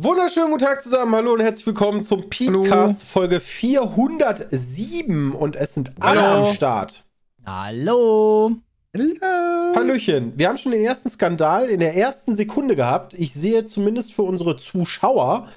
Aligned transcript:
Wunderschönen 0.00 0.52
guten 0.52 0.64
Tag 0.64 0.80
zusammen, 0.80 1.12
hallo 1.12 1.32
und 1.32 1.40
herzlich 1.40 1.66
willkommen 1.66 2.02
zum 2.02 2.30
Podcast 2.30 3.02
Folge 3.02 3.40
407 3.40 5.32
und 5.32 5.56
es 5.56 5.74
sind 5.74 5.90
alle 5.98 6.22
Hallo. 6.22 6.46
am 6.46 6.54
Start. 6.54 7.02
Hallo. 7.44 8.52
Hallöchen, 8.94 10.34
wir 10.36 10.48
haben 10.48 10.56
schon 10.56 10.70
den 10.70 10.84
ersten 10.84 11.10
Skandal 11.10 11.68
in 11.68 11.80
der 11.80 11.96
ersten 11.96 12.36
Sekunde 12.36 12.76
gehabt. 12.76 13.14
Ich 13.14 13.34
sehe 13.34 13.64
zumindest 13.64 14.12
für 14.14 14.22
unsere 14.22 14.56
Zuschauer, 14.56 15.48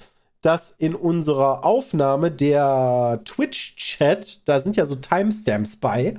dass 0.42 0.72
in 0.72 0.96
unserer 0.96 1.64
Aufnahme 1.64 2.32
der 2.32 3.22
Twitch-Chat, 3.24 4.42
da 4.46 4.60
sind 4.60 4.76
ja 4.76 4.88
so 4.88 4.96
Timestamps 4.96 5.76
bei, 5.76 6.18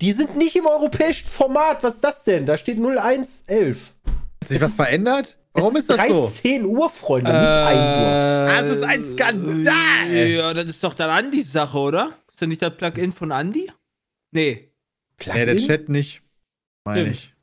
die 0.00 0.12
sind 0.12 0.38
nicht 0.38 0.56
im 0.56 0.64
europäischen 0.64 1.28
Format. 1.28 1.82
Was 1.84 1.96
ist 1.96 2.04
das 2.04 2.24
denn? 2.24 2.46
Da 2.46 2.56
steht 2.56 2.78
0111. 2.78 3.92
Hat 4.40 4.48
sich 4.48 4.58
was 4.58 4.72
verändert? 4.72 5.36
Warum 5.60 5.76
es 5.76 5.82
ist 5.82 5.90
das 5.90 6.08
so? 6.08 6.24
13 6.26 6.64
Uhr, 6.64 6.88
Freunde, 6.90 7.30
nicht 7.30 7.40
1 7.40 7.78
Uhr. 7.78 8.46
Das 8.56 8.76
ist 8.76 8.84
ein 8.84 9.04
Skandal! 9.04 10.28
Ja, 10.28 10.54
das 10.54 10.66
ist 10.66 10.82
doch 10.84 10.94
dann 10.94 11.10
Andys 11.10 11.52
Sache, 11.52 11.78
oder? 11.78 12.12
Ist 12.30 12.40
das 12.42 12.48
nicht 12.48 12.62
das 12.62 12.76
Plugin 12.76 13.12
von 13.12 13.30
Andy? 13.30 13.70
Nee. 14.30 14.70
Nee, 15.26 15.46
der 15.46 15.56
Chat 15.56 15.88
nicht. 15.88 16.22
Meine 16.84 17.10
ich. 17.10 17.34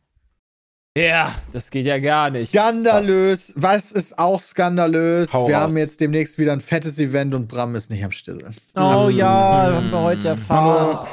Ja, 0.98 1.36
das 1.52 1.72
geht 1.72 1.86
ja 1.86 2.00
gar 2.00 2.30
nicht. 2.30 2.50
Skandalös. 2.50 3.52
Was 3.58 3.92
ist 3.92 4.18
auch 4.18 4.40
skandalös? 4.40 5.34
Hau 5.34 5.48
wir 5.48 5.56
raus. 5.56 5.64
haben 5.64 5.78
jetzt 5.78 6.00
demnächst 6.00 6.38
wieder 6.40 6.54
ein 6.54 6.62
fettes 6.62 6.98
Event 7.00 7.36
und 7.36 7.50
Bram 7.50 7.76
ist 7.76 7.92
nicht 7.92 8.04
am 8.06 8.12
Stisseln. 8.12 8.56
Oh 8.76 8.80
Absolut. 8.80 9.16
ja, 9.16 9.74
haben 9.74 9.92
wir 9.92 10.00
heute 10.00 10.30
erfahren. 10.30 11.06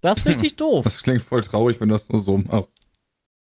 Das 0.00 0.18
ist 0.18 0.26
richtig 0.26 0.56
doof. 0.56 0.84
Das 0.84 1.02
klingt 1.02 1.20
voll 1.20 1.42
traurig, 1.42 1.78
wenn 1.78 1.90
du 1.90 1.94
das 1.94 2.08
nur 2.08 2.18
so 2.20 2.38
machst. 2.38 2.78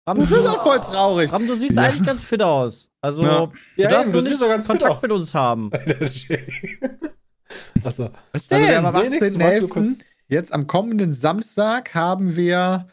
Ram, 0.07 0.19
Das 0.19 0.29
ist 0.29 0.47
auch 0.47 0.63
voll 0.63 0.79
traurig. 0.81 1.31
Ram, 1.31 1.47
du 1.47 1.55
siehst 1.55 1.75
Ja. 1.75 1.83
eigentlich 1.83 2.05
ganz 2.05 2.23
fit 2.23 2.41
aus. 2.41 2.89
Also, 3.01 3.23
Ja. 3.23 3.45
du 3.47 3.51
Ja, 3.75 3.89
darfst 3.89 4.09
eben, 4.09 4.13
nur 4.13 4.21
du 4.23 4.29
nicht 4.29 4.39
ganz 4.39 4.67
fit 4.67 4.79
Kontakt 4.79 5.01
mit 5.01 5.11
uns 5.11 5.33
haben. 5.33 5.71
Achso. 7.83 8.09
Was 8.31 8.51
Also 8.51 8.67
wir 8.67 8.77
haben 8.77 8.85
am 8.85 9.01
Nee, 9.03 9.09
nix, 9.09 9.33
du 9.33 9.39
warst 9.39 9.59
nur 9.61 9.69
kurz- 9.69 9.85
18.11. 9.87 9.97
Jetzt 10.27 10.53
am 10.53 10.65
kommenden 10.67 11.13
Samstag 11.13 11.93
haben 11.93 12.35
wir 12.35 12.87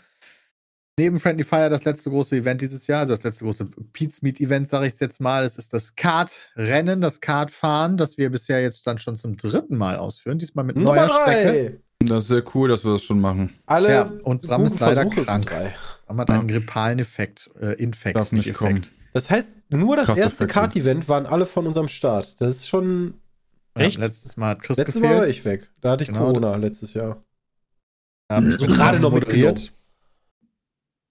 neben 0.99 1.19
Friendly 1.19 1.45
Fire 1.45 1.71
das 1.71 1.85
letzte 1.85 2.11
große 2.11 2.37
Event 2.37 2.61
dieses 2.61 2.87
Jahr, 2.87 3.01
also 3.01 3.15
das 3.15 3.23
letzte 3.23 3.45
große 3.45 3.65
Pete's 3.95 4.21
Meet 4.21 4.41
Event, 4.41 4.69
sage 4.69 4.87
ich 4.87 5.01
jetzt 5.01 5.21
mal. 5.21 5.43
Es 5.45 5.57
ist 5.57 5.73
das 5.73 5.95
Kart-Rennen, 5.97 7.01
das 7.01 7.21
Kartfahren, 7.23 7.97
das 7.97 8.19
wir 8.19 8.31
bisher 8.31 8.61
jetzt 8.63 8.87
dann 8.87 8.99
schon 8.99 9.17
zum 9.17 9.37
dritten 9.39 9.79
Mal 9.79 9.97
ausführen. 9.97 10.39
Diesmal 10.39 10.67
mit 10.67 10.77
neuer 10.77 11.07
Nummer 11.07 11.23
Strecke. 11.23 11.81
drei. 12.01 12.07
Das 12.07 12.25
ist 12.25 12.29
sehr 12.29 12.45
cool, 12.55 12.69
dass 12.69 12.85
wir 12.85 12.93
das 12.93 13.03
schon 13.03 13.21
machen. 13.21 13.55
Alle 13.65 13.91
Ja, 13.91 14.11
und 14.25 14.43
Bram 14.43 14.65
ist 14.67 14.79
leider 14.81 15.03
Versuche 15.03 15.15
sind 15.17 15.27
krank. 15.27 15.47
drei. 15.47 15.75
Bram 16.13 16.21
hat 16.21 16.29
Ja. 16.29 16.39
einen 16.39 16.49
grippalen 16.49 16.99
Effekt, 16.99 17.51
äh, 17.61 17.75
Infekt, 17.83 18.17
Darf 18.17 18.33
nicht 18.33 18.53
kommen. 18.55 18.83
Das 19.15 19.29
heißt, 19.31 19.57
nur 19.71 19.97
das 19.97 20.07
Krasse 20.07 20.21
erste. 20.21 20.47
Kart-Event 20.47 21.09
waren 21.09 21.27
alle 21.27 21.45
von 21.47 21.67
unserem 21.67 21.89
Start. 21.89 22.41
Das 22.41 22.57
ist 22.57 22.69
schon. 22.69 23.15
Ja, 23.77 23.85
Echt? 23.85 23.99
letztes 23.99 24.37
Mal 24.37 24.51
hat 24.51 24.63
Chris 24.63 24.77
Letztes 24.77 25.01
Mal 25.03 25.09
war 25.11 25.19
gefehlt. 25.21 25.37
ich 25.37 25.45
weg. 25.45 25.71
Da 25.81 25.93
hatte 25.93 26.03
ich 26.05 26.09
Genau. 26.09 26.27
Corona 26.27 26.57
letztes 26.57 26.95
Jahr. 26.95 27.23
Da 28.29 28.37
hab 28.37 28.45
ich 28.45 28.59
So 28.59 28.67
gerade 28.67 29.01
noch 29.01 29.11
moderiert. 29.11 29.73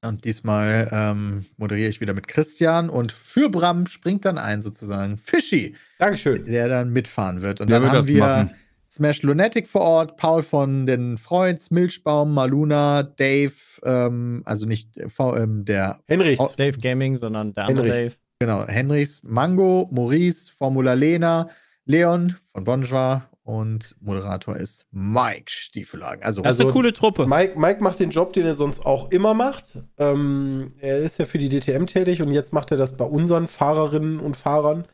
Und 0.04 0.26
diesmal 0.26 0.90
ähm, 0.92 1.46
moderiere 1.58 1.90
ich 1.90 2.02
wieder 2.02 2.16
mit 2.16 2.28
Christian 2.28 2.90
und 2.90 3.12
für 3.12 3.50
Bram 3.50 3.86
springt 3.86 4.26
dann 4.26 4.40
ein 4.40 4.64
sozusagen 4.64 5.18
Fischi, 5.18 5.76
Dankeschön. 6.00 6.46
der 6.46 6.68
dann 6.70 6.90
mitfahren 6.92 7.42
wird. 7.44 7.62
Und 7.62 7.70
Der 7.70 7.80
dann 7.80 7.90
haben 7.90 7.96
das 7.98 8.08
wir 8.08 8.20
machen. 8.20 8.52
Smash 8.92 9.22
Lunatic 9.24 9.70
vor 9.70 9.82
Ort, 9.82 10.18
Paul 10.18 10.44
von 10.44 10.86
den 10.86 11.18
Freuds, 11.18 11.72
Milchbaum, 11.72 12.34
Maluna, 12.34 13.04
Dave, 13.04 13.54
ähm, 13.86 14.42
also 14.46 14.66
nicht 14.66 14.98
äh, 14.98 15.08
V- 15.08 15.38
ähm, 15.38 15.64
der, 15.64 16.02
Henrichs. 16.08 16.42
Oh. 16.42 16.50
Dave 16.58 16.78
Gaming, 16.78 17.16
sondern 17.16 17.54
der 17.54 17.68
andere 17.68 17.88
Henrichs. 17.88 18.06
Dave. 18.10 18.16
genau, 18.40 18.68
Henrichs, 18.68 19.22
Mango, 19.24 19.88
Maurice, 19.94 20.52
Formula 20.52 20.92
Lena, 20.94 21.48
Leon 21.86 22.36
von 22.52 22.66
Bonjour 22.66 23.24
und 23.44 23.96
Moderator 24.02 24.58
ist 24.58 24.86
Mike 24.92 25.46
Stiefelagen. 25.48 26.24
Also, 26.24 26.42
Das 26.42 26.56
ist 26.56 26.60
eine 26.60 26.68
Also- 26.68 26.74
coole 26.78 26.92
Truppe. 26.92 27.26
Mike, 27.28 27.58
Mike 27.58 27.82
macht 27.82 28.00
den 28.02 28.10
Job, 28.10 28.34
den 28.34 28.46
er 28.46 28.56
sonst 28.56 28.86
auch 28.86 29.10
immer 29.10 29.34
macht. 29.34 29.80
Ähm, 30.00 30.74
er 30.80 30.98
ist 31.00 31.18
ja 31.18 31.24
für 31.26 31.38
die 31.38 31.48
DTM 31.48 31.86
tätig 31.86 32.22
und 32.22 32.32
jetzt 32.32 32.52
macht 32.52 32.72
er 32.72 32.78
das 32.78 32.98
bei 32.98 33.06
unseren 33.06 33.48
Fahrerinnen 33.48 34.20
und 34.20 34.36
Fahrern. 34.36 34.86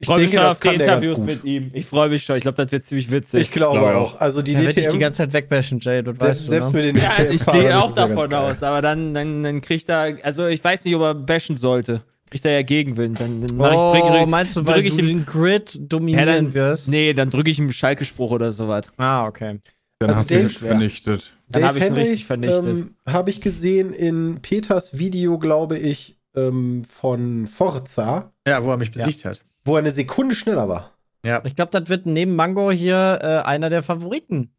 Ich 0.00 0.06
freue 0.08 0.22
mich 0.22 0.32
schon 0.32 0.40
auf 0.40 0.58
die 0.58 0.68
Interviews 0.68 1.18
mit 1.18 1.44
ihm. 1.44 1.68
Ich 1.72 1.86
freue 1.86 2.08
mich 2.08 2.24
schon. 2.24 2.36
Ich 2.36 2.42
glaube, 2.42 2.62
das 2.62 2.72
wird 2.72 2.84
ziemlich 2.84 3.10
witzig. 3.10 3.42
Ich 3.42 3.50
glaube 3.50 3.78
Glaube 3.78 3.96
auch. 3.96 4.20
Also 4.20 4.42
die 4.42 4.52
Der 4.52 4.62
wird 4.62 4.76
dich 4.76 4.84
die 4.84 4.90
DTM, 4.90 5.00
ganze 5.00 5.18
Zeit 5.18 5.32
wegbashen, 5.32 5.78
Jay, 5.80 6.02
du 6.02 6.10
selbst, 6.12 6.20
weißt 6.24 6.48
selbst 6.50 6.72
du, 6.72 6.76
ne? 6.78 6.86
mit 6.86 6.96
den 6.96 7.02
ja, 7.02 7.08
DTM 7.10 7.30
ich 7.32 7.46
gehe 7.46 7.68
ist 7.68 7.74
auch 7.74 7.96
ja 7.96 8.06
davon 8.08 8.34
aus, 8.34 8.62
aber 8.62 8.82
dann, 8.82 9.14
dann, 9.14 9.42
dann 9.42 9.60
kriegt 9.60 9.88
er, 9.88 10.18
also 10.22 10.46
ich 10.46 10.62
weiß 10.62 10.84
nicht, 10.84 10.94
ob 10.96 11.02
er 11.02 11.14
bashen 11.14 11.56
sollte. 11.56 12.02
Kriegt 12.30 12.44
er 12.44 12.52
ja 12.52 12.62
Gegenwind. 12.62 13.20
Dann, 13.20 13.40
dann 13.40 13.60
Oh, 13.60 13.94
ich, 13.94 14.02
bring, 14.02 14.28
meinst 14.28 14.56
du, 14.56 14.66
weil 14.66 14.84
ich 14.84 14.94
du 14.94 15.00
ihm- 15.00 15.06
den 15.06 15.26
Grid 15.26 15.78
dominieren 15.80 16.26
Ja, 16.28 16.34
dann- 16.34 16.54
wirst? 16.54 16.88
Nee, 16.88 17.12
dann 17.12 17.30
drücke 17.30 17.50
ich 17.50 17.58
ihm 17.58 17.64
einen 17.66 17.72
Schalke-Spruch 17.72 18.32
oder 18.32 18.50
sowas. 18.50 18.86
Ah, 18.96 19.26
okay. 19.26 19.60
Dann 20.00 20.08
Also 20.10 20.20
hast 20.20 20.30
du 20.32 20.40
ihn 20.40 20.48
vernichtet. 20.50 21.30
Dann 21.48 21.64
habe 21.64 21.78
ich 21.78 21.84
ihn 21.84 21.92
richtig 21.92 22.24
vernichtet. 22.26 22.66
Ähm, 22.66 22.96
habe 23.06 23.30
ich 23.30 23.40
gesehen 23.40 23.92
in 23.92 24.40
Peters 24.42 24.98
Video, 24.98 25.38
glaube 25.38 25.78
ich, 25.78 26.16
ähm, 26.34 26.82
von 26.84 27.46
Forza, 27.46 28.32
ja, 28.48 28.64
wo 28.64 28.70
er 28.70 28.76
mich 28.76 28.90
besiegt 28.90 29.24
hat. 29.24 29.40
Wo 29.64 29.74
er 29.74 29.78
eine 29.80 29.92
Sekunde 29.92 30.34
schneller 30.34 30.68
war. 30.68 30.90
Ja, 31.24 31.42
Ich 31.44 31.56
glaube, 31.56 31.70
das 31.70 31.88
wird 31.88 32.06
neben 32.06 32.36
Mango 32.36 32.70
hier 32.70 33.18
äh, 33.22 33.26
einer 33.46 33.70
der 33.70 33.82
Favoriten. 33.82 34.54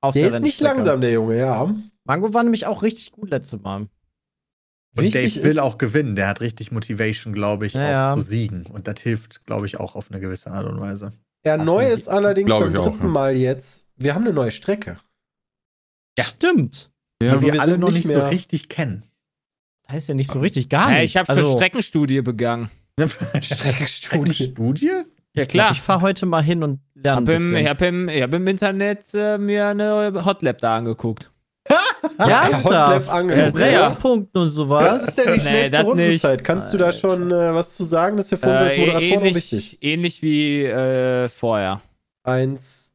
Auf 0.00 0.12
Der 0.14 0.28
der, 0.28 0.34
ist 0.38 0.42
nicht 0.42 0.60
langsam, 0.60 1.00
der 1.00 1.12
Junge, 1.12 1.38
ja. 1.38 1.74
Mango 2.04 2.32
war 2.34 2.42
nämlich 2.42 2.66
auch 2.66 2.82
richtig 2.82 3.10
gut 3.12 3.30
letztes 3.30 3.60
Mal. 3.62 3.88
Und 4.96 5.02
Wichtig 5.02 5.34
Dave 5.36 5.44
will 5.46 5.58
auch 5.58 5.76
gewinnen. 5.78 6.14
Der 6.14 6.28
hat 6.28 6.40
richtig 6.40 6.70
Motivation, 6.70 7.32
glaube 7.32 7.66
ich, 7.66 7.72
Ja, 7.72 7.80
auch 7.82 7.90
ja. 8.10 8.14
zu 8.14 8.20
siegen. 8.20 8.66
Und 8.66 8.86
das 8.86 9.00
hilft, 9.00 9.44
glaube 9.44 9.66
ich, 9.66 9.80
auch 9.80 9.96
auf 9.96 10.10
eine 10.10 10.20
gewisse 10.20 10.50
Art 10.52 10.66
und 10.66 10.78
Weise. 10.78 11.14
Ja, 11.44 11.56
Das 11.56 11.66
neu 11.66 11.84
ist- 11.84 12.08
allerdings 12.08 12.48
beim 12.50 12.72
ich 12.72 12.78
auch, 12.78 12.84
dritten 12.90 13.02
ja. 13.06 13.10
Mal 13.10 13.34
jetzt, 13.36 13.88
wir 13.96 14.14
haben 14.14 14.22
eine 14.24 14.32
neue 14.32 14.50
Strecke. 14.52 14.98
Stimmt. 16.20 16.90
Die 17.22 17.28
Also 17.28 17.44
wir, 17.44 17.54
wir 17.54 17.60
alle 17.62 17.78
noch 17.78 17.88
nicht 17.88 18.04
nicht 18.06 18.14
so 18.14 18.20
mehr- 18.22 18.30
richtig 18.30 18.68
kennen. 18.68 19.04
Heißt 19.90 20.08
ja 20.08 20.14
nicht 20.14 20.30
so 20.30 20.40
richtig 20.40 20.68
gar 20.68 20.88
Hey, 20.90 21.02
nicht. 21.02 21.10
ich 21.12 21.16
habe 21.16 21.28
also, 21.28 21.52
Streckenstudie 21.56 22.22
begangen. 22.22 22.70
Streckenstudie. 23.40 24.34
Studie? 24.52 24.86
Ja, 24.86 25.02
ich 25.42 25.48
glaub, 25.48 25.48
klar. 25.48 25.72
Ich 25.72 25.80
fahre 25.80 26.00
heute 26.02 26.26
mal 26.26 26.42
hin 26.42 26.62
und 26.62 26.80
lerne 26.94 27.22
ein 27.22 27.28
Hab 27.28 27.40
im, 27.40 27.56
ich 27.56 27.68
habe 27.68 27.86
im, 27.86 28.08
ich 28.08 28.22
hab 28.22 28.34
im 28.34 28.46
Internet 28.46 29.00
äh, 29.14 29.36
mir 29.38 29.66
eine 29.68 30.24
Hotlap 30.24 30.58
da 30.58 30.76
angeguckt. 30.76 31.30
ja, 31.68 31.76
Hotlap 32.46 32.52
ernsthaft. 32.52 33.08
angeguckt. 33.10 33.54
Bremspunkten 33.54 34.40
und 34.42 34.46
Was 34.48 34.54
sowas. 34.54 35.08
ist 35.08 35.18
denn 35.18 35.24
die 35.26 35.30
Nee, 35.32 35.40
schnellste 35.40 35.76
das 35.78 35.86
Rundenzeit? 35.86 36.44
Kannst 36.44 36.72
du 36.72 36.76
da 36.78 36.92
schon 36.92 37.30
äh, 37.32 37.54
was 37.54 37.74
zu 37.74 37.84
sagen? 37.84 38.16
Das 38.16 38.26
ist 38.26 38.30
ja 38.32 38.36
für 38.38 38.50
uns 38.50 38.60
als 38.60 38.72
Äh, 38.74 38.78
Moderatoren 38.78 39.10
noch 39.14 39.18
ähnlich, 39.20 39.34
wichtig. 39.34 39.78
ähnlich 39.82 40.22
wie 40.22 40.62
äh, 40.64 41.28
vorher. 41.28 41.80
Eins, 42.22 42.94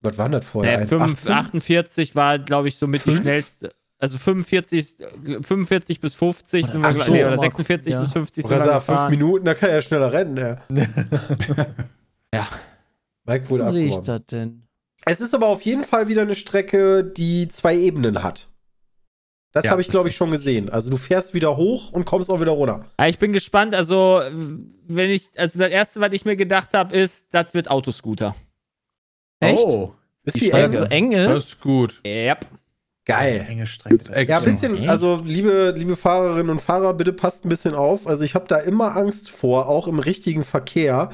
was 0.00 0.16
war 0.18 0.26
denn 0.26 0.40
das 0.40 0.46
vorher? 0.48 0.78
Der 0.78 0.86
5, 0.88 1.26
1,18? 1.26 1.30
48 1.30 2.16
war, 2.16 2.38
glaube 2.38 2.68
ich, 2.68 2.78
somit 2.78 3.04
die 3.04 3.10
Fünf? 3.10 3.20
schnellste. 3.22 3.72
Also 3.98 4.18
45, 4.18 4.96
45 5.42 6.00
bis 6.00 6.14
50 6.14 6.66
sind 6.66 6.82
wir, 6.82 6.88
Ach 6.88 6.92
gl- 6.94 7.04
so, 7.06 7.12
nee, 7.12 7.20
oder 7.24 7.32
aber- 7.32 7.42
46 7.42 7.92
ja. 7.94 8.00
bis 8.00 8.12
50 8.12 8.44
Ich 8.44 8.48
sind 8.48 8.58
wir 8.64 8.72
gefahren. 8.74 9.10
Minuten, 9.10 9.44
da 9.46 9.54
kann 9.54 9.70
er 9.70 9.76
ja 9.76 9.82
schneller 9.82 10.12
rennen. 10.12 10.36
Ja. 10.36 10.60
Ja. 12.34 12.48
Mike 13.24 13.48
wurde 13.48 13.64
Wo 13.64 13.70
sehe 13.70 13.86
ich 13.88 13.96
das 14.00 14.20
denn? 14.26 14.62
Es 15.06 15.20
ist 15.20 15.34
aber 15.34 15.46
auf 15.46 15.62
jeden 15.62 15.84
Fall 15.84 16.08
wieder 16.08 16.22
eine 16.22 16.34
Strecke, 16.34 17.02
die 17.04 17.48
zwei 17.48 17.76
Ebenen 17.76 18.22
hat. 18.22 18.48
Das 19.52 19.64
Ja. 19.64 19.70
habe 19.70 19.80
ich, 19.80 19.88
glaube 19.88 20.08
ich, 20.10 20.16
schon 20.16 20.30
gesehen. 20.30 20.68
Also 20.68 20.90
du 20.90 20.96
fährst 20.98 21.32
wieder 21.32 21.56
hoch 21.56 21.92
und 21.92 22.04
kommst 22.04 22.30
auch 22.30 22.40
wieder 22.40 22.52
runter. 22.52 22.84
Ja, 23.00 23.06
ich 23.06 23.18
bin 23.18 23.32
gespannt. 23.32 23.74
Also, 23.74 24.20
wenn 24.86 25.10
ich, 25.10 25.30
also 25.36 25.58
das 25.58 25.70
erste, 25.70 26.00
was 26.00 26.12
ich 26.12 26.24
mir 26.26 26.36
gedacht 26.36 26.74
habe, 26.74 26.94
ist, 26.94 27.28
das 27.32 27.54
wird 27.54 27.70
Autoscooter. 27.70 28.34
Echt? 29.40 29.58
Oh, 29.58 29.94
Ist 30.24 30.36
Die 30.36 30.40
die 30.40 30.50
eng? 30.50 30.70
das 30.72 30.78
so 30.80 30.84
eng 30.86 31.10
Das 31.12 31.32
ist? 31.38 31.48
ist 31.52 31.60
gut. 31.60 32.00
Yep. 32.04 32.46
Geil. 33.06 33.46
enge 33.48 33.66
Strecke. 33.66 34.26
Ja, 34.28 34.38
ein 34.38 34.44
bisschen, 34.44 34.88
also 34.88 35.20
liebe, 35.24 35.72
liebe 35.76 35.94
Fahrerinnen 35.94 36.50
und 36.50 36.60
Fahrer, 36.60 36.92
bitte 36.92 37.12
passt 37.12 37.44
ein 37.44 37.48
bisschen 37.48 37.74
auf. 37.74 38.06
Also 38.08 38.24
ich 38.24 38.34
habe 38.34 38.46
da 38.48 38.58
immer 38.58 38.96
Angst 38.96 39.30
vor, 39.30 39.68
auch 39.68 39.86
im 39.86 40.00
richtigen 40.00 40.42
Verkehr, 40.42 41.10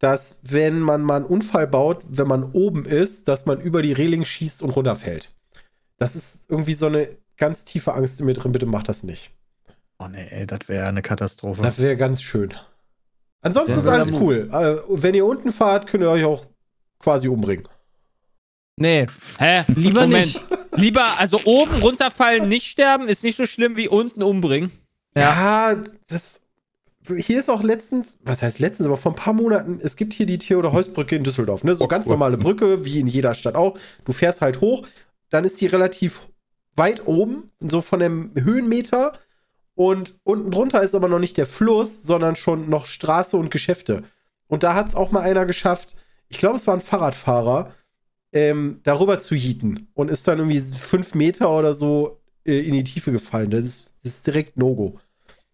dass 0.00 0.40
wenn 0.42 0.80
man 0.80 1.00
mal 1.02 1.16
einen 1.16 1.24
Unfall 1.24 1.68
baut, 1.68 2.02
wenn 2.08 2.26
man 2.26 2.42
oben 2.52 2.84
ist, 2.84 3.28
dass 3.28 3.46
man 3.46 3.60
über 3.60 3.82
die 3.82 3.92
Reling 3.92 4.24
schießt 4.24 4.64
und 4.64 4.70
runterfällt. 4.70 5.32
Das 5.96 6.16
ist 6.16 6.44
irgendwie 6.48 6.74
so 6.74 6.86
eine 6.86 7.08
ganz 7.36 7.64
tiefe 7.64 7.94
Angst 7.94 8.18
in 8.18 8.26
mir 8.26 8.34
drin. 8.34 8.50
Bitte 8.50 8.66
macht 8.66 8.88
das 8.88 9.04
nicht. 9.04 9.30
Oh 10.00 10.08
nee, 10.08 10.26
ey, 10.30 10.46
das 10.46 10.68
wäre 10.68 10.86
eine 10.86 11.02
Katastrophe. 11.02 11.62
Das 11.62 11.80
wäre 11.80 11.96
ganz 11.96 12.20
schön. 12.20 12.52
Ansonsten 13.42 13.72
Der 13.72 13.78
ist 13.78 13.86
alles 13.86 14.12
cool. 14.12 14.48
Äh, 14.52 14.76
wenn 14.88 15.14
ihr 15.14 15.24
unten 15.24 15.52
fahrt, 15.52 15.86
könnt 15.86 16.02
ihr 16.02 16.10
euch 16.10 16.24
auch 16.24 16.46
quasi 16.98 17.28
umbringen. 17.28 17.68
Nee, 18.80 19.06
Hä? 19.38 19.64
Lieber 19.68 20.02
Moment. 20.02 20.26
nicht. 20.26 20.42
Lieber, 20.76 21.18
also 21.18 21.40
oben 21.44 21.74
runterfallen, 21.82 22.48
nicht 22.48 22.66
sterben, 22.66 23.08
ist 23.08 23.24
nicht 23.24 23.36
so 23.36 23.46
schlimm 23.46 23.76
wie 23.76 23.88
unten 23.88 24.22
umbringen. 24.22 24.70
Ja, 25.16 25.74
das. 26.08 26.40
Hier 27.16 27.40
ist 27.40 27.48
auch 27.48 27.62
letztens, 27.62 28.18
was 28.22 28.42
heißt 28.42 28.58
letztens, 28.58 28.86
aber 28.86 28.98
vor 28.98 29.12
ein 29.12 29.16
paar 29.16 29.32
Monaten, 29.32 29.80
es 29.82 29.96
gibt 29.96 30.12
hier 30.12 30.26
die 30.26 30.36
Theodor-Heuss-Brücke 30.38 31.16
in 31.16 31.24
Düsseldorf, 31.24 31.64
ne? 31.64 31.74
So 31.74 31.84
Oh, 31.84 31.88
ganz 31.88 32.04
kurz. 32.04 32.10
normale 32.12 32.36
Brücke, 32.36 32.84
wie 32.84 33.00
in 33.00 33.06
jeder 33.06 33.32
Stadt 33.34 33.54
auch. 33.54 33.78
Du 34.04 34.12
fährst 34.12 34.42
halt 34.42 34.60
hoch, 34.60 34.86
dann 35.30 35.44
ist 35.44 35.60
die 35.62 35.66
relativ 35.66 36.20
weit 36.76 37.06
oben, 37.06 37.50
so 37.60 37.80
von 37.80 38.00
dem 38.00 38.30
Höhenmeter. 38.36 39.14
Und 39.74 40.16
unten 40.22 40.50
drunter 40.50 40.82
ist 40.82 40.94
aber 40.94 41.08
noch 41.08 41.18
nicht 41.18 41.36
der 41.38 41.46
Fluss, 41.46 42.02
sondern 42.02 42.36
schon 42.36 42.68
noch 42.68 42.84
Straße 42.86 43.36
und 43.38 43.50
Geschäfte. 43.50 44.02
Und 44.46 44.62
da 44.62 44.74
hat 44.74 44.88
es 44.88 44.94
auch 44.94 45.10
mal 45.10 45.20
einer 45.22 45.46
geschafft, 45.46 45.96
ich 46.28 46.36
glaube, 46.38 46.56
es 46.56 46.66
war 46.66 46.74
ein 46.74 46.80
Fahrradfahrer, 46.80 47.72
ähm, 48.32 48.80
darüber 48.84 49.20
zu 49.20 49.34
jieten 49.34 49.88
und 49.94 50.10
ist 50.10 50.28
dann 50.28 50.38
irgendwie 50.38 50.60
fünf 50.60 51.14
Meter 51.14 51.50
oder 51.50 51.74
so 51.74 52.20
äh, 52.44 52.60
in 52.60 52.74
die 52.74 52.84
Tiefe 52.84 53.12
gefallen. 53.12 53.50
Das 53.50 53.64
ist, 53.64 53.94
das 54.02 54.14
ist 54.14 54.26
direkt 54.26 54.56
No-Go. 54.56 54.98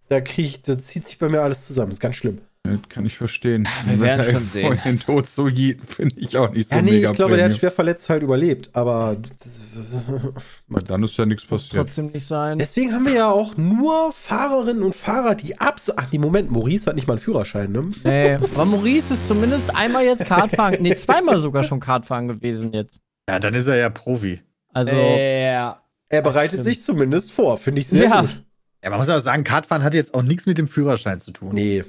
Da 0.09 0.21
krieg 0.21 0.47
ich, 0.47 0.63
da 0.63 0.79
zieht 0.79 1.07
sich 1.09 1.19
bei 1.19 1.29
mir 1.29 1.43
alles 1.43 1.65
zusammen. 1.67 1.91
Das 1.91 1.97
ist 1.97 2.01
ganz 2.01 2.17
schlimm. 2.17 2.41
Das 2.67 2.81
kann 2.89 3.05
ich 3.05 3.17
verstehen. 3.19 3.69
wir 3.85 4.01
werden 4.01 4.21
er 4.27 4.33
schon 4.33 4.47
sehen. 4.47 4.67
Vor 4.67 4.77
den 4.77 4.99
Tod 4.99 5.29
so 5.29 5.49
finde 5.49 6.17
ich 6.17 6.35
auch 6.39 6.51
nicht 6.51 6.71
so 6.71 6.77
ja, 6.77 6.81
nee, 6.83 6.93
mega 6.93 7.11
ich 7.11 7.17
glaube, 7.17 7.37
der 7.37 7.45
hat 7.45 7.57
schwer 7.57 7.71
verletzt 7.71 8.09
halt 8.09 8.23
überlebt. 8.23 8.71
Aber 8.73 9.19
Dann 10.87 11.03
ist 11.03 11.17
ja 11.19 11.27
nichts 11.27 11.49
muss 11.51 11.65
passiert. 11.65 11.83
trotzdem 11.87 12.07
nicht 12.07 12.27
sein. 12.27 12.59
deswegen 12.59 12.95
haben 12.95 13.07
wir 13.07 13.15
ja 13.15 13.31
auch 13.31 13.57
nur 13.59 14.13
Fahrerinnen 14.13 14.83
und 14.83 14.95
Fahrer, 14.95 15.35
die 15.35 15.61
absolut. 15.61 16.01
Ach, 16.01 16.07
nee, 16.11 16.19
Moment, 16.19 16.51
Maurice 16.51 16.87
hat 16.87 16.95
nicht 16.97 17.07
mal 17.07 17.15
einen 17.15 17.21
Führerschein, 17.21 17.71
ne? 17.71 17.91
Nee, 18.03 18.35
aber 18.37 18.65
Maurice 18.65 19.13
ist 19.13 19.29
zumindest 19.29 19.77
einmal 19.77 20.05
jetzt 20.05 20.25
Kartfahren, 20.25 20.77
nee, 20.81 20.95
zweimal 20.95 21.37
sogar 21.39 21.65
schon 21.65 21.81
Kartfahren 21.81 22.29
gewesen 22.29 22.73
jetzt. 22.73 23.01
Ja, 23.29 23.39
dann 23.39 23.53
ist 23.55 23.67
er 23.67 23.77
ja 23.77 23.91
Profi. 23.91 24.41
Also, 24.73 24.97
Ja. 24.97 25.83
Er 26.09 26.23
bereitet 26.23 26.65
sich 26.65 26.81
zumindest 26.83 27.31
vor, 27.33 27.59
finde 27.59 27.81
ich 27.83 27.89
sehr 27.89 28.05
Ja. 28.05 28.21
gut. 28.23 28.45
Ja, 28.83 28.91
man 28.91 28.99
muss 29.01 29.09
aber 29.09 29.21
sagen, 29.21 29.45
Kartfahren 29.45 29.83
hat 29.83 29.95
jetzt 29.95 30.15
auch 30.15 30.23
nichts 30.23 30.47
mit 30.47 30.59
dem 30.59 30.67
Führerschein 30.67 31.19
zu 31.21 31.31
tun. 31.31 31.51
Nee. 31.55 31.85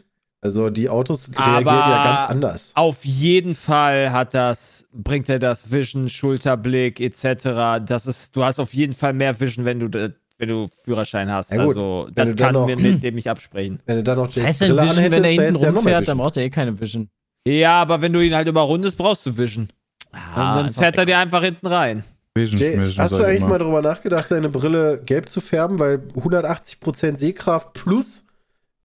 Also 0.45 0.69
die 0.69 0.89
Autos 0.89 1.31
Aber- 1.35 1.53
reagieren 1.55 1.75
ja 1.89 2.03
ganz 2.17 2.29
anders. 2.29 2.71
Auf 2.75 3.03
jeden 3.03 3.55
Fall 3.55 4.11
hat 4.11 4.35
das, 4.35 4.85
bringt 4.93 5.27
er 5.27 5.39
das 5.39 5.71
Vision, 5.71 6.07
Schulterblick 6.07 6.99
etc. 6.99 7.83
Das 7.83 8.05
ist, 8.05 8.35
du 8.35 8.43
hast 8.45 8.59
auf 8.59 8.73
jeden 8.75 8.93
Fall 8.93 9.13
mehr 9.13 9.39
Vision, 9.39 9.65
wenn 9.65 9.79
du, 9.79 10.13
wenn 10.37 10.47
du 10.49 10.67
Führerschein 10.67 11.31
hast. 11.31 11.51
Ja 11.51 11.61
also, 11.61 12.07
wenn 12.13 12.27
das 12.29 12.35
kann 12.35 12.53
noch- 12.53 12.67
mir 12.67 12.77
mit 12.77 13.01
dem 13.01 13.15
nicht 13.15 13.27
absprechen. 13.27 13.79
Wenn 13.87 13.97
du 13.97 14.03
dann 14.03 14.17
noch 14.19 14.27
Jason 14.27 14.43
heißt 14.45 14.59
Brille 14.59 14.81
Vision, 14.83 14.97
wenn 14.97 15.11
er 15.13 15.17
anhättest, 15.17 15.41
hinten 15.41 15.63
ja 15.63 15.69
rumfährt, 15.71 16.07
dann 16.09 16.17
braucht 16.19 16.37
er 16.37 16.43
eh 16.43 16.49
keine 16.51 16.79
Vision. 16.79 17.09
Ja, 17.47 17.81
aber 17.81 18.01
wenn 18.01 18.13
du 18.13 18.19
ihn 18.23 18.35
halt 18.35 18.47
überrundest, 18.47 18.97
brauchst 18.97 19.25
du 19.25 19.35
Vision. 19.35 19.69
Ah, 20.11 20.49
Und 20.51 20.55
dann 20.57 20.73
fährt 20.73 20.95
er 20.97 21.05
dir 21.07 21.17
einfach 21.17 21.41
hinten 21.43 21.65
rein. 21.67 22.03
Vision 22.35 22.59
Jay, 22.59 22.79
Vision, 22.79 23.03
hast 23.03 23.13
du 23.13 23.23
eigentlich 23.23 23.41
mal 23.41 23.57
drüber 23.57 23.81
nachgedacht, 23.81 24.29
deine 24.29 24.49
Brille 24.49 25.01
gelb 25.05 25.27
zu 25.29 25.39
färben, 25.41 25.79
weil 25.79 25.99
180% 26.15 27.15
Sehkraft 27.17 27.73
plus 27.73 28.24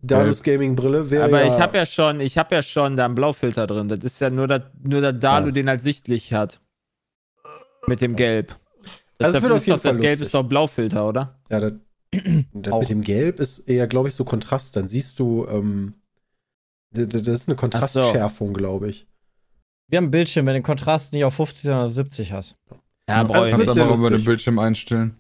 Dalus 0.02 0.44
Gaming 0.44 0.76
Brille 0.76 1.12
wäre 1.12 1.26
aber 1.26 1.44
ja, 1.46 1.54
ich 1.56 1.62
habe 1.62 1.78
ja 1.78 1.86
schon, 1.86 2.22
ich 2.22 2.38
habe 2.38 2.56
ja 2.56 2.62
schon 2.62 2.96
da 2.96 3.06
einen 3.06 3.16
Blaufilter 3.16 3.68
drin. 3.68 3.90
Das 3.90 4.00
ist 4.00 4.20
ja 4.22 4.30
nur, 4.30 4.48
das, 4.48 4.62
nur 4.82 5.02
der 5.02 5.14
Dalu, 5.14 5.48
Ja. 5.48 5.52
den 5.52 5.68
halt 5.70 5.82
sichtlich 5.82 6.32
hat. 6.34 6.62
Mit 7.88 8.02
dem 8.02 8.16
Gelb. 8.16 8.56
Also 9.20 9.38
es 9.38 9.44
wird 9.44 9.52
auf 9.54 9.60
ist 9.60 9.68
jeden 9.68 9.78
doch, 9.78 9.84
das 9.84 9.92
Fall 9.92 10.00
Gelb 10.00 10.12
lustig. 10.20 10.26
ist 10.28 10.34
doch 10.34 10.44
ein 10.44 10.50
Blaufilter, 10.50 11.08
oder? 11.08 11.40
ja, 11.50 11.60
das, 11.60 11.74
das 12.54 12.80
mit 12.80 12.90
dem 12.90 13.02
Gelb 13.02 13.40
ist 13.40 13.60
eher, 13.60 13.88
glaube 13.88 14.08
ich, 14.08 14.16
so 14.16 14.24
Kontrast. 14.24 14.76
Dann 14.78 14.88
siehst 14.88 15.20
du, 15.20 15.46
ähm, 15.50 15.96
das 16.92 17.08
das 17.10 17.28
ist 17.28 17.50
eine 17.50 17.56
Kontrastschärfung, 17.58 18.54
glaube 18.54 18.90
ich. 18.90 19.06
Wir 19.90 19.98
haben 19.98 20.06
einen 20.06 20.12
Bildschirm, 20.12 20.46
wenn 20.46 20.54
du 20.54 20.60
den 20.60 20.64
Kontrast 20.64 21.14
nicht 21.14 21.26
auf 21.26 21.34
50 21.34 21.70
oder 21.70 21.90
70 21.90 22.32
hast. 22.32 22.56
Ja, 23.10 23.24
Das 23.24 23.28
brauche 23.28 23.50
ich 23.50 23.58
nicht. 23.58 23.70
Aber 23.70 23.96
über 23.96 24.10
den 24.12 24.24
Bildschirm 24.24 24.60
einstellen. 24.60 25.20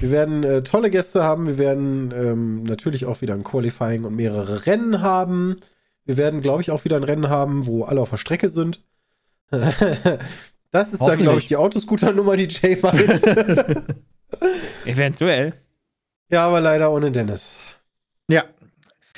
Wir 0.00 0.10
werden 0.10 0.44
äh, 0.44 0.62
tolle 0.62 0.90
Gäste 0.90 1.22
haben. 1.22 1.46
Wir 1.46 1.58
werden 1.58 2.12
ähm, 2.14 2.62
natürlich 2.62 3.06
auch 3.06 3.20
wieder 3.20 3.34
ein 3.34 3.44
Qualifying 3.44 4.04
und 4.04 4.14
mehrere 4.14 4.66
Rennen 4.66 5.02
haben. 5.02 5.60
Wir 6.04 6.16
werden, 6.16 6.40
glaube 6.42 6.62
ich, 6.62 6.70
auch 6.70 6.84
wieder 6.84 6.96
ein 6.96 7.04
Rennen 7.04 7.28
haben, 7.28 7.66
wo 7.66 7.84
alle 7.84 8.00
auf 8.00 8.10
der 8.10 8.16
Strecke 8.16 8.48
sind. 8.48 8.84
das 9.50 10.92
ist 10.92 11.00
dann, 11.00 11.18
glaube 11.18 11.38
ich, 11.38 11.46
die 11.46 11.56
Autoscooter-Nummer, 11.56 12.36
die 12.36 12.48
Jay 12.48 12.78
macht. 12.80 12.98
Eventuell. 14.84 15.54
ja, 16.28 16.46
aber 16.46 16.60
leider 16.60 16.92
ohne 16.92 17.10
Dennis. 17.10 17.58
Ja. 18.28 18.44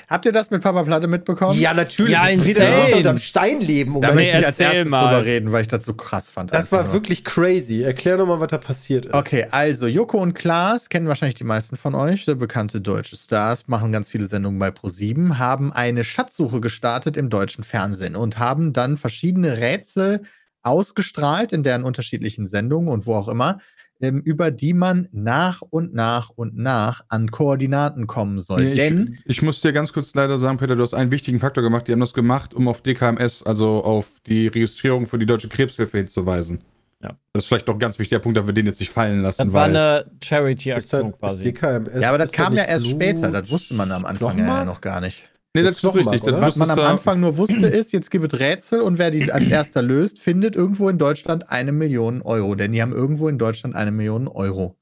Habt 0.09 0.25
ihr 0.25 0.31
das 0.33 0.51
mit 0.51 0.63
Papa 0.63 0.85
Platte 0.85 1.09
mitbekommen? 1.09 1.59
Ja, 1.59 1.75
natürlich. 1.75 2.13
Ja, 2.13 2.29
Ich 2.29 2.47
insane. 2.47 2.71
doch 2.91 2.97
unterm 2.97 3.19
Stein 3.19 3.61
leben. 3.61 3.97
Um 3.97 4.03
Da 4.03 4.13
möchte 4.13 4.39
ich 4.39 4.47
als 4.47 4.61
erstes 4.61 4.89
mal. 4.89 5.03
drüber 5.03 5.25
reden, 5.25 5.51
weil 5.51 5.63
ich 5.63 5.69
das 5.69 5.85
so 5.85 5.95
krass 5.95 6.31
fand. 6.31 6.53
das 6.53 6.71
war 6.71 6.85
nur. 6.85 6.93
wirklich 6.93 7.25
crazy. 7.25 7.83
Erklär 7.83 8.17
doch 8.17 8.27
mal, 8.27 8.41
was 8.41 8.49
da 8.49 8.59
passiert 8.59 9.07
ist. 9.07 9.15
Okay, 9.15 9.47
also 9.51 9.87
Joko 9.89 10.19
und 10.19 10.35
Klaas 10.35 10.89
kennen 10.89 11.09
wahrscheinlich 11.09 11.35
die 11.35 11.45
meisten 11.45 11.75
von 11.77 11.95
euch, 11.97 12.25
der 12.25 12.37
bekannte 12.37 12.81
deutsche 12.81 13.17
Stars, 13.17 13.67
machen 13.67 13.91
ganz 13.91 14.09
viele 14.11 14.27
Sendungen 14.27 14.59
bei 14.61 14.71
ProSieben, 14.71 15.39
haben 15.41 15.73
eine 15.73 16.05
Schatzsuche 16.05 16.61
gestartet 16.61 17.17
im 17.17 17.29
deutschen 17.29 17.65
Fernsehen 17.65 18.15
und 18.15 18.39
haben 18.39 18.73
dann 18.73 18.97
verschiedene 18.97 19.59
Rätsel 19.59 20.23
ausgestrahlt 20.63 21.53
in 21.53 21.63
deren 21.63 21.85
unterschiedlichen 21.85 22.47
Sendungen 22.47 22.89
und 22.89 23.07
wo 23.07 23.15
auch 23.15 23.29
immer, 23.29 23.59
ähm, 24.01 24.21
über 24.21 24.51
die 24.51 24.75
man 24.75 25.09
nach 25.13 25.63
und 25.63 25.95
nach 25.95 26.31
und 26.31 26.57
nach 26.57 27.05
an 27.09 27.31
Koordinaten 27.31 28.07
kommen 28.07 28.41
soll. 28.41 28.63
Nee, 28.65 28.75
Denn 28.75 29.19
ich, 29.25 29.37
ich 29.39 29.43
muss 29.43 29.61
dir 29.61 29.73
ganz 29.73 29.93
kurz 29.93 30.15
leider 30.15 30.39
sagen, 30.39 30.59
Peter, 30.59 30.77
du 30.77 30.83
hast 30.83 30.95
einen 30.95 31.11
wichtigen 31.11 31.41
Faktor 31.41 31.63
gemacht. 31.63 31.89
Die 31.89 31.93
haben 31.93 32.01
das 32.01 32.15
gemacht, 32.15 32.55
um 32.55 32.69
auf 32.69 32.83
DKMS, 32.83 33.43
also 33.43 33.85
auf 33.85 34.21
die 34.27 34.49
Registrierung 34.49 35.07
für 35.07 35.19
die 35.19 35.27
Deutsche 35.27 35.49
Krebshilfe 35.49 35.99
hinzuweisen. 35.99 36.61
Ja. 37.03 37.11
Das 37.33 37.45
ist 37.45 37.49
vielleicht 37.49 37.69
doch 37.69 37.75
ein 37.75 37.79
ganz 37.79 37.99
wichtiger 37.99 38.21
Punkt, 38.21 38.39
dass 38.39 38.47
wir 38.47 38.55
den 38.55 38.67
jetzt 38.67 38.81
nicht 38.81 38.91
fallen 38.91 39.21
lassen. 39.23 39.45
Das 39.47 39.53
war 39.53 39.63
weil 39.69 39.77
eine 39.77 40.11
Charity-Aktion 40.23 41.13
quasi. 41.19 41.45
DKMS, 41.45 42.03
ja, 42.03 42.09
aber 42.09 42.19
das 42.19 42.33
kam 42.33 42.55
ja 42.55 42.65
erst 42.65 42.85
Blut- 42.87 42.97
später, 42.97 43.31
das 43.31 43.51
wusste 43.51 43.75
man 43.75 43.93
am 43.93 44.05
Anfang 44.07 44.39
ja 44.39 44.65
noch 44.65 44.81
gar 44.81 45.01
nicht. 45.01 45.23
Nee, 45.57 45.63
das 45.63 45.81
das, 45.81 45.95
ist 45.95 45.97
richtig. 45.97 46.23
Oder? 46.23 46.41
Was 46.41 46.57
man 46.57 46.71
am 46.71 46.79
Anfang 46.79 47.21
nur 47.21 47.37
wusste, 47.37 47.67
ist, 47.67 47.93
jetzt 47.93 48.11
gibt 48.11 48.33
es 48.33 48.41
Rätsel 48.41 48.81
und 48.81 48.99
wer 48.99 49.11
die 49.11 49.31
als 49.33 49.49
erster 49.49 49.83
löst, 49.83 50.19
findet 50.19 50.57
irgendwo 50.57 50.89
in 50.89 50.99
Deutschland 50.99 51.51
eine 51.51 51.73
Million 51.73 52.23
Euro. 52.23 52.55
Denn 52.55 52.73
die 52.73 52.81
haben 52.83 52.93
irgendwo 52.93 53.29
in 53.29 53.39
Deutschland 53.39 53.75
eine 53.75 53.91
Million 53.91 54.29
Euro. 54.29 54.77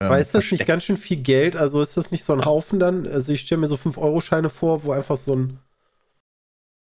ähm, 0.00 0.06
Aber 0.08 0.18
ist 0.18 0.34
das 0.34 0.40
nicht 0.40 0.48
versteckt. 0.48 0.68
ganz 0.68 0.84
schön 0.84 0.96
viel 0.96 1.18
Geld? 1.18 1.56
Also 1.56 1.80
ist 1.82 1.96
das 1.96 2.10
nicht 2.10 2.24
so 2.24 2.32
ein 2.32 2.44
Haufen 2.44 2.78
dann? 2.78 3.06
Also 3.06 3.32
ich 3.32 3.42
stelle 3.42 3.60
mir 3.60 3.66
so 3.66 3.76
5-Euro-Scheine 3.76 4.48
vor, 4.48 4.84
wo 4.84 4.92
einfach 4.92 5.16
so 5.16 5.36
ein 5.36 5.58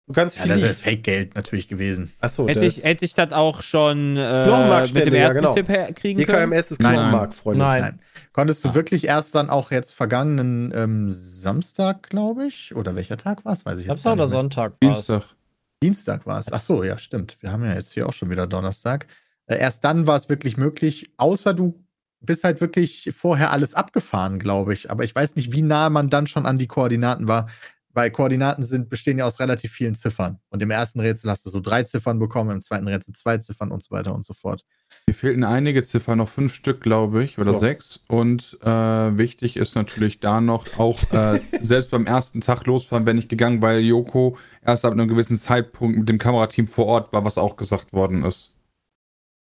so 0.07 0.13
ganz 0.13 0.35
Ja, 0.35 0.43
viel 0.43 0.49
das 0.49 0.61
ist. 0.61 0.81
Fake-Geld 0.81 1.35
natürlich 1.35 1.67
gewesen. 1.67 2.11
Achso, 2.19 2.47
Hätte 2.47 2.65
ich, 2.65 2.83
hätte 2.83 3.05
ich 3.05 3.13
das 3.13 3.31
auch 3.33 3.61
schon 3.61 4.17
äh, 4.17 4.81
mit 4.93 5.07
dem 5.07 5.13
ja, 5.15 5.21
ersten 5.21 5.37
genau. 5.37 5.53
Tipp 5.53 5.69
her- 5.69 5.93
kriegen 5.93 6.23
können? 6.25 6.51
DKMS 6.51 6.71
ist. 6.71 6.79
Knochenmark, 6.79 7.33
Freunde. 7.33 7.63
Nein. 7.63 7.81
Nein. 7.81 7.99
Konntest 8.33 8.63
du 8.63 8.73
wirklich 8.73 9.05
erst 9.05 9.35
dann 9.35 9.49
auch 9.49 9.71
jetzt 9.71 9.93
vergangenen 9.93 10.71
ähm, 10.75 11.09
Samstag, 11.09 12.09
glaube 12.09 12.45
ich? 12.47 12.73
Oder 12.75 12.95
welcher 12.95 13.17
Tag 13.17 13.43
war 13.45 13.53
es? 13.53 13.65
Weiß 13.65 13.79
ich 13.79 13.87
Samstag 13.87 14.13
oder. 14.13 14.27
Sonntag 14.27 14.73
war 14.81 14.91
es. 14.91 14.97
Dienstag. 14.97 15.35
Dienstag 15.83 16.25
war 16.25 16.39
es. 16.39 16.51
Ach 16.53 16.61
so, 16.61 16.83
ja, 16.83 16.97
stimmt. 16.97 17.41
Wir 17.41 17.51
haben 17.51 17.65
ja 17.65 17.73
jetzt 17.73 17.93
hier 17.93 18.07
auch 18.07 18.13
schon 18.13 18.29
wieder 18.29 18.47
Donnerstag. 18.47 19.07
Äh, 19.47 19.57
erst 19.59 19.83
dann 19.83 20.07
war 20.07 20.15
es 20.15 20.29
wirklich 20.29 20.57
möglich, 20.57 21.11
außer 21.17 21.53
du 21.53 21.83
bist 22.21 22.43
halt 22.43 22.61
wirklich 22.61 23.09
vorher 23.15 23.51
alles 23.51 23.73
abgefahren, 23.73 24.37
glaube 24.39 24.73
ich. 24.73 24.91
Aber 24.91 25.03
ich 25.03 25.13
weiß 25.15 25.35
nicht, 25.35 25.51
wie 25.53 25.63
nah 25.63 25.89
man 25.89 26.09
dann 26.09 26.27
schon 26.27 26.45
an 26.45 26.57
die 26.57 26.67
Koordinaten 26.67 27.27
war. 27.27 27.47
Weil 27.93 28.11
Koordinaten 28.11 28.63
sind, 28.63 28.89
bestehen 28.89 29.17
ja 29.17 29.25
aus 29.25 29.39
relativ 29.39 29.71
vielen 29.71 29.95
Ziffern. 29.95 30.39
Und 30.49 30.61
im 30.63 30.71
ersten 30.71 30.99
Rätsel 30.99 31.29
hast 31.29 31.45
du 31.45 31.49
so 31.49 31.59
drei 31.59 31.83
Ziffern 31.83 32.19
bekommen, 32.19 32.51
im 32.51 32.61
zweiten 32.61 32.87
Rätsel 32.87 33.13
zwei 33.13 33.37
Ziffern 33.37 33.71
und 33.71 33.83
so 33.83 33.91
weiter 33.91 34.13
und 34.15 34.25
so 34.25 34.33
fort. 34.33 34.63
Mir 35.07 35.13
fehlten 35.13 35.43
einige 35.43 35.83
Ziffern, 35.83 36.19
noch 36.19 36.29
fünf 36.29 36.53
Stück, 36.53 36.81
glaube 36.81 37.23
ich, 37.23 37.37
oder 37.37 37.53
So. 37.53 37.59
sechs. 37.59 37.99
Und 38.07 38.57
äh, 38.61 38.67
wichtig 38.67 39.57
ist 39.57 39.75
natürlich 39.75 40.19
da 40.19 40.41
noch 40.41 40.79
auch 40.79 40.99
äh, 41.11 41.41
selbst 41.61 41.91
beim 41.91 42.05
ersten 42.05 42.41
Tag 42.41 42.65
losfahren, 42.65 43.05
wenn 43.05 43.17
ich 43.17 43.27
gegangen, 43.27 43.61
weil 43.61 43.81
Joko 43.81 44.37
erst 44.63 44.85
ab 44.85 44.93
einem 44.93 45.07
gewissen 45.07 45.37
Zeitpunkt 45.37 45.97
mit 45.97 46.09
dem 46.09 46.17
Kamerateam 46.17 46.67
vor 46.67 46.85
Ort 46.85 47.13
war, 47.13 47.25
was 47.25 47.37
auch 47.37 47.55
gesagt 47.55 47.93
worden 47.93 48.23
ist. 48.23 48.51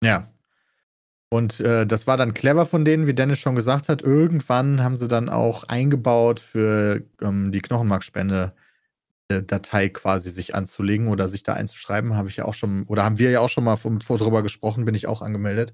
Ja. 0.04 0.30
Und 1.30 1.60
äh, 1.60 1.86
das 1.86 2.08
war 2.08 2.16
dann 2.16 2.34
clever 2.34 2.66
von 2.66 2.86
denen, 2.86 3.06
wie 3.06 3.14
Dennis 3.14 3.40
schon 3.40 3.56
gesagt 3.56 3.90
hat. 3.90 4.02
Irgendwann 4.02 4.82
haben 4.82 4.96
sie 4.96 5.08
dann 5.08 5.30
auch 5.30 5.66
eingebaut, 5.66 6.40
für 6.40 7.04
ähm, 7.22 7.52
die 7.52 7.60
Knochenmarkspende 7.60 8.54
äh, 9.30 9.44
Datei 9.44 9.90
quasi 9.90 10.30
sich 10.30 10.56
anzulegen 10.56 11.10
oder 11.10 11.28
sich 11.28 11.44
da 11.44 11.54
einzuschreiben. 11.54 12.16
Habe 12.16 12.30
ich 12.30 12.38
ja 12.38 12.46
auch 12.46 12.54
schon, 12.54 12.84
oder 12.84 13.04
haben 13.04 13.20
wir 13.20 13.30
ja 13.30 13.42
auch 13.42 13.50
schon 13.50 13.66
mal 13.66 13.76
vom, 13.76 14.00
vor 14.00 14.18
drüber 14.18 14.42
gesprochen, 14.42 14.86
bin 14.86 14.96
ich 14.96 15.08
auch 15.08 15.22
angemeldet. 15.22 15.74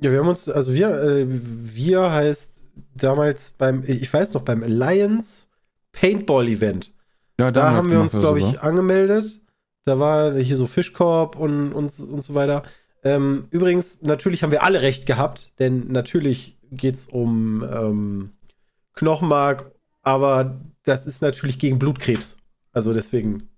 Ja, 0.00 0.12
wir 0.12 0.20
haben 0.20 0.28
uns, 0.28 0.48
also 0.48 0.72
wir, 0.72 0.90
äh, 1.02 1.26
wir 1.28 2.10
heißt 2.10 2.64
damals 2.94 3.50
beim, 3.50 3.82
ich 3.86 4.12
weiß 4.12 4.32
noch, 4.32 4.42
beim 4.42 4.62
Alliance 4.62 5.46
Paintball 5.92 6.48
Event. 6.48 6.92
Ja, 7.38 7.50
Da 7.50 7.72
haben 7.72 7.90
wir 7.90 8.00
uns, 8.00 8.12
glaube 8.12 8.38
ich, 8.38 8.60
angemeldet. 8.60 9.40
Da 9.84 9.98
war 9.98 10.32
hier 10.34 10.56
so 10.56 10.66
Fischkorb 10.66 11.36
und, 11.36 11.72
und, 11.72 12.00
und 12.00 12.22
so 12.22 12.34
weiter. 12.34 12.62
Ähm, 13.06 13.46
übrigens, 13.50 14.02
natürlich 14.02 14.42
haben 14.42 14.50
wir 14.50 14.64
alle 14.64 14.82
recht 14.82 15.06
gehabt, 15.06 15.52
denn 15.60 15.92
natürlich 15.92 16.58
geht 16.72 16.96
es 16.96 17.06
um 17.06 17.62
ähm, 17.62 18.30
Knochenmark, 18.94 19.70
aber 20.02 20.60
das 20.82 21.06
ist 21.06 21.22
natürlich 21.22 21.60
gegen 21.60 21.78
Blutkrebs. 21.78 22.36
Also 22.72 22.92
deswegen, 22.92 23.48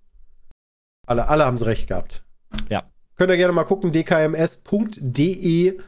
alle, 1.07 1.27
alle 1.29 1.45
haben 1.45 1.57
sie 1.57 1.65
recht 1.65 1.87
gehabt. 1.87 2.23
Ja. 2.69 2.83
Könnt 3.15 3.31
ihr 3.31 3.37
gerne 3.37 3.53
mal 3.53 3.63
gucken, 3.63 3.91
dkms.de 3.91 5.79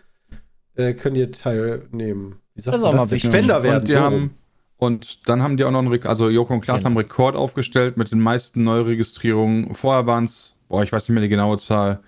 äh, 0.75 0.93
könnt 0.93 1.17
ihr 1.17 1.31
teilnehmen. 1.31 2.37
Wie 2.55 2.61
sagt 2.61 2.73
Das 2.73 2.81
ist 2.81 2.85
man 2.85 2.97
auch 2.97 3.07
das? 3.07 3.11
mal. 3.11 3.19
Spender 3.19 3.61
werden. 3.61 3.81
Und, 3.81 3.87
die 3.87 3.91
so 3.93 3.99
haben, 3.99 4.37
und 4.77 5.29
dann 5.29 5.43
haben 5.43 5.57
die 5.57 5.65
auch 5.65 5.71
noch 5.71 5.79
einen, 5.79 5.93
Rek- 5.93 6.07
also 6.07 6.29
Joko 6.29 6.55
und 6.55 6.61
Klaas 6.61 6.83
haben 6.83 6.97
einen 6.97 7.05
Rekord 7.05 7.35
aufgestellt 7.35 7.95
mit 7.95 8.11
den 8.11 8.19
meisten 8.21 8.63
Neuregistrierungen. 8.63 9.75
Vorher 9.75 10.07
waren 10.07 10.23
es, 10.23 10.55
boah, 10.67 10.81
ich 10.83 10.91
weiß 10.91 11.07
nicht 11.07 11.13
mehr 11.13 11.21
die 11.21 11.29
genaue 11.29 11.59
Zahl, 11.59 11.99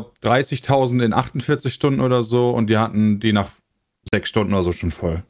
glaube 0.00 0.12
30.000 0.22 1.04
in 1.04 1.12
48 1.12 1.72
Stunden 1.72 2.00
oder 2.00 2.22
so 2.22 2.50
und 2.50 2.68
die 2.68 2.78
hatten 2.78 3.20
die 3.20 3.32
nach 3.32 3.50
sechs 4.12 4.28
Stunden 4.28 4.52
oder 4.54 4.62
so 4.62 4.72
schon 4.72 4.90
voll. 4.90 5.22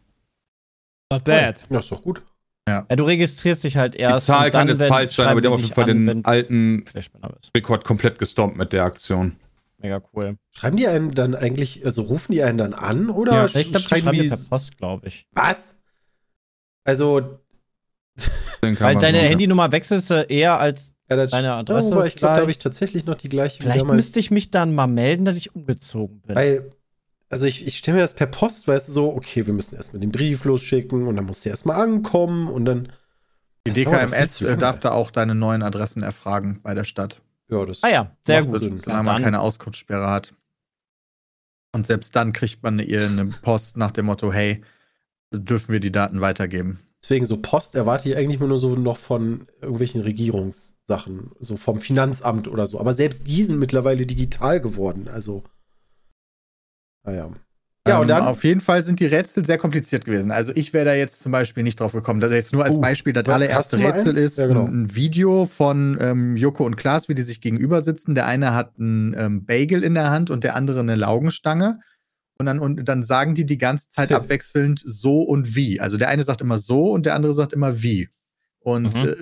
Not 1.11 1.25
bad. 1.25 1.65
Ja, 1.73 1.79
ist 1.79 1.91
doch 1.91 2.03
gut. 2.03 2.23
Ja, 2.69 2.83
du 2.83 3.05
registrierst 3.05 3.63
dich 3.63 3.77
halt 3.77 3.95
Die 3.95 3.99
erst. 3.99 4.27
Zahl 4.27 4.47
und 4.47 4.53
kann 4.53 4.67
dann, 4.67 4.77
jetzt 4.77 4.89
falsch 4.89 5.15
sein, 5.15 5.29
aber 5.29 5.41
die 5.41 5.47
haben 5.47 5.55
auf 5.55 5.61
jeden 5.61 5.73
Fall 5.73 5.89
an, 5.89 6.07
den 6.07 6.25
alten. 6.25 6.85
Rekord 7.57 7.85
komplett 7.85 8.19
gestompt 8.19 8.57
mit 8.57 8.73
der 8.73 8.83
Aktion. 8.85 9.37
Mega 9.79 10.03
cool. 10.13 10.37
Schreiben 10.53 10.77
die 10.77 10.89
einen 10.89 11.15
dann 11.15 11.35
eigentlich, 11.37 11.85
also 11.87 12.03
rufen 12.03 12.33
die 12.33 12.43
einen 12.43 12.59
dann 12.59 12.75
an 12.75 13.09
oder 13.11 13.33
Ja, 13.35 13.45
ich 13.45 13.71
glaube, 13.71 13.79
die 13.79 13.83
schreiben 13.83 14.13
die. 14.13 14.29
per 14.29 14.39
Post, 14.49 14.79
glaube 14.79 15.07
ich. 15.07 15.27
Was? 15.33 15.77
Also, 16.83 17.39
Weil 18.63 18.97
deine 18.97 19.19
Handynummer 19.19 19.71
wechselst 19.71 20.11
du 20.11 20.23
eher 20.23 20.59
als. 20.59 20.93
Ja, 21.09 21.17
das 21.17 21.31
Deine 21.31 21.53
Adresse 21.55 21.91
Ja, 21.91 21.97
wobei, 21.97 22.07
ich 22.09 22.17
glaube, 22.17 22.35
da 22.35 22.41
habe 22.41 22.51
ich 22.51 22.59
tatsächlich 22.59 23.07
noch 23.07 23.15
die 23.15 23.29
gleiche 23.29 23.63
Vielleicht 23.63 23.83
damals. 23.83 23.97
müsste 23.97 24.21
ich 24.21 24.31
mich 24.31 24.51
dann 24.51 24.75
mal 24.75 24.87
melden, 24.87 25.25
dass 25.25 25.39
ich 25.39 25.55
umgezogen 25.55 26.21
bin. 26.21 26.35
Weil, 26.35 26.73
also 27.29 27.47
ich, 27.47 27.67
ich 27.67 27.79
stelle 27.79 27.97
mir 27.97 28.03
das 28.03 28.15
per 28.15 28.27
Post, 28.27 28.67
weißt 28.67 28.89
du, 28.89 28.93
so, 28.93 29.13
okay, 29.15 29.47
wir 29.47 29.55
müssen 29.55 29.77
erstmal 29.77 30.01
den 30.01 30.11
Brief 30.11 30.45
losschicken 30.45 31.07
und 31.07 31.17
dann 31.17 31.27
muss 31.27 31.43
der 31.43 31.51
erstmal 31.51 31.81
ankommen 31.81 32.49
und 32.49 32.65
dann. 32.65 32.93
Die 33.67 33.85
dauert 33.85 34.13
DKMS 34.13 34.45
darf 34.59 34.79
da 34.79 34.93
auch 34.93 35.11
deine 35.11 35.35
neuen 35.35 35.63
Adressen 35.63 36.03
erfragen 36.03 36.61
bei 36.63 36.75
der 36.75 36.85
Stadt. 36.85 37.21
Ja, 37.49 37.65
das 37.65 37.83
ah 37.83 37.89
ja, 37.89 38.17
sehr 38.25 38.45
gut. 38.45 38.59
Sinn. 38.59 38.79
Solange 38.79 39.07
Ja, 39.07 39.13
man 39.13 39.23
keine 39.23 39.41
Auskunftssperre 39.41 40.09
hat. 40.09 40.35
Und 41.73 41.87
selbst 41.87 42.17
dann 42.17 42.33
kriegt 42.33 42.63
man 42.63 42.81
eine, 42.81 43.07
eine 43.07 43.27
Post 43.27 43.77
nach 43.77 43.91
dem 43.91 44.07
Motto, 44.07 44.33
hey, 44.33 44.63
dürfen 45.33 45.73
wir 45.73 45.81
die 45.81 45.93
Daten 45.93 46.21
weitergeben. 46.21 46.81
Deswegen 47.07 47.25
so 47.25 47.37
Post 47.37 47.77
erwarte 47.77 48.09
ich 48.09 48.17
eigentlich 48.17 48.41
nur 48.41 48.59
so 48.59 48.75
noch 48.75 48.97
von 48.97 49.47
irgendwelchen 49.63 50.01
Regierungssachen, 50.01 51.31
so 51.39 51.57
vom 51.57 51.79
Finanzamt 51.79 52.49
oder 52.49 52.67
so. 52.67 52.81
Aber 52.81 52.95
selbst 52.95 53.29
die 53.29 53.45
sind 53.45 53.61
mittlerweile 53.61 54.05
digital 54.07 54.61
geworden. 54.61 55.07
Also, 55.07 55.45
naja. 57.05 57.31
Ja, 57.87 57.99
und 57.99 58.03
Ähm, 58.03 58.09
dann. 58.09 58.25
Auf 58.25 58.43
jeden 58.43 58.61
Fall 58.61 58.83
sind 58.83 58.99
die 58.99 59.07
Rätsel 59.07 59.47
sehr 59.47 59.57
kompliziert 59.57 60.05
gewesen. 60.05 60.33
Also 60.33 60.51
ich 60.57 60.73
wäre 60.73 60.85
da 60.85 60.95
jetzt 60.95 61.21
zum 61.21 61.31
Beispiel 61.31 61.63
nicht 61.63 61.79
drauf 61.79 61.93
gekommen. 61.93 62.19
Das 62.19 62.33
jetzt 62.33 62.53
nur 62.53 62.65
als 62.65 62.77
Oh, 62.77 62.81
Beispiel, 62.81 63.13
das 63.13 63.29
allererste 63.29 63.79
Rätsel 63.79 64.17
ist 64.17 64.39
Ja, 64.39 64.49
genau. 64.49 64.65
ein, 64.65 64.83
ein 64.87 64.95
Video 64.97 65.47
von 65.47 65.97
ähm, 66.01 66.37
Joko 66.37 66.67
und 66.67 66.75
Klaas, 66.75 67.09
wie 67.09 67.15
die 67.15 67.23
sich 67.23 67.41
gegenüber 67.41 67.85
sitzen. 67.85 68.17
Der 68.17 68.27
eine 68.27 68.53
hat 68.53 68.73
einen 68.81 69.15
ähm, 69.17 69.47
Bagel 69.47 69.85
in 69.85 69.95
der 69.95 70.11
Hand 70.11 70.31
und 70.31 70.43
der 70.43 70.57
andere 70.57 70.81
eine 70.81 70.97
Laugenstange. 70.97 71.79
Und 72.39 72.47
dann, 72.47 72.59
und 72.59 72.85
dann 72.85 73.03
sagen 73.03 73.35
die 73.35 73.47
die 73.47 73.59
ganze 73.59 73.89
Zeit 73.89 74.11
abwechselnd 74.13 74.81
so 74.85 75.23
und 75.23 75.55
wie. 75.57 75.81
Also 75.81 75.97
der 75.97 76.09
eine 76.09 76.23
sagt 76.23 76.41
immer 76.43 76.59
so 76.59 76.91
und 76.93 77.07
der 77.07 77.15
andere 77.15 77.33
sagt 77.33 77.53
immer 77.53 77.83
wie. 77.83 78.09
Und 78.61 78.95
Mhm. 78.95 79.09
äh, 79.09 79.17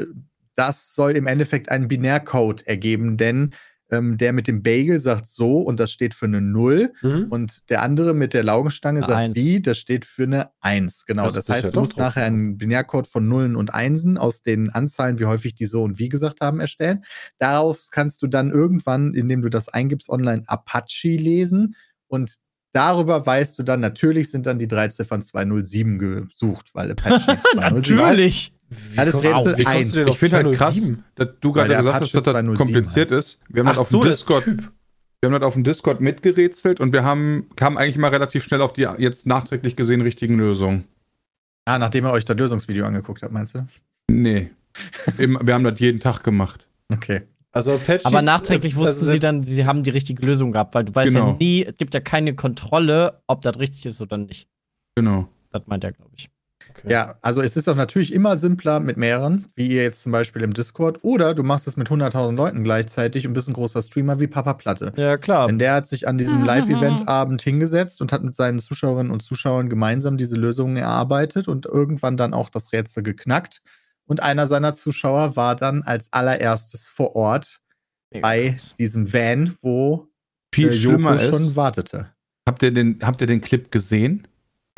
das 0.56 0.94
soll 0.94 1.12
im 1.12 1.26
Endeffekt 1.26 1.68
einen 1.68 1.88
Binärcode 1.88 2.66
ergeben, 2.66 3.16
denn 3.16 3.54
ähm, 3.90 4.16
der 4.18 4.32
mit 4.32 4.46
dem 4.48 4.62
Bagel 4.62 4.98
sagt 4.98 5.26
so 5.28 5.58
und 5.60 5.78
das 5.78 5.92
steht 5.92 6.14
für 6.14 6.24
eine 6.26 6.40
Null. 6.40 6.92
Mhm. 7.02 7.26
Und 7.28 7.68
der 7.70 7.82
andere 7.82 8.14
mit 8.14 8.32
der 8.34 8.42
Laugenstange 8.42 9.00
Eine 9.00 9.06
sagt 9.06 9.18
Eins. 9.18 9.36
wie, 9.36 9.60
das 9.60 9.78
steht 9.78 10.04
für 10.06 10.22
eine 10.24 10.50
1. 10.60 11.04
Genau. 11.06 11.24
Das 11.24 11.34
Das, 11.34 11.44
bist 11.44 11.48
ja 11.58 11.64
heißt, 11.66 11.76
du 11.76 11.80
musst 11.80 11.96
nachher 11.98 12.24
einen 12.24 12.56
Binärcode 12.56 13.06
von 13.06 13.28
Nullen 13.28 13.54
und 13.56 13.74
Einsen 13.74 14.16
aus 14.16 14.42
den 14.42 14.70
Anzahlen, 14.70 15.18
wie 15.18 15.26
häufig 15.26 15.54
die 15.54 15.66
so 15.66 15.82
und 15.82 15.98
wie 15.98 16.08
gesagt 16.08 16.40
haben, 16.40 16.60
erstellen. 16.60 17.04
Daraus 17.38 17.90
kannst 17.90 18.22
du 18.22 18.26
dann 18.26 18.50
irgendwann, 18.50 19.12
indem 19.14 19.42
du 19.42 19.50
das 19.50 19.68
eingibst, 19.68 20.08
online 20.08 20.42
Apache 20.46 21.08
lesen 21.16 21.76
und 22.08 22.36
darüber 22.74 23.24
weißt 23.24 23.58
du 23.58 23.62
dann, 23.62 23.80
natürlich 23.80 24.30
sind 24.30 24.44
dann 24.46 24.58
die 24.58 24.68
drei 24.68 24.88
Ziffern 24.88 25.22
207 25.22 25.98
gesucht, 25.98 26.70
weil 26.74 26.90
Apache 26.92 27.38
207 27.54 27.96
Natürlich. 27.96 28.52
Ja, 28.96 29.04
das 29.04 29.12
kommst- 29.14 29.28
Rätsel 29.28 29.58
wie 29.58 29.64
kommst 29.64 29.76
eins. 29.76 29.90
du 29.90 29.96
denn 29.96 30.06
Ich 30.06 30.10
auf 30.12 30.18
finde 30.18 30.36
halt 30.36 30.46
krass, 30.56 30.74
207? 30.74 31.04
dass 31.14 31.28
du 31.40 31.52
gerade 31.52 31.68
der 31.68 31.78
gesagt 31.78 31.96
Apache 31.96 32.04
hast, 32.04 32.14
dass 32.14 32.24
das 32.24 32.32
207 32.32 32.56
kompliziert 32.58 33.10
heißt. 33.10 33.18
ist. 33.18 33.38
Wir 33.48 33.60
haben 33.60 33.66
halt 33.68 33.76
Ach 33.76 33.80
auf 33.82 33.88
so, 33.88 34.00
dem 34.02 34.08
das 34.10 34.18
ist 34.20 34.28
Discord, 34.28 34.46
wir 34.46 35.26
haben 35.28 35.32
halt 35.32 35.42
auf 35.44 35.54
dem 35.54 35.64
Discord 35.64 36.00
mitgerätselt 36.00 36.80
und 36.80 36.92
wir 36.92 37.04
haben, 37.04 37.46
kamen 37.56 37.78
eigentlich 37.78 37.96
mal 37.96 38.08
relativ 38.08 38.44
schnell 38.44 38.60
auf 38.62 38.72
die 38.72 38.86
jetzt 38.98 39.26
nachträglich 39.26 39.76
gesehen 39.76 40.00
richtigen 40.02 40.36
Lösungen. 40.36 40.84
Ah, 41.66 41.78
nachdem 41.78 42.04
ihr 42.04 42.10
euch 42.12 42.24
das 42.26 42.36
Lösungsvideo 42.36 42.84
angeguckt 42.84 43.22
habt, 43.22 43.32
meinst 43.32 43.54
du? 43.54 43.66
Nee. 44.10 44.50
Im, 45.18 45.38
wir 45.42 45.54
haben 45.54 45.64
das 45.64 45.78
jeden 45.78 46.00
Tag 46.00 46.22
gemacht. 46.24 46.66
Okay. 46.92 47.22
Also 47.54 47.74
Apache. 47.74 48.00
Aber 48.04 48.20
nachträglich 48.20 48.76
wussten 48.76 49.00
also, 49.00 49.10
sie 49.12 49.20
dann, 49.20 49.42
sie 49.44 49.64
haben 49.64 49.82
die 49.82 49.90
richtige 49.90 50.24
Lösung 50.26 50.52
gehabt, 50.52 50.74
weil 50.74 50.84
du 50.84 50.94
weißt 50.94 51.14
ja 51.14 51.20
Genau. 51.20 51.36
nie, 51.38 51.64
es 51.64 51.76
gibt 51.76 51.94
ja 51.94 52.00
keine 52.00 52.34
Kontrolle, 52.34 53.22
ob 53.26 53.42
das 53.42 53.58
richtig 53.58 53.86
ist 53.86 54.00
oder 54.02 54.16
nicht. 54.18 54.48
Genau. 54.96 55.28
Das 55.50 55.62
meint 55.66 55.84
er, 55.84 55.92
glaube 55.92 56.10
ich. 56.16 56.28
Okay. 56.70 56.90
Ja, 56.90 57.14
also 57.20 57.40
es 57.40 57.56
ist 57.56 57.68
auch 57.68 57.76
natürlich 57.76 58.12
immer 58.12 58.36
simpler 58.36 58.80
mit 58.80 58.96
mehreren, 58.96 59.44
wie 59.54 59.68
ihr 59.68 59.82
jetzt 59.84 60.02
zum 60.02 60.10
Beispiel 60.10 60.42
im 60.42 60.52
Discord, 60.52 61.04
oder 61.04 61.34
du 61.34 61.44
machst 61.44 61.68
es 61.68 61.76
mit 61.76 61.88
100.000 61.88 62.34
Leuten 62.34 62.64
gleichzeitig 62.64 63.26
und 63.26 63.34
bist 63.34 63.48
ein 63.48 63.52
großer 63.52 63.82
Streamer 63.82 64.18
wie 64.18 64.26
Papa 64.26 64.54
Platte. 64.54 64.92
Ja, 64.96 65.16
klar. 65.16 65.46
Denn 65.46 65.60
der 65.60 65.74
hat 65.74 65.86
sich 65.86 66.08
an 66.08 66.18
diesem 66.18 66.42
Live-Event-Abend 66.44 67.40
hingesetzt 67.42 68.00
und 68.00 68.12
hat 68.12 68.24
mit 68.24 68.34
seinen 68.34 68.58
Zuschauerinnen 68.58 69.12
und 69.12 69.22
Zuschauern 69.22 69.68
gemeinsam 69.68 70.16
diese 70.16 70.34
Lösungen 70.34 70.76
erarbeitet 70.76 71.46
und 71.46 71.66
irgendwann 71.66 72.16
dann 72.16 72.34
auch 72.34 72.48
das 72.48 72.72
Rätsel 72.72 73.04
geknackt. 73.04 73.60
Und 74.06 74.22
einer 74.22 74.46
seiner 74.46 74.74
Zuschauer 74.74 75.36
war 75.36 75.56
dann 75.56 75.82
als 75.82 76.12
allererstes 76.12 76.88
vor 76.88 77.16
Ort 77.16 77.60
bei 78.20 78.56
diesem 78.78 79.12
Van, 79.12 79.54
wo 79.62 80.08
Viel 80.54 80.68
äh, 80.68 80.72
schlimmer 80.74 81.20
Joko 81.20 81.36
schon 81.38 81.56
wartete. 81.56 82.08
habt 82.48 82.62
ihr, 82.62 82.70
den, 82.70 82.98
habt 83.02 83.20
ihr 83.20 83.26
den 83.26 83.40
Clip 83.40 83.70
gesehen? 83.70 84.28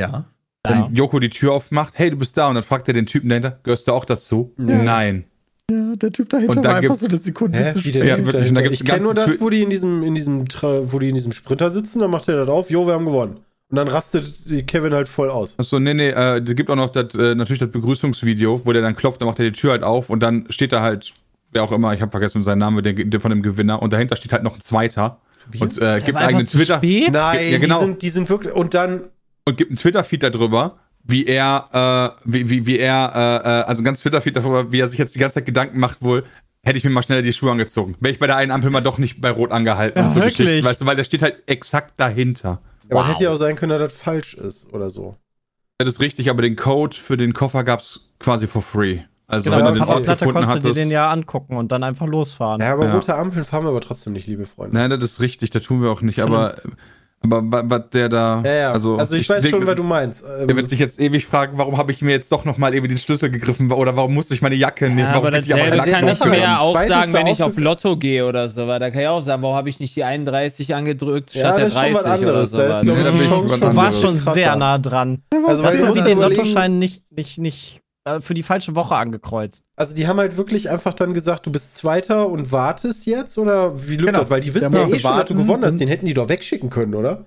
Ja. 0.01 0.27
Wenn 0.67 0.95
Joko 0.95 1.21
die 1.21 1.31
Tür 1.31 1.53
aufmacht, 1.53 1.95
hey, 1.97 2.11
du 2.11 2.17
bist 2.17 2.37
da, 2.37 2.49
und 2.49 2.55
dann 2.55 2.65
fragt 2.65 2.89
er 2.89 2.95
den 2.95 3.07
Typen 3.07 3.29
dahinter, 3.29 3.61
gehörst 3.63 3.87
du 3.87 3.93
auch 3.93 4.05
dazu? 4.05 4.53
Ja. 4.59 4.83
Nein. 4.83 5.25
Ja, 5.71 5.97
der 5.97 6.13
Typ 6.13 6.29
dahinter 6.29 6.57
Und 6.57 6.63
da 6.65 6.71
war 6.71 6.77
einfach 6.77 6.95
so 6.95 7.07
eine 7.07 7.19
Sekunde 7.19 7.59
Hä, 7.59 7.73
zu 7.73 7.81
spät. 7.81 7.97
Ja, 7.97 8.25
wirklich, 8.25 8.53
da 8.53 8.61
ich 8.63 8.85
kenne 8.85 9.03
nur 9.03 9.15
das, 9.15 9.41
wo 9.41 9.51
die 9.51 9.63
in 9.63 9.71
diesem, 9.71 10.03
in 10.03 10.15
diesem, 10.15 10.45
Tra- 10.45 10.93
wo 10.93 10.99
die 10.99 11.09
in 11.09 11.15
diesem 11.15 11.33
Sprinter 11.33 11.71
sitzen, 11.71 11.99
dann 11.99 12.11
macht 12.11 12.29
er 12.29 12.37
das 12.37 12.49
auf, 12.49 12.71
jo, 12.71 12.87
wir 12.87 12.95
haben 12.95 13.05
gewonnen. 13.05 13.41
Und 13.69 13.77
dann 13.77 13.89
rastet 13.89 14.67
Kevin 14.69 14.95
halt 14.95 15.09
voll 15.09 15.29
aus. 15.29 15.59
Achso, 15.59 15.81
nee, 15.81 15.93
nee, 15.93 16.11
äh, 16.11 16.39
es 16.39 16.55
gibt 16.55 16.71
auch 16.71 16.77
noch 16.77 16.91
das, 16.91 17.15
äh, 17.15 17.35
natürlich 17.35 17.59
das 17.59 17.71
Begrüßungsvideo, 17.71 18.63
wo 18.65 18.73
der 18.73 18.83
dann 18.83 18.95
klopft, 18.95 19.21
dann 19.21 19.27
macht 19.27 19.41
er 19.41 19.47
die 19.47 19.59
Tür 19.59 19.73
halt 19.73 19.83
auf 19.83 20.09
und 20.09 20.21
dann 20.21 20.47
steht 20.51 20.73
da 20.73 20.83
halt, 20.83 21.13
wer 21.51 21.65
auch 21.65 21.73
immer, 21.73 21.93
ich 21.93 22.01
habe 22.01 22.11
vergessen 22.13 22.43
seinen 22.43 22.59
Namen, 22.59 22.85
der, 22.85 22.93
der 22.93 23.21
von 23.21 23.31
dem 23.31 23.43
Gewinner 23.43 23.83
und 23.83 23.93
dahinter 23.93 24.15
steht 24.15 24.33
halt 24.33 24.45
noch 24.45 24.55
ein 24.55 24.61
zweiter 24.61 25.19
und 25.59 25.81
äh, 25.81 26.01
gibt 26.01 26.17
einen 26.17 26.29
eigenen 26.29 26.47
Twitter 26.47 26.77
spät? 26.77 27.13
Nein, 27.13 27.53
Ja, 27.53 27.59
genau. 27.59 27.81
die, 27.81 27.85
sind, 27.87 28.03
die 28.03 28.11
sind 28.11 28.29
wirklich. 28.29 28.55
Und 28.55 28.75
dann. 28.75 29.09
und 29.45 29.57
gibt 29.57 29.71
einen 29.71 29.79
Twitter-Feed 29.79 30.23
darüber, 30.23 30.79
wie 31.05 31.27
er, 31.27 32.17
äh, 32.25 32.31
wie, 32.31 32.51
wie, 32.51 32.67
wie 32.67 32.79
er, 32.79 33.13
äh, 33.15 33.49
äh, 33.49 33.63
also 33.65 33.83
ein 33.83 33.85
ganz 33.85 34.01
Twitter-Feed 34.01 34.37
darüber, 34.37 34.73
wie 34.73 34.81
er 34.81 34.89
sich 34.89 34.99
jetzt 34.99 35.15
die 35.15 35.19
ganze 35.19 35.35
Zeit 35.35 35.47
Gedanken 35.47 35.79
macht, 35.79 36.03
wohl, 36.03 36.25
hätte 36.65 36.79
ich 36.79 36.85
mir 36.85 36.91
mal 36.91 37.03
schneller 37.03 37.23
die 37.23 37.33
Schuhe 37.33 37.53
angezogen. 37.53 37.95
Wäre 38.01 38.13
ich 38.13 38.19
bei 38.19 38.27
der 38.27 38.37
einen 38.37 38.51
Ampel 38.51 38.71
mal 38.71 38.81
doch 38.81 38.99
nicht 38.99 39.21
bei 39.21 39.31
Rot 39.31 39.53
angehalten. 39.53 39.99
Ja, 39.99 40.09
und 40.09 40.15
so 40.15 40.23
wirklich? 40.23 40.65
Weißt 40.65 40.81
du, 40.81 40.87
weil 40.87 40.97
der 40.97 41.05
steht 41.05 41.23
halt 41.23 41.43
exakt 41.47 41.95
dahinter. 41.97 42.61
Ja, 42.91 42.97
aber 42.97 43.09
hätte 43.09 43.25
ja 43.25 43.31
auch 43.33 43.37
sein 43.37 43.57
können, 43.57 43.79
dass 43.79 43.93
das 43.93 44.03
falsch 44.03 44.35
ist 44.35 44.73
oder 44.73 44.91
so. 44.91 45.17
Das 45.79 45.89
ist 45.89 46.01
richtig, 46.01 46.31
aber 46.31 46.43
den 46.43 46.57
Code 46.57 46.97
für 46.97 47.17
den 47.17 47.33
Koffer 47.35 47.65
gab's 47.65 48.01
quasi 48.19 48.47
for 48.47 48.63
free. 48.63 49.01
Also 49.27 49.51
Genau, 49.51 49.59
wenn 49.59 49.75
du 49.75 49.81
den 49.81 49.89
Ort 49.89 50.05
Platte 50.05 50.25
gefunden 50.27 50.47
konntest 50.47 50.57
du 50.57 50.61
dir 50.61 50.69
hattest. 50.71 50.85
den 50.87 50.91
ja 50.91 51.11
angucken 51.11 51.57
und 51.57 51.73
dann 51.73 51.83
einfach 51.83 52.07
losfahren. 52.07 52.61
Ja, 52.61 52.73
aber 52.73 52.87
Ja. 52.87 52.95
rote 52.95 53.15
Ampeln 53.17 53.45
fahren 53.45 53.65
wir 53.65 53.71
aber 53.71 53.81
trotzdem 53.81 54.13
nicht, 54.13 54.27
liebe 54.29 54.47
Freunde. 54.47 54.77
Nein, 54.77 54.89
das 54.91 55.03
ist 55.03 55.21
richtig, 55.21 55.51
das 55.51 55.65
tun 55.65 55.83
wir 55.83 55.91
auch 55.91 56.01
nicht, 56.01 56.21
aber, 56.21 56.57
aber 57.23 57.43
wa- 57.43 57.63
was 57.65 57.83
der 57.93 58.09
da. 58.09 58.43
Ja, 58.45 58.53
ja. 58.53 58.73
Also, 58.73 58.97
Also, 58.97 59.17
ich, 59.17 59.29
weiß 59.29 59.43
denk- 59.43 59.55
schon, 59.55 59.67
was 59.67 59.75
du 59.75 59.83
meinst. 59.83 60.25
Ähm, 60.41 60.47
Der 60.47 60.57
wird 60.57 60.69
sich 60.69 60.79
jetzt 60.79 61.01
ewig 61.01 61.27
fragen, 61.27 61.59
warum 61.59 61.77
habe 61.77 61.91
ich 61.93 62.03
mir 62.03 62.13
jetzt 62.13 62.31
doch 62.31 62.45
nochmal 62.45 62.75
irgendwie 62.75 62.89
den 62.95 62.99
Schlüssel 62.99 63.31
gegriffen 63.31 63.71
oder 63.73 63.97
warum 63.97 64.15
musste 64.15 64.35
ich 64.35 64.43
meine 64.43 64.55
Jacke 64.55 64.87
nehmen? 64.87 64.99
Ja, 64.99 65.13
aber 65.13 65.33
Also 65.33 65.55
nackt 65.55 65.91
kann 65.91 66.09
ich 66.09 66.25
mir 66.25 66.39
ja 66.41 66.59
auch 66.59 66.79
sagen, 66.81 67.13
wenn 67.13 67.27
ich 67.27 67.43
auf 67.43 67.57
Lotto 67.59 67.97
gehe 67.97 68.27
oder 68.27 68.49
so. 68.51 68.67
Weil 68.69 68.79
da 68.81 68.91
kann 68.91 69.01
ich 69.01 69.09
auch 69.09 69.23
sagen, 69.23 69.43
warum 69.43 69.57
habe 69.57 69.69
ich 69.69 69.81
nicht 69.81 69.97
die 69.97 70.05
31 70.05 70.75
angedrückt 70.75 71.35
Ja, 71.35 71.41
statt 71.41 71.59
der 71.59 71.65
das 71.65 71.73
ist 71.75 71.81
schon 71.81 71.93
30 71.93 72.05
was 72.05 72.21
oder 72.31 72.47
so. 72.47 72.57
Da 72.59 72.79
ist, 72.81 72.85
Nee, 72.85 72.93
ich, 72.93 73.29
da 73.61 73.69
ich 73.71 73.77
warst 73.77 74.01
schon 74.03 74.15
sehr 74.19 74.57
nah 74.57 74.79
dran. 74.79 75.23
Also, 75.47 75.65
Hast 75.65 75.73
weißt 75.73 75.83
du 75.83 75.97
was 75.97 76.05
den 76.05 76.21
Lottoschein 76.21 76.79
nicht, 76.79 77.05
nicht, 77.11 77.39
nicht 77.39 77.81
für 78.21 78.35
die 78.35 78.43
falsche 78.43 78.75
Woche 78.77 78.95
angekreuzt? 78.95 79.65
Also 79.77 79.95
die 79.95 80.07
haben 80.07 80.19
halt 80.19 80.37
wirklich 80.37 80.71
einfach 80.71 80.95
dann 80.95 81.13
gesagt, 81.15 81.45
du 81.47 81.51
bist 81.53 81.75
Zweiter 81.75 82.29
und 82.29 82.53
wartest 82.53 83.07
jetzt? 83.07 83.37
Oder 83.39 83.87
wie 83.89 83.97
läuft 83.97 84.07
Genau. 84.07 84.21
das? 84.21 84.31
Weil 84.31 84.41
die 84.41 84.55
wissen 84.55 84.73
ja 84.75 84.87
eh 84.87 84.99
schon, 84.99 85.17
dass 85.17 85.25
du 85.27 85.35
gewonnen 85.35 85.65
hast. 85.65 85.73
und- 85.73 85.79
Den 85.81 85.89
hätten 85.89 86.07
die 86.07 86.15
doch 86.15 86.29
wegschicken 86.29 86.71
können, 86.71 86.95
oder? 86.95 87.27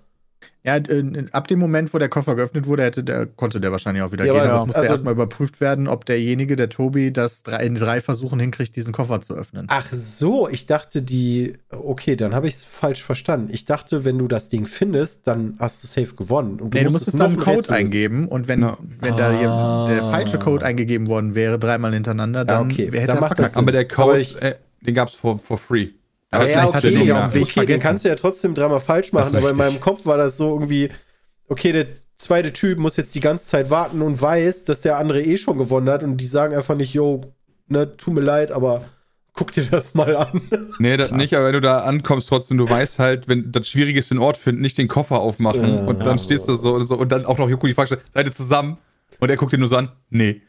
Ja, 0.62 0.76
äh, 0.76 1.26
ab 1.32 1.48
dem 1.48 1.58
Moment, 1.58 1.94
wo 1.94 2.00
der 2.00 2.10
Koffer 2.10 2.36
geöffnet 2.36 2.68
wurde, 2.68 2.84
hätte 2.84 3.02
der, 3.02 3.26
konnte 3.28 3.62
der 3.62 3.72
wahrscheinlich 3.72 4.04
auch 4.04 4.12
wieder 4.12 4.26
Ja, 4.26 4.34
gehen. 4.34 4.42
aber 4.42 4.50
Aber 4.50 4.56
ja, 4.58 4.62
es 4.62 4.66
musste 4.68 4.82
also- 4.82 4.92
erstmal 4.92 5.14
überprüft 5.14 5.62
werden, 5.62 5.88
ob 5.88 6.04
derjenige, 6.06 6.58
der 6.58 6.68
Tobi, 6.68 7.14
das 7.14 7.44
drei, 7.44 7.66
in 7.66 7.76
drei 7.76 8.02
Versuchen 8.02 8.42
hinkriegt, 8.42 8.76
diesen 8.76 8.92
Koffer 8.92 9.22
zu 9.22 9.36
öffnen. 9.36 9.68
Ach 9.70 9.88
so, 9.94 10.50
ich 10.50 10.66
dachte 10.66 11.02
die, 11.02 11.54
okay, 11.70 12.18
dann 12.18 12.36
habe 12.36 12.50
ich 12.50 12.56
es 12.56 12.64
falsch 12.66 13.02
verstanden. 13.02 13.48
Ich 13.54 13.64
dachte, 13.64 14.04
wenn 14.04 14.18
du 14.18 14.28
das 14.28 14.50
Ding 14.50 14.66
findest, 14.66 15.28
dann 15.28 15.56
hast 15.60 15.82
du 15.82 15.88
safe 15.88 16.14
gewonnen. 16.16 16.60
Und 16.60 16.74
nee, 16.74 16.84
du 16.84 16.92
musstest 16.92 17.18
dann 17.18 17.28
einen 17.32 17.38
Code 17.38 17.58
Rätsel 17.60 17.76
eingeben 17.76 18.28
und 18.28 18.50
wenn, 18.50 18.60
Ja. 18.62 18.78
wenn 19.00 19.16
da 19.16 19.30
Ah. 19.30 19.88
hier 19.88 19.96
der 19.96 20.04
falsche 20.10 20.40
Code 20.40 20.66
eingegeben 20.66 21.08
worden 21.08 21.36
wäre, 21.36 21.58
dreimal 21.58 21.94
hintereinander, 21.94 22.44
dann 22.44 22.70
okay. 22.70 22.92
hätte 22.92 23.08
Dann 23.08 23.18
er 23.20 23.28
verkackt. 23.28 23.56
Aber 23.56 23.72
der 23.72 23.82
Aber 23.86 23.96
Code, 24.12 24.20
ich- 24.20 24.42
äh, 24.42 24.56
den 24.82 24.94
gab's 24.94 25.14
for, 25.16 25.38
for 25.40 25.58
free. 25.58 25.88
Aber 26.32 26.48
ja, 26.48 26.62
vielleicht 26.62 26.74
hat 26.74 26.84
er 26.84 26.90
okay, 26.90 27.00
den 27.00 27.08
ja, 27.08 27.30
ja 27.34 27.42
okay, 27.42 27.66
den 27.66 27.80
kannst 27.80 28.06
du 28.06 28.10
ja 28.10 28.16
trotzdem 28.16 28.54
dreimal 28.54 28.80
falsch 28.80 29.12
machen, 29.14 29.36
aber 29.36 29.50
in 29.50 29.58
meinem 29.58 29.80
Kopf 29.80 30.06
war 30.06 30.18
das 30.18 30.38
so 30.38 30.54
irgendwie, 30.54 30.90
okay, 31.48 31.72
der 31.72 31.88
zweite 32.18 32.54
Typ 32.54 32.78
muss 32.78 32.98
jetzt 32.98 33.16
die 33.16 33.20
ganze 33.20 33.46
Zeit 33.46 33.72
warten 33.72 34.02
und 34.02 34.22
weiß, 34.22 34.66
dass 34.66 34.82
der 34.82 34.98
andere 34.98 35.24
eh 35.24 35.38
schon 35.38 35.58
gewonnen 35.58 35.90
hat 35.90 36.04
und 36.04 36.18
die 36.18 36.26
sagen 36.26 36.56
einfach 36.56 36.76
nicht, 36.76 36.94
yo, 36.94 37.34
ne, 37.68 37.98
tut 37.98 38.14
mir 38.14 38.22
leid, 38.22 38.52
aber 38.52 38.86
guck 39.34 39.54
dir 39.54 39.64
das 39.64 39.94
mal 39.94 40.16
an. 40.16 40.42
Nee, 40.80 40.98
das 40.98 41.12
nicht, 41.12 41.34
aber 41.34 41.48
wenn 41.48 41.54
du 41.54 41.62
da 41.62 41.80
ankommst, 41.80 42.30
trotzdem, 42.30 42.58
du 42.58 42.70
weißt 42.70 43.00
halt, 43.00 43.28
wenn 43.28 43.52
das 43.52 43.68
Schwierige 43.68 44.00
ist, 44.00 44.12
den 44.12 44.20
Ort 44.20 44.38
finden, 44.38 44.62
nicht 44.62 44.78
den 44.78 44.88
Koffer 44.88 45.20
aufmachen 45.20 45.78
Ja, 45.78 45.84
und 45.86 46.00
dann 46.00 46.18
ja. 46.18 46.24
stehst 46.24 46.48
du 46.48 46.56
so 46.56 46.76
und 46.76 46.88
so 46.88 46.96
und 46.96 47.12
dann 47.12 47.26
auch 47.26 47.38
noch 47.38 47.50
Joko 47.50 47.68
die 47.68 47.74
Frage 47.74 47.88
stellt, 47.88 48.02
seid 48.14 48.28
ihr 48.28 48.34
zusammen? 48.34 48.78
Und 49.20 49.30
er 49.30 49.38
guckt 49.38 49.52
dir 49.52 49.58
nur 49.58 49.68
so 49.68 49.76
an, 49.76 49.92
nee. 50.10 50.42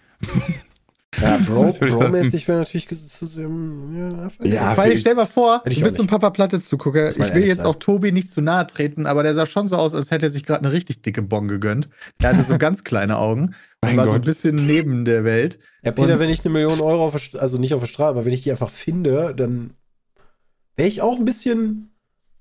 Ja, 1.21 1.39
Bro, 1.47 1.71
ich. 1.71 1.79
Bro-mäßig 1.81 2.47
wäre 2.47 2.59
natürlich 2.59 2.87
zu 2.89 3.27
sehr, 3.27 3.49
ja, 3.49 4.09
einfach- 4.23 4.45
Ja, 4.45 4.77
Weil, 4.77 4.97
stell 4.99 5.15
mal 5.17 5.27
vor, 5.27 5.63
ich 5.67 5.77
du 5.79 5.83
bist 5.85 5.97
so 5.97 6.03
ein. 6.03 6.07
Papa 6.07 6.31
Platte-Zugucker. 6.31 7.07
Muss 7.07 7.19
man 7.19 7.29
Ich 7.31 7.35
will 7.35 7.45
jetzt 7.47 7.59
sagen. 7.59 7.69
auch 7.69 7.75
Tobi 7.75 8.13
nicht 8.13 8.31
zu 8.31 8.41
nahe 8.41 8.67
treten, 8.67 9.07
aber 9.07 9.23
der 9.25 9.35
sah 9.35 9.47
schon 9.47 9.67
so 9.67 9.77
aus, 9.77 9.95
als 9.95 10.11
hätte 10.13 10.27
er 10.27 10.31
sich 10.31 10.45
gerade 10.45 10.61
eine 10.65 10.73
richtig 10.73 11.03
dicke 11.03 11.23
Bon 11.23 11.49
gegönnt. 11.49 11.89
Der 12.23 12.31
hatte 12.33 12.43
so 12.45 12.57
ganz 12.59 12.85
kleine 12.85 13.19
Augen 13.19 13.47
und 13.47 13.55
Mein 13.83 13.97
war 13.97 14.07
so 14.07 14.13
ein 14.13 14.19
Gott. 14.19 14.27
bisschen 14.27 14.55
neben 14.55 15.05
der 15.05 15.25
Welt. 15.25 15.59
Ja, 15.83 15.91
Peter, 15.91 16.13
Und- 16.15 16.21
wenn 16.21 16.31
ich 16.31 16.45
eine 16.45 16.51
Million 16.53 16.81
Euro 16.81 17.05
auf 17.05 17.17
also 17.39 17.59
nicht 17.59 17.75
auf 17.75 17.81
der 17.81 17.89
Straße, 17.89 18.11
aber 18.11 18.25
wenn 18.25 18.33
ich 18.33 18.43
die 18.43 18.51
einfach 18.53 18.71
finde, 18.71 19.35
dann 19.35 19.75
wäre 20.77 20.89
ich 20.89 21.03
auch 21.03 21.17
ein 21.19 21.25
bisschen 21.25 21.91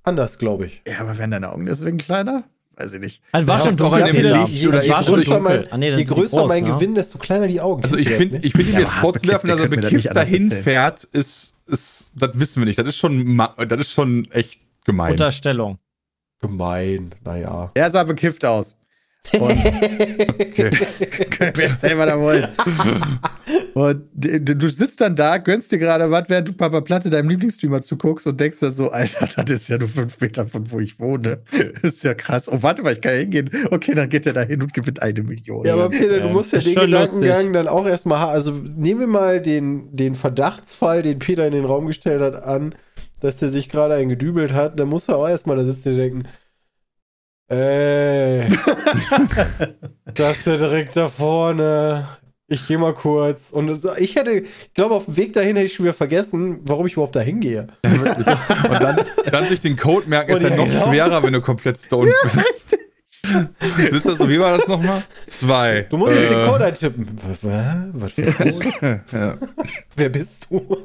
anders, 0.03 0.37
glaube 0.37 0.67
ich. 0.67 0.83
Ja, 0.87 0.99
aber 0.99 1.17
werden 1.17 1.31
deine 1.31 1.51
Augen 1.51 1.65
deswegen 1.65 1.97
kleiner? 1.97 2.43
Weiß 2.79 2.93
ich 2.93 2.99
nicht. 3.01 3.21
Also 3.33 3.47
war 3.47 3.59
schon 3.59 3.81
auch 3.81 3.97
in 3.97 4.05
dem. 4.05 4.15
Licht 4.47 4.67
oder 4.67 4.77
Das 4.79 4.89
war 4.89 5.03
schon 5.03 5.15
größer 5.15 5.35
dunkel. 5.35 5.59
mein, 5.63 5.71
Ah, 5.73 5.77
nee, 5.77 5.95
je 5.95 6.03
größer 6.05 6.37
groß, 6.37 6.47
mein 6.47 6.63
ne? 6.63 6.71
Gewinn, 6.71 6.95
desto 6.95 7.17
kleiner 7.17 7.47
die 7.47 7.59
Augen. 7.59 7.83
Also 7.83 7.97
ich 7.97 8.07
finde, 8.07 8.35
nicht? 8.35 8.45
ich 8.45 8.53
finde 8.53 8.71
Ja, 8.71 8.79
jetzt 8.79 8.91
vorzuwerfen, 8.93 9.49
dass 9.49 9.59
er 9.59 9.67
das 9.69 9.75
bekifft 9.81 10.15
dahin 10.15 10.51
fährt, 10.51 11.03
ist, 11.03 11.53
ist, 11.67 12.11
das 12.15 12.29
wissen 12.39 12.61
wir 12.61 12.65
nicht. 12.65 12.79
Das 12.79 12.87
ist 12.87 12.97
schon, 12.97 13.37
das 13.37 13.79
ist 13.79 13.91
schon 13.91 14.29
echt 14.31 14.59
gemein. 14.85 15.11
Unterstellung. 15.11 15.77
Gemein, 16.41 17.13
naja. 17.25 17.69
Er 17.73 17.91
sah 17.91 18.03
bekifft 18.05 18.45
aus. 18.45 18.77
Und 19.33 19.51
Okay. 19.51 20.69
könnt 21.29 21.57
mir 21.57 21.63
erzählen, 21.65 21.97
was 21.99 22.07
er 22.07 22.19
wollt. 22.19 22.49
Und 23.73 24.03
du 24.13 24.69
sitzt 24.69 25.01
dann 25.01 25.15
da, 25.15 25.37
gönnst 25.37 25.71
dir 25.71 25.77
gerade 25.77 26.09
was, 26.09 26.29
während 26.29 26.47
du 26.47 26.53
Papa 26.53 26.81
Platte 26.81 27.09
deinem 27.09 27.29
Lieblingsstreamer 27.29 27.81
zuguckst 27.81 28.25
und 28.27 28.39
denkst 28.39 28.59
dann 28.59 28.73
so, 28.73 28.89
Alter, 28.89 29.27
das 29.45 29.49
ist 29.55 29.67
ja 29.69 29.77
nur 29.77 29.87
fünf 29.87 30.19
Meter 30.19 30.47
von 30.47 30.69
wo 30.71 30.79
ich 30.79 30.99
wohne. 30.99 31.39
ist 31.83 32.03
ja 32.03 32.13
krass. 32.15 32.47
Oh, 32.51 32.57
warte 32.61 32.81
mal, 32.81 32.93
ich 32.93 33.01
kann 33.01 33.13
ja 33.13 33.19
hingehen. 33.19 33.49
Okay, 33.71 33.93
dann 33.93 34.09
geht 34.09 34.25
er 34.25 34.33
da 34.33 34.41
hin 34.41 34.61
und 34.61 34.73
gewinnt 34.73 35.01
eine 35.01 35.21
Million. 35.21 35.65
Ja, 35.65 35.73
aber 35.73 35.89
Peter, 35.89 36.19
du 36.19 36.27
Ja, 36.27 36.31
musst 36.33 36.53
ja 36.53 36.59
den 36.59 36.73
Gedankengang 36.75 37.31
lustig. 37.37 37.53
dann 37.53 37.67
auch 37.67 37.85
erstmal 37.85 38.19
haben. 38.19 38.31
Also 38.31 38.51
nehmen 38.51 38.99
wir 39.01 39.07
mal 39.07 39.41
den, 39.41 39.95
den 39.95 40.15
Verdachtsfall, 40.15 41.03
den 41.03 41.19
Peter 41.19 41.45
in 41.45 41.53
den 41.53 41.65
Raum 41.65 41.85
gestellt 41.87 42.21
hat, 42.21 42.41
an, 42.41 42.73
dass 43.19 43.37
der 43.37 43.49
sich 43.49 43.69
gerade 43.69 43.93
einen 43.95 44.09
gedübelt 44.09 44.53
hat. 44.53 44.79
Dann 44.79 44.87
muss 44.87 45.07
er 45.07 45.17
auch 45.17 45.27
erstmal 45.29 45.57
da 45.57 45.65
sitzen 45.65 45.89
und 45.89 45.97
denken, 45.97 46.23
ey, 47.49 48.49
das 50.13 50.37
ist 50.37 50.47
ja 50.47 50.57
direkt 50.57 50.95
da 50.95 51.07
vorne. 51.09 52.07
Ich 52.51 52.65
gehe 52.67 52.79
mal 52.79 52.93
kurz. 52.95 53.51
Und 53.51 53.75
so, 53.75 53.95
ich 53.95 54.15
hätte, 54.15 54.31
ich 54.31 54.73
glaube, 54.73 54.95
auf 54.95 55.05
dem 55.05 55.17
Weg 55.17 55.33
dahin 55.33 55.55
hätte 55.55 55.67
ich 55.67 55.73
schon 55.75 55.85
wieder 55.85 55.93
vergessen, 55.93 56.61
warum 56.63 56.87
ich 56.87 56.93
überhaupt 56.93 57.15
dahin 57.15 57.39
gehe. 57.39 57.67
Und 57.83 58.81
dann, 58.81 59.05
dann 59.31 59.47
sich 59.47 59.59
den 59.59 59.77
Code 59.77 60.09
merken, 60.09 60.31
ist 60.31 60.41
ja 60.41 60.55
noch 60.55 60.65
genau. 60.65 60.87
schwerer, 60.87 61.21
wenn 61.21 61.33
du 61.33 61.41
komplett 61.41 61.77
stoned 61.77 62.11
bist. 62.23 62.77
Wisst 63.91 64.05
ihr 64.05 64.15
so, 64.15 64.27
wie 64.27 64.39
war 64.39 64.57
das 64.57 64.67
nochmal? 64.67 65.03
Zwei. 65.27 65.85
Du 65.89 65.97
musst 65.97 66.15
jetzt 66.15 66.31
den 66.31 66.39
Äh, 66.39 66.45
Code 66.45 66.65
eintippen. 66.65 67.07
Was, 67.27 67.43
was 67.93 68.11
für 68.13 68.31
Code? 68.31 69.01
Ja. 69.11 69.37
Wer 69.95 70.09
bist 70.09 70.47
du? 70.49 70.77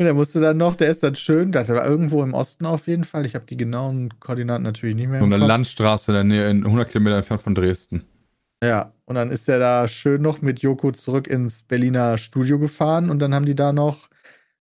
Und 0.00 0.06
er 0.06 0.14
musste 0.14 0.40
dann 0.40 0.56
noch, 0.56 0.76
der 0.76 0.88
ist 0.90 1.02
dann 1.02 1.14
schön, 1.14 1.52
das 1.52 1.68
war 1.68 1.84
irgendwo 1.86 2.22
im 2.22 2.32
Osten 2.32 2.64
auf 2.64 2.86
jeden 2.86 3.04
Fall. 3.04 3.26
Ich 3.26 3.34
habe 3.34 3.44
die 3.44 3.58
genauen 3.58 4.08
Koordinaten 4.18 4.62
natürlich 4.62 4.96
nicht 4.96 5.08
mehr. 5.08 5.18
So 5.20 5.26
im 5.26 5.32
eine 5.34 5.40
Kopf. 5.40 5.48
Landstraße 5.48 6.10
in 6.12 6.14
der 6.14 6.24
Nähe, 6.24 6.48
in 6.50 6.64
100 6.64 6.88
Kilometer 6.90 7.16
entfernt 7.18 7.42
von 7.42 7.54
Dresden. 7.54 8.04
Ja, 8.64 8.94
und 9.04 9.16
dann 9.16 9.30
ist 9.30 9.46
er 9.46 9.58
da 9.58 9.86
schön 9.88 10.22
noch 10.22 10.40
mit 10.40 10.60
Joko 10.60 10.90
zurück 10.92 11.26
ins 11.26 11.62
Berliner 11.64 12.16
Studio 12.16 12.58
gefahren 12.58 13.10
und 13.10 13.18
dann 13.18 13.34
haben 13.34 13.44
die 13.44 13.54
da 13.54 13.74
noch 13.74 14.08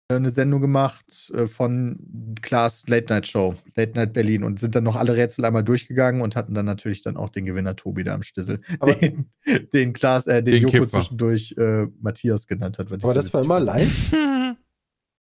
äh, 0.10 0.15
eine 0.15 0.32
Sendung 0.32 0.60
gemacht 0.60 1.32
äh, 1.36 1.45
von 1.45 2.36
Klaas 2.41 2.88
Late 2.88 3.13
Night 3.13 3.28
Show, 3.28 3.54
Late 3.76 3.91
Night 3.93 4.13
Berlin 4.13 4.43
und 4.43 4.60
sind 4.60 4.73
dann 4.73 4.86
noch 4.86 4.95
alle 4.95 5.15
Rätsel 5.17 5.45
einmal 5.45 5.63
durchgegangen 5.63 6.21
und 6.21 6.36
hatten 6.36 6.56
dann 6.56 6.65
natürlich 6.65 7.04
dann 7.04 7.15
auch 7.15 7.30
den 7.30 7.45
Gewinner 7.45 7.76
Tobi 7.76 8.04
da 8.04 8.15
am 8.15 8.23
Stissel, 8.23 8.60
Aber- 8.80 8.95
den, 8.95 9.30
den 9.71 9.93
Klaas, 9.93 10.26
äh, 10.26 10.41
den, 10.41 10.54
Den 10.56 10.63
Joko 10.63 10.71
Kiffer. 10.86 10.88
zwischendurch 10.97 11.54
äh, 11.60 11.86
Matthias 12.02 12.47
genannt 12.47 12.80
hat. 12.80 12.91
Aber 12.91 13.13
das 13.13 13.32
war 13.36 13.43
immer 13.43 13.60
live? 13.60 14.12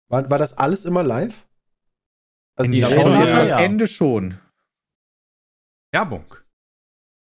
War, 0.09 0.29
war 0.31 0.39
das 0.39 0.57
alles 0.57 0.85
immer 0.85 1.03
live? 1.03 1.47
Also 2.57 2.71
die 2.71 2.81
die 2.81 2.87
Show, 2.87 3.01
Rätsel- 3.03 3.49
ja. 3.49 3.59
Ende 3.61 3.87
schon. 3.87 4.39
Werbung. 5.93 6.25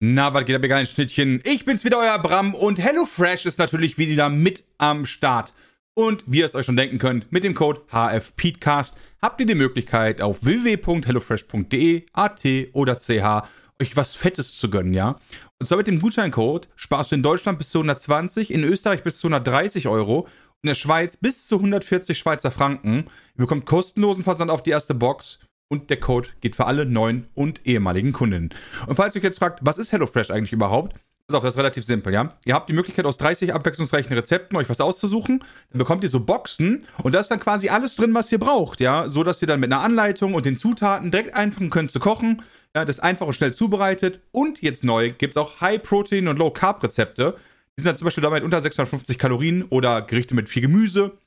Na, 0.01 0.35
was 0.35 0.45
geht 0.45 0.55
ab, 0.57 0.63
ihr 0.63 0.69
geilen 0.69 0.87
Schnittchen? 0.87 1.41
Ich 1.45 1.65
bin's 1.65 1.85
wieder, 1.85 1.99
euer 1.99 2.19
Bram 2.19 2.55
und 2.55 2.79
HelloFresh 2.79 3.47
ist 3.47 3.59
natürlich 3.59 3.97
wieder 3.97 4.29
mit 4.29 4.65
am 4.79 5.07
Start. 5.07 5.53
Und 5.95 6.25
wie 6.27 6.41
ihr 6.41 6.47
es 6.47 6.55
euch 6.55 6.67
schon 6.67 6.77
denken 6.77 6.99
könnt, 6.99 7.33
mit 7.33 7.45
dem 7.45 7.55
Code 7.55 7.81
HFPeatcast 7.91 8.93
habt 9.23 9.41
ihr 9.41 9.47
die 9.47 9.55
Möglichkeit 9.55 10.21
auf 10.21 10.45
www.hellofresh.de, 10.45 12.05
AT 12.13 12.45
oder 12.75 12.97
CH 12.97 13.49
euch 13.81 13.97
was 13.97 14.15
Fettes 14.15 14.57
zu 14.57 14.69
gönnen, 14.71 14.93
ja? 14.93 15.17
Und 15.59 15.67
zwar 15.67 15.79
mit 15.79 15.87
dem 15.87 16.01
Gutscheincode 16.01 16.69
sparst 16.77 17.13
du 17.13 17.17
in 17.17 17.23
Deutschland 17.23 17.59
bis 17.59 17.71
zu 17.71 17.79
120, 17.79 18.51
in 18.51 18.65
Österreich 18.65 19.03
bis 19.03 19.19
zu 19.19 19.29
130 19.29 19.89
Euro, 19.89 20.29
in 20.67 20.71
der 20.71 20.75
Schweiz 20.75 21.17
bis 21.17 21.47
zu 21.47 21.59
140 21.59 22.19
Schweizer 22.19 22.51
Franken. 22.51 23.05
Ihr 23.37 23.37
bekommt 23.37 23.67
kostenlosen 23.67 24.25
Versand 24.25 24.51
auf 24.51 24.65
die 24.65 24.71
erste 24.71 24.95
Box 24.95 25.39
und 25.69 25.91
der 25.91 26.01
Code 26.01 26.31
geht 26.41 26.57
für 26.57 26.67
alle 26.67 26.87
neuen 26.87 27.29
und 27.35 27.65
ehemaligen 27.65 28.13
Kundinnen. 28.13 28.53
Und 28.89 28.97
falls 28.97 29.15
ihr 29.15 29.21
euch 29.21 29.25
jetzt 29.25 29.39
fragt, 29.39 29.61
was 29.63 29.79
ist 29.79 29.93
HelloFresh 29.93 30.33
eigentlich 30.33 30.53
überhaupt? 30.53 30.97
Pass 31.29 31.37
auf, 31.37 31.45
das 31.45 31.55
ist 31.55 31.59
relativ 31.59 31.85
simpel, 31.85 32.13
ja? 32.13 32.35
Ihr 32.45 32.55
habt 32.55 32.69
die 32.69 32.73
Möglichkeit, 32.73 33.05
aus 33.05 33.17
30 33.17 33.55
abwechslungsreichen 33.55 34.13
Rezepten 34.13 34.57
euch 34.57 34.69
was 34.69 34.81
auszusuchen. 34.81 35.45
Dann 35.71 35.79
bekommt 35.79 36.03
ihr 36.03 36.11
so 36.11 36.19
Boxen 36.19 36.85
und 37.05 37.15
da 37.15 37.21
ist 37.21 37.31
dann 37.31 37.39
quasi 37.39 37.69
alles 37.69 37.95
drin, 37.95 38.13
was 38.13 38.33
ihr 38.33 38.41
braucht, 38.41 38.81
ja? 38.81 39.09
So, 39.09 39.23
dass 39.23 39.41
ihr 39.43 39.47
dann 39.47 39.61
mit 39.61 39.73
einer 39.73 39.83
Anleitung 39.83 40.35
und 40.35 40.47
den 40.47 40.57
Zutaten 40.57 41.13
direkt 41.13 41.37
anfangen 41.37 41.71
könnt 41.71 41.93
zu 41.93 42.01
kochen. 42.01 42.43
Ja, 42.75 42.85
das 42.85 42.97
ist 42.97 43.05
einfach 43.05 43.29
und 43.29 43.35
schnell 43.35 43.55
zubereitet. 43.55 44.21
Und 44.33 44.63
jetzt 44.63 44.83
neu 44.83 45.13
gibt 45.13 45.37
es 45.37 45.37
auch 45.37 45.61
High-Protein- 45.61 46.27
und 46.27 46.41
Low-Carb-Rezepte. 46.41 47.37
Die 47.79 47.83
sind 47.83 47.87
dann 47.87 47.97
zum 47.97 48.07
Beispiel 48.07 48.23
damit 48.23 48.43
unter 48.43 48.61
650 48.61 49.19
Kalorien 49.19 49.65
oder 49.65 50.03
Gerichte 50.03 50.35
mit 50.35 50.49
viel 50.49 50.63
Gemüse. 50.63 51.19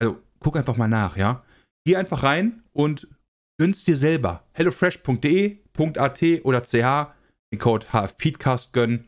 Also, 0.00 0.22
guck 0.40 0.56
einfach 0.56 0.76
mal 0.76 0.88
nach, 0.88 1.16
ja? 1.16 1.44
Geh 1.84 1.96
einfach 1.96 2.22
rein 2.22 2.62
und 2.72 3.08
gönn's 3.58 3.84
dir 3.84 3.96
selber. 3.96 4.44
hellofresh.de.at 4.52 6.22
oder 6.44 6.62
ch 6.62 7.12
den 7.52 7.58
Code 7.58 7.86
HFPeatcast 7.92 8.72
gönnen. 8.72 9.06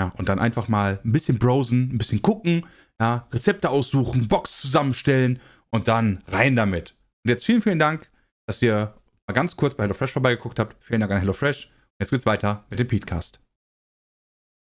Ja, 0.00 0.12
und 0.16 0.28
dann 0.28 0.38
einfach 0.38 0.68
mal 0.68 1.00
ein 1.04 1.12
bisschen 1.12 1.38
browsen, 1.38 1.90
ein 1.94 1.98
bisschen 1.98 2.20
gucken, 2.20 2.66
ja, 3.00 3.26
Rezepte 3.32 3.70
aussuchen, 3.70 4.28
Box 4.28 4.60
zusammenstellen 4.60 5.40
und 5.70 5.88
dann 5.88 6.22
rein 6.26 6.54
damit. 6.54 6.94
Und 7.24 7.30
jetzt 7.30 7.46
vielen, 7.46 7.62
vielen 7.62 7.78
Dank, 7.78 8.10
dass 8.46 8.60
ihr 8.60 8.94
mal 9.26 9.34
ganz 9.34 9.56
kurz 9.56 9.74
bei 9.74 9.84
HelloFresh 9.84 10.12
vorbeigeguckt 10.12 10.58
habt. 10.58 10.76
Vielen 10.84 11.00
Dank 11.00 11.12
an 11.12 11.18
HelloFresh. 11.18 11.70
Jetzt 12.00 12.10
geht's 12.10 12.26
weiter 12.26 12.64
mit 12.68 12.78
dem 12.78 12.86
Peatcast. 12.86 13.40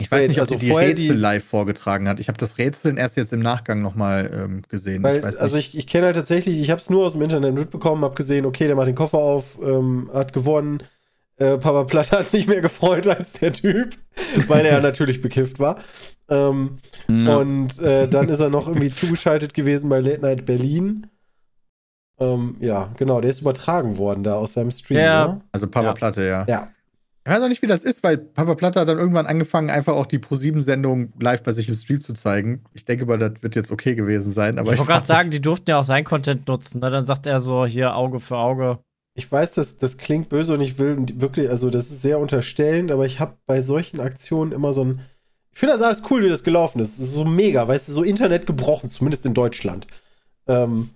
Ich 0.04 0.12
weiß 0.12 0.22
Wait, 0.22 0.28
nicht, 0.30 0.38
ob 0.40 0.44
also 0.44 0.56
die 0.56 0.66
die 0.66 0.72
vorher 0.72 0.90
Rätsel 0.90 1.16
die- 1.16 1.22
live 1.22 1.44
vorgetragen 1.44 2.08
hat. 2.08 2.20
Ich 2.20 2.28
habe 2.28 2.38
das 2.38 2.58
Rätseln 2.58 2.98
erst 2.98 3.18
jetzt 3.18 3.34
im 3.34 3.40
Nachgang 3.42 3.82
nochmal 3.82 4.30
ähm, 4.34 4.62
gesehen. 4.70 5.02
Weil, 5.04 5.18
ich 5.18 5.24
weiß 5.24 5.38
also 5.38 5.58
ich, 5.58 5.78
ich 5.78 5.88
kenne 5.88 6.08
halt 6.08 6.16
tatsächlich, 6.16 6.60
ich 6.60 6.70
habe 6.70 6.80
es 6.82 6.90
nur 6.90 7.06
aus 7.06 7.14
dem 7.14 7.22
Internet 7.22 7.54
mitbekommen, 7.56 8.04
habe 8.04 8.16
gesehen, 8.16 8.46
okay, 8.46 8.68
der 8.68 8.76
macht 8.76 8.88
den 8.88 8.96
Koffer 8.96 9.18
auf, 9.18 9.58
ähm, 9.64 10.10
hat 10.14 10.34
gewonnen. 10.34 10.84
Äh, 11.38 11.58
Papa 11.58 11.84
Platte 11.86 12.20
hat 12.20 12.30
sich 12.30 12.48
mehr 12.48 12.62
gefreut 12.62 13.08
als 13.08 13.34
der 13.34 13.54
Typ, 13.54 13.98
weil 14.48 14.66
er 14.66 14.82
natürlich 14.82 15.22
bekifft 15.22 15.60
war. 15.60 15.78
Ähm, 16.30 16.78
Und 17.08 17.80
äh, 17.80 18.08
dann 18.08 18.30
ist 18.30 18.40
er 18.40 18.50
noch 18.50 18.68
irgendwie 18.68 18.92
zugeschaltet 18.92 19.54
gewesen 19.54 19.90
bei 19.90 20.00
Late 20.00 20.22
Night 20.22 20.46
Berlin. 20.46 21.08
Ähm, 22.20 22.56
ja, 22.60 22.92
genau, 22.98 23.20
der 23.22 23.32
ist 23.32 23.42
übertragen 23.42 23.98
worden 23.98 24.24
da 24.24 24.36
aus 24.36 24.54
seinem 24.54 24.72
Stream. 24.72 25.00
Ja. 25.00 25.26
oder? 25.26 25.42
Also 25.52 25.68
Papa 25.68 25.88
Ja. 25.88 25.94
Platte, 25.94 26.24
ja. 26.24 26.46
Ja. 26.48 26.68
Ich 27.26 27.32
weiß 27.32 27.42
auch 27.42 27.48
nicht, 27.48 27.62
wie 27.62 27.68
das 27.68 27.86
ist, 27.86 28.04
weil 28.04 28.18
Papa 28.18 28.56
Platte 28.56 28.82
hat 28.82 28.90
dann 28.90 29.00
irgendwann 29.00 29.28
angefangen, 29.28 29.70
einfach 29.70 29.94
auch 29.94 30.06
die 30.06 30.20
Pro-7-Sendung 30.20 31.14
live 31.20 31.42
bei 31.42 31.54
sich 31.54 31.70
im 31.70 31.76
Stream 31.76 32.02
zu 32.02 32.14
zeigen. 32.14 32.66
Ich 32.74 32.84
denke 32.84 33.06
mal, 33.06 33.18
das 33.18 33.42
wird 33.42 33.56
jetzt 33.56 33.72
okay 33.72 33.96
gewesen 33.96 34.34
sein. 34.34 34.60
Aber 34.60 34.74
ich 34.74 34.78
wollte 34.78 34.92
gerade 34.92 35.06
sagen, 35.06 35.30
die 35.30 35.40
durften 35.40 35.70
ja 35.70 35.80
auch 35.80 35.86
sein 35.86 36.04
Content 36.04 36.48
nutzen. 36.50 36.82
Ne? 36.82 36.90
Dann 36.90 37.06
sagt 37.06 37.26
er 37.26 37.40
so, 37.40 37.66
hier 37.66 37.96
Auge 37.96 38.20
für 38.20 38.36
Auge. 38.36 38.80
Ich 39.16 39.32
weiß, 39.32 39.54
das, 39.54 39.78
das 39.78 39.98
klingt 39.98 40.28
böse 40.28 40.54
und 40.54 40.60
ich 40.60 40.80
will 40.80 40.98
wirklich, 41.16 41.50
also 41.50 41.70
das 41.70 41.92
ist 41.92 42.02
sehr 42.02 42.20
unterstellend, 42.20 42.92
aber 42.92 43.06
ich 43.06 43.22
habe 43.22 43.38
bei 43.46 43.62
solchen 43.62 44.02
Aktionen 44.02 44.52
immer 44.52 44.74
so 44.74 44.84
ein. 44.84 45.02
Ich 45.52 45.60
finde 45.60 45.76
das 45.76 45.84
alles 45.84 46.04
cool, 46.10 46.24
wie 46.24 46.30
das 46.30 46.44
gelaufen 46.44 46.80
ist. 46.80 46.98
Das 46.98 47.06
ist 47.06 47.14
so 47.14 47.24
mega, 47.24 47.66
weißt 47.66 47.88
du, 47.88 47.94
so 47.94 48.04
Internet 48.04 48.48
gebrochen, 48.48 48.90
zumindest 48.90 49.26
in 49.26 49.36
Deutschland. 49.36 49.88
Ähm, 50.48 50.90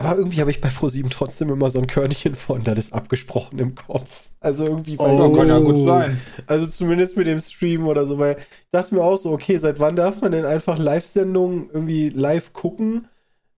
aber 0.00 0.16
irgendwie 0.16 0.40
habe 0.40 0.50
ich 0.50 0.60
bei 0.60 0.68
ProSieben 0.68 1.10
trotzdem 1.10 1.50
immer 1.50 1.68
so 1.70 1.78
ein 1.80 1.86
Körnchen 1.88 2.34
von, 2.34 2.62
das 2.62 2.78
ist 2.78 2.92
abgesprochen 2.94 3.58
im 3.58 3.74
Kopf. 3.74 4.28
Also 4.40 4.64
irgendwie, 4.64 4.98
weiß 4.98 5.06
Oh. 5.20 5.30
ich 5.32 5.36
kann 5.38 5.48
ja 5.48 5.58
gut 5.58 5.84
sein. 5.86 6.20
Also 6.46 6.66
zumindest 6.68 7.16
mit 7.16 7.26
dem 7.26 7.40
Stream 7.40 7.86
oder 7.86 8.06
so, 8.06 8.18
weil 8.18 8.36
ich 8.38 8.70
dachte 8.70 8.94
mir 8.94 9.02
auch 9.02 9.16
so, 9.16 9.32
okay, 9.32 9.58
seit 9.58 9.80
wann 9.80 9.96
darf 9.96 10.20
man 10.20 10.32
denn 10.32 10.46
einfach 10.46 10.78
Live-Sendungen 10.78 11.68
irgendwie 11.72 12.08
live 12.10 12.52
gucken? 12.52 13.08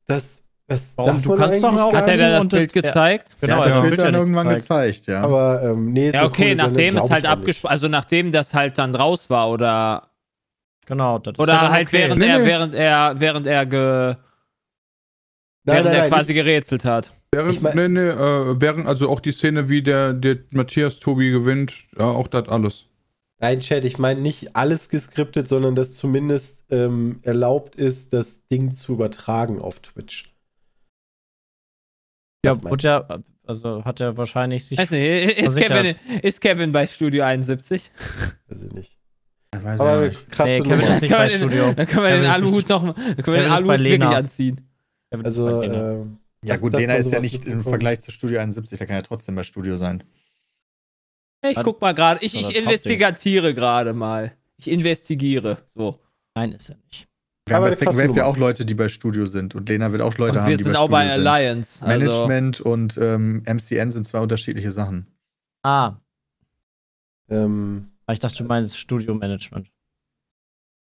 Das 0.06 0.40
Das 0.66 0.84
Warum? 0.96 1.14
darf 1.14 1.22
Du 1.22 1.28
man 1.30 1.38
kannst 1.38 1.62
doch 1.64 1.78
auch- 1.80 1.92
Hat 1.92 2.06
er 2.08 2.16
da 2.16 2.38
das 2.38 2.48
Bild 2.48 2.74
das- 2.76 2.82
gezeigt? 2.84 3.36
Der 3.42 3.48
Genau, 3.48 3.60
also 3.60 3.74
das 3.74 3.82
wird 3.82 3.90
Bild 3.90 3.98
ja 3.98 4.04
dann 4.04 4.12
nicht 4.12 4.20
irgendwann 4.20 4.48
gezeigt. 4.54 4.96
gezeigt, 4.98 5.06
ja. 5.08 5.22
Aber 5.22 5.62
ähm, 5.62 5.92
nee, 5.92 6.08
ist 6.08 6.14
Ja, 6.14 6.24
okay, 6.24 6.54
Sendung, 6.54 6.66
nachdem 6.70 6.96
es 6.96 7.10
halt 7.10 7.26
abgesprochen, 7.26 7.70
also 7.72 7.88
nachdem 7.88 8.32
das 8.32 8.54
halt 8.54 8.78
dann 8.78 8.94
raus 8.94 9.28
war 9.30 9.50
oder 9.50 10.04
Genau. 10.86 11.18
Das 11.18 11.38
oder 11.38 11.52
ja 11.54 11.70
halt 11.70 11.88
okay. 11.88 11.98
während 11.98 12.20
Nee, 12.20 12.28
er 12.28 12.38
nee. 12.38 12.46
während 12.46 12.74
er 12.74 13.14
während 13.20 13.46
er 13.46 13.66
ge, 13.66 14.14
Nein, 15.64 15.76
während 15.76 15.86
nein, 15.86 15.94
er 15.94 16.00
nein, 16.02 16.10
quasi 16.10 16.34
gerätselt 16.34 16.84
hat. 16.84 17.12
Während, 17.32 17.52
Ich 17.52 17.60
mein- 17.60 17.76
nee, 17.76 17.88
nee, 17.88 18.08
äh, 18.08 18.60
während, 18.60 18.86
also 18.86 19.08
auch 19.08 19.20
die 19.20 19.32
Szene, 19.32 19.68
wie 19.68 19.82
der, 19.82 20.12
der 20.14 20.38
Matthias 20.50 20.98
Tobi 20.98 21.30
gewinnt, 21.30 21.74
ja, 21.98 22.06
auch 22.06 22.26
das 22.28 22.48
alles. 22.48 22.86
Nein, 23.42 23.60
Chat, 23.60 23.84
ich 23.84 23.98
meine 23.98 24.20
nicht 24.20 24.54
alles 24.56 24.88
geskriptet, 24.88 25.48
sondern 25.48 25.74
dass 25.74 25.94
zumindest 25.94 26.64
ähm, 26.70 27.20
erlaubt 27.22 27.74
ist, 27.76 28.12
das 28.12 28.46
Ding 28.48 28.72
zu 28.72 28.92
übertragen 28.94 29.60
auf 29.60 29.80
Twitch. 29.80 30.32
Ja, 32.44 32.62
wurde 32.62 32.82
ja, 32.86 33.18
also 33.46 33.84
hat 33.84 34.00
er 34.00 34.16
wahrscheinlich 34.16 34.64
sich. 34.66 34.78
Weiß 34.78 34.90
nicht, 34.90 35.38
ist. 35.38 35.56
Kevin, 35.56 35.94
ist 36.22 36.40
Kevin 36.40 36.72
bei 36.72 36.86
Studio 36.86 37.24
71? 37.24 37.90
ich, 38.48 38.50
weiß 38.50 38.64
ich 38.64 38.72
nicht. 38.72 38.96
Ich 39.54 39.62
weiß 39.64 39.80
Aber 39.80 40.02
ja 40.02 40.08
nicht. 40.08 40.30
krasse 40.30 40.50
Nee, 40.50 40.60
Kevin 40.60 40.78
Nummer. 40.80 40.94
ist 40.94 41.02
nicht 41.02 41.10
bei 41.10 41.28
Studio. 41.28 41.72
Dann 41.72 41.86
können 41.86 42.02
wir 42.04 42.10
Kevin 42.10 42.22
den 42.22 42.30
Aluhut 42.30 42.68
noch, 42.68 42.82
dann 42.94 42.94
können 42.94 43.36
wir 43.36 43.42
den 43.42 43.42
ist 43.44 43.48
bei 43.48 43.54
Aluhut 43.56 43.68
wirklich 43.68 43.82
Lena. 43.92 44.10
anziehen. 44.10 44.69
Also, 45.10 45.46
bei 45.46 45.66
ähm, 45.66 46.18
Ja, 46.44 46.56
gut, 46.56 46.74
Lena 46.74 46.94
ist 46.94 47.10
ja 47.10 47.20
nicht 47.20 47.44
im. 47.46 47.62
Vergleich 47.62 48.00
zu 48.00 48.10
Studio 48.10 48.40
71, 48.40 48.78
der 48.78 48.86
kann 48.86 48.96
ja 48.96 49.02
trotzdem 49.02 49.34
bei 49.34 49.42
Studio 49.42 49.76
sein. 49.76 50.04
Ich 51.42 51.56
guck 51.62 51.80
mal 51.80 51.94
gerade, 51.94 52.22
ich, 52.24 52.34
ich 52.34 52.54
investigatiere 52.54 53.54
gerade 53.54 53.92
mal. 53.94 54.32
Ich 54.58 54.70
investigiere. 54.70 55.58
So. 55.74 55.98
Nein, 56.34 56.52
ist 56.52 56.68
er 56.68 56.76
nicht. 56.76 57.08
Wir 57.46 57.56
haben 57.56 57.64
Aber 57.64 57.70
bei 57.70 57.76
Second 57.76 57.96
Wave 57.96 58.16
ja 58.18 58.26
auch 58.26 58.36
Leute, 58.36 58.64
die 58.64 58.74
bei 58.74 58.88
Studio 58.88 59.26
sind. 59.26 59.54
Und 59.54 59.68
Lena 59.68 59.90
wird 59.90 60.02
auch 60.02 60.16
Leute 60.18 60.34
Und 60.34 60.40
haben, 60.42 60.50
wir 60.50 60.56
die 60.58 60.64
sind 60.64 60.74
bei 60.74 60.78
auch 60.78 60.84
Studio 60.84 60.98
bei 60.98 61.08
sind. 61.08 61.26
Alliance. 61.26 61.84
Also, 61.84 62.06
Management 62.06 62.60
und 62.60 62.98
ähm, 62.98 63.42
MCN 63.46 63.90
sind 63.90 64.06
zwei 64.06 64.20
unterschiedliche 64.20 64.70
Sachen. 64.70 65.06
Ah, 65.62 65.96
Ähm, 67.28 67.90
ich 68.10 68.18
dachte, 68.18 68.38
du 68.38 68.44
meinst 68.44 68.76
Studio-Management. 68.78 69.68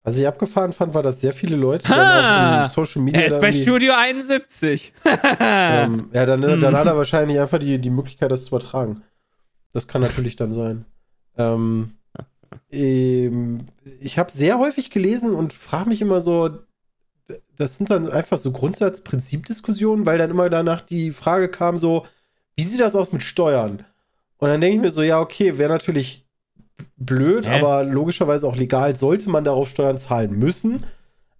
Was 0.03 0.17
ich 0.17 0.25
abgefahren 0.27 0.73
fand, 0.73 0.93
war, 0.93 1.03
dass 1.03 1.21
sehr 1.21 1.33
viele 1.33 1.55
Leute 1.55 1.87
Ha! 1.89 1.95
dann 1.95 2.63
im 2.63 2.69
Social 2.69 3.01
Media. 3.01 3.21
er 3.21 3.27
ist 3.27 3.41
bei 3.41 3.51
Studio 3.51 3.93
71. 3.95 4.93
Ähm, 5.41 6.09
ja, 6.13 6.25
dann, 6.25 6.43
Hm. 6.43 6.59
dann 6.59 6.75
hat 6.75 6.87
er 6.87 6.97
wahrscheinlich 6.97 7.39
einfach 7.39 7.59
die, 7.59 7.79
die 7.79 7.89
Möglichkeit, 7.89 8.31
das 8.31 8.43
zu 8.45 8.49
übertragen. 8.49 9.01
Das 9.73 9.87
kann 9.87 10.01
natürlich 10.01 10.35
dann 10.35 10.51
sein. 10.51 10.85
Ähm, 11.37 11.91
ähm, 12.71 13.67
ich 14.01 14.17
habe 14.17 14.31
sehr 14.31 14.57
häufig 14.59 14.89
gelesen 14.89 15.33
und 15.33 15.53
frage 15.53 15.89
mich 15.89 16.01
immer 16.01 16.21
so, 16.21 16.49
das 17.57 17.77
sind 17.77 17.89
dann 17.89 18.09
einfach 18.09 18.37
so 18.37 18.51
Grundsatz-Prinzipdiskussionen, 18.51 20.05
weil 20.05 20.17
dann 20.17 20.31
immer 20.31 20.49
danach 20.49 20.81
die 20.81 21.11
Frage 21.11 21.49
kam 21.49 21.77
so, 21.77 22.05
wie 22.55 22.63
sieht 22.63 22.79
das 22.81 22.95
aus 22.95 23.11
mit 23.11 23.21
Steuern? 23.23 23.85
Und 24.37 24.49
dann 24.49 24.61
denke 24.61 24.77
ich 24.77 24.81
mir 24.81 24.91
so, 24.91 25.03
ja, 25.03 25.19
okay, 25.19 25.57
wäre 25.57 25.69
natürlich 25.71 26.25
blöd, 26.97 27.47
Hä? 27.47 27.59
aber 27.59 27.83
logischerweise 27.83 28.47
auch 28.47 28.55
legal, 28.55 28.95
sollte 28.95 29.29
man 29.29 29.43
darauf 29.43 29.69
Steuern 29.69 29.97
zahlen 29.97 30.37
müssen. 30.37 30.85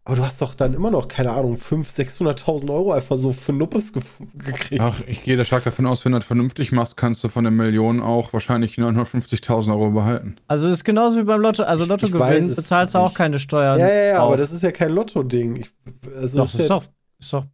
Aber 0.06 0.16
du 0.16 0.24
hast 0.26 0.42
doch 0.42 0.56
dann 0.56 0.74
immer 0.74 0.90
noch, 0.90 1.08
keine 1.08 1.34
Ahnung, 1.34 1.56
500.000, 1.56 2.34
600.000 2.44 2.74
Euro 2.74 2.94
einfach 2.94 3.16
so 3.16 3.32
für 3.32 3.54
Nuppes 3.54 3.94
ge 3.94 4.02
gekriegt. 4.34 4.82
Ach, 4.82 5.00
ich 5.06 5.22
gehe 5.22 5.38
da 5.38 5.46
stark 5.46 5.66
davon 5.66 5.86
aus, 5.86 6.04
wenn 6.04 6.14
du 6.14 6.18
das 6.18 6.26
vernünftig 6.26 6.72
machst, 6.72 6.98
kannst 6.98 7.24
du 7.24 7.30
von 7.30 7.44
der 7.44 7.52
Million 7.52 8.02
auch 8.02 8.34
wahrscheinlich 8.34 8.76
950.000 8.78 9.70
Euro 9.70 9.92
behalten. 9.92 10.38
Also 10.48 10.68
ist 10.68 10.84
genauso 10.84 11.20
wie 11.20 11.24
beim 11.26 11.42
Lotto. 11.42 11.62
Also 11.62 11.86
Lottogewinn 11.86 12.56
bezahlst 12.56 12.96
du 12.96 13.00
auch 13.00 13.14
keine 13.14 13.38
Steuern. 13.38 13.78
ja, 13.78 13.88
ja, 13.88 13.94
ja, 13.94 14.18
drauf. 14.18 14.28
aber 14.30 14.38
das 14.38 14.52
ist 14.52 14.64
ja 14.64 14.72
kein 14.72 14.94
Lotto-Ding. 14.94 15.66
Also 16.20 16.40
doch, 16.40 16.46
ist 16.46 16.54
das 16.56 16.62
ist 16.62 16.70
ja, 16.70 16.76
doch, 16.76 16.86
ist 17.20 17.34
doch. 17.34 17.46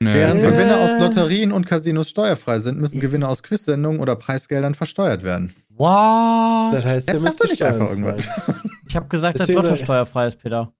Nee, 0.00 0.14
Während 0.14 0.40
Äh. 0.42 0.46
Gewinne 0.50 0.76
aus 0.78 0.90
Lotterien 0.98 1.52
und 1.52 1.66
Casinos 1.66 2.08
steuerfrei 2.10 2.58
sind, 2.58 2.80
müssen 2.80 2.98
Gewinne 2.98 3.28
aus 3.28 3.44
Quizsendungen 3.44 4.00
oder 4.00 4.16
Preisgeldern 4.16 4.74
versteuert 4.74 5.22
werden. 5.22 5.54
What? 5.76 6.74
das 6.74 6.84
heißt, 6.84 7.08
der 7.08 7.14
Jetzt 7.16 7.24
sagst 7.24 7.42
du 7.44 7.48
nicht 7.48 7.62
einfach 7.62 7.88
irgendwas. 7.90 8.28
Ich 8.88 8.96
habe 8.96 9.08
gesagt, 9.08 9.40
dass 9.40 9.48
Lotto 9.48 9.74
steuerfrei 9.74 10.26
ist, 10.26 10.36
Peter. 10.36 10.70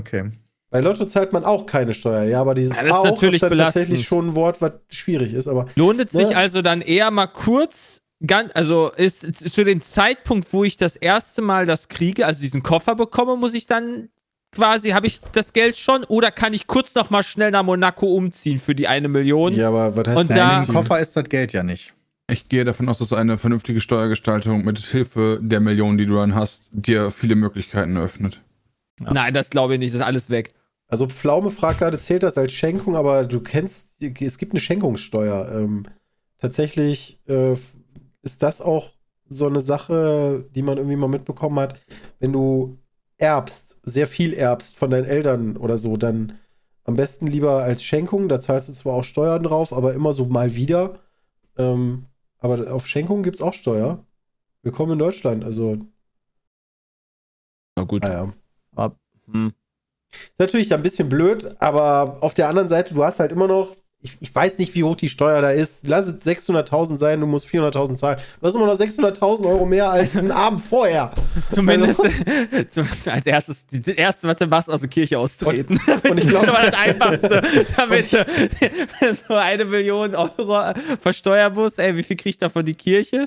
Okay. 0.00 0.30
Bei 0.70 0.80
Lotto 0.80 1.04
zahlt 1.06 1.32
man 1.32 1.44
auch 1.44 1.66
keine 1.66 1.92
Steuer, 1.92 2.22
ja, 2.24 2.40
aber 2.40 2.54
dieses 2.54 2.76
Ja, 2.76 2.82
das 2.82 2.90
ist 2.90 2.96
auch 2.96 3.04
natürlich 3.04 3.34
ist 3.36 3.42
dann 3.42 3.50
belastend. 3.50 3.82
tatsächlich 3.86 4.06
schon 4.06 4.28
ein 4.28 4.34
Wort, 4.36 4.60
was 4.62 4.72
schwierig 4.90 5.32
ist, 5.34 5.48
aber 5.48 5.66
Lohnt 5.74 6.00
es 6.00 6.12
sich 6.12 6.28
Ne? 6.28 6.36
also 6.36 6.62
dann 6.62 6.82
eher 6.82 7.10
mal 7.10 7.26
kurz, 7.26 8.02
ganz, 8.24 8.52
also 8.54 8.90
ist 8.92 9.52
zu 9.52 9.64
dem 9.64 9.82
Zeitpunkt, 9.82 10.52
wo 10.52 10.62
ich 10.62 10.76
das 10.76 10.94
erste 10.94 11.42
Mal 11.42 11.66
das 11.66 11.88
kriege, 11.88 12.26
also 12.26 12.40
diesen 12.40 12.62
Koffer 12.62 12.94
bekomme, 12.94 13.36
muss 13.36 13.54
ich 13.54 13.66
dann 13.66 14.08
quasi, 14.52 14.90
habe 14.90 15.08
ich 15.08 15.18
das 15.32 15.52
Geld 15.52 15.76
schon 15.76 16.04
oder 16.04 16.30
kann 16.30 16.52
ich 16.52 16.68
kurz 16.68 16.94
noch 16.94 17.10
mal 17.10 17.24
schnell 17.24 17.50
nach 17.50 17.64
Monaco 17.64 18.06
umziehen 18.06 18.58
für 18.60 18.74
die 18.76 18.86
eine 18.86 19.08
Million? 19.08 19.52
ja, 19.54 19.66
aber 19.68 19.96
was 19.96 20.06
heißt 20.06 20.18
Und 20.20 20.28
denn 20.30 20.36
da- 20.36 20.64
Koffer 20.70 21.00
ist 21.00 21.16
das 21.16 21.24
Geld 21.28 21.52
ja 21.52 21.64
nicht. 21.64 21.92
Ich 22.28 22.48
gehe 22.48 22.64
davon 22.64 22.88
aus, 22.88 22.98
dass 22.98 23.12
eine 23.12 23.38
vernünftige 23.38 23.80
Steuergestaltung 23.80 24.64
mit 24.64 24.78
Hilfe 24.78 25.38
der 25.40 25.60
Millionen, 25.60 25.96
die 25.96 26.06
du 26.06 26.14
dann 26.14 26.34
hast, 26.34 26.70
dir 26.72 27.10
viele 27.10 27.36
Möglichkeiten 27.36 27.96
eröffnet. 27.96 28.42
Ja. 29.00 29.12
Nein, 29.12 29.34
das 29.34 29.50
glaube 29.50 29.74
ich 29.74 29.78
nicht, 29.78 29.94
das 29.94 30.00
ist 30.00 30.06
alles 30.06 30.30
weg. 30.30 30.52
Also 30.88 31.08
Pflaume 31.08 31.50
fragt 31.50 31.78
gerade, 31.78 31.98
zählt 31.98 32.22
das 32.22 32.38
als 32.38 32.52
Schenkung, 32.52 32.96
aber 32.96 33.24
du 33.24 33.40
kennst, 33.40 33.94
es 34.00 34.38
gibt 34.38 34.52
eine 34.52 34.60
Schenkungssteuer. 34.60 35.52
Ähm, 35.52 35.86
tatsächlich 36.38 37.20
äh, 37.28 37.54
ist 38.22 38.42
das 38.42 38.60
auch 38.60 38.92
so 39.28 39.46
eine 39.46 39.60
Sache, 39.60 40.48
die 40.54 40.62
man 40.62 40.78
irgendwie 40.78 40.96
mal 40.96 41.08
mitbekommen 41.08 41.58
hat. 41.58 41.80
Wenn 42.18 42.32
du 42.32 42.78
erbst, 43.18 43.78
sehr 43.82 44.06
viel 44.06 44.32
erbst 44.32 44.76
von 44.76 44.90
deinen 44.90 45.06
Eltern 45.06 45.56
oder 45.56 45.78
so, 45.78 45.96
dann 45.96 46.38
am 46.84 46.96
besten 46.96 47.26
lieber 47.26 47.62
als 47.62 47.82
Schenkung. 47.82 48.28
Da 48.28 48.40
zahlst 48.40 48.68
du 48.68 48.72
zwar 48.72 48.94
auch 48.94 49.04
Steuern 49.04 49.42
drauf, 49.42 49.72
aber 49.72 49.94
immer 49.94 50.12
so 50.12 50.26
mal 50.26 50.54
wieder. 50.54 51.00
Ähm, 51.56 52.06
aber 52.38 52.72
auf 52.72 52.86
Schenkung 52.86 53.22
gibt 53.22 53.36
es 53.36 53.42
auch 53.42 53.54
Steuer. 53.54 54.04
Willkommen 54.62 54.92
in 54.92 54.98
Deutschland. 54.98 55.44
Also, 55.44 55.78
Na 57.76 57.84
gut. 57.84 58.02
naja. 58.02 58.32
Hm. 59.30 59.52
Ist 60.10 60.38
natürlich 60.38 60.72
ein 60.72 60.82
bisschen 60.82 61.08
blöd, 61.08 61.56
aber 61.60 62.18
auf 62.20 62.34
der 62.34 62.48
anderen 62.48 62.68
Seite, 62.68 62.94
du 62.94 63.04
hast 63.04 63.20
halt 63.20 63.32
immer 63.32 63.48
noch, 63.48 63.76
ich, 64.02 64.16
ich 64.20 64.32
weiß 64.34 64.58
nicht, 64.58 64.74
wie 64.74 64.84
hoch 64.84 64.94
die 64.96 65.08
Steuer 65.08 65.40
da 65.40 65.50
ist. 65.50 65.88
Lass 65.88 66.06
es 66.06 66.24
600.000 66.24 66.96
sein, 66.96 67.20
du 67.20 67.26
musst 67.26 67.46
400.000 67.48 67.94
zahlen. 67.96 68.18
Du 68.40 68.46
hast 68.46 68.54
immer 68.54 68.66
noch 68.66 68.78
600.000 68.78 69.46
Euro 69.46 69.66
mehr 69.66 69.90
als 69.90 70.16
einen 70.16 70.30
Abend 70.30 70.60
vorher. 70.60 71.10
Zumindest, 71.50 72.00
zumindest 72.68 73.08
als 73.08 73.26
erstes, 73.26 73.66
das 73.70 73.88
erste, 73.94 74.28
was 74.28 74.36
du 74.36 74.46
machst, 74.46 74.70
aus 74.70 74.80
der 74.80 74.90
Kirche 74.90 75.18
austreten. 75.18 75.80
und 76.08 76.18
ich 76.18 76.24
das 76.30 76.44
glaub- 76.44 76.44
ist 76.44 76.72
das 76.72 76.74
Einfachste, 76.74 77.42
damit 77.76 78.12
du 78.12 78.26
so 79.28 79.34
eine 79.34 79.64
Million 79.64 80.14
Euro 80.14 80.72
versteuern 81.00 81.54
musst. 81.54 81.78
Ey, 81.78 81.96
wie 81.96 82.02
viel 82.02 82.16
kriegt 82.16 82.40
davon 82.42 82.64
die 82.64 82.74
Kirche? 82.74 83.26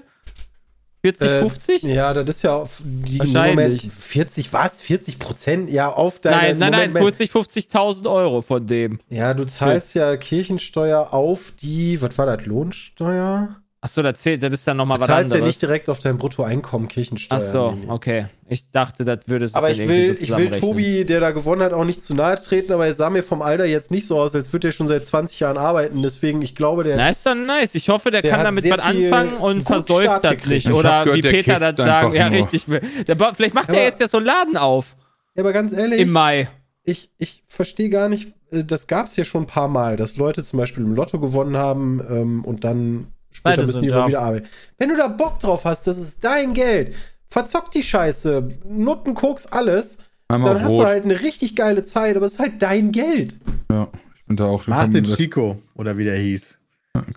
40, 1.02 1.28
Äh, 1.28 1.40
50? 1.40 1.84
Ja, 1.84 2.14
das 2.14 2.36
ist 2.36 2.42
ja 2.44 2.56
auf 2.56 2.82
die. 2.84 3.18
Moment 3.20 3.82
40, 3.82 4.52
was? 4.52 4.82
40 4.82 5.18
Prozent? 5.18 5.70
Ja, 5.70 5.90
auf 5.90 6.20
deine. 6.20 6.38
nein, 6.38 6.58
nein, 6.58 6.72
nein, 6.72 6.94
Moment, 6.94 7.16
40, 7.16 7.32
50.000 7.72 8.12
Euro 8.12 8.42
von 8.42 8.66
dem. 8.68 9.00
Ja, 9.10 9.34
du 9.34 9.46
zahlst 9.46 9.96
ja 9.96 10.18
Kirchensteuer 10.18 11.14
auf 11.14 11.54
die, 11.62 12.02
was 12.02 12.18
war 12.18 12.26
das, 12.26 12.46
Lohnsteuer? 12.46 13.56
Achso, 13.82 14.02
das 14.02 14.20
zählt, 14.20 14.44
das 14.44 14.54
ist 14.54 14.68
dann 14.68 14.76
nochmal 14.76 14.98
Du 14.98 15.02
was 15.04 15.08
zahlst 15.08 15.32
ja 15.32 15.36
anderes. 15.38 15.56
nicht 15.56 15.62
direkt 15.62 15.88
auf 15.90 16.00
dein 16.00 16.18
Bruttoeinkommen 16.18 16.90
Kirchensteuer. 16.90 17.38
Achso, 17.40 17.78
okay. 17.88 18.26
Ich 18.50 18.70
dachte, 18.72 19.06
das 19.06 19.20
würde 19.28 19.48
sich 19.48 19.56
Aber 19.56 19.72
ich 19.72 19.78
will, 19.88 20.18
so 20.18 20.24
ich 20.24 20.36
will. 20.36 20.52
Tobi, 20.52 21.06
der 21.06 21.22
da 21.22 21.32
gewonnen 21.32 21.62
hat, 21.62 21.72
auch 21.72 21.86
nicht 21.86 22.04
zu 22.04 22.14
nahe 22.14 22.36
treten, 22.36 22.74
aber 22.74 22.88
er 22.88 22.94
sah 22.94 23.10
mir 23.10 23.24
vom 23.24 23.42
Alter 23.42 23.64
jetzt 23.64 23.90
nicht 23.90 24.06
so 24.06 24.20
aus, 24.20 24.36
als 24.36 24.52
würde 24.52 24.68
er 24.68 24.72
schon 24.74 24.90
seit 24.90 25.06
20 25.06 25.40
Jahren 25.40 25.58
arbeiten. 25.58 26.02
Deswegen, 26.02 26.42
ich 26.42 26.56
glaube, 26.56 26.84
der. 26.84 26.98
Na, 26.98 27.10
ist 27.10 27.26
dann 27.26 27.46
nice. 27.46 27.74
Ich 27.76 27.88
hoffe, 27.88 28.12
der, 28.12 28.22
Der 28.22 28.32
kann 28.32 28.44
damit 28.44 28.70
was 28.70 28.80
anfangen 28.80 29.38
und 29.38 29.62
versäuft 29.62 30.26
das 30.26 30.46
nicht. 30.46 30.68
Ich 30.68 30.74
Oder 30.74 31.06
gehört, 31.06 31.18
wie 31.18 31.22
Peter 31.22 31.60
das 31.60 31.78
sagen. 31.78 32.08
einfach 32.08 32.14
Ja, 32.16 32.28
richtig. 32.28 32.66
Der, 33.08 33.16
vielleicht 33.34 33.54
macht 33.54 33.70
er 33.70 33.84
jetzt 33.84 34.02
ja 34.02 34.10
so 34.10 34.18
einen 34.18 34.26
Laden 34.26 34.58
auf 34.58 34.98
Ja, 35.36 35.44
aber 35.44 35.54
ganz 35.54 35.72
ehrlich, 35.72 36.02
im 36.02 36.12
Mai. 36.12 36.50
ich, 36.84 37.12
ich 37.18 37.44
verstehe 37.48 37.90
gar 37.90 38.10
nicht, 38.10 38.34
äh, 38.52 38.66
das 38.66 38.88
gab 38.88 39.06
es 39.06 39.16
ja 39.16 39.24
schon 39.24 39.44
ein 39.44 39.48
paar 39.48 39.70
Mal, 39.70 39.96
dass 39.96 40.18
Leute 40.18 40.44
zum 40.44 40.60
Beispiel 40.60 40.84
im 40.84 40.96
Lotto 40.96 41.18
gewonnen 41.18 41.56
haben 41.56 42.02
ähm, 42.10 42.44
und 42.44 42.66
dann 42.66 43.08
später 43.32 43.56
Beide 43.56 43.66
müssen 43.66 43.72
sind, 43.82 43.86
die 43.86 43.90
ja. 43.90 44.08
wieder 44.08 44.22
arbeiten. 44.22 44.48
Wenn 44.78 44.90
du 44.90 44.98
da 44.98 45.08
Bock 45.08 45.40
drauf 45.40 45.66
hast, 45.66 45.88
das 45.88 45.98
ist 45.98 46.24
dein 46.24 46.54
Geld. 46.54 46.96
Verzock 47.30 47.72
die 47.72 47.84
Scheiße, 47.84 48.50
Nutten, 48.68 49.14
Koks, 49.14 49.46
alles. 49.48 49.98
Einmal 50.28 50.56
dann 50.56 50.64
hast 50.64 50.72
du 50.72 50.78
Rot. 50.78 50.86
halt 50.86 51.04
eine 51.06 51.20
richtig 51.22 51.56
geile 51.56 51.84
Zeit, 51.84 52.16
aber 52.16 52.26
es 52.26 52.34
ist 52.34 52.40
halt 52.40 52.62
dein 52.62 52.92
Geld. 52.92 53.38
Ja, 53.72 53.88
ich 54.16 54.26
bin 54.26 54.36
da 54.38 54.46
auch. 54.46 54.66
Martin 54.68 55.04
das 55.04 55.16
Chico 55.16 55.62
oder 55.76 55.98
wie 55.98 56.06
der 56.06 56.18
hieß. 56.18 56.58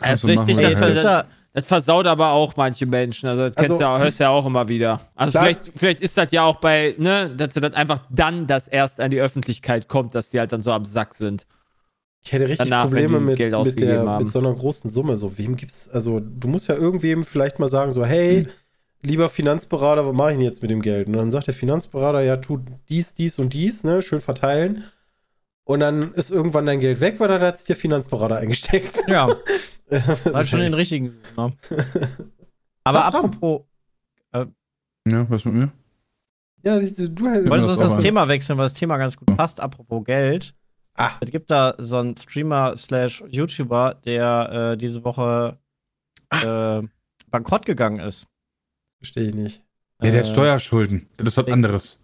Das 0.01 0.15
ist 0.15 0.25
du 0.25 0.29
machen, 0.35 0.47
richtig, 0.47 0.59
wenn 0.59 0.71
das, 0.81 0.81
du 0.81 1.03
das, 1.03 1.25
das 1.55 1.67
versaut 1.67 2.07
aber 2.07 2.31
auch 2.31 2.57
manche 2.57 2.87
Menschen. 2.87 3.29
Also, 3.29 3.49
das 3.49 3.55
kennst 3.57 3.71
Also- 3.73 3.83
du 3.85 3.89
ja, 3.91 3.99
hörst 3.99 4.21
du 4.21 4.25
ja 4.25 4.31
auch 4.31 4.47
immer 4.47 4.69
wieder. 4.69 5.01
Also, 5.15 5.33
Klar. 5.33 5.45
vielleicht, 5.45 5.73
vielleicht 5.77 6.01
ist 6.01 6.17
das 6.17 6.31
ja 6.33 6.45
auch 6.45 6.57
bei, 6.57 6.95
ne, 6.99 7.31
dass 7.37 7.55
du 7.55 7.61
das 7.61 7.75
einfach 7.75 8.01
dann, 8.11 8.47
das 8.47 8.69
erst 8.69 9.01
an 9.01 9.11
die 9.11 9.21
Öffentlichkeit 9.21 9.89
kommt, 9.89 10.15
dass 10.15 10.31
die 10.31 10.39
halt 10.39 10.53
dann 10.53 10.63
so 10.63 10.73
am 10.73 10.85
Sack 10.85 11.15
sind. 11.15 11.47
Ich 12.25 12.33
hätte 12.33 12.45
richtig 12.49 12.69
Danach, 12.69 12.85
Probleme 12.85 13.19
mit, 13.19 13.39
mit, 13.39 13.81
der, 13.81 14.07
haben. 14.07 14.25
mit 14.25 14.33
so 14.33 14.39
einer 14.39 14.55
großen 14.55 14.89
Summe. 14.89 15.17
So, 15.17 15.37
wem 15.39 15.57
gibt's, 15.57 15.89
also 15.89 16.21
du 16.21 16.47
musst 16.49 16.69
ja 16.69 16.77
irgendwem 16.77 17.25
vielleicht 17.25 17.59
mal 17.59 17.69
sagen, 17.69 17.91
so, 17.91 18.05
hey, 18.05 18.45
lieber 19.03 19.29
Finanzberater, 19.29 20.07
was 20.07 20.15
mache 20.15 20.31
ich 20.31 20.37
denn 20.37 20.45
jetzt 20.45 20.63
mit 20.63 20.71
dem 20.71 20.83
Geld? 20.83 21.09
Und 21.09 21.15
dann 21.15 21.31
sagt 21.33 21.49
der 21.49 21.55
Finanzberater, 21.55 22.23
ja, 22.23 22.37
tu 22.37 22.61
dies, 22.89 23.15
dies 23.15 23.39
und 23.41 23.53
dies, 23.55 23.83
ne, 23.83 24.03
schön 24.03 24.21
verteilen. 24.21 24.85
Und 25.65 25.81
dann 25.81 26.15
ist 26.15 26.31
irgendwann 26.31 26.67
dein 26.67 26.79
Geld 26.81 27.01
weg, 27.01 27.19
weil 27.19 27.29
dann 27.29 27.41
hat 27.41 27.59
sich 27.59 27.67
der 27.67 27.77
Finanzberater 27.77 28.37
eingesteckt. 28.39 29.03
Ja, 29.09 29.29
hat 29.91 30.47
schon 30.47 30.61
den 30.61 30.75
richtigen. 30.75 31.15
Ne? 31.37 31.53
Aber 32.85 32.99
Ram. 33.01 33.15
apropos, 33.15 33.63
Ja, 35.07 35.29
was 35.29 35.45
mit 35.45 35.55
mir? 35.55 35.73
Ja, 36.65 36.79
du, 36.79 36.87
du 37.11 37.25
wolltest 37.25 37.51
du 37.51 37.67
das 37.83 37.95
das. 37.95 37.99
Thema 37.99 38.29
wechseln, 38.29 38.57
weil 38.59 38.67
das 38.67 38.75
Thema 38.75 38.97
ganz 38.97 39.17
gut 39.17 39.29
Ja. 39.29 39.35
passt. 39.35 39.59
Apropos 39.61 40.05
Geld. 40.05 40.55
Ah. 40.95 41.13
Es 41.21 41.31
gibt 41.31 41.51
da 41.51 41.75
so 41.79 41.99
einen 41.99 42.17
Streamer 42.17 42.77
slash 42.77 43.25
YouTuber, 43.29 43.95
der 44.05 44.73
äh, 44.73 44.77
diese 44.77 45.05
Woche 45.05 45.59
äh, 46.31 46.83
bankrott 47.31 47.67
gegangen 47.67 48.01
ist. 48.01 48.27
Verstehe 48.99 49.29
ich 49.29 49.35
nicht. 49.35 49.63
Ja, 50.03 50.11
der 50.11 50.21
hat 50.21 50.29
Äh, 50.29 50.33
Steuerschulden. 50.33 51.09
Das 51.17 51.29
ist 51.29 51.37
was 51.37 51.47
anderes. 51.49 51.99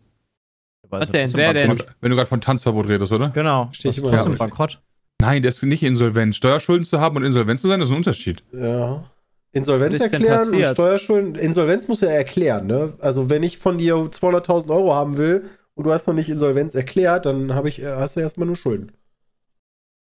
Was 0.89 1.11
denn? 1.11 1.33
Wer 1.35 1.53
denn? 1.53 1.79
Wenn 2.01 2.11
du, 2.11 2.17
gerade 2.17 2.29
von 2.29 2.41
Tanzverbot 2.41 2.89
redest, 2.89 3.13
oder? 3.13 3.29
Genau, 3.31 3.67
das 3.83 3.97
ich 3.97 4.03
trotzdem 4.03 4.37
bankrott. 4.37 4.81
Nein, 5.21 5.43
der 5.43 5.51
ist 5.51 5.63
nicht 5.63 5.83
insolvent. 5.83 6.35
Steuerschulden 6.37 6.87
zu 6.87 7.01
haben 7.01 7.17
und 7.17 7.25
insolvent 7.25 7.61
zu 7.61 7.69
sein, 7.69 7.81
das 7.81 7.89
ist 7.89 7.93
ein 7.93 7.99
Unterschied. 7.99 8.43
Ja. 8.53 9.05
Insolvenz 9.53 9.99
erklären 10.01 10.55
und? 10.55 10.67
Steuerschulden. 10.67 11.35
Insolvenz 11.35 11.89
muss 11.89 12.03
er 12.03 12.13
erklären, 12.13 12.67
ne? 12.67 12.95
Also, 13.01 13.29
wenn 13.29 13.43
ich 13.43 13.59
von 13.59 13.79
dir 13.79 13.97
200.000 13.97 14.71
Euro 14.71 14.95
haben 14.95 15.19
will 15.19 15.45
und 15.79 15.85
du 15.85 15.93
hast 15.93 16.09
noch 16.09 16.15
nicht 16.15 16.29
Insolvenz 16.29 16.75
erklärt, 16.75 17.25
dann 17.25 17.55
hab 17.55 17.65
ich, 17.65 17.81
äh, 17.81 17.87
hast 17.87 18.17
du 18.17 18.21
erstmal 18.21 18.49
nur 18.49 18.57
Schulden. 18.57 18.91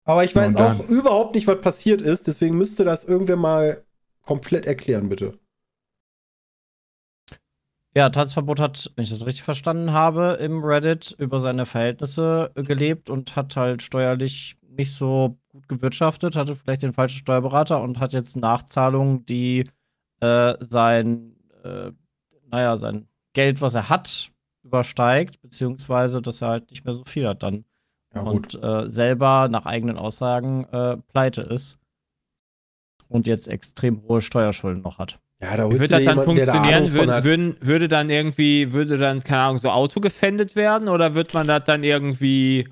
Aber 0.04 0.22
ich 0.22 0.36
weiß 0.36 0.54
auch 0.54 0.88
überhaupt 0.88 1.34
nicht, 1.34 1.48
was 1.48 1.60
passiert 1.60 2.00
ist, 2.00 2.28
deswegen 2.28 2.56
müsste 2.56 2.84
das 2.84 3.04
irgendwer 3.04 3.36
mal 3.36 3.82
komplett 4.22 4.66
erklären, 4.66 5.08
bitte. 5.08 5.32
Ja, 7.96 8.08
Tanzverbot 8.08 8.60
hat, 8.60 8.92
wenn 8.94 9.02
ich 9.02 9.10
das 9.10 9.26
richtig 9.26 9.42
verstanden 9.42 9.92
habe, 9.92 10.38
im 10.40 10.62
Reddit 10.62 11.16
über 11.18 11.40
seine 11.40 11.66
Verhältnisse 11.66 12.52
äh, 12.54 12.62
gelebt 12.62 13.10
und 13.10 13.34
hat 13.34 13.56
halt 13.56 13.82
steuerlich 13.82 14.56
nicht 14.68 14.94
so 14.94 15.38
gut 15.48 15.68
gewirtschaftet, 15.68 16.36
hatte 16.36 16.54
vielleicht 16.54 16.82
den 16.82 16.92
falschen 16.92 17.18
Steuerberater 17.18 17.82
und 17.82 17.98
hat 17.98 18.12
jetzt 18.12 18.36
Nachzahlungen, 18.36 19.26
die 19.26 19.68
äh, 20.20 20.54
sein, 20.60 21.34
äh, 21.64 21.90
naja, 22.48 22.76
sein 22.76 23.08
Geld, 23.32 23.60
was 23.60 23.74
er 23.74 23.88
hat, 23.88 24.30
übersteigt, 24.64 25.40
beziehungsweise 25.42 26.20
dass 26.22 26.42
er 26.42 26.48
halt 26.48 26.70
nicht 26.70 26.84
mehr 26.84 26.94
so 26.94 27.02
viel 27.06 27.28
hat 27.28 27.42
dann. 27.42 27.64
Ja, 28.14 28.22
und 28.22 28.54
äh, 28.62 28.88
selber 28.88 29.48
nach 29.48 29.66
eigenen 29.66 29.98
Aussagen 29.98 30.64
äh, 30.72 30.96
pleite 31.12 31.42
ist 31.42 31.78
und 33.08 33.26
jetzt 33.26 33.48
extrem 33.48 34.02
hohe 34.02 34.20
Steuerschulden 34.20 34.82
noch 34.82 34.98
hat. 34.98 35.18
Ja, 35.42 35.56
da 35.56 35.64
würde 35.64 35.78
das 35.78 35.88
dann 35.88 36.00
jemanden, 36.02 36.36
der 36.36 36.46
da 36.46 36.52
funktionieren? 36.52 36.84
Ahnung 36.84 37.08
von 37.16 37.24
Würden, 37.24 37.56
würde 37.60 37.88
dann 37.88 38.08
irgendwie, 38.10 38.72
würde 38.72 38.98
dann, 38.98 39.22
keine 39.22 39.42
Ahnung, 39.42 39.58
so 39.58 39.68
Auto 39.70 40.00
gefändet 40.00 40.54
werden 40.56 40.88
oder 40.88 41.14
wird 41.14 41.34
man 41.34 41.46
das 41.48 41.64
dann 41.64 41.82
irgendwie 41.82 42.68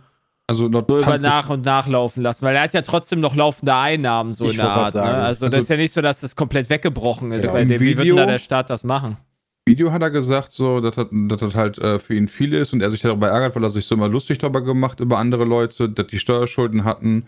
Also 0.47 0.71
so 0.73 0.79
über 0.79 1.19
nach 1.19 1.51
und 1.51 1.65
nach 1.67 1.89
laufen 1.89 2.23
lassen? 2.23 2.47
Weil 2.47 2.55
er 2.57 2.63
hat 2.63 2.73
ja 2.73 2.83
trotzdem 2.83 3.19
noch 3.21 3.35
laufende 3.35 3.75
Einnahmen, 3.75 4.33
so 4.33 4.45
Ich 4.45 4.53
in 4.53 4.57
der 4.59 4.71
Art. 4.71 4.95
Ne? 4.95 5.03
Also, 5.03 5.19
Also- 5.25 5.49
das 5.49 5.65
ist 5.65 5.69
ja 5.71 5.77
nicht 5.77 5.93
so, 5.93 6.01
dass 6.01 6.21
das 6.21 6.37
komplett 6.37 6.71
weggebrochen 6.71 7.33
ist 7.33 7.47
Ja, 7.47 7.53
bei 7.53 7.65
dem. 7.65 7.81
Wie 7.81 7.97
würde 7.97 8.03
Video- 8.03 8.17
denn 8.17 8.27
da 8.27 8.33
der 8.33 8.39
Staat 8.39 8.71
das 8.71 8.85
machen? 8.85 9.17
Video 9.65 9.93
hat 9.93 10.03
er 10.03 10.11
gesagt, 10.11 10.53
so, 10.53 10.81
dass 10.81 10.97
das, 10.97 11.07
dass 11.11 11.41
das 11.41 11.55
halt 11.55 11.79
äh, 11.79 11.99
für 11.99 12.15
ihn 12.15 12.27
viel 12.27 12.53
ist 12.53 12.73
und 12.73 12.81
er 12.83 12.91
sich 12.91 13.01
darüber 13.01 13.29
ärgert, 13.29 13.55
weil 13.55 13.63
er 13.63 13.71
sich 13.71 13.87
so 13.87 13.95
immer 13.95 14.09
lustig 14.09 14.39
darüber 14.39 14.61
gemacht 14.61 14.99
über 14.99 15.19
andere 15.19 15.45
Leute, 15.45 15.89
dass 15.89 16.07
die 16.09 16.19
Steuerschulden 16.19 16.85
hatten. 16.85 17.27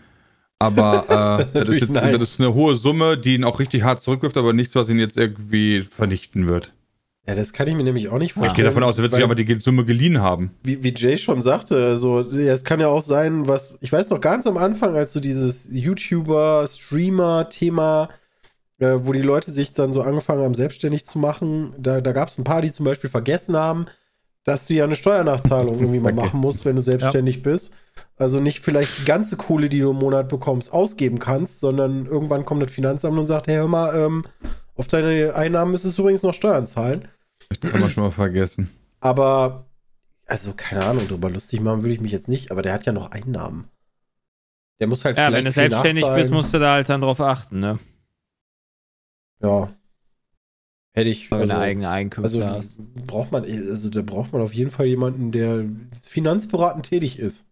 Aber 0.59 1.05
äh, 1.09 1.43
Das 1.43 1.45
ist 1.45 1.55
das, 1.55 1.69
ist 1.69 1.81
jetzt 1.81 1.93
nice. 1.93 2.17
das 2.17 2.29
ist 2.31 2.41
eine 2.41 2.53
hohe 2.53 2.75
Summe, 2.75 3.17
die 3.17 3.35
ihn 3.35 3.45
auch 3.45 3.59
richtig 3.59 3.83
hart 3.83 4.01
zurückwirft, 4.01 4.35
aber 4.37 4.51
nichts, 4.51 4.75
was 4.75 4.89
ihn 4.89 4.99
jetzt 4.99 5.17
irgendwie 5.17 5.81
vernichten 5.81 6.47
wird. 6.47 6.73
Ja, 7.27 7.33
das 7.33 7.53
kann 7.53 7.67
ich 7.67 7.73
mir 7.73 7.83
nämlich 7.83 8.09
auch 8.09 8.19
nicht 8.19 8.33
vorstellen. 8.33 8.51
Ich 8.51 8.55
gehe 8.55 8.65
davon 8.65 8.83
aus, 8.83 8.97
er 8.97 9.03
wird 9.03 9.13
sich 9.13 9.23
aber 9.23 9.33
die 9.33 9.51
Summe 9.55 9.83
geliehen 9.83 10.21
haben. 10.21 10.51
wie, 10.63 10.83
wie 10.83 10.93
Jay 10.95 11.17
schon 11.17 11.41
sagte, 11.41 11.83
also 11.83 12.21
ja, 12.21 12.53
es 12.53 12.63
kann 12.63 12.79
ja 12.79 12.87
auch 12.87 13.01
sein, 13.01 13.47
was 13.47 13.77
ich 13.81 13.91
weiß 13.91 14.09
noch 14.11 14.21
ganz 14.21 14.45
am 14.45 14.57
Anfang, 14.57 14.95
als 14.95 15.11
so 15.13 15.19
dieses 15.19 15.67
YouTuber, 15.71 16.67
Streamer-Thema, 16.67 18.09
äh, 18.79 18.95
wo 18.99 19.13
die 19.13 19.21
Leute 19.21 19.51
sich 19.51 19.73
dann 19.73 19.91
so 19.91 20.01
angefangen 20.01 20.43
haben, 20.43 20.53
selbstständig 20.55 21.05
zu 21.05 21.19
machen, 21.19 21.73
da, 21.77 22.01
da 22.01 22.11
gab 22.11 22.27
es 22.29 22.37
ein 22.37 22.43
paar, 22.43 22.61
die 22.61 22.71
zum 22.71 22.85
Beispiel 22.85 23.09
vergessen 23.09 23.55
haben, 23.55 23.85
dass 24.43 24.67
du 24.67 24.73
ja 24.75 24.83
eine 24.83 24.95
Steuernachzahlung 24.95 25.79
irgendwie 25.79 25.99
mal 25.99 26.13
machen 26.13 26.39
musst, 26.39 26.65
wenn 26.65 26.75
du 26.75 26.81
selbstständig 26.81 27.41
bist. 27.41 27.73
Also 28.17 28.39
nicht 28.39 28.59
vielleicht 28.59 28.99
die 28.99 29.05
ganze 29.05 29.37
Kohle, 29.37 29.69
die 29.69 29.79
du 29.79 29.89
im 29.91 29.97
Monat 29.97 30.29
bekommst, 30.29 30.71
ausgeben 30.71 31.19
kannst, 31.19 31.59
sondern 31.59 32.05
irgendwann 32.05 32.45
kommt 32.45 32.61
das 32.63 32.71
Finanzamt 32.71 33.17
und 33.17 33.25
sagt, 33.25 33.47
hey, 33.47 33.55
hör 33.55 33.67
mal, 33.67 33.95
ähm, 33.95 34.23
auf 34.75 34.87
deine 34.87 35.33
Einnahmen 35.35 35.71
müsstest 35.71 35.97
du 35.97 36.03
übrigens 36.03 36.21
noch 36.23 36.33
Steuern 36.33 36.67
zahlen. 36.67 37.07
Das 37.49 37.59
kann 37.59 37.79
man 37.81 37.89
schon 37.89 38.03
mal 38.03 38.11
vergessen. 38.11 38.69
Aber, 38.99 39.65
also 40.27 40.53
keine 40.55 40.85
Ahnung, 40.85 41.07
drüber 41.07 41.29
lustig 41.29 41.59
machen 41.61 41.81
würde 41.83 41.93
ich 41.93 42.01
mich 42.01 42.11
jetzt 42.11 42.27
nicht, 42.27 42.51
aber 42.51 42.61
der 42.61 42.73
hat 42.73 42.85
ja 42.85 42.91
noch 42.93 43.11
Einnahmen. 43.11 43.69
Der 44.79 44.87
muss 44.87 45.05
halt 45.05 45.17
Ja, 45.17 45.27
vielleicht 45.27 45.45
wenn 45.45 45.49
du 45.49 45.53
selbstständig 45.53 46.01
nachzahlen. 46.03 46.21
bist, 46.21 46.31
musst 46.31 46.53
du 46.53 46.59
da 46.59 46.73
halt 46.73 46.89
dann 46.89 47.01
drauf 47.01 47.19
achten, 47.21 47.59
ne? 47.59 47.79
Ja. 49.41 49.73
Hätte 50.93 51.09
ich. 51.09 51.31
Also, 51.31 51.53
du 51.53 51.59
eigene 51.59 51.89
Einkünfte 51.89 52.45
also 52.47 52.73
braucht 53.05 53.31
man, 53.31 53.43
also 53.43 53.89
da 53.89 54.01
braucht 54.01 54.31
man 54.31 54.41
auf 54.41 54.53
jeden 54.53 54.69
Fall 54.69 54.85
jemanden, 54.85 55.31
der 55.31 55.65
finanzberatend 56.01 56.85
tätig 56.85 57.19
ist. 57.19 57.47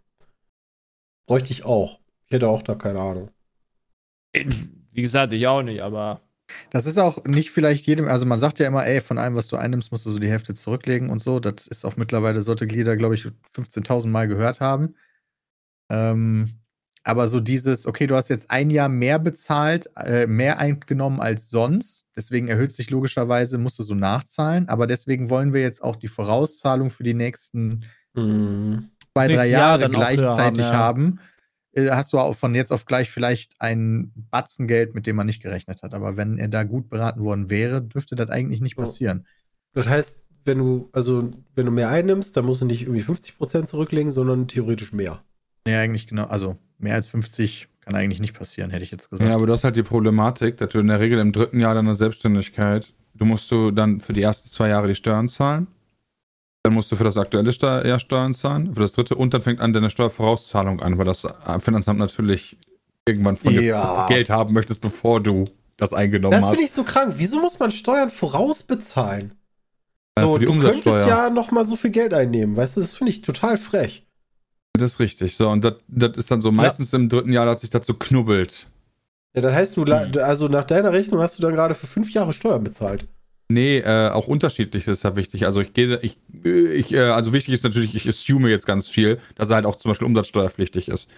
Bräuchte 1.28 1.52
ich 1.52 1.65
auch. 1.65 2.00
Ich 2.26 2.32
hätte 2.32 2.48
auch 2.48 2.63
da 2.63 2.76
keine 2.76 3.00
Ahnung. 3.00 3.30
Wie 4.34 5.02
gesagt, 5.02 5.34
ich 5.34 5.46
auch 5.48 5.62
nicht, 5.62 5.82
aber 5.82 6.22
Das 6.72 6.86
ist 6.86 6.98
auch 6.98 7.24
nicht 7.26 7.52
vielleicht 7.52 7.86
jedem, 7.86 8.08
also 8.08 8.26
man 8.26 8.39
sagt 8.39 8.60
ja 8.60 8.67
immer, 8.67 8.86
ey, 8.86 9.02
von 9.02 9.17
allem, 9.17 9.36
was 9.36 9.48
du 9.48 9.56
einnimmst, 9.56 9.91
musst 9.91 10.06
du 10.06 10.12
so 10.12 10.19
die 10.19 10.30
Hälfte 10.30 10.54
zurücklegen 10.54 11.10
und 11.10 11.19
so. 11.19 11.39
Das 11.39 11.67
ist 11.67 11.86
auch 11.86 11.98
mittlerweile, 11.98 12.41
sollte 12.41 12.65
Glieder, 12.67 12.96
glaube 12.96 13.15
ich, 13.15 13.28
15.000 13.54 14.08
Mal 14.08 14.28
gehört 14.28 14.60
haben. 14.60 14.96
Ähm, 15.89 16.62
aber 17.04 17.28
so 17.28 17.39
dieses, 17.39 17.86
okay, 17.86 18.08
du 18.08 18.16
hast 18.16 18.30
jetzt 18.30 18.50
ein 18.50 18.70
Jahr 18.70 18.89
mehr 18.89 19.20
bezahlt, 19.20 19.89
äh, 19.98 20.26
mehr 20.26 20.60
eingenommen 20.60 21.20
als 21.20 21.50
sonst. 21.50 22.06
Deswegen 22.16 22.48
erhöht 22.48 22.74
sich 22.74 22.89
logischerweise, 22.89 23.58
musst 23.58 23.78
du 23.80 23.84
so 23.84 23.94
nachzahlen. 23.94 24.70
Aber 24.70 24.88
deswegen 24.88 25.30
wollen 25.30 25.54
wir 25.54 25.62
jetzt 25.62 25.84
auch 25.84 25.98
die 25.98 26.08
Vorauszahlung 26.08 26.89
für 26.89 27.04
die 27.04 27.13
nächsten 27.13 27.84
Mhm. 28.16 28.89
zwei, 29.13 29.28
drei 29.28 29.48
Jahr 29.48 29.80
Jahre 29.80 29.84
höher 29.84 29.89
gleichzeitig 29.89 30.66
haben, 30.66 30.72
ja. 30.72 30.74
haben, 30.74 31.20
äh, 31.74 31.89
hast 31.89 32.13
du 32.13 32.20
auch 32.20 32.36
von 32.36 32.56
jetzt 32.56 32.72
auf 32.72 32.86
gleich 32.86 33.10
vielleicht 33.10 33.56
ein 33.60 34.12
Batzen 34.30 34.68
Geld, 34.68 34.96
mit 34.96 35.08
dem 35.08 35.16
man 35.16 35.26
nicht 35.26 35.42
gerechnet 35.42 35.84
hat. 35.84 35.94
Aber 35.94 36.16
wenn 36.16 36.38
er 36.38 36.48
da 36.48 36.63
gut 36.63 36.89
beraten 36.89 37.22
worden 37.22 37.50
wäre, 37.50 37.82
dürfte 37.82 38.16
das 38.16 38.30
eigentlich 38.30 38.62
nicht 38.62 38.76
passieren. 38.76 39.26
Das 39.74 39.88
heißt, 39.88 40.24
wenn 40.46 40.60
du, 40.60 40.89
also 40.92 41.32
wenn 41.56 41.66
du 41.66 41.72
mehr 41.72 41.89
einnimmst, 41.89 42.38
dann 42.38 42.46
musst 42.46 42.62
du 42.62 42.66
nicht 42.66 42.84
irgendwie 42.84 43.02
50% 43.02 43.66
zurücklegen, 43.66 44.12
sondern 44.12 44.48
theoretisch 44.48 44.94
mehr. 44.94 45.24
Nee, 45.65 45.76
eigentlich 45.76 46.08
genau. 46.08 46.26
Also 46.26 46.58
mehr 46.78 46.95
als 46.95 47.08
50 47.08 47.67
kann 47.82 47.95
eigentlich 47.95 48.19
nicht 48.19 48.34
passieren, 48.38 48.69
hätte 48.69 48.84
ich 48.84 48.91
jetzt 48.91 49.10
gesagt. 49.10 49.30
Ja, 49.30 49.36
aber 49.36 49.45
du 49.47 49.54
hast 49.54 49.63
halt 49.63 49.76
die 49.76 49.84
Problematik, 49.84 50.58
dass 50.58 50.69
du 50.69 50.80
in 50.80 50.88
der 50.88 50.99
Regel 50.99 51.19
im 51.19 51.32
dritten 51.32 51.60
Jahr 51.60 51.76
deiner 51.76 51.95
Selbstständigkeit, 51.95 52.93
du 53.13 53.26
musst 53.26 53.49
du 53.52 53.71
dann 53.71 53.99
für 53.99 54.13
die 54.13 54.21
ersten 54.21 54.49
zwei 54.49 54.69
Jahre 54.69 54.88
die 54.88 54.95
Steuern 54.95 55.30
zahlen. 55.30 55.67
Dann 56.63 56.73
musst 56.73 56.89
du 56.91 56.95
für 56.95 57.04
das 57.04 57.17
aktuelle 57.17 57.52
Steu 57.52 57.86
Jahr 57.86 57.99
Steuern 57.99 58.34
zahlen, 58.34 58.73
für 58.73 58.80
das 58.82 58.93
dritte 58.93 59.15
und 59.15 59.34
dann 59.34 59.41
fängt 59.41 59.60
an 59.60 59.73
deine 59.73 59.89
Steuervorauszahlung 59.89 60.80
an, 60.82 60.97
weil 60.97 61.04
das 61.06 61.28
Finanzamt 61.60 61.99
natürlich 61.99 62.58
irgendwann 63.06 63.36
von 63.36 63.54
Ja. 63.54 64.08
dir 64.08 64.15
Geld 64.15 64.30
haben 64.30 64.54
möchtest, 64.54 64.80
bevor 64.80 65.21
du 65.21 65.43
das 65.76 65.91
eingenommen 65.91 66.32
Das 66.32 66.43
hast. 66.43 66.52
finde 66.52 66.65
ich 66.65 66.71
so 66.71 66.84
krank. 66.86 67.15
Wieso 67.17 67.41
muss 67.41 67.60
man 67.60 67.69
Steuern 67.69 68.10
vorausbezahlen? 68.10 69.34
Ja, 70.15 70.23
So, 70.23 70.38
du 70.38 70.58
könntest 70.58 70.86
ja 71.08 71.30
noch 71.30 71.52
mal 71.52 71.65
so 71.65 71.76
viel 71.76 71.89
Geld 71.89 72.13
einnehmen, 72.13 72.56
weißt 72.56 72.78
du? 72.78 72.82
Das 72.82 72.93
finde 72.93 73.12
ich 73.12 73.21
total 73.23 73.58
frech. 73.58 74.06
Das 74.84 74.91
ist 74.93 75.00
richtig. 75.00 75.38
So, 75.38 75.50
und 75.50 75.63
das, 75.63 75.76
das 75.88 76.17
ist 76.17 76.30
dann 76.30 76.41
so 76.41 76.52
meistens 76.52 76.91
im 76.91 77.08
dritten 77.08 77.32
Jahr, 77.32 77.46
dass 77.46 77.62
sich 77.62 77.69
so 77.84 77.93
knubbelt. 77.93 78.67
Ja, 79.34 79.41
dann 79.41 79.56
heißt 79.56 79.78
du, 79.78 79.86
la- 79.86 80.04
Hm. 80.06 80.22
also 80.22 80.48
nach 80.50 80.65
deiner 80.65 80.91
Rechnung 80.91 81.22
hast 81.22 81.38
du 81.38 81.41
dann 81.41 81.54
gerade 81.54 81.74
für 81.74 81.88
fünf 81.88 82.12
Jahre 82.12 82.34
Steuern 82.34 82.65
bezahlt. 82.65 83.08
Nee, 83.48 83.78
äh, 83.80 84.10
auch 84.10 84.28
unterschiedlich 84.28 84.86
ist 84.88 85.04
ja 85.04 85.15
wichtig. 85.15 85.46
Also 85.46 85.62
ich 85.62 85.72
gehe, 85.74 86.00
ich, 86.02 86.17
ich, 86.43 86.93
äh, 86.93 87.00
also 87.00 87.32
wichtig 87.32 87.54
ist 87.54 87.63
natürlich, 87.63 87.96
ich 87.96 88.08
assume 88.10 88.50
jetzt 88.50 88.65
ganz 88.65 88.89
viel, 88.89 89.19
dass 89.36 89.50
er 89.52 89.56
halt 89.56 89.65
auch 89.65 89.78
zum 89.78 89.89
Beispiel 89.91 90.06
umsatzsteuerpflichtig 90.08 90.89
ist. 90.89 91.10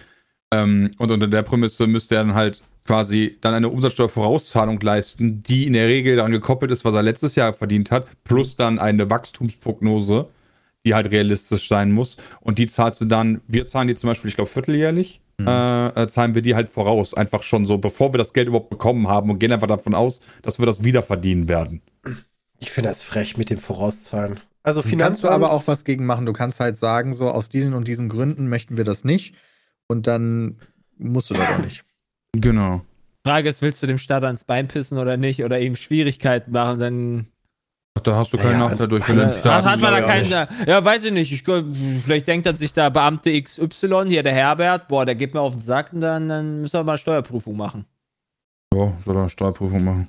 Ähm, 0.52 0.92
und 0.98 1.10
unter 1.10 1.26
der 1.26 1.42
Prämisse 1.42 1.88
müsste 1.88 2.14
er 2.14 2.24
dann 2.24 2.34
halt 2.34 2.62
quasi 2.84 3.36
dann 3.40 3.54
eine 3.54 3.68
Umsatzsteuervorauszahlung 3.68 4.78
leisten, 4.80 5.42
die 5.42 5.66
in 5.66 5.72
der 5.72 5.88
Regel 5.88 6.14
daran 6.16 6.30
gekoppelt 6.30 6.70
ist, 6.70 6.84
was 6.84 6.94
er 6.94 7.02
letztes 7.02 7.34
Jahr 7.34 7.52
verdient 7.52 7.90
hat, 7.90 8.06
plus 8.22 8.54
dann 8.54 8.78
eine 8.78 9.10
Wachstumsprognose, 9.10 10.28
die 10.86 10.94
halt 10.94 11.10
realistisch 11.10 11.68
sein 11.68 11.92
muss. 11.92 12.16
Und 12.40 12.58
die 12.58 12.66
zahlst 12.68 13.00
du 13.00 13.04
dann, 13.04 13.42
wir 13.46 13.66
zahlen 13.66 13.88
die 13.88 13.94
zum 13.94 14.08
Beispiel, 14.08 14.30
ich 14.30 14.36
glaube, 14.36 14.50
vierteljährlich, 14.50 15.20
äh, 15.38 15.42
äh, 15.88 16.08
zahlen 16.08 16.34
wir 16.34 16.40
die 16.40 16.54
halt 16.54 16.70
voraus. 16.70 17.12
Einfach 17.12 17.42
schon 17.42 17.66
so, 17.66 17.76
bevor 17.76 18.14
wir 18.14 18.18
das 18.18 18.32
Geld 18.32 18.48
überhaupt 18.48 18.70
bekommen 18.70 19.08
haben 19.08 19.28
und 19.28 19.38
gehen 19.38 19.52
einfach 19.52 19.66
davon 19.66 19.94
aus, 19.94 20.20
dass 20.40 20.58
wir 20.58 20.64
das 20.64 20.82
wieder 20.82 21.02
verdienen 21.02 21.48
werden. 21.48 21.82
Ich 22.58 22.70
finde 22.70 22.88
das 22.88 23.02
frech 23.02 23.36
mit 23.36 23.50
dem 23.50 23.58
Vorauszahlen. 23.58 24.40
Also 24.62 24.80
Du 24.80 24.88
kannst 24.96 25.22
du 25.22 25.26
Finanzamt- 25.28 25.34
aber 25.34 25.52
auch 25.52 25.66
was 25.66 25.84
gegen 25.84 26.06
machen. 26.06 26.24
Du 26.24 26.32
kannst 26.32 26.58
halt 26.60 26.76
sagen, 26.76 27.12
so 27.12 27.28
aus 27.28 27.48
diesen 27.50 27.74
und 27.74 27.86
diesen 27.86 28.08
Gründen 28.08 28.48
möchten 28.48 28.76
wir 28.78 28.84
das 28.84 29.04
nicht. 29.04 29.34
Und 29.88 30.06
dann 30.06 30.56
musst 30.96 31.28
du 31.30 31.34
das 31.34 31.48
auch 31.50 31.58
nicht. 31.58 31.84
Genau. 32.32 32.80
Frage 33.26 33.48
ist, 33.48 33.60
willst 33.60 33.82
du 33.82 33.86
dem 33.86 33.98
Staat 33.98 34.24
ans 34.24 34.44
Bein 34.44 34.68
pissen 34.68 34.98
oder 34.98 35.16
nicht 35.16 35.44
oder 35.44 35.60
ihm 35.60 35.76
Schwierigkeiten 35.76 36.52
machen, 36.52 36.78
dann 36.78 37.26
Da 38.02 38.16
hast 38.16 38.32
du 38.32 38.36
keinen 38.36 38.52
Ja, 38.52 38.58
Nachteil 38.58 38.88
durch, 38.88 39.08
wenn 39.08 39.16
du 39.16 39.40
Das 39.42 39.64
hat 39.64 39.80
man 39.80 39.92
da 39.92 39.98
ja 39.98 40.06
keinen. 40.06 40.48
Ja, 40.66 40.84
weiß 40.84 41.04
ich 41.04 41.12
nicht. 41.12 41.32
Ich, 41.32 41.42
vielleicht 41.42 42.28
denkt 42.28 42.46
dann 42.46 42.56
sich 42.56 42.72
da 42.72 42.88
Beamte 42.88 43.40
XY, 43.40 44.04
hier 44.08 44.22
der 44.22 44.32
Herbert, 44.32 44.88
boah, 44.88 45.04
der 45.04 45.14
geht 45.14 45.34
mir 45.34 45.40
auf 45.40 45.54
den 45.54 45.62
Sack 45.62 45.92
und 45.92 46.00
dann, 46.00 46.28
dann 46.28 46.60
müssen 46.60 46.74
wir 46.74 46.84
mal 46.84 46.98
Steuerprüfung 46.98 47.56
machen. 47.56 47.86
Ja, 48.74 48.92
soll 49.04 49.16
er 49.16 49.20
eine 49.20 49.30
Steuerprüfung 49.30 49.82
machen. 49.84 50.08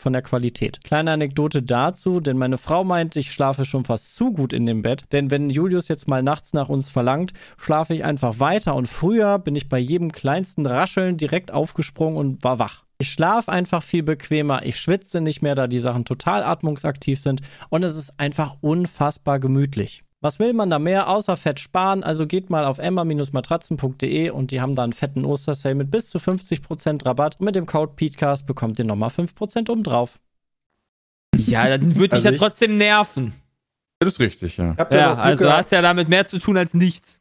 von 0.00 0.12
der 0.12 0.22
Qualität. 0.22 0.84
Kleine 0.84 1.12
Anekdote 1.12 1.62
dazu, 1.62 2.20
denn 2.20 2.38
meine 2.38 2.58
Frau 2.58 2.84
meint, 2.84 3.16
ich 3.16 3.32
schlafe 3.32 3.64
schon 3.64 3.84
fast 3.84 4.14
zu 4.14 4.32
gut 4.32 4.52
in 4.52 4.66
dem 4.66 4.82
Bett, 4.82 5.04
denn 5.12 5.30
wenn 5.30 5.50
Julius 5.50 5.88
jetzt 5.88 6.06
mal 6.06 6.22
nachts 6.22 6.52
nach 6.52 6.68
uns 6.68 6.90
verlangt, 6.90 7.32
schlafe 7.56 7.94
ich 7.94 8.04
einfach 8.04 8.38
weiter 8.38 8.76
und 8.76 8.86
früher 8.86 9.38
bin 9.38 9.56
ich 9.56 9.68
bei 9.68 9.78
jedem 9.78 10.12
kleinsten 10.12 10.66
Rascheln 10.66 11.16
direkt 11.16 11.52
aufgesprungen 11.52 12.18
und 12.18 12.44
war 12.44 12.58
wach. 12.58 12.84
Ich 12.98 13.10
schlafe 13.10 13.50
einfach 13.50 13.82
viel 13.82 14.04
bequemer, 14.04 14.64
ich 14.64 14.78
schwitze 14.78 15.20
nicht 15.20 15.42
mehr, 15.42 15.56
da 15.56 15.66
die 15.66 15.80
Sachen 15.80 16.04
total 16.04 16.44
atmungsaktiv 16.44 17.20
sind 17.20 17.40
und 17.68 17.82
es 17.82 17.96
ist 17.96 18.20
einfach 18.20 18.56
unfassbar 18.60 19.40
gemütlich. 19.40 20.03
Was 20.24 20.38
will 20.38 20.54
man 20.54 20.70
da 20.70 20.78
mehr 20.78 21.08
außer 21.10 21.36
Fett 21.36 21.60
sparen? 21.60 22.02
Also 22.02 22.26
geht 22.26 22.48
mal 22.48 22.64
auf 22.64 22.78
emma-matratzen.de 22.78 24.30
und 24.30 24.52
die 24.52 24.62
haben 24.62 24.74
da 24.74 24.82
einen 24.82 24.94
fetten 24.94 25.26
Ostersale 25.26 25.74
mit 25.74 25.90
bis 25.90 26.08
zu 26.08 26.16
50% 26.16 27.04
Rabatt 27.04 27.36
und 27.40 27.44
mit 27.44 27.56
dem 27.56 27.66
Code 27.66 27.92
PETECAST 27.94 28.46
bekommt 28.46 28.78
ihr 28.78 28.86
nochmal 28.86 29.10
5% 29.10 29.68
obendrauf. 29.70 30.18
Ja, 31.36 31.68
dann 31.68 31.94
würde 31.96 32.14
Also 32.16 32.28
ich 32.30 32.34
ich- 32.36 32.40
ja 32.40 32.46
trotzdem 32.46 32.78
nerven. 32.78 33.34
Das 33.98 34.14
ist 34.14 34.20
richtig, 34.20 34.56
ja. 34.56 34.68
Ja, 34.78 34.84
Glück 34.84 34.90
also 35.18 35.44
gehabt? 35.44 35.58
hast 35.58 35.72
ja 35.72 35.82
damit 35.82 36.08
mehr 36.08 36.24
zu 36.26 36.38
tun 36.38 36.56
als 36.56 36.72
nichts. 36.72 37.20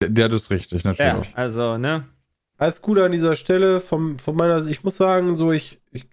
Der, 0.00 0.08
der 0.08 0.30
das 0.30 0.44
ist 0.44 0.50
richtig, 0.50 0.84
Ja, 0.84 0.90
natürlich. 0.92 1.36
also, 1.36 1.76
ne? 1.76 2.04
Alles 2.56 2.80
Gute 2.80 3.04
an 3.04 3.12
dieser 3.12 3.36
Stelle 3.36 3.80
vom, 3.80 4.18
von 4.18 4.34
meiner. 4.36 4.66
Ich 4.68 4.82
muss 4.84 4.96
sagen, 4.96 5.34
so 5.34 5.52
ich, 5.52 5.78
ich 5.92 6.06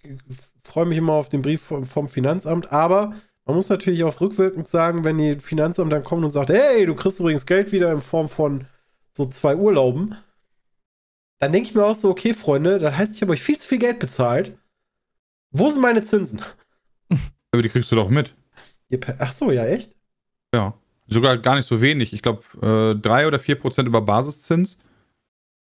freue 0.62 0.84
mich 0.84 0.98
immer 0.98 1.14
auf 1.14 1.30
den 1.30 1.40
Brief 1.40 1.62
vom, 1.62 1.84
vom 1.84 2.08
Finanzamt, 2.08 2.70
aber 2.72 3.14
man 3.46 3.56
muss 3.56 3.68
natürlich 3.68 4.02
auch 4.04 4.20
rückwirkend 4.20 4.66
sagen, 4.66 5.04
wenn 5.04 5.18
die 5.18 5.38
Finanzamt 5.38 5.92
dann 5.92 6.04
kommt 6.04 6.24
und 6.24 6.30
sagt, 6.30 6.50
hey, 6.50 6.84
du 6.84 6.94
kriegst 6.94 7.20
übrigens 7.20 7.46
Geld 7.46 7.72
wieder 7.72 7.92
in 7.92 8.00
Form 8.00 8.28
von 8.28 8.66
so 9.12 9.24
zwei 9.26 9.56
Urlauben, 9.56 10.16
dann 11.38 11.52
denke 11.52 11.68
ich 11.68 11.74
mir 11.74 11.84
auch 11.84 11.94
so, 11.94 12.10
okay, 12.10 12.34
Freunde, 12.34 12.78
das 12.78 12.96
heißt, 12.96 13.14
ich 13.14 13.22
habe 13.22 13.32
euch 13.32 13.42
viel 13.42 13.56
zu 13.56 13.68
viel 13.68 13.78
Geld 13.78 14.00
bezahlt. 14.00 14.58
Wo 15.52 15.70
sind 15.70 15.80
meine 15.80 16.02
Zinsen? 16.02 16.42
Aber 17.52 17.62
die 17.62 17.68
kriegst 17.68 17.90
du 17.92 17.96
doch 17.96 18.08
mit. 18.08 18.34
Ach 19.18 19.32
so, 19.32 19.50
ja, 19.50 19.64
echt? 19.64 19.94
Ja. 20.52 20.74
Sogar 21.08 21.38
gar 21.38 21.54
nicht 21.54 21.68
so 21.68 21.80
wenig. 21.80 22.12
Ich 22.12 22.22
glaube, 22.22 22.42
äh, 22.62 23.00
drei 23.00 23.28
oder 23.28 23.38
vier 23.38 23.54
Prozent 23.54 23.86
über 23.86 24.00
Basiszins. 24.00 24.76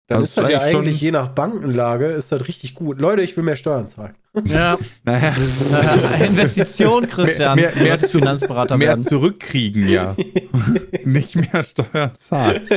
Dann 0.08 0.20
Das 0.20 0.28
ist 0.28 0.38
das 0.38 0.50
ja 0.52 0.60
eigentlich 0.60 1.00
je 1.00 1.10
nach 1.10 1.28
Bankenlage 1.28 2.06
ist 2.06 2.30
das 2.30 2.46
richtig 2.46 2.74
gut. 2.76 3.00
Leute, 3.00 3.22
ich 3.22 3.36
will 3.36 3.42
mehr 3.42 3.56
Steuern 3.56 3.88
zahlen. 3.88 4.14
Ja, 4.44 4.78
Naja, 5.02 5.34
Investition, 6.24 7.08
Christian. 7.08 7.56
Mehr- 7.58 7.72
mehr- 7.74 7.82
mehr 7.82 7.98
zu- 7.98 8.18
Finanzberater 8.18 8.76
mehr 8.76 8.88
werden. 8.88 9.02
zurückkriegen, 9.04 9.88
ja. 9.88 10.14
nicht 11.04 11.34
mehr 11.34 11.64
Steuern 11.64 12.14
zahlen. 12.14 12.68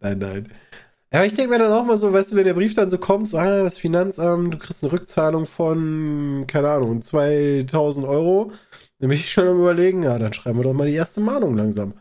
nein, 0.00 0.18
nein. 0.18 0.48
Ja, 1.12 1.20
aber 1.20 1.26
ich 1.26 1.34
denke 1.34 1.50
mir 1.52 1.58
dann 1.58 1.72
auch 1.72 1.84
mal 1.84 1.96
so, 1.96 2.12
weißt 2.12 2.32
du, 2.32 2.36
wenn 2.36 2.44
der 2.44 2.54
Brief 2.54 2.74
dann 2.74 2.88
so 2.90 2.98
kommt, 2.98 3.28
so, 3.28 3.38
ah, 3.38 3.62
das 3.62 3.78
Finanzamt, 3.78 4.52
du 4.54 4.58
kriegst 4.58 4.82
eine 4.82 4.92
Rückzahlung 4.92 5.46
von, 5.46 6.44
keine 6.48 6.68
Ahnung, 6.70 7.02
2000 7.02 8.06
Euro, 8.06 8.50
dann 8.98 9.08
bin 9.08 9.18
ich 9.18 9.30
schon 9.32 9.46
am 9.48 9.58
überlegen, 9.60 10.02
ja, 10.02 10.18
dann 10.18 10.32
schreiben 10.32 10.58
wir 10.58 10.64
doch 10.64 10.72
mal 10.72 10.88
die 10.88 10.94
erste 10.94 11.20
Mahnung 11.20 11.56
langsam. 11.56 11.94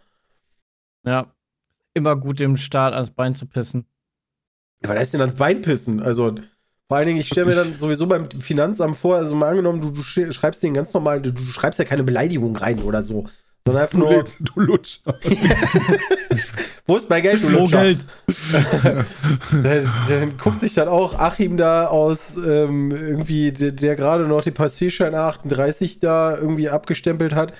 Ja. 1.06 1.33
Immer 1.94 2.16
gut 2.16 2.40
dem 2.40 2.58
Staat 2.58 2.94
ans 2.94 3.12
Bein 3.12 3.36
zu 3.36 3.46
pissen. 3.46 3.86
Ja, 4.84 4.90
was 4.90 4.98
heißt 4.98 5.14
denn 5.14 5.22
ans 5.22 5.36
Bein 5.36 5.62
pissen? 5.62 6.02
Also, 6.02 6.36
vor 6.88 6.98
allen 6.98 7.08
Dingen, 7.08 7.20
ich 7.20 7.30
stelle 7.30 7.46
mir 7.48 7.56
dann 7.56 7.76
sowieso 7.76 8.08
beim 8.08 8.30
Finanzamt 8.32 8.96
vor, 8.96 9.16
also 9.18 9.36
mal 9.36 9.50
angenommen, 9.50 9.82
du, 9.82 9.92
du 9.92 10.02
sch- 10.02 10.32
schreibst 10.32 10.62
den 10.64 10.74
ganz 10.74 10.94
normal, 10.94 11.22
du, 11.22 11.32
du 11.32 11.42
schreibst 11.44 11.80
ja 11.80 11.86
keine 11.86 12.04
Beleidigung 12.04 12.56
rein 12.56 12.82
oder 12.82 13.02
so, 13.02 13.26
sondern 13.66 13.84
einfach 13.84 14.00
Du, 14.00 14.00
nur, 14.00 14.26
du 14.40 14.60
Lutscher. 14.60 15.18
wo 16.86 16.98
ist 16.98 17.10
mein 17.10 17.22
Geld, 17.24 17.42
du 17.44 17.48
Wo 17.48 17.50
Lutscher? 17.50 17.84
Geld? 17.84 18.06
dann, 19.52 20.06
dann 20.08 20.38
guckt 20.38 20.60
sich 20.60 20.74
dann 20.74 20.88
auch 20.88 21.14
Achim 21.18 21.58
da 21.58 21.88
aus, 21.88 22.36
ähm, 22.36 22.92
irgendwie, 22.92 23.52
der, 23.52 23.72
der 23.72 23.96
gerade 23.96 24.28
noch 24.28 24.44
den 24.44 24.54
Passierschein 24.54 25.16
38 25.16 26.00
da 26.00 26.36
irgendwie 26.38 26.70
abgestempelt 26.70 27.34
hat, 27.36 27.54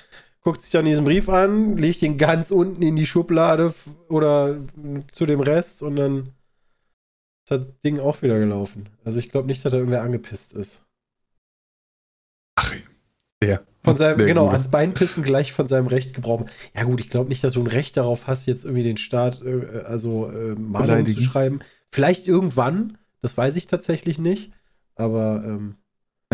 guckt 0.44 0.62
sich 0.62 0.70
dann 0.70 0.84
diesen 0.84 1.04
Brief 1.04 1.28
an, 1.28 1.76
legt 1.76 2.02
ihn 2.02 2.18
ganz 2.18 2.50
unten 2.50 2.82
in 2.82 2.96
die 2.96 3.06
Schublade 3.06 3.74
oder 4.08 4.58
zu 5.10 5.26
dem 5.26 5.40
Rest 5.40 5.82
und 5.82 5.96
dann 5.96 6.34
ist 7.44 7.50
das 7.50 7.80
Ding 7.80 7.98
auch 7.98 8.22
wieder 8.22 8.38
gelaufen. 8.38 8.88
Also 9.04 9.18
ich 9.18 9.30
glaube 9.30 9.46
nicht, 9.48 9.64
dass 9.64 9.72
da 9.72 9.78
irgendwer 9.78 10.02
angepisst 10.02 10.52
ist. 10.52 10.82
Der. 13.42 13.64
Von 13.82 13.96
seinem, 13.96 14.16
Der 14.18 14.26
genau, 14.26 14.44
Gute. 14.44 14.52
ans 14.54 14.70
Bein 14.70 14.94
pissen 14.94 15.22
gleich 15.22 15.52
von 15.52 15.66
seinem 15.66 15.88
Recht 15.88 16.14
gebrauchen. 16.14 16.48
Ja 16.74 16.84
gut, 16.84 17.00
ich 17.00 17.10
glaube 17.10 17.28
nicht, 17.28 17.44
dass 17.44 17.54
du 17.54 17.60
ein 17.60 17.66
Recht 17.66 17.96
darauf 17.96 18.26
hast, 18.26 18.46
jetzt 18.46 18.64
irgendwie 18.64 18.82
den 18.82 18.96
Staat, 18.96 19.42
äh, 19.42 19.82
also 19.84 20.30
äh, 20.30 20.54
Mahnungen 20.54 21.06
zu 21.06 21.20
schreiben. 21.20 21.60
Vielleicht 21.90 22.26
irgendwann, 22.26 22.96
das 23.20 23.36
weiß 23.36 23.56
ich 23.56 23.66
tatsächlich 23.66 24.18
nicht. 24.18 24.52
Aber 24.94 25.42
ähm, 25.44 25.76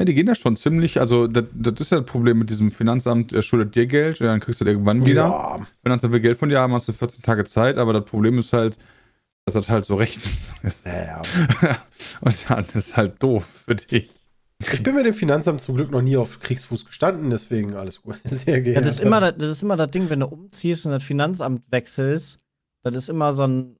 Ja, 0.00 0.04
die 0.06 0.14
gehen 0.14 0.26
ja 0.26 0.34
schon 0.34 0.56
ziemlich, 0.56 0.98
also 0.98 1.26
das, 1.26 1.44
das 1.52 1.74
ist 1.78 1.90
ja 1.92 1.98
das 1.98 2.06
Problem 2.06 2.38
mit 2.38 2.48
diesem 2.48 2.70
Finanzamt, 2.70 3.32
der 3.32 3.42
schuldet 3.42 3.74
dir 3.74 3.86
Geld, 3.86 4.18
dann 4.22 4.40
kriegst 4.40 4.58
du 4.62 4.64
das 4.64 4.72
irgendwann 4.72 5.04
wieder. 5.04 5.26
ja, 5.26 5.66
Finanzamt 5.82 6.14
will 6.14 6.20
Geld 6.20 6.38
von 6.38 6.48
dir 6.48 6.58
haben, 6.58 6.72
hast 6.72 6.88
du 6.88 6.94
14 6.94 7.22
Tage 7.22 7.44
Zeit, 7.44 7.76
aber 7.76 7.92
das 7.92 8.06
Problem 8.06 8.38
ist 8.38 8.54
halt, 8.54 8.78
dass 9.44 9.54
das 9.56 9.68
halt 9.68 9.84
so 9.84 9.96
rechtens 9.96 10.52
ist. 10.62 10.86
naja. 10.86 11.20
Und 12.22 12.50
dann 12.50 12.64
ist 12.72 12.96
halt 12.96 13.22
doof 13.22 13.44
für 13.66 13.74
dich. 13.74 14.10
Ich 14.58 14.82
bin 14.82 14.94
mit 14.94 15.04
dem 15.04 15.12
Finanzamt 15.12 15.60
zum 15.60 15.74
Glück 15.76 15.90
noch 15.90 16.00
nie 16.00 16.16
auf 16.16 16.40
Kriegsfuß 16.40 16.86
gestanden, 16.86 17.28
deswegen 17.28 17.74
alles 17.74 18.00
gut. 18.00 18.16
Sehr 18.24 18.56
Ja, 18.56 18.62
gerne. 18.62 18.86
das, 18.86 18.94
ist 18.94 19.00
immer, 19.02 19.20
das 19.20 19.34
das 19.36 19.50
ist 19.50 19.62
immer 19.62 19.76
das 19.76 19.90
Ding, 19.90 20.08
wenn 20.08 20.20
du 20.20 20.26
umziehst 20.28 20.86
und 20.86 20.92
das 20.92 21.04
Finanzamt 21.04 21.62
wechselst, 21.70 22.38
das 22.84 22.96
ist 22.96 23.10
immer 23.10 23.34
so 23.34 23.46
ein, 23.46 23.76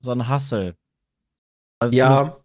so 0.00 0.10
ein 0.10 0.26
Hassel. 0.26 0.74
Also, 1.78 1.94
ja, 1.94 2.39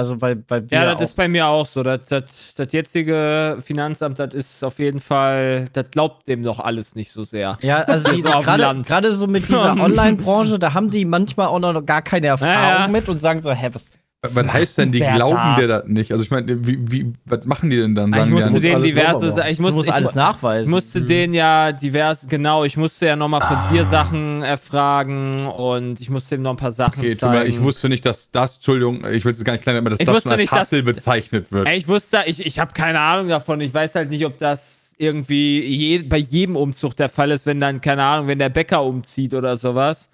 also 0.00 0.20
weil, 0.20 0.42
weil 0.48 0.66
Ja, 0.70 0.92
das 0.94 1.02
ist 1.02 1.14
bei 1.14 1.28
mir 1.28 1.46
auch 1.46 1.66
so. 1.66 1.82
Das, 1.82 2.00
das, 2.08 2.54
das 2.56 2.72
jetzige 2.72 3.58
Finanzamt, 3.62 4.18
das 4.18 4.32
ist 4.34 4.64
auf 4.64 4.78
jeden 4.78 4.98
Fall, 4.98 5.66
das 5.74 5.90
glaubt 5.90 6.26
dem 6.26 6.42
doch 6.42 6.58
alles 6.58 6.94
nicht 6.94 7.10
so 7.12 7.22
sehr. 7.22 7.58
ja, 7.60 7.82
also 7.82 8.10
gerade 8.82 9.14
so 9.14 9.26
mit 9.26 9.42
dieser 9.48 9.72
Online-Branche, 9.80 10.58
da 10.58 10.72
haben 10.74 10.90
die 10.90 11.04
manchmal 11.04 11.48
auch 11.48 11.58
noch 11.58 11.84
gar 11.84 12.02
keine 12.02 12.28
Erfahrung 12.28 12.52
Ja, 12.54 12.80
ja. 12.80 12.88
mit 12.88 13.08
und 13.08 13.18
sagen 13.18 13.42
so, 13.42 13.52
hä, 13.52 13.68
was, 13.72 13.90
Was, 14.22 14.36
was 14.36 14.46
heißt 14.52 14.76
denn, 14.76 14.92
die 14.92 14.98
der 14.98 15.14
glauben 15.14 15.34
da? 15.34 15.56
dir 15.56 15.66
das 15.66 15.86
nicht? 15.86 16.12
Also 16.12 16.22
ich 16.22 16.30
meine, 16.30 16.66
wie, 16.66 16.92
wie, 16.92 17.12
was 17.24 17.46
machen 17.46 17.70
die 17.70 17.78
denn 17.78 17.94
dann? 17.94 18.10
Ich 18.10 18.16
Sagen 18.16 18.28
die 18.28 18.34
musste 18.34 18.50
muss 18.52 18.60
denen 18.60 18.74
alles 18.74 18.88
diverse, 18.90 19.48
ich 19.48 19.56
du 19.56 19.62
musste, 19.62 19.76
musst 19.76 19.88
ich, 19.88 19.94
alles 19.94 20.10
ich 20.10 20.16
nachweisen. 20.16 20.70
musste 20.70 21.02
denen 21.02 21.32
ja 21.32 21.72
divers, 21.72 22.26
genau, 22.28 22.64
ich 22.64 22.76
musste 22.76 23.06
ja 23.06 23.16
nochmal 23.16 23.40
von 23.40 23.56
dir 23.72 23.84
Sachen 23.86 24.42
erfragen 24.42 25.46
und 25.46 25.98
ich 26.02 26.10
musste 26.10 26.34
ihm 26.34 26.42
noch 26.42 26.50
ein 26.50 26.56
paar 26.58 26.72
Sachen 26.72 26.98
okay, 26.98 27.16
zeigen. 27.16 27.50
ich 27.50 27.62
wusste 27.62 27.88
nicht, 27.88 28.04
dass 28.04 28.30
das, 28.30 28.56
Entschuldigung, 28.56 29.06
ich 29.10 29.24
will 29.24 29.32
es 29.32 29.42
gar 29.42 29.54
nicht 29.54 29.62
kleiner, 29.62 29.78
aber 29.78 29.88
dass 29.88 30.00
Ich 30.00 30.06
das 30.06 30.22
schon 30.22 30.32
als 30.32 30.40
nicht, 30.40 30.52
dass- 30.52 30.58
Hassel 30.60 30.82
bezeichnet 30.82 31.50
wird. 31.50 31.66
Ey, 31.66 31.78
ich 31.78 31.88
wusste, 31.88 32.18
ich, 32.26 32.44
ich 32.44 32.58
habe 32.58 32.74
keine 32.74 33.00
Ahnung 33.00 33.28
davon. 33.28 33.62
Ich 33.62 33.72
weiß 33.72 33.94
halt 33.94 34.10
nicht, 34.10 34.26
ob 34.26 34.36
das 34.36 34.92
irgendwie 34.98 35.60
je, 35.62 35.98
bei 36.02 36.18
jedem 36.18 36.56
Umzug 36.56 36.94
der 36.94 37.08
Fall 37.08 37.30
ist, 37.30 37.46
wenn 37.46 37.58
dann, 37.58 37.80
keine 37.80 38.04
Ahnung, 38.04 38.26
wenn 38.28 38.38
der 38.38 38.50
Bäcker 38.50 38.84
umzieht 38.84 39.32
oder 39.32 39.56
sowas. 39.56 40.10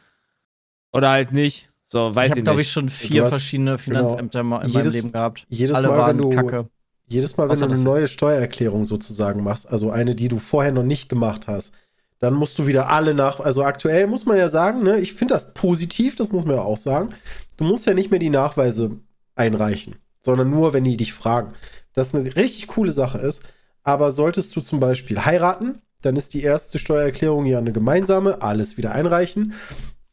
Oder 0.92 1.11
halt 1.11 1.33
nicht. 1.33 1.69
So, 1.87 2.14
weiß 2.14 2.26
ich 2.26 2.26
ich, 2.26 2.30
habe, 2.32 2.43
glaube 2.43 2.61
ich, 2.62 2.70
schon 2.72 2.89
vier 2.89 3.22
hast- 3.24 3.30
verschiedene 3.30 3.78
Finanzämter 3.78 4.43
mal 4.43 4.62
in 4.62 4.68
Jedes- 4.70 4.84
meinem 4.84 4.93
Leben 4.93 5.12
gehabt. 5.12 5.47
jedes 5.49 5.76
Alle 5.76 5.89
Mal, 5.89 5.99
waren 5.99 6.18
wenn 6.18 6.30
du, 6.30 6.37
kacke. 6.37 6.68
jedes 7.07 7.37
Mal, 7.37 7.45
wenn 7.45 7.53
Außer 7.53 7.68
du 7.68 7.74
eine 7.74 7.82
neue 7.82 8.09
Steuererklärung 8.09 8.84
sozusagen 8.84 9.43
machst, 9.45 9.70
also 9.70 9.91
eine, 9.91 10.14
die 10.16 10.28
du 10.28 10.39
vorher 10.39 10.72
noch 10.72 10.82
nicht 10.82 11.09
gemacht 11.09 11.47
hast, 11.47 11.72
dann 12.18 12.34
musst 12.34 12.59
du 12.59 12.66
wieder 12.66 12.89
alle 12.91 13.14
nach, 13.14 13.41
also 13.41 13.62
aktuell 13.62 14.07
muss 14.07 14.24
man 14.26 14.37
ja 14.39 14.49
sagen, 14.49 14.82
ne, 14.82 14.99
ich 14.99 15.12
finde 15.14 15.34
das 15.34 15.53
positiv, 15.55 16.16
das 16.16 16.32
muss 16.32 16.45
man 16.45 16.57
ja 16.57 16.62
auch 16.62 16.76
sagen. 16.78 17.11
Du 17.57 17.64
musst 17.64 17.87
ja 17.87 17.95
nicht 17.95 18.11
mehr 18.11 18.18
die 18.20 18.30
Nachweise 18.30 18.93
einreichen, 19.34 19.97
sondern 20.22 20.51
nur, 20.51 20.72
wenn 20.72 20.82
die 20.84 20.97
dich 20.97 21.12
fragen. 21.12 21.53
Das 21.93 22.14
eine 22.14 22.34
richtig 22.34 22.66
coole 22.68 22.91
Sache 22.93 23.18
ist. 23.18 23.43
Aber 23.82 24.11
solltest 24.11 24.57
du 24.57 24.61
zum 24.61 24.80
Beispiel 24.80 25.24
heiraten, 25.24 25.78
dann 26.03 26.16
ist 26.16 26.34
die 26.34 26.43
erste 26.43 26.78
Steuererklärung 26.80 27.47
ja 27.47 27.59
eine 27.59 27.72
gemeinsame, 27.72 28.43
alles 28.43 28.76
wieder 28.76 28.93
einreichen. 28.93 29.53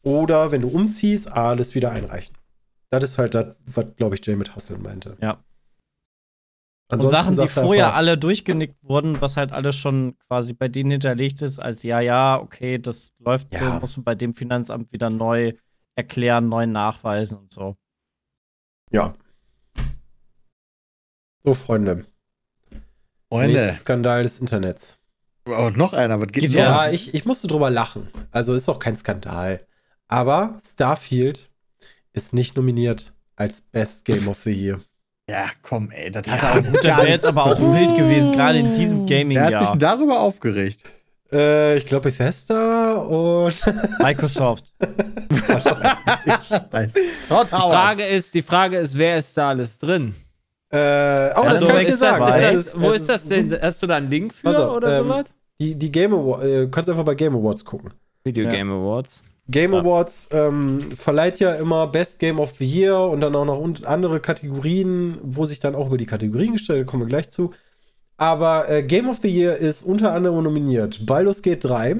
Oder 0.04 0.52
wenn 0.52 0.60
du 0.60 0.68
umziehst, 0.68 1.32
alles 1.32 1.74
wieder 1.74 1.90
einreichen. 1.90 2.36
Das 2.90 3.02
ist 3.02 3.18
halt 3.18 3.34
das, 3.34 3.56
was, 3.66 3.86
glaube 3.96 4.14
ich, 4.14 4.24
Jay 4.24 4.36
mit 4.36 4.54
Hasseln 4.54 4.82
meinte. 4.82 5.16
Ja. 5.20 5.42
Und 6.90 7.00
Ansonsten 7.00 7.16
Sachen, 7.16 7.34
die 7.34 7.40
du 7.40 7.48
vorher 7.48 7.86
einfach, 7.86 7.96
alle 7.96 8.18
durchgenickt 8.18 8.76
wurden, 8.82 9.20
was 9.20 9.36
halt 9.38 9.52
alles 9.52 9.74
schon 9.74 10.16
quasi 10.28 10.52
bei 10.52 10.68
denen 10.68 10.90
hinterlegt 10.90 11.40
ist, 11.40 11.58
als 11.58 11.82
ja, 11.82 12.00
ja, 12.00 12.38
okay, 12.38 12.78
das 12.78 13.10
läuft 13.18 13.52
Ja. 13.52 13.58
so, 13.58 13.80
muss 13.80 13.96
man 13.96 14.04
bei 14.04 14.14
dem 14.14 14.34
Finanzamt 14.34 14.92
wieder 14.92 15.08
neu 15.08 15.54
erklären, 15.96 16.48
neu 16.48 16.66
nachweisen 16.66 17.38
und 17.38 17.52
so. 17.52 17.76
Ja. 18.90 19.14
So, 21.42 21.54
Freunde. 21.54 22.04
Freunde. 23.28 23.54
Nächster 23.54 23.72
Skandal 23.74 24.22
des 24.22 24.38
Internets. 24.38 25.00
Oh, 25.46 25.70
noch 25.74 25.94
einer, 25.94 26.20
was 26.20 26.28
geht? 26.28 26.52
Ja, 26.52 26.90
ich, 26.90 27.14
ich 27.14 27.24
musste 27.24 27.48
drüber 27.48 27.70
lachen. 27.70 28.08
Also 28.30 28.54
ist 28.54 28.68
auch 28.68 28.78
kein 28.78 28.96
Skandal. 28.96 29.66
Aber 30.08 30.58
Starfield 30.62 31.50
ist 32.12 32.32
nicht 32.32 32.56
nominiert 32.56 33.12
als 33.36 33.60
Best 33.62 34.04
Game 34.04 34.28
of 34.28 34.42
the 34.42 34.52
Year. 34.52 34.80
Ja, 35.28 35.46
komm, 35.62 35.90
ey, 35.90 36.10
das 36.10 36.26
Ja, 36.26 36.32
hat 36.32 36.56
er 36.56 36.62
gut, 36.62 36.84
der 36.84 36.96
wäre 36.98 37.08
jetzt 37.08 37.24
aber 37.26 37.44
auch 37.46 37.58
wild 37.58 37.96
gewesen, 37.96 38.32
gerade 38.32 38.58
in 38.58 38.72
diesem 38.74 38.98
Wer 38.98 39.02
hat 39.02 39.08
sich 39.08 39.18
Gaming-Jahr. 39.18 39.70
denn 39.70 39.78
darüber 39.78 40.20
aufgeregt? 40.20 40.82
Äh, 41.32 41.78
ich 41.78 41.86
glaube 41.86 42.10
Bethesda 42.10 42.94
und 42.96 43.54
Microsoft. 44.00 44.64
nice. 46.72 46.92
Die. 46.92 47.44
Frage 47.48 48.04
ist, 48.06 48.34
die 48.34 48.42
Frage 48.42 48.76
ist, 48.78 48.96
wer 48.98 49.18
ist 49.18 49.36
da 49.36 49.48
alles 49.48 49.78
drin? 49.78 50.14
äh, 50.70 50.76
oh, 50.76 51.42
das 51.44 51.54
Also, 51.54 51.66
kann 51.68 51.76
ich 51.78 51.84
dir 51.86 51.90
das, 51.92 52.00
sagen. 52.00 52.56
ist 52.56 52.74
das, 52.74 52.80
wo 52.80 52.90
ist 52.90 53.08
das 53.08 53.28
denn? 53.28 53.58
Hast 53.60 53.82
du 53.82 53.86
da 53.86 53.96
einen 53.96 54.10
Link 54.10 54.34
für 54.34 54.48
auf, 54.50 54.76
oder 54.76 54.98
ähm, 54.98 55.04
sowas? 55.08 55.34
Die, 55.60 55.74
die 55.74 55.90
Game 55.90 56.12
Awards, 56.12 56.44
äh, 56.44 56.68
kannst 56.70 56.90
einfach 56.90 57.04
bei 57.04 57.14
Game 57.14 57.34
Awards 57.34 57.64
gucken. 57.64 57.92
Video 58.24 58.44
ja. 58.44 58.50
Game 58.50 58.70
Awards. 58.70 59.24
Game 59.48 59.72
Ja. 59.74 59.80
Awards 59.80 60.28
ähm, 60.30 60.92
verleiht 60.94 61.38
ja 61.40 61.52
immer 61.54 61.86
Best 61.86 62.18
Game 62.18 62.38
of 62.40 62.52
the 62.52 62.64
Year 62.66 62.98
und 62.98 63.20
dann 63.20 63.34
auch 63.36 63.44
noch 63.44 63.62
andere 63.84 64.20
Kategorien, 64.20 65.18
wo 65.22 65.44
sich 65.44 65.60
dann 65.60 65.74
auch 65.74 65.88
über 65.88 65.98
die 65.98 66.06
Kategorien 66.06 66.52
gestellt, 66.52 66.80
da 66.80 66.84
kommen 66.90 67.02
wir 67.02 67.08
gleich 67.08 67.28
zu. 67.28 67.52
Aber 68.16 68.68
äh, 68.70 68.82
Game 68.82 69.08
of 69.08 69.18
the 69.18 69.28
Year 69.28 69.56
ist 69.56 69.82
unter 69.82 70.12
anderem 70.12 70.42
nominiert 70.44 71.04
Baldur's 71.04 71.42
Gate 71.42 71.64
3. 71.64 71.96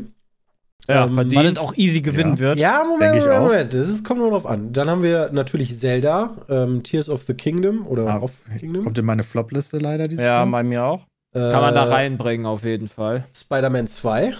Ja, 0.88 1.06
Ähm, 1.06 1.14
verdient. 1.14 1.34
Weil 1.36 1.52
das 1.52 1.62
auch 1.64 1.74
easy 1.76 2.02
gewinnen 2.02 2.34
Ja. 2.34 2.38
wird. 2.38 2.58
Ja, 2.58 2.84
Moment, 2.86 3.16
Moment. 3.16 3.40
Moment. 3.42 3.74
Das 3.74 3.88
ist, 3.88 4.04
kommt 4.04 4.20
nur 4.20 4.30
drauf 4.30 4.46
an. 4.46 4.72
Dann 4.72 4.88
haben 4.90 5.02
wir 5.02 5.30
natürlich 5.32 5.76
Zelda, 5.78 6.36
ähm, 6.48 6.82
Tears 6.82 7.08
of 7.08 7.22
the 7.22 7.32
Kingdom 7.34 7.86
oder 7.86 8.06
Ah, 8.06 8.18
of 8.20 8.42
Kingdom. 8.58 8.84
Kommt 8.84 8.98
in 8.98 9.04
meine 9.06 9.22
Flop-Liste 9.22 9.78
leider 9.78 10.08
dieses 10.08 10.22
Ja, 10.24 10.34
Jahr. 10.34 10.46
bei 10.46 10.62
mir 10.62 10.84
auch. 10.84 11.06
Äh, 11.32 11.38
Kann 11.50 11.62
man 11.62 11.74
da 11.74 11.84
reinbringen, 11.84 12.44
auf 12.46 12.64
jeden 12.64 12.88
Fall. 12.88 13.24
Spider-Man 13.34 13.86
2. 13.88 14.34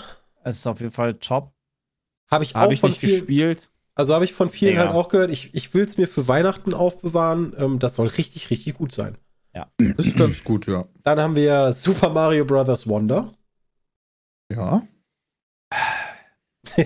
Es 0.45 0.57
ist 0.57 0.67
auf 0.67 0.81
jeden 0.81 0.93
Fall 0.93 1.15
top. 1.15 1.54
Habe 2.35 2.45
ich 2.45 2.55
auch 2.55 2.61
Habe 2.61 2.75
ich 2.75 2.81
von 2.81 2.91
nicht 2.91 3.01
vielen, 3.01 3.21
gespielt. 3.21 3.71
also 3.95 4.13
habe 4.15 4.25
ich 4.27 4.33
von 4.35 4.51
vielen 4.51 4.75
Mega. 4.75 4.87
halt 4.87 4.95
auch 4.95 5.09
gehört. 5.09 5.31
Ich, 5.31 5.55
ich 5.55 5.73
will 5.73 5.85
es 5.85 5.97
mir 5.97 6.07
für 6.07 6.29
Weihnachten 6.29 6.75
aufbewahren. 6.75 7.55
Ähm, 7.59 7.79
das 7.79 7.95
soll 7.97 8.09
richtig, 8.09 8.51
richtig 8.51 8.75
gut 8.75 8.93
sein. 8.93 9.17
Das 9.79 10.05
ist 10.07 10.17
ganz 10.17 10.43
gut, 10.45 10.67
ja. 10.67 10.85
Dann 11.05 11.21
haben 11.21 11.37
wir 11.37 11.73
Super 11.73 12.11
Mario 12.11 12.45
Bros. 12.45 12.87
Wonder. 12.89 13.33
Ja. 14.53 14.83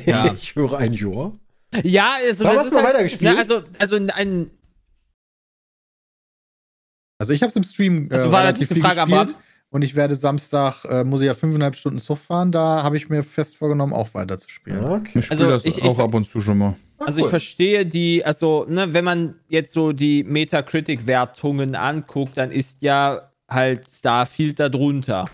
Ja. 0.06 0.34
ich 0.34 0.54
höre 0.56 0.76
ein 0.76 0.92
Ja. 0.92 1.32
Ja, 1.84 2.16
also 2.22 2.44
Warum 2.44 2.56
das 2.56 2.64
hast 2.64 2.70
du 2.70 2.74
mal 2.76 2.82
halt, 2.84 2.94
weitergespielt? 2.94 3.30
Na, 3.32 3.38
also, 3.38 3.62
also 3.78 3.96
ein, 3.96 4.50
Also 7.18 7.32
ich 7.32 7.42
habe 7.42 7.50
es 7.50 7.56
im 7.56 7.64
Stream 7.64 8.06
äh, 8.06 8.08
Das 8.08 8.30
war 8.32 8.40
relativ 8.40 8.68
die 8.68 8.74
viel 8.74 8.82
Frage, 8.82 8.96
gespielt. 8.96 9.18
aber- 9.34 9.47
Und 9.70 9.82
ich 9.84 9.94
werde 9.94 10.14
Samstag, 10.16 10.84
äh, 10.86 11.04
muss 11.04 11.20
ich 11.20 11.26
ja 11.26 11.34
fünfeinhalb 11.34 11.76
Stunden 11.76 11.98
Zug 11.98 12.16
fahren. 12.18 12.50
Da 12.52 12.82
habe 12.82 12.96
ich 12.96 13.08
mir 13.10 13.22
fest 13.22 13.56
vorgenommen, 13.58 13.92
auch 13.92 14.14
weiter 14.14 14.38
zu 14.38 14.48
spielen. 14.48 14.82
Okay. 14.84 15.18
Ich 15.18 15.26
spiele 15.26 15.40
Also, 15.44 15.50
das 15.50 15.64
ich- 15.66 15.82
auch 15.84 15.98
ich- 15.98 16.04
ab 16.04 16.14
und 16.14 16.24
zu 16.24 16.40
schon 16.40 16.58
mal. 16.58 16.74
Also 16.98 17.20
ich 17.20 17.26
verstehe 17.26 17.86
die, 17.86 18.24
also 18.24 18.64
ne, 18.68 18.92
wenn 18.92 19.04
man 19.04 19.34
jetzt 19.48 19.72
so 19.72 19.92
die 19.92 20.24
Metacritic-Wertungen 20.24 21.74
anguckt, 21.76 22.36
dann 22.36 22.50
ist 22.50 22.82
ja 22.82 23.30
halt 23.48 23.88
Starfield 23.88 24.58
da 24.58 24.68
drunter. 24.68 25.26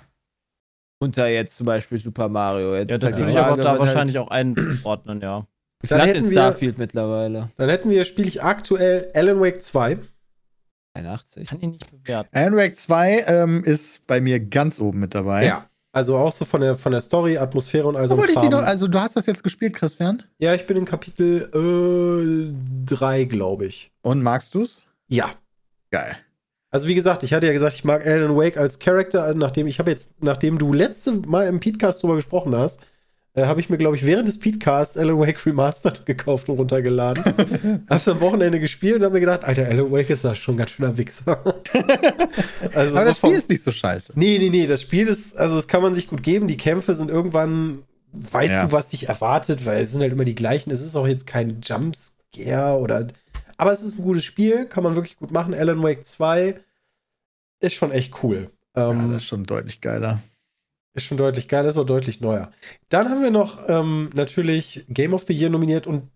Unter 1.01 1.29
jetzt 1.29 1.57
zum 1.57 1.67
Beispiel 1.67 2.01
Super 2.01 2.29
Mario. 2.29 2.75
Jetzt 2.77 2.91
Ja, 2.91 2.97
das 2.99 3.05
halt 3.05 3.17
würde 3.19 3.31
ich 3.31 3.39
aber 3.39 3.63
da 3.63 3.73
was 3.73 3.79
wahrscheinlich 3.81 4.17
halt, 4.17 4.27
auch 4.27 4.31
einordnen, 4.31 5.21
ja. 5.21 5.47
Wie 5.81 5.89
Dann 5.89 6.01
hätten 6.03 6.19
ist 6.25 6.31
wir- 6.31 6.39
Starfield 6.39 6.79
mittlerweile? 6.79 7.51
Dann 7.57 7.69
hätten 7.69 7.91
wir, 7.91 8.05
spiele 8.05 8.29
ich 8.29 8.43
aktuell 8.43 9.11
Alan 9.15 9.41
Wake 9.41 9.63
2. 9.63 9.99
81. 10.95 11.49
Kann 11.49 11.59
ich 11.61 11.69
nicht 11.69 11.91
bewerten. 11.91 12.29
Alan 12.33 12.57
Wake 12.57 12.77
2 12.77 13.25
ähm, 13.27 13.65
ist 13.65 14.07
bei 14.07 14.21
mir 14.21 14.41
ganz 14.41 14.81
oben 14.81 15.01
mit 15.01 15.15
dabei. 15.15 15.45
Ja. 15.47 15.69
Also 15.93 16.17
auch 16.17 16.33
so 16.33 16.45
von 16.45 16.61
der, 16.61 16.75
von 16.75 16.91
der 16.91 17.01
Story, 17.01 17.39
Atmosphäre 17.39 17.87
und 17.87 17.95
all 17.95 18.09
so. 18.09 18.17
Die 18.17 18.49
noch, 18.49 18.63
also 18.65 18.89
du 18.89 19.01
hast 19.01 19.15
das 19.15 19.27
jetzt 19.27 19.45
gespielt, 19.45 19.75
Christian? 19.75 20.25
ja, 20.39 20.53
ich 20.53 20.67
bin 20.67 20.77
in 20.77 20.85
Kapitel 20.85 21.49
3, 22.87 23.25
glaube 23.25 23.67
ich. 23.67 23.93
Und 24.03 24.21
magst 24.21 24.55
du's? 24.57 24.83
Ja. 25.07 25.31
Geil. 25.93 26.17
Also 26.73 26.89
wie 26.89 26.97
gesagt, 26.97 27.23
ich 27.23 27.33
hatte 27.33 27.47
ja 27.47 27.53
gesagt, 27.53 27.75
ich 27.75 27.85
mag 27.85 28.05
Alan 28.05 28.37
Wake 28.37 28.57
als 28.57 28.81
Charakter, 28.81 29.33
nachdem 29.35 29.69
ich 29.69 29.79
habe 29.79 29.93
jetzt, 29.93 30.21
nachdem 30.21 30.59
du 30.59 30.73
letzte 30.73 31.13
Mal 31.13 31.47
im 31.47 31.61
Podcast 31.61 32.03
drüber 32.03 32.17
gesprochen 32.17 32.57
hast, 32.57 32.81
äh, 33.35 33.45
habe 33.47 33.61
ich 33.61 33.69
mir, 33.69 33.77
glaube 33.79 33.97
ich, 33.97 34.07
während 34.07 34.29
des 34.29 34.39
Podcasts 34.39 34.97
Alan 34.97 35.19
Wake 35.19 35.45
Remastered 35.45 36.07
gekauft 36.07 36.49
und 36.49 36.59
runtergeladen. 36.59 37.25
Hab's 37.91 38.09
am 38.09 38.21
Wochenende 38.21 38.61
gespielt 38.61 38.97
und 38.97 39.03
habe 39.05 39.15
mir 39.15 39.21
gedacht, 39.21 39.45
Alter, 39.45 39.67
Alan 39.67 39.91
Wake 39.91 40.11
ist 40.11 40.25
da 40.25 40.35
schon 40.35 40.55
ein 40.55 40.59
ganz 40.59 40.71
schöner 40.71 40.97
Wichser. 40.97 41.43
also 42.75 42.97
Aber 42.97 43.05
das 43.07 43.19
Spiel 43.19 43.33
ist 43.33 43.51
nicht 43.51 43.63
so 43.63 43.73
scheiße. 43.73 44.13
Nee, 44.17 44.39
nee, 44.39 44.51
nee, 44.51 44.67
das 44.67 44.83
Spiel 44.83 45.09
ist, 45.09 45.37
also 45.37 45.57
das 45.57 45.69
kann 45.69 45.83
man 45.83 45.95
sich 45.95 46.09
gut 46.09 46.23
geben. 46.23 46.47
Die 46.49 46.57
Kämpfe 46.57 46.95
sind 46.95 47.11
irgendwann, 47.11 47.83
weißt 48.13 48.51
Ja. 48.53 48.67
du, 48.67 48.73
was 48.73 48.89
dich 48.89 49.09
erwartet, 49.09 49.67
weil 49.67 49.83
es 49.83 49.93
sind 49.93 50.01
halt 50.03 50.13
immer 50.13 50.25
die 50.25 50.35
gleichen. 50.35 50.71
Es 50.71 50.81
ist 50.83 50.97
auch 50.97 51.07
jetzt 51.07 51.27
kein 51.27 51.61
Jumpscare 51.61 52.79
oder. 52.79 53.09
Aber 53.57 53.73
es 53.73 53.83
ist 53.83 53.99
ein 53.99 54.03
gutes 54.03 54.25
Spiel, 54.25 54.67
kann 54.67 54.83
man 54.85 54.95
wirklich 54.97 55.17
gut 55.17 55.31
machen. 55.33 55.55
Alan 55.55 55.83
Wake 55.83 56.05
2 56.07 56.57
ist 57.61 57.75
schon 57.75 57.91
echt 57.93 58.23
cool. 58.23 58.51
Ja, 58.77 58.91
Ähm, 58.91 59.13
das 59.13 59.23
ist 59.23 59.29
schon 59.29 59.45
deutlich 59.45 59.81
geiler. 59.81 60.21
Ist 60.95 61.05
schon 61.05 61.19
deutlich 61.19 61.49
geil, 61.49 61.65
ist 61.67 61.77
auch 61.77 61.85
deutlich 61.85 62.21
neuer. 62.21 62.51
Dann 62.89 63.09
haben 63.09 63.23
wir 63.23 63.31
noch 63.31 63.69
ähm, 63.69 64.11
natürlich 64.15 64.85
Game 64.89 65.13
of 65.15 65.25
the 65.25 65.35
Year 65.35 65.51
nominiert 65.51 65.87
und 65.87 66.11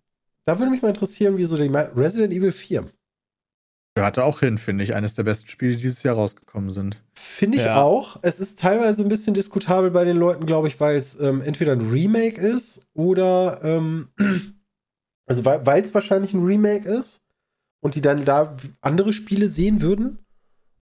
da 0.45 0.59
würde 0.59 0.71
mich 0.71 0.83
mal 0.83 0.89
interessieren, 0.89 1.37
wie 1.37 1.45
so 1.45 1.57
die 1.57 1.69
Resident 1.69 2.33
Evil 2.33 2.53
4. 2.53 2.91
Gehörte 3.95 4.25
auch 4.25 4.41
hin, 4.41 4.59
finde 4.59 4.85
ich. 4.85 4.95
Eines 4.95 5.15
der 5.15 5.25
besten 5.25 5.49
Spiele, 5.49 5.73
die 5.73 5.83
dieses 5.83 6.05
Jahr 6.05 6.15
rausgekommen 6.15 6.71
sind. 6.71 7.03
Finde 7.15 7.59
ich 7.59 7.65
Ja. 7.65 7.83
auch. 7.83 8.21
Es 8.23 8.39
ist 8.39 8.59
teilweise 8.61 9.03
ein 9.03 9.09
bisschen 9.09 9.35
diskutabel 9.35 9.91
bei 9.91 10.05
den 10.05 10.17
Leuten, 10.17 10.47
glaube 10.47 10.69
ich, 10.69 10.79
weil 10.79 10.97
es 10.97 11.19
ähm, 11.21 11.43
entweder 11.43 11.73
ein 11.73 11.91
Remake 11.91 12.41
ist 12.41 12.87
oder 12.95 13.61
ähm, 13.65 14.09
also 15.27 15.45
weil 15.45 15.83
es 15.83 15.93
wahrscheinlich 15.95 16.33
ein 16.33 16.45
Remake 16.45 16.89
ist 16.89 17.25
und 17.81 17.97
die 17.97 18.01
dann 18.01 18.25
da 18.25 18.57
andere 18.81 19.13
Spiele 19.13 19.49
sehen 19.49 19.83
würden. 19.83 20.21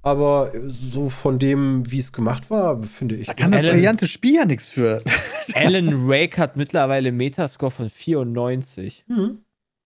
Aber 0.05 0.51
so 0.67 1.09
von 1.09 1.39
dem, 1.39 1.89
wie 1.91 2.01
es 2.01 2.13
gemacht 2.13 2.51
war, 2.51 2.83
finde 2.83 3.15
ich. 3.15 3.29
Da 3.29 3.35
kann 3.35 3.53
das 3.53 3.63
brillante 3.63 4.09
Spiel 4.09 4.35
ja 4.35 4.45
nichts 4.45 4.69
für. 4.69 5.03
Alan 5.55 6.09
Wake 6.09 6.39
hat 6.39 6.57
mittlerweile 6.57 7.09
einen 7.09 7.17
Metascore 7.17 7.71
von 7.71 7.89
94. 7.89 9.05
Hm. 9.07 9.39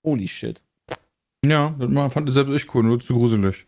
Holy 0.02 0.26
shit. 0.26 0.62
Ja, 1.44 1.74
das 1.78 2.12
fand 2.12 2.28
ich 2.28 2.34
selbst 2.34 2.54
echt 2.54 2.74
cool, 2.74 2.84
nur 2.84 2.98
zu 2.98 3.12
gruselig. 3.12 3.66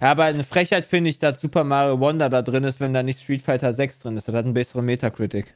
Ja, 0.00 0.12
aber 0.12 0.24
eine 0.24 0.44
Frechheit 0.44 0.86
finde 0.86 1.10
ich, 1.10 1.18
dass 1.18 1.40
Super 1.40 1.64
Mario 1.64 1.98
Wonder 2.00 2.28
da 2.28 2.42
drin 2.42 2.64
ist, 2.64 2.80
wenn 2.80 2.94
da 2.94 3.02
nicht 3.02 3.20
Street 3.20 3.42
Fighter 3.42 3.72
6 3.72 4.00
drin 4.00 4.16
ist. 4.16 4.28
Das 4.28 4.34
hat 4.34 4.44
einen 4.44 4.54
besseren 4.54 4.84
Metacritic. 4.84 5.54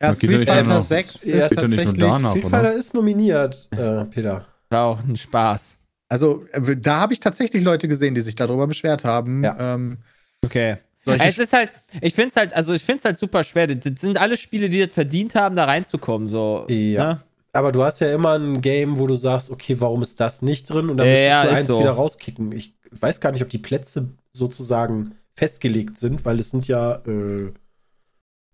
Ja, 0.00 0.14
Street 0.14 0.30
Fighter 0.48 0.62
danach. 0.62 0.80
6 0.80 1.24
Ja, 1.24 1.46
ist 1.46 1.56
nur 1.56 1.62
tatsächlich. 1.62 1.98
danach. 1.98 2.30
Street 2.30 2.44
oder? 2.44 2.50
Fighter 2.56 2.72
ist 2.74 2.94
nominiert, 2.94 3.68
äh, 3.72 4.04
Peter. 4.04 4.46
War 4.70 4.84
auch 4.84 5.02
ein 5.02 5.16
Spaß. 5.16 5.78
Also, 6.12 6.44
äh, 6.52 6.76
da 6.76 7.00
habe 7.00 7.14
ich 7.14 7.20
tatsächlich 7.20 7.62
Leute 7.62 7.88
gesehen, 7.88 8.14
die 8.14 8.20
sich 8.20 8.34
darüber 8.34 8.66
beschwert 8.66 9.02
haben. 9.02 9.42
Ja. 9.42 9.74
Ähm, 9.74 9.96
Okay. 10.44 10.76
solche 11.06 11.24
Es 11.24 11.38
ist 11.38 11.52
halt, 11.54 11.70
ich 12.02 12.12
finde 12.12 12.28
es 12.30 12.36
halt, 12.36 12.52
also 12.52 12.74
ich 12.74 12.84
finde 12.84 12.98
es 12.98 13.04
halt 13.06 13.16
super 13.16 13.42
schwer. 13.44 13.66
Das 13.68 13.98
sind 13.98 14.18
alle 14.18 14.36
Spiele, 14.36 14.68
die 14.68 14.84
das 14.84 14.92
verdient 14.92 15.34
haben, 15.34 15.56
da 15.56 15.64
reinzukommen. 15.64 16.28
So, 16.28 16.66
Ja. 16.68 17.14
Ne? 17.14 17.22
Aber 17.54 17.72
du 17.72 17.82
hast 17.82 18.00
ja 18.00 18.12
immer 18.12 18.38
ein 18.38 18.60
Game, 18.60 18.98
wo 18.98 19.06
du 19.06 19.14
sagst, 19.14 19.50
okay, 19.50 19.80
warum 19.80 20.02
ist 20.02 20.20
das 20.20 20.42
nicht 20.42 20.68
drin? 20.68 20.90
Und 20.90 20.98
dann 20.98 21.06
Ja, 21.06 21.14
müsstest 21.14 21.44
du 21.44 21.48
eins 21.56 21.66
so. 21.68 21.80
wieder 21.80 21.92
rauskicken. 21.92 22.52
Ich 22.52 22.74
weiß 22.90 23.20
gar 23.22 23.32
nicht, 23.32 23.42
ob 23.42 23.48
die 23.48 23.58
Plätze 23.58 24.10
sozusagen 24.30 25.14
festgelegt 25.34 25.98
sind, 25.98 26.26
weil 26.26 26.38
es 26.40 26.50
sind 26.50 26.68
ja 26.68 26.96
äh, 27.06 27.52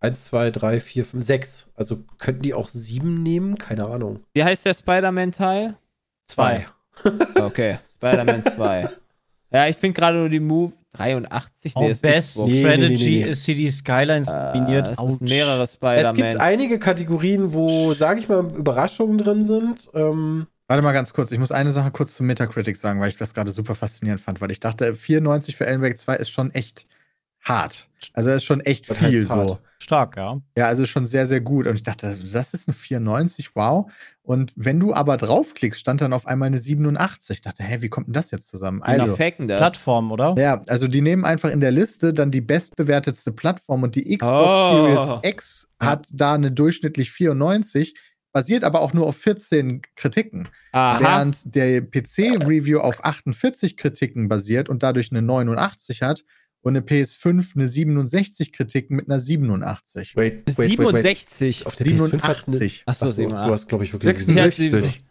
1, 0.01 0.25
2, 0.27 0.51
3, 0.53 0.79
4, 0.81 1.05
5, 1.05 1.25
6. 1.25 1.69
Also 1.75 2.05
könnten 2.19 2.43
die 2.43 2.55
auch 2.55 2.69
sieben 2.69 3.23
nehmen? 3.25 3.59
Keine 3.59 3.87
Ahnung. 3.87 4.21
Wie 4.33 4.45
heißt 4.45 4.65
der 4.65 4.75
Spider-Man-Teil? 4.75 5.77
Zwei. 6.29 6.67
Okay, 7.35 7.79
Spider-Man 7.95 8.45
2. 8.45 8.89
Ja, 9.51 9.67
ich 9.67 9.77
finde 9.77 9.99
gerade 9.99 10.19
nur 10.19 10.29
die 10.29 10.41
Move 10.41 10.73
83. 10.93 11.73
Oh, 11.77 11.87
ist 11.87 12.03
Best. 12.03 12.39
Nee, 12.39 12.61
Strategy 12.61 12.89
nee, 12.89 12.97
nee, 12.97 13.25
nee. 13.25 13.31
ist 13.31 13.45
City 13.45 13.71
Skylines 13.71 14.29
nominiert. 14.33 14.89
Äh, 14.89 14.93
es 14.93 14.99
sind 14.99 15.21
mehrere 15.23 15.63
Es 15.63 15.75
Spider-Man. 15.75 16.15
gibt 16.15 16.37
einige 16.39 16.79
Kategorien, 16.79 17.53
wo, 17.53 17.93
sage 17.95 18.21
ich 18.21 18.29
mal, 18.29 18.41
Überraschungen 18.55 19.17
drin 19.19 19.43
sind. 19.43 19.89
Ähm, 19.95 20.47
Warte 20.67 20.83
mal 20.83 20.93
ganz 20.93 21.15
kurz, 21.15 21.31
ich 21.33 21.39
muss 21.39 21.51
eine 21.51 21.71
Sache 21.71 21.91
kurz 21.91 22.15
zum 22.15 22.27
Metacritic 22.27 22.77
sagen, 22.77 23.01
weil 23.01 23.09
ich 23.09 23.17
das 23.17 23.33
gerade 23.33 23.51
super 23.51 23.75
faszinierend 23.75 24.21
fand, 24.21 24.43
weil 24.43 24.51
ich 24.51 24.61
dachte, 24.61 24.95
94 24.95 25.57
für 25.57 25.65
Wake 25.81 25.99
2 25.99 26.17
ist 26.17 26.31
schon 26.31 26.51
echt 26.51 26.87
hart. 27.43 27.89
Also 28.13 28.29
das 28.31 28.39
ist 28.39 28.45
schon 28.45 28.61
echt 28.61 28.89
Was 28.91 28.99
viel 28.99 29.29
hart? 29.29 29.49
so. 29.49 29.59
Stark, 29.81 30.17
ja. 30.17 30.41
Ja, 30.57 30.67
also 30.67 30.85
schon 30.87 31.07
sehr, 31.07 31.27
sehr 31.27 31.41
gut. 31.41 31.67
Und 31.67 31.77
ich 31.77 31.83
dachte, 31.85 32.09
das 32.33 32.53
ist 32.55 32.69
ein 32.69 32.73
94, 32.73 33.55
wow. 33.55 33.91
Und 34.23 34.53
wenn 34.57 34.81
du 34.81 34.93
aber 34.93 35.17
draufklickst, 35.17 35.79
stand 35.81 36.01
dann 36.01 36.13
auf 36.13 36.27
einmal 36.27 36.49
eine 36.49 36.59
87. 36.59 37.37
Ich 37.37 37.43
dachte, 37.43 37.63
hä, 37.63 37.79
wie 37.81 37.89
kommt 37.89 38.09
denn 38.09 38.13
das 38.13 38.31
jetzt 38.33 38.49
zusammen? 38.49 38.83
Also, 38.83 39.03
Also, 39.03 39.17
faken 39.17 39.47
das. 39.47 39.59
Plattform, 39.59 40.11
oder? 40.13 40.35
ja, 40.37 40.61
also 40.67 40.89
die 40.89 41.01
nehmen 41.01 41.25
einfach 41.25 41.51
in 41.51 41.61
der 41.61 41.71
Liste 41.71 42.13
dann 42.13 42.31
die 42.33 42.41
bestbewertetste 42.41 43.31
Plattform 43.33 43.85
und 43.85 43.95
die 43.95 44.17
Xbox 44.19 44.31
Oh. 44.61 44.95
Series 44.95 45.21
X 45.23 45.69
hat 45.81 46.09
da 46.13 46.35
eine 46.35 46.51
durchschnittlich 46.53 47.11
94, 47.13 47.95
basiert 48.33 48.65
aber 48.65 48.81
auch 48.83 48.93
nur 48.93 49.07
auf 49.07 49.17
14 49.17 49.81
Kritiken. 49.97 50.49
Aha. 50.73 51.01
Während 51.01 51.55
der 51.55 51.81
PC-Review 51.83 52.81
auf 52.81 53.05
48 53.05 53.77
Kritiken 53.77 54.29
basiert 54.29 54.69
und 54.69 54.83
dadurch 54.83 55.11
eine 55.13 55.23
89 55.23 56.03
hat 56.03 56.25
und 56.63 56.77
eine 56.77 56.85
PS5 56.85 57.55
eine 57.55 57.69
67 57.69 58.53
Kritiken 58.53 58.97
mit 58.97 59.09
einer 59.09 59.21
87. 59.21 60.17
Wait, 60.17 60.43
wait, 60.47 60.59
wait, 60.59 60.79
wait. 60.79 61.05
67. 61.05 61.67
Auf 61.67 61.77
der 61.77 61.87
PS5 61.87 62.23
hat's 62.23 62.49
eine- 62.49 62.57
87. 62.59 62.83
Achso, 62.87 63.05
Achso, 63.07 63.15
87. 63.17 63.47
du 63.49 63.53
hast, 63.53 63.69
glaube 63.69 63.85
ich, 63.85 63.93
wirklich 63.93 64.17
66. 64.17 64.71
67. 64.71 65.05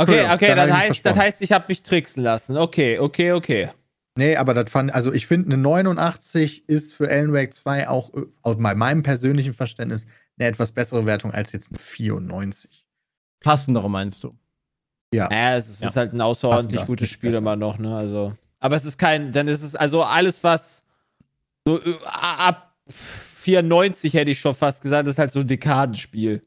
Okay, 0.00 0.12
Entschuldigung, 0.12 0.34
okay, 0.34 0.54
dann 0.54 0.76
heißt, 0.76 1.06
das 1.06 1.16
heißt, 1.16 1.42
ich 1.42 1.52
habe 1.52 1.64
mich 1.68 1.82
tricksen 1.82 2.22
lassen. 2.22 2.56
Okay, 2.56 2.98
okay, 2.98 3.32
okay. 3.32 3.68
Nee, 4.16 4.36
aber 4.36 4.52
das 4.54 4.70
fand, 4.70 4.92
also 4.92 5.12
ich 5.12 5.26
finde, 5.26 5.54
eine 5.54 5.62
89 5.62 6.68
ist 6.68 6.94
für 6.94 7.08
Alan 7.08 7.32
Wake 7.32 7.54
2 7.54 7.88
auch 7.88 8.12
äh, 8.14 8.22
aus 8.42 8.56
bei 8.58 8.74
meinem 8.74 9.02
persönlichen 9.02 9.54
Verständnis 9.54 10.06
eine 10.38 10.48
etwas 10.48 10.72
bessere 10.72 11.06
Wertung 11.06 11.32
als 11.32 11.52
jetzt 11.52 11.70
eine 11.70 11.78
94. 11.78 12.84
Passendere 13.40 13.88
meinst 13.88 14.24
du? 14.24 14.36
Ja. 15.14 15.28
Naja, 15.28 15.56
es 15.56 15.68
ist, 15.68 15.82
Ja. 15.82 15.94
halt 15.94 16.12
ein 16.12 16.20
außerordentlich 16.20 16.80
Passender, 16.80 16.86
gutes 16.86 17.08
Spiel 17.08 17.30
besser. 17.30 17.38
immer 17.38 17.56
noch, 17.56 17.78
ne? 17.78 17.96
Also. 17.96 18.34
Aber 18.60 18.76
es 18.76 18.84
ist 18.84 18.98
kein, 18.98 19.30
dann 19.32 19.46
ist 19.48 19.62
es, 19.62 19.74
also 19.76 20.02
alles, 20.02 20.42
was 20.44 20.82
so 21.68 21.82
äh, 21.82 21.96
ab 22.04 22.74
94 22.88 24.14
hätte 24.14 24.30
ich 24.30 24.38
schon 24.38 24.54
fast 24.54 24.82
gesagt, 24.82 25.06
ist 25.08 25.18
halt 25.18 25.32
so 25.32 25.40
ein 25.40 25.46
Dekadenspiel. 25.46 26.42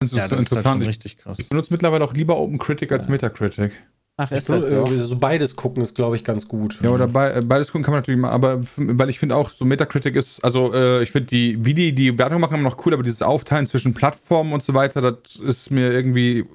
Das 0.00 0.12
ist 0.12 0.16
ja, 0.16 0.28
so 0.28 0.36
das 0.36 0.46
ist 0.46 0.50
halt 0.50 0.50
interessant. 0.50 0.74
schon 0.74 0.82
ich, 0.82 0.88
richtig 0.88 1.16
krass. 1.18 1.38
ich 1.38 1.48
benutze 1.48 1.72
mittlerweile 1.72 2.04
auch 2.04 2.12
lieber 2.12 2.36
OpenCritic 2.36 2.92
als 2.92 3.08
Metacritic. 3.08 3.72
Ach, 4.16 4.30
ist 4.30 4.48
das 4.48 4.56
finde, 4.56 4.68
so? 4.68 4.74
irgendwie 4.74 4.96
so 4.96 5.16
beides 5.16 5.56
gucken 5.56 5.82
ist, 5.82 5.96
glaube 5.96 6.14
ich, 6.14 6.22
ganz 6.22 6.46
gut. 6.46 6.78
Ja, 6.82 6.90
oder 6.90 7.04
äh, 7.06 7.40
beides 7.42 7.68
gucken 7.68 7.82
kann 7.82 7.92
man 7.92 8.00
natürlich 8.00 8.20
mal, 8.20 8.30
aber 8.30 8.60
weil 8.76 9.10
ich 9.10 9.18
finde 9.18 9.34
auch, 9.34 9.50
so 9.50 9.64
Metacritic 9.64 10.14
ist, 10.14 10.44
also 10.44 10.72
äh, 10.72 11.02
ich 11.02 11.10
finde 11.10 11.26
die, 11.28 11.64
wie 11.64 11.74
die 11.74 11.92
die 11.92 12.16
Wertung 12.16 12.40
machen, 12.40 12.54
immer 12.54 12.70
noch 12.70 12.86
cool, 12.86 12.94
aber 12.94 13.02
dieses 13.02 13.22
Aufteilen 13.22 13.66
zwischen 13.66 13.92
Plattformen 13.92 14.52
und 14.52 14.62
so 14.62 14.72
weiter, 14.74 15.00
das 15.12 15.36
ist 15.36 15.70
mir 15.70 15.92
irgendwie. 15.92 16.46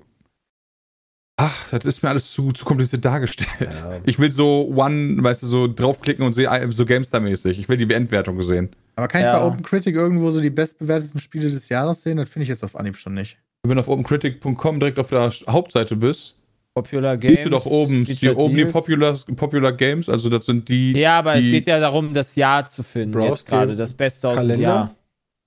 Ach, 1.41 1.69
das 1.71 1.85
ist 1.85 2.03
mir 2.03 2.09
alles 2.09 2.33
zu, 2.33 2.51
zu 2.51 2.65
kompliziert 2.65 3.05
dargestellt. 3.05 3.49
Ja. 3.61 3.99
Ich 4.05 4.19
will 4.19 4.29
so 4.29 4.67
One, 4.75 5.23
weißt 5.23 5.43
du, 5.43 5.47
so 5.47 5.67
draufklicken 5.73 6.25
und 6.25 6.33
sehe 6.33 6.47
äh, 6.49 6.69
so 6.69 6.83
GameStar-mäßig. 6.83 7.57
Ich 7.59 7.69
will 7.69 7.77
die 7.77 7.91
Endwertung 7.93 8.41
sehen. 8.41 8.69
Aber 8.97 9.07
kann 9.07 9.21
ich 9.21 9.25
Ja. 9.25 9.39
bei 9.39 9.45
OpenCritic 9.45 9.95
irgendwo 9.95 10.31
so 10.31 10.41
die 10.41 10.49
bestbewertesten 10.49 11.21
Spiele 11.21 11.49
des 11.49 11.69
Jahres 11.69 12.01
sehen? 12.01 12.17
Das 12.17 12.29
finde 12.29 12.43
ich 12.43 12.49
jetzt 12.49 12.61
auf 12.65 12.75
Anhieb 12.75 12.97
schon 12.97 13.13
nicht. 13.13 13.37
Wenn 13.63 13.75
du 13.77 13.81
auf 13.81 13.87
opencritic.com 13.87 14.79
direkt 14.81 14.99
auf 14.99 15.07
der 15.09 15.31
Hauptseite 15.47 15.95
bist, 15.95 16.35
Popular 16.75 17.15
Games. 17.15 17.35
siehst 17.37 17.45
du 17.45 17.49
doch 17.51 17.65
oben, 17.65 18.03
die, 18.03 18.15
Featured 18.15 18.37
oben 18.37 18.55
die. 18.55 18.65
Popular, 18.65 19.17
Popular 19.35 19.71
Games, 19.71 20.09
also 20.09 20.29
das 20.29 20.45
sind 20.45 20.67
die. 20.67 20.91
Ja, 20.91 21.19
aber 21.19 21.35
die, 21.35 21.47
es 21.47 21.51
geht 21.53 21.67
ja 21.67 21.79
darum, 21.79 22.13
das 22.13 22.35
Jahr 22.35 22.69
zu 22.69 22.83
finden. 22.83 23.11
Browse 23.11 23.29
jetzt 23.29 23.47
gerade. 23.47 23.75
Das 23.75 23.93
Beste 23.93 24.27
aus 24.27 24.33
dem 24.35 24.39
Kalender? 24.41 24.63
Jahr. 24.63 24.95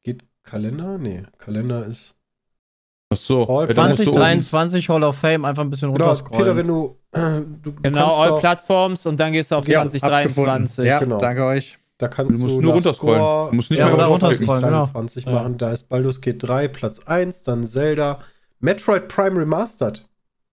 Geht 0.05 0.24
Kalender? 0.43 0.97
Nee, 0.99 1.22
Kalender 1.38 1.86
ist. 1.86 2.14
Ach 3.12 3.16
so, 3.16 3.48
All 3.48 3.68
ja, 3.68 3.74
dann 3.74 3.88
musst 3.88 4.00
du 4.00 4.04
oben- 4.04 4.12
2023 4.14 4.88
Hall 4.88 5.04
of 5.04 5.16
Fame 5.16 5.44
einfach 5.44 5.62
ein 5.62 5.70
bisschen 5.70 5.92
Genau, 5.92 6.04
runterscrollen. 6.06 6.42
Peter, 6.44 6.56
wenn 6.56 6.66
du. 6.68 6.96
äh, 7.12 7.40
du 7.62 7.72
Genau, 7.82 8.14
All 8.16 8.38
Plattforms 8.40 9.06
und 9.06 9.18
dann 9.20 9.32
gehst 9.32 9.50
du 9.50 9.56
auf 9.56 9.68
Ja, 9.68 9.80
hab's 9.80 9.92
2023. 9.92 10.86
Ja, 10.86 10.98
genau. 11.00 11.18
danke 11.18 11.44
euch. 11.44 11.78
Da 11.98 12.08
kannst 12.08 12.34
Du 12.34 12.38
musst 12.42 12.56
du 12.56 12.60
nur 12.62 12.72
runterscrollen. 12.74 13.20
Score- 13.20 13.50
Du 13.50 13.56
musst 13.56 13.70
nicht 13.70 13.78
Ja, 13.78 13.94
mehr 13.94 14.06
runterscrollen, 14.06 14.62
genau. 14.62 14.80
2023 14.84 15.24
Ja. 15.26 15.32
machen. 15.32 15.58
Da 15.58 15.70
ist 15.72 15.88
Baldur's 15.88 16.20
Gate 16.20 16.42
3 16.42 16.68
Platz 16.68 17.00
1, 17.06 17.42
dann 17.44 17.64
Zelda, 17.64 18.18
Metroid 18.58 19.08
Prime 19.08 19.38
Remastered. 19.40 20.04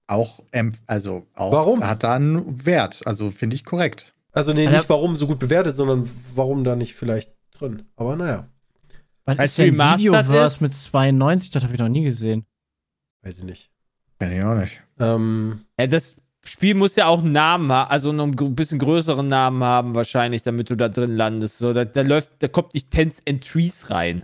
Auch, 0.07 0.39
also 0.87 1.23
auch 1.35 1.51
Warum? 1.51 1.87
hat 1.87 2.03
da 2.03 2.15
einen 2.15 2.65
Wert. 2.65 3.01
Also 3.05 3.29
finde 3.31 3.55
ich 3.55 3.63
korrekt. 3.65 4.13
Also 4.31 4.53
nee, 4.53 4.67
nicht 4.67 4.89
warum 4.89 5.15
so 5.15 5.27
gut 5.27 5.39
bewertet, 5.39 5.75
sondern 5.75 6.09
warum 6.35 6.63
da 6.63 6.75
nicht 6.75 6.93
vielleicht 6.95 7.31
drin. 7.57 7.83
Aber 7.95 8.15
naja, 8.15 8.47
Was 9.29 9.39
Als 9.39 9.49
ist 9.51 9.59
denn 9.59 9.73
Videoverse 9.77 10.55
ist- 10.57 10.61
mit 10.61 10.73
92? 10.73 11.49
Das 11.51 11.63
habe 11.63 11.73
ich 11.73 11.79
noch 11.79 11.89
nie 11.89 12.03
gesehen. 12.03 12.45
weiß 13.21 13.39
ich 13.39 13.43
nicht. 13.45 13.71
Kenn 14.19 14.31
ich 14.31 14.43
auch 14.43 14.55
nicht. 14.55 14.81
Ähm, 14.99 15.61
Ja, 15.79 15.87
das 15.87 16.15
Spiel 16.45 16.73
muss 16.75 16.95
ja 16.95 17.07
auch 17.07 17.19
einen 17.19 17.31
Namen 17.33 17.71
haben, 17.71 17.91
also 17.91 18.09
einen 18.11 18.55
bisschen 18.55 18.79
größeren 18.79 19.27
Namen 19.27 19.63
haben 19.63 19.93
wahrscheinlich, 19.95 20.41
damit 20.41 20.69
du 20.69 20.75
da 20.75 20.87
drin 20.89 21.11
landest. 21.15 21.57
So, 21.57 21.73
da, 21.73 21.83
da 21.85 22.01
läuft, 22.01 22.29
da 22.39 22.47
kommt 22.47 22.73
nicht 22.73 22.91
Tens 22.91 23.21
and 23.27 23.45
Trees 23.45 23.89
rein. 23.89 24.23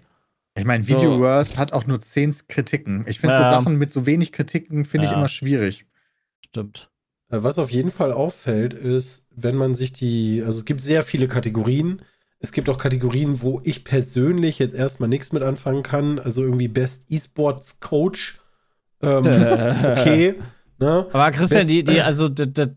Ich 0.58 0.64
meine, 0.66 0.84
So. 0.86 0.96
Videoverse 0.96 1.58
hat 1.58 1.74
auch 1.74 1.86
nur 1.86 2.00
10 2.00 2.34
Kritiken. 2.48 3.04
Ich 3.08 3.20
finde 3.20 3.36
Ja. 3.36 3.44
so 3.44 3.60
Sachen 3.60 3.78
mit 3.78 3.92
so 3.92 4.06
wenig 4.06 4.32
Kritiken 4.32 4.86
finde 4.86 5.08
ich 5.08 5.12
Ja. 5.12 5.18
immer 5.18 5.28
schwierig. 5.28 5.86
Stimmt. 6.46 6.90
Äh, 7.30 7.44
Was 7.44 7.60
auf 7.60 7.70
jeden 7.72 7.92
Fall 7.92 8.14
auffällt, 8.14 8.74
ist, 8.74 9.28
wenn 9.36 9.56
man 9.58 9.76
sich 9.76 9.92
die, 9.92 10.42
also 10.46 10.58
es 10.58 10.66
gibt 10.66 10.82
sehr 10.82 11.04
viele 11.04 11.28
Kategorien. 11.28 12.02
Es 12.46 12.52
gibt 12.52 12.70
auch 12.70 12.78
Kategorien, 12.78 13.42
wo 13.42 13.60
ich 13.64 13.84
persönlich 13.84 14.60
jetzt 14.60 14.76
erstmal 14.76 15.10
nichts 15.10 15.32
mit 15.32 15.42
anfangen 15.42 15.82
kann. 15.82 16.20
Also 16.20 16.44
irgendwie 16.44 16.68
Best 16.68 17.06
E-Sports 17.10 17.80
Coach. 17.80 18.40
Ähm, 19.02 19.18
okay. 19.26 20.36
Ne? 20.78 21.08
Aber 21.12 21.32
Christian, 21.32 21.62
Best- 21.62 21.72
die, 21.72 21.84
die, 21.84 22.02
also, 22.02 22.30
das, 22.30 22.48
das, 22.54 22.70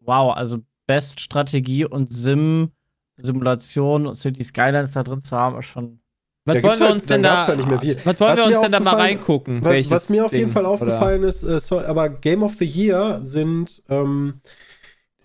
wow, 0.00 0.34
also 0.36 0.58
Best 0.88 1.20
Strategie 1.20 1.84
und 1.84 2.12
Sim, 2.12 2.72
Simulation 3.16 4.08
und 4.08 4.16
City 4.16 4.42
Skylines 4.42 4.90
da 4.90 5.04
drin 5.04 5.22
zu 5.22 5.36
haben, 5.36 5.56
ist 5.60 5.66
schon. 5.66 6.00
Was 6.44 6.56
Da 6.56 6.62
wollen 6.64 6.78
wir 6.80 6.86
halt- 6.86 6.94
uns 6.94 7.06
denn 7.06 7.22
da, 7.22 7.46
halt 7.46 7.58
was 7.58 7.66
wollen 7.66 8.02
Was 8.18 8.36
wir 8.38 8.44
uns 8.46 8.60
denn 8.62 8.72
da 8.72 8.80
mal 8.80 8.94
reingucken? 8.96 9.64
Was, 9.64 9.88
was 9.90 10.08
mir 10.10 10.24
auf 10.26 10.32
jeden 10.32 10.46
Ding, 10.46 10.52
Fall 10.52 10.62
oder? 10.64 10.72
aufgefallen 10.72 11.22
ist, 11.22 11.44
äh, 11.44 11.60
sorry, 11.60 11.84
aber 11.86 12.08
Game 12.08 12.42
of 12.42 12.54
the 12.56 12.64
Year 12.64 13.18
sind, 13.22 13.82
ähm, 13.88 14.40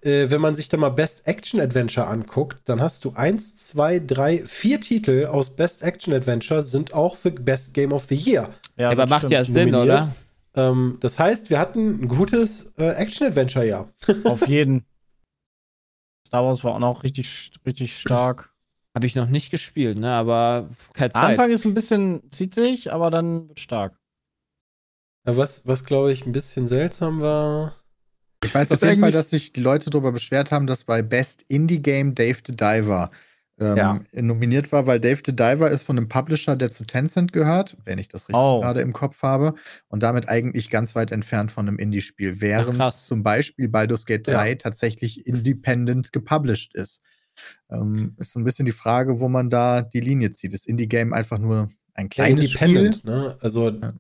äh, 0.02 0.30
wenn 0.30 0.42
man 0.42 0.56
sich 0.56 0.70
da 0.70 0.78
mal 0.78 0.90
Best 0.90 1.28
Action 1.28 1.60
Adventure 1.60 2.08
anguckt, 2.08 2.58
dann 2.66 2.82
hast 2.82 3.06
du 3.06 3.14
eins, 3.16 3.58
zwei, 3.68 4.00
drei, 4.00 4.46
vier 4.46 4.82
Titel 4.82 5.28
aus 5.28 5.56
Best 5.56 5.84
Action 5.84 6.14
Adventure 6.14 6.64
sind 6.64 6.94
auch 6.94 7.16
für 7.16 7.32
Best 7.32 7.74
Game 7.74 7.94
of 7.94 8.06
the 8.06 8.16
Year. 8.16 8.50
Ja, 8.78 8.90
aber 8.92 9.04
das 9.04 9.10
macht 9.10 9.30
ja. 9.30 9.44
Sinn, 9.44 9.70
nominiert. 9.70 10.04
oder? 10.04 10.16
Ähm, 10.54 10.98
das 11.00 11.20
heißt, 11.20 11.50
wir 11.50 11.60
hatten 11.60 12.02
ein 12.04 12.08
gutes 12.08 12.74
äh, 12.78 12.90
Action 12.90 13.28
Adventure 13.28 13.66
Jahr. 13.66 13.90
Auf 14.26 14.48
jeden. 14.48 14.86
Star 16.28 16.46
Wars 16.46 16.64
war 16.64 16.76
auch 16.76 16.80
noch 16.80 17.04
richtig, 17.04 17.52
richtig 17.66 18.00
stark. 18.00 18.54
Habe 18.96 19.06
ich 19.06 19.16
noch 19.16 19.28
nicht 19.28 19.52
gespielt, 19.52 19.98
ne? 19.98 20.12
Aber 20.12 20.70
keine 20.94 21.12
Zeit. 21.12 21.24
Anfang 21.24 21.52
ist 21.52 21.66
ein 21.66 21.74
bisschen, 21.74 22.30
zieht 22.32 22.54
sich, 22.54 22.92
aber 22.92 23.10
dann 23.10 23.48
wird 23.48 23.60
stark. 23.60 23.98
Was, 25.24 25.66
was 25.68 25.86
glaube 25.86 26.12
ich, 26.12 26.26
ein 26.26 26.32
bisschen 26.32 26.68
seltsam 26.68 27.20
war. 27.20 27.76
Ich 28.44 28.54
weiß 28.56 28.72
auf 28.72 28.82
jeden 28.82 29.00
Fall, 29.00 29.12
dass 29.12 29.30
sich 29.30 29.54
die 29.54 29.62
Leute 29.62 29.90
darüber 29.90 30.12
beschwert 30.12 30.52
haben, 30.52 30.66
dass 30.68 30.84
bei 30.84 31.02
Best 31.02 31.44
Indie 31.48 31.82
Game 31.82 32.16
Dave 32.16 32.40
the 32.46 32.56
Diver 32.56 33.12
ähm, 33.60 33.78
Ja. 33.78 34.00
nominiert 34.14 34.72
war, 34.72 34.88
weil 34.88 35.00
Dave 35.00 35.22
the 35.24 35.36
Diver 35.36 35.70
ist 35.70 35.84
von 35.84 35.96
einem 35.98 36.08
Publisher, 36.08 36.56
der 36.56 36.72
zu 36.72 36.84
Tencent 36.86 37.32
gehört, 37.34 37.78
wenn 37.86 38.00
ich 38.00 38.08
das 38.08 38.24
richtig 38.30 38.38
Oh. 38.42 38.60
gerade 38.62 38.82
im 38.82 38.94
Kopf 38.94 39.22
habe, 39.22 39.54
und 39.90 40.02
damit 40.02 40.28
eigentlich 40.28 40.72
ganz 40.72 40.96
weit 40.96 41.12
entfernt 41.12 41.52
von 41.52 41.68
einem 41.68 41.78
Indie-Spiel, 41.78 42.42
während 42.42 42.78
krass. 42.78 43.06
zum 43.06 43.22
Beispiel 43.22 43.70
Baldur's 43.70 44.06
Gate 44.08 44.28
Ja. 44.28 44.34
3 44.40 44.56
tatsächlich 44.56 45.28
independent 45.28 46.12
gepublished 46.12 46.74
ist. 46.74 47.02
Ähm, 47.70 48.16
ist 48.18 48.32
so 48.34 48.40
ein 48.40 48.44
bisschen 48.44 48.66
die 48.66 48.72
Frage, 48.72 49.20
wo 49.20 49.30
man 49.30 49.52
da 49.52 49.84
die 49.84 50.00
Linie 50.02 50.32
zieht. 50.32 50.54
Ist 50.56 50.68
Indie-Game 50.68 51.14
einfach 51.14 51.38
nur 51.38 51.70
ein 51.94 52.06
Ja, 52.06 52.10
kleines 52.10 52.50
Spiel? 52.50 52.68
Independent, 52.78 53.06
ne? 53.06 53.38
Also 53.42 53.70
Ja. 53.70 53.94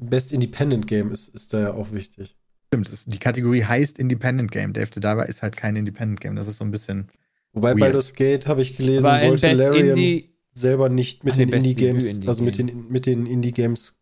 Best 0.00 0.32
Independent 0.32 0.86
Game 0.88 1.12
ist, 1.12 1.28
ist 1.28 1.52
da 1.52 1.60
ja 1.60 1.72
auch 1.74 1.92
wichtig. 1.92 2.36
Stimmt, 2.82 2.88
es- 2.88 3.04
die 3.06 3.18
Kategorie 3.18 3.62
heißt 3.64 3.98
Independent 3.98 4.50
Game. 4.50 4.72
Dave 4.72 4.90
the 4.92 5.00
Diver 5.00 5.26
ist 5.28 5.42
halt 5.42 5.56
kein 5.56 5.76
Independent 5.76 6.20
Game. 6.20 6.36
Das 6.36 6.46
ist 6.46 6.58
so 6.58 6.64
ein 6.64 6.70
bisschen 6.70 7.08
Wobei 7.52 7.70
Weird. 7.70 7.80
Baldur's 7.80 8.12
Gate, 8.14 8.46
habe 8.48 8.62
ich 8.62 8.76
gelesen, 8.76 9.06
Aber 9.06 9.26
wollte 9.28 9.52
Larian 9.52 9.88
Indie. 9.90 10.34
selber 10.52 10.88
nicht 10.88 11.22
mit 11.24 11.36
den 11.36 11.48
Indie-Games, 11.50 12.04
Debüt-Indie-Game. 12.04 12.28
also 12.28 12.42
mit 12.42 12.58
den, 12.58 12.88
mit 12.88 13.06
den 13.06 13.26
Indie-Games 13.26 14.00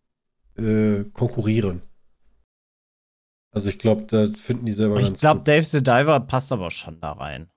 äh, 0.56 1.04
konkurrieren. 1.12 1.82
Also 3.54 3.68
ich 3.68 3.78
glaube, 3.78 4.04
da 4.08 4.26
finden 4.34 4.64
die 4.64 4.72
selber 4.72 4.96
Ich 4.98 5.06
ganz 5.06 5.20
glaube, 5.20 5.40
gut. 5.40 5.48
Dave 5.48 5.64
the 5.64 5.82
Diver 5.82 6.20
passt 6.20 6.50
aber 6.52 6.70
schon 6.70 6.98
da 7.00 7.12
rein. 7.12 7.48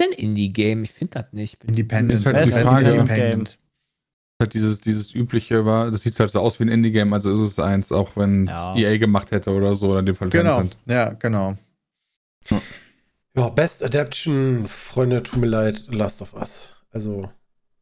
Denn 0.00 0.10
Indie-Game, 0.12 0.82
ich 0.84 0.90
finde 0.92 1.20
das 1.22 1.32
nicht. 1.32 1.62
Independent. 1.64 2.18
Ist 2.20 2.26
halt 2.26 2.36
Das 2.36 2.44
die 2.46 2.50
Frage. 2.52 2.90
Independent. 2.92 3.58
Halt 4.40 4.54
dieses, 4.54 4.80
dieses 4.80 5.14
übliche 5.14 5.64
war, 5.64 5.90
das 5.90 6.02
sieht 6.02 6.18
halt 6.20 6.30
so 6.30 6.40
aus 6.40 6.58
wie 6.60 6.64
ein 6.64 6.68
Indie-Game, 6.68 7.12
also 7.12 7.32
ist 7.32 7.40
es 7.40 7.58
eins, 7.58 7.90
auch 7.92 8.16
wenn 8.16 8.44
es 8.44 8.50
Ja. 8.52 8.74
EA 8.76 8.96
gemacht 8.98 9.30
hätte 9.32 9.50
oder 9.50 9.74
so, 9.74 9.90
oder 9.90 10.00
in 10.00 10.06
dem 10.06 10.14
Fall 10.16 10.30
Genau, 10.30 10.58
Tencent. 10.60 10.76
ja, 10.86 11.10
genau. 11.10 11.56
Ja, 13.34 13.48
Best 13.50 13.84
Adaption, 13.84 14.66
Freunde, 14.66 15.22
tut 15.22 15.40
mir 15.40 15.46
leid, 15.46 15.86
Last 15.90 16.22
of 16.22 16.34
Us. 16.34 16.70
Also, 16.90 17.30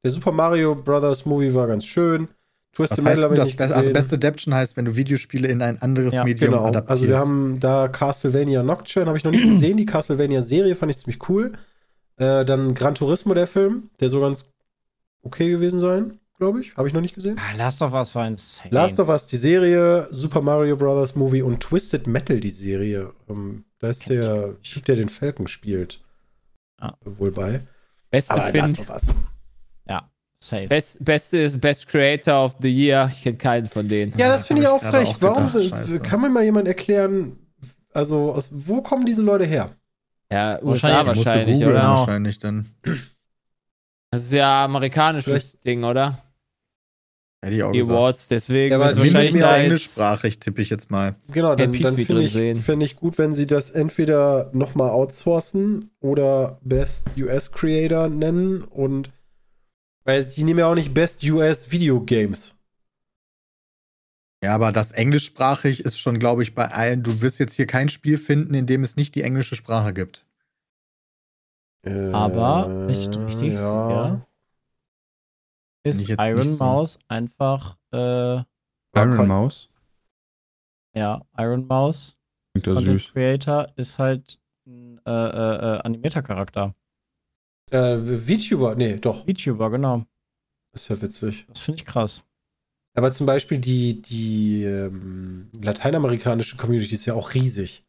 der 0.02 0.10
Super 0.10 0.32
Mario 0.32 0.74
Brothers 0.74 1.24
Movie 1.26 1.54
war 1.54 1.66
ganz 1.66 1.84
schön. 1.86 2.28
Twisted 2.74 2.98
heißt 2.98 3.04
Metal 3.04 3.22
habe 3.24 3.34
ich 3.34 3.38
das? 3.40 3.46
nicht 3.48 3.56
Best, 3.56 3.68
gesehen. 3.70 3.78
also 3.82 3.92
Best 3.92 4.12
Adaption 4.12 4.54
heißt, 4.54 4.76
wenn 4.76 4.84
du 4.84 4.96
Videospiele 4.96 5.48
in 5.48 5.62
ein 5.62 5.80
anderes 5.80 6.12
Ja, 6.14 6.24
Medium 6.24 6.50
Genau, 6.52 6.64
adaptierst. 6.66 6.90
also 6.90 7.08
wir 7.08 7.18
haben 7.18 7.58
da 7.58 7.88
Castlevania 7.88 8.62
Nocturne, 8.62 9.06
habe 9.06 9.16
ich 9.16 9.24
noch 9.24 9.30
nicht 9.32 9.44
gesehen. 9.44 9.76
Die 9.78 9.86
Castlevania-Serie 9.86 10.76
fand 10.76 10.90
ich 10.90 10.98
ziemlich 10.98 11.26
cool. 11.30 11.52
Äh, 12.18 12.44
dann 12.44 12.74
Gran 12.74 12.94
Turismo, 12.94 13.32
der 13.32 13.46
Film, 13.46 13.88
der 14.00 14.10
so 14.10 14.20
ganz 14.20 14.50
okay 15.22 15.50
gewesen 15.50 15.80
sein, 15.80 16.18
glaube 16.38 16.60
ich. 16.60 16.76
Habe 16.76 16.88
ich 16.88 16.94
noch 16.94 17.00
nicht 17.00 17.14
gesehen. 17.14 17.38
Ah, 17.38 17.56
Last 17.56 17.82
of 17.82 17.92
Us 17.92 18.14
war 18.14 18.26
insane. 18.26 18.70
Last 18.72 18.98
of 19.00 19.08
Us, 19.08 19.26
die 19.26 19.36
Serie, 19.36 20.06
Super 20.10 20.40
Mario 20.40 20.76
Bros. 20.76 21.14
Movie 21.14 21.42
und 21.42 21.60
Twisted 21.60 22.06
Metal, 22.06 22.38
die 22.40 22.50
Serie. 22.50 23.12
Ähm, 23.28 23.64
da 23.78 23.88
ist 23.90 24.04
Kenn 24.04 24.20
der. 24.20 24.60
Typ, 24.62 24.84
der 24.84 24.96
den 24.96 25.08
Falcon 25.08 25.46
spielt, 25.46 26.00
Ah. 26.78 26.94
wohl 27.04 27.30
bei. 27.32 27.60
Beste 28.10 28.34
Aber 28.34 28.52
Last 28.52 28.78
of 28.80 28.90
Us. 28.90 29.14
Safe. 30.38 30.66
Best, 30.68 31.02
Beste 31.02 31.38
ist 31.38 31.58
Best 31.62 31.88
Creator 31.88 32.44
of 32.44 32.56
the 32.60 32.68
Year. 32.68 33.08
Ich 33.10 33.22
kenne 33.22 33.38
keinen 33.38 33.66
von 33.66 33.88
denen. 33.88 34.12
Ja, 34.18 34.28
das 34.28 34.42
Ja, 34.42 34.46
finde 34.48 34.62
ich 34.62 34.68
auch 34.68 34.82
frech. 34.82 35.08
auch 35.08 35.16
Warum 35.22 35.48
scheiße. 35.48 35.98
kann 36.00 36.20
mir 36.20 36.28
mal 36.28 36.44
jemand 36.44 36.68
erklären, 36.68 37.38
also 37.94 38.34
aus 38.34 38.50
wo 38.52 38.82
kommen 38.82 39.06
diese 39.06 39.22
Leute 39.22 39.46
her? 39.46 39.70
Ja, 40.30 40.58
Wahrscheinlich- 40.62 40.68
USA 40.68 41.06
wahrscheinlich, 41.06 41.64
oder? 41.64 41.82
Wahrscheinlich 41.82 42.38
dann. 42.38 42.66
Das 44.10 44.24
ist 44.24 44.32
ja 44.34 44.66
amerikanisches 44.66 45.24
Vielleicht- 45.52 45.66
Ding, 45.66 45.84
oder? 45.84 46.22
Hätte 47.44 47.56
ich 47.56 47.62
auch 47.62 47.72
Die 47.72 47.78
gesagt. 47.78 47.96
Awards, 47.98 48.28
deswegen 48.28 48.70
Ja, 48.72 48.76
aber 48.78 48.96
wahrscheinlich 48.96 49.34
jetzt- 49.34 49.44
englischsprachig 49.56 50.38
tippe 50.40 50.62
ich 50.62 50.70
jetzt 50.70 50.90
mal. 50.90 51.16
Genau, 51.28 51.54
dann, 51.54 51.70
Pete's 51.70 51.94
dann 51.94 52.04
finde 52.04 52.22
ich, 52.24 52.62
find 52.62 52.82
ich 52.82 52.96
gut, 52.96 53.18
wenn 53.18 53.34
sie 53.34 53.46
das 53.46 53.70
entweder 53.70 54.50
nochmal 54.52 54.90
outsourcen 54.90 55.90
oder 56.00 56.58
Best 56.62 57.10
US 57.18 57.52
Creator 57.52 58.08
nennen 58.08 58.62
und 58.62 59.10
weil 60.04 60.24
die 60.24 60.44
nehmen 60.44 60.60
ja 60.60 60.66
auch 60.68 60.74
nicht 60.74 60.94
Best 60.94 61.22
US 61.24 61.70
Video 61.70 62.00
Games. 62.00 62.54
Ja, 64.42 64.54
aber 64.54 64.70
das 64.72 64.92
englischsprachig 64.92 65.80
ist 65.84 65.98
schon, 65.98 66.18
glaube 66.18 66.42
ich, 66.42 66.54
bei 66.54 66.68
allen. 66.70 67.02
Du 67.02 67.20
wirst 67.22 67.38
jetzt 67.40 67.54
hier 67.54 67.66
kein 67.66 67.88
Spiel 67.88 68.16
finden, 68.18 68.54
in 68.54 68.66
dem 68.66 68.82
es 68.82 68.96
nicht 68.96 69.14
die 69.14 69.22
englische 69.22 69.56
Sprache 69.56 69.92
gibt. 69.94 70.24
Aber 72.12 72.68
Äh, 72.84 72.86
nicht 72.86 73.18
richtig, 73.26 73.52
ja. 73.54 74.06
Finde 74.08 74.25
Ist 75.88 76.02
ich 76.02 76.08
jetzt 76.08 76.20
Iron 76.22 76.48
so. 76.56 76.64
Mouse 76.64 76.98
einfach, 77.08 77.76
äh, 77.92 78.42
Iron 78.96 79.26
Mouse. 79.28 79.68
ja, 80.94 81.22
Iron 81.38 81.66
Mouse, 81.66 82.16
Klingt 82.54 82.66
ja 82.66 82.74
Content 82.74 83.00
süß. 83.00 83.12
Creator, 83.12 83.68
ist 83.76 83.98
halt 83.98 84.38
ein 84.66 85.00
äh, 85.06 85.10
äh, 85.10 85.76
äh, 85.76 85.78
Animator-Charakter. 85.82 86.74
Äh, 87.70 87.98
VTuber, 87.98 88.74
nee, 88.76 88.96
doch, 88.96 89.24
VTuber, 89.26 89.70
genau. 89.70 90.02
ist 90.72 90.88
ja 90.88 91.00
witzig. 91.00 91.46
Das 91.48 91.60
finde 91.60 91.80
ich 91.80 91.86
krass. 91.86 92.22
Aber 92.94 93.12
zum 93.12 93.26
Beispiel 93.26 93.58
die, 93.58 94.00
die 94.00 94.62
ähm, 94.64 95.50
lateinamerikanische 95.62 96.56
Community 96.56 96.94
ist 96.94 97.04
ja 97.06 97.14
auch 97.14 97.34
riesig. 97.34 97.84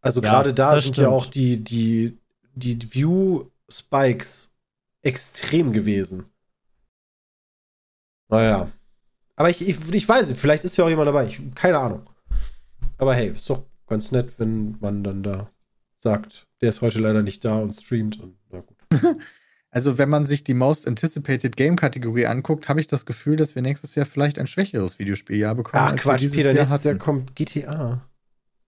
Also 0.00 0.20
Ja, 0.22 0.30
gerade 0.30 0.54
da 0.54 0.74
das 0.74 0.84
sind 0.84 0.96
ja 0.96 1.04
stimmt. 1.04 1.12
auch 1.14 1.26
die, 1.26 1.62
die, 1.64 2.18
die 2.54 2.94
View-Spikes 2.94 4.54
extrem 5.02 5.72
gewesen. 5.72 6.26
Naja. 8.32 8.68
Aber 9.36 9.50
ich, 9.50 9.60
ich, 9.66 9.76
ich 9.94 10.08
weiß 10.08 10.28
nicht, 10.28 10.40
vielleicht 10.40 10.64
ist 10.64 10.76
ja 10.76 10.84
auch 10.84 10.88
jemand 10.88 11.06
dabei. 11.08 11.26
Ich, 11.26 11.40
keine 11.54 11.78
Ahnung. 11.78 12.08
Aber 12.98 13.14
hey, 13.14 13.28
ist 13.28 13.48
doch 13.50 13.62
ganz 13.86 14.10
nett, 14.12 14.32
wenn 14.38 14.76
man 14.80 15.02
dann 15.04 15.22
da 15.22 15.48
sagt, 15.98 16.46
der 16.60 16.70
ist 16.70 16.80
heute 16.80 16.98
leider 16.98 17.22
nicht 17.22 17.44
da 17.44 17.56
und 17.58 17.72
streamt. 17.72 18.18
Und, 18.20 18.36
na 18.50 18.60
gut. 18.60 18.76
Also, 19.74 19.96
wenn 19.96 20.10
man 20.10 20.26
sich 20.26 20.44
die 20.44 20.52
Most 20.52 20.86
Anticipated 20.86 21.56
Game 21.56 21.76
Kategorie 21.76 22.26
anguckt, 22.26 22.68
habe 22.68 22.78
ich 22.80 22.88
das 22.88 23.06
Gefühl, 23.06 23.36
dass 23.36 23.54
wir 23.54 23.62
nächstes 23.62 23.94
Jahr 23.94 24.04
vielleicht 24.04 24.38
ein 24.38 24.46
schwächeres 24.46 24.98
Videospieljahr 24.98 25.54
bekommen. 25.54 25.82
Ach 25.88 25.96
Quatsch, 25.96 26.20
dieses 26.20 26.36
Peter, 26.36 26.48
Jahr 26.52 26.56
nächstes 26.56 26.84
Jahr 26.84 26.92
hatten. 26.92 26.98
kommt 27.02 27.34
GTA. 27.34 28.02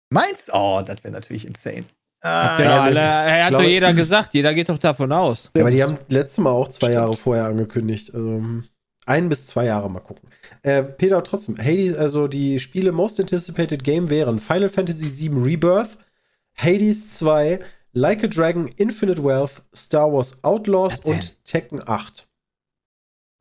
Meinst 0.10 0.50
Oh, 0.54 0.82
das 0.86 1.02
wäre 1.06 1.14
natürlich 1.14 1.48
insane. 1.48 1.86
Ja, 2.22 2.60
Ja, 2.62 2.82
alle, 2.82 3.00
er 3.00 3.44
hat 3.46 3.50
glaube- 3.52 3.64
doch 3.64 3.70
jeder 3.70 3.94
gesagt, 3.94 4.34
jeder 4.34 4.54
geht 4.54 4.68
doch 4.68 4.78
davon 4.78 5.14
aus. 5.14 5.50
Ja, 5.56 5.62
aber 5.62 5.72
die 5.72 5.82
haben 5.82 5.98
letztes 6.10 6.40
Mal 6.40 6.50
auch 6.50 6.68
zwei 6.68 6.88
Stimmt. 6.88 6.94
Jahre 6.96 7.16
vorher 7.16 7.46
angekündigt. 7.46 8.14
Also, 8.14 8.44
ein 9.10 9.28
bis 9.30 9.48
zwei 9.48 9.66
Jahre 9.66 9.90
mal 9.90 10.00
gucken. 10.00 10.30
Äh, 10.62 10.84
Peter, 10.84 11.24
trotzdem, 11.24 11.58
Hades, 11.58 11.98
also 11.98 12.28
die 12.28 12.60
Spiele 12.60 12.92
Most 12.92 13.20
Anticipated 13.20 13.84
Game 13.84 14.10
wären 14.10 14.40
Final 14.40 14.70
Fantasy 14.70 15.30
VII 15.30 15.42
Rebirth, 15.44 15.98
Hades 16.56 17.18
2, 17.18 17.60
Like 17.94 18.24
a 18.24 18.28
Dragon, 18.28 18.68
Infinite 18.78 19.24
Wealth, 19.24 19.64
Star 19.76 20.12
Wars 20.14 20.44
Outlaws 20.44 21.00
und 21.00 21.44
Tekken 21.44 21.82
8. 21.86 22.28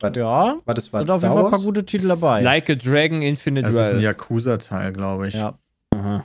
Warte, 0.01 0.21
Ja, 0.21 0.59
war 0.64 0.75
das 0.75 0.93
war 0.93 1.01
sind 1.03 1.11
auf 1.11 1.16
jeden 1.23 1.33
Star 1.33 1.35
Fall 1.35 1.39
ein 1.39 1.43
paar 1.51 1.53
Wars? 1.53 1.64
gute 1.64 1.85
Titel 1.85 2.09
dabei. 2.09 2.41
Like 2.41 2.71
a 2.71 2.75
Dragon 2.77 3.21
Infinite 3.21 3.62
Das 3.66 3.75
ist 3.75 3.81
ein 3.81 3.91
Wealth. 3.95 4.03
Yakuza-Teil, 4.03 4.93
glaube 4.93 5.29
ich. 5.29 5.35
ja. 5.35 5.59
Aha. 5.95 6.25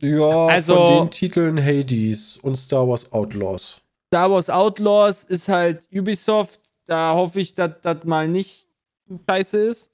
Ja, 0.00 0.46
Also- 0.48 0.74
von 0.76 1.06
den 1.06 1.10
Titeln 1.12 1.64
Hades 1.64 2.36
und 2.42 2.56
Star 2.56 2.86
Wars 2.88 3.12
Outlaws. 3.12 3.80
Star 4.12 4.30
Wars 4.30 4.50
Outlaws 4.50 5.24
ist 5.24 5.48
halt 5.48 5.86
Ubisoft. 5.94 6.60
Da 6.86 7.12
hoffe 7.14 7.40
ich, 7.40 7.54
dass 7.54 7.72
das 7.82 8.04
mal 8.04 8.28
nicht 8.28 8.68
scheiße 9.28 9.58
ist. 9.58 9.92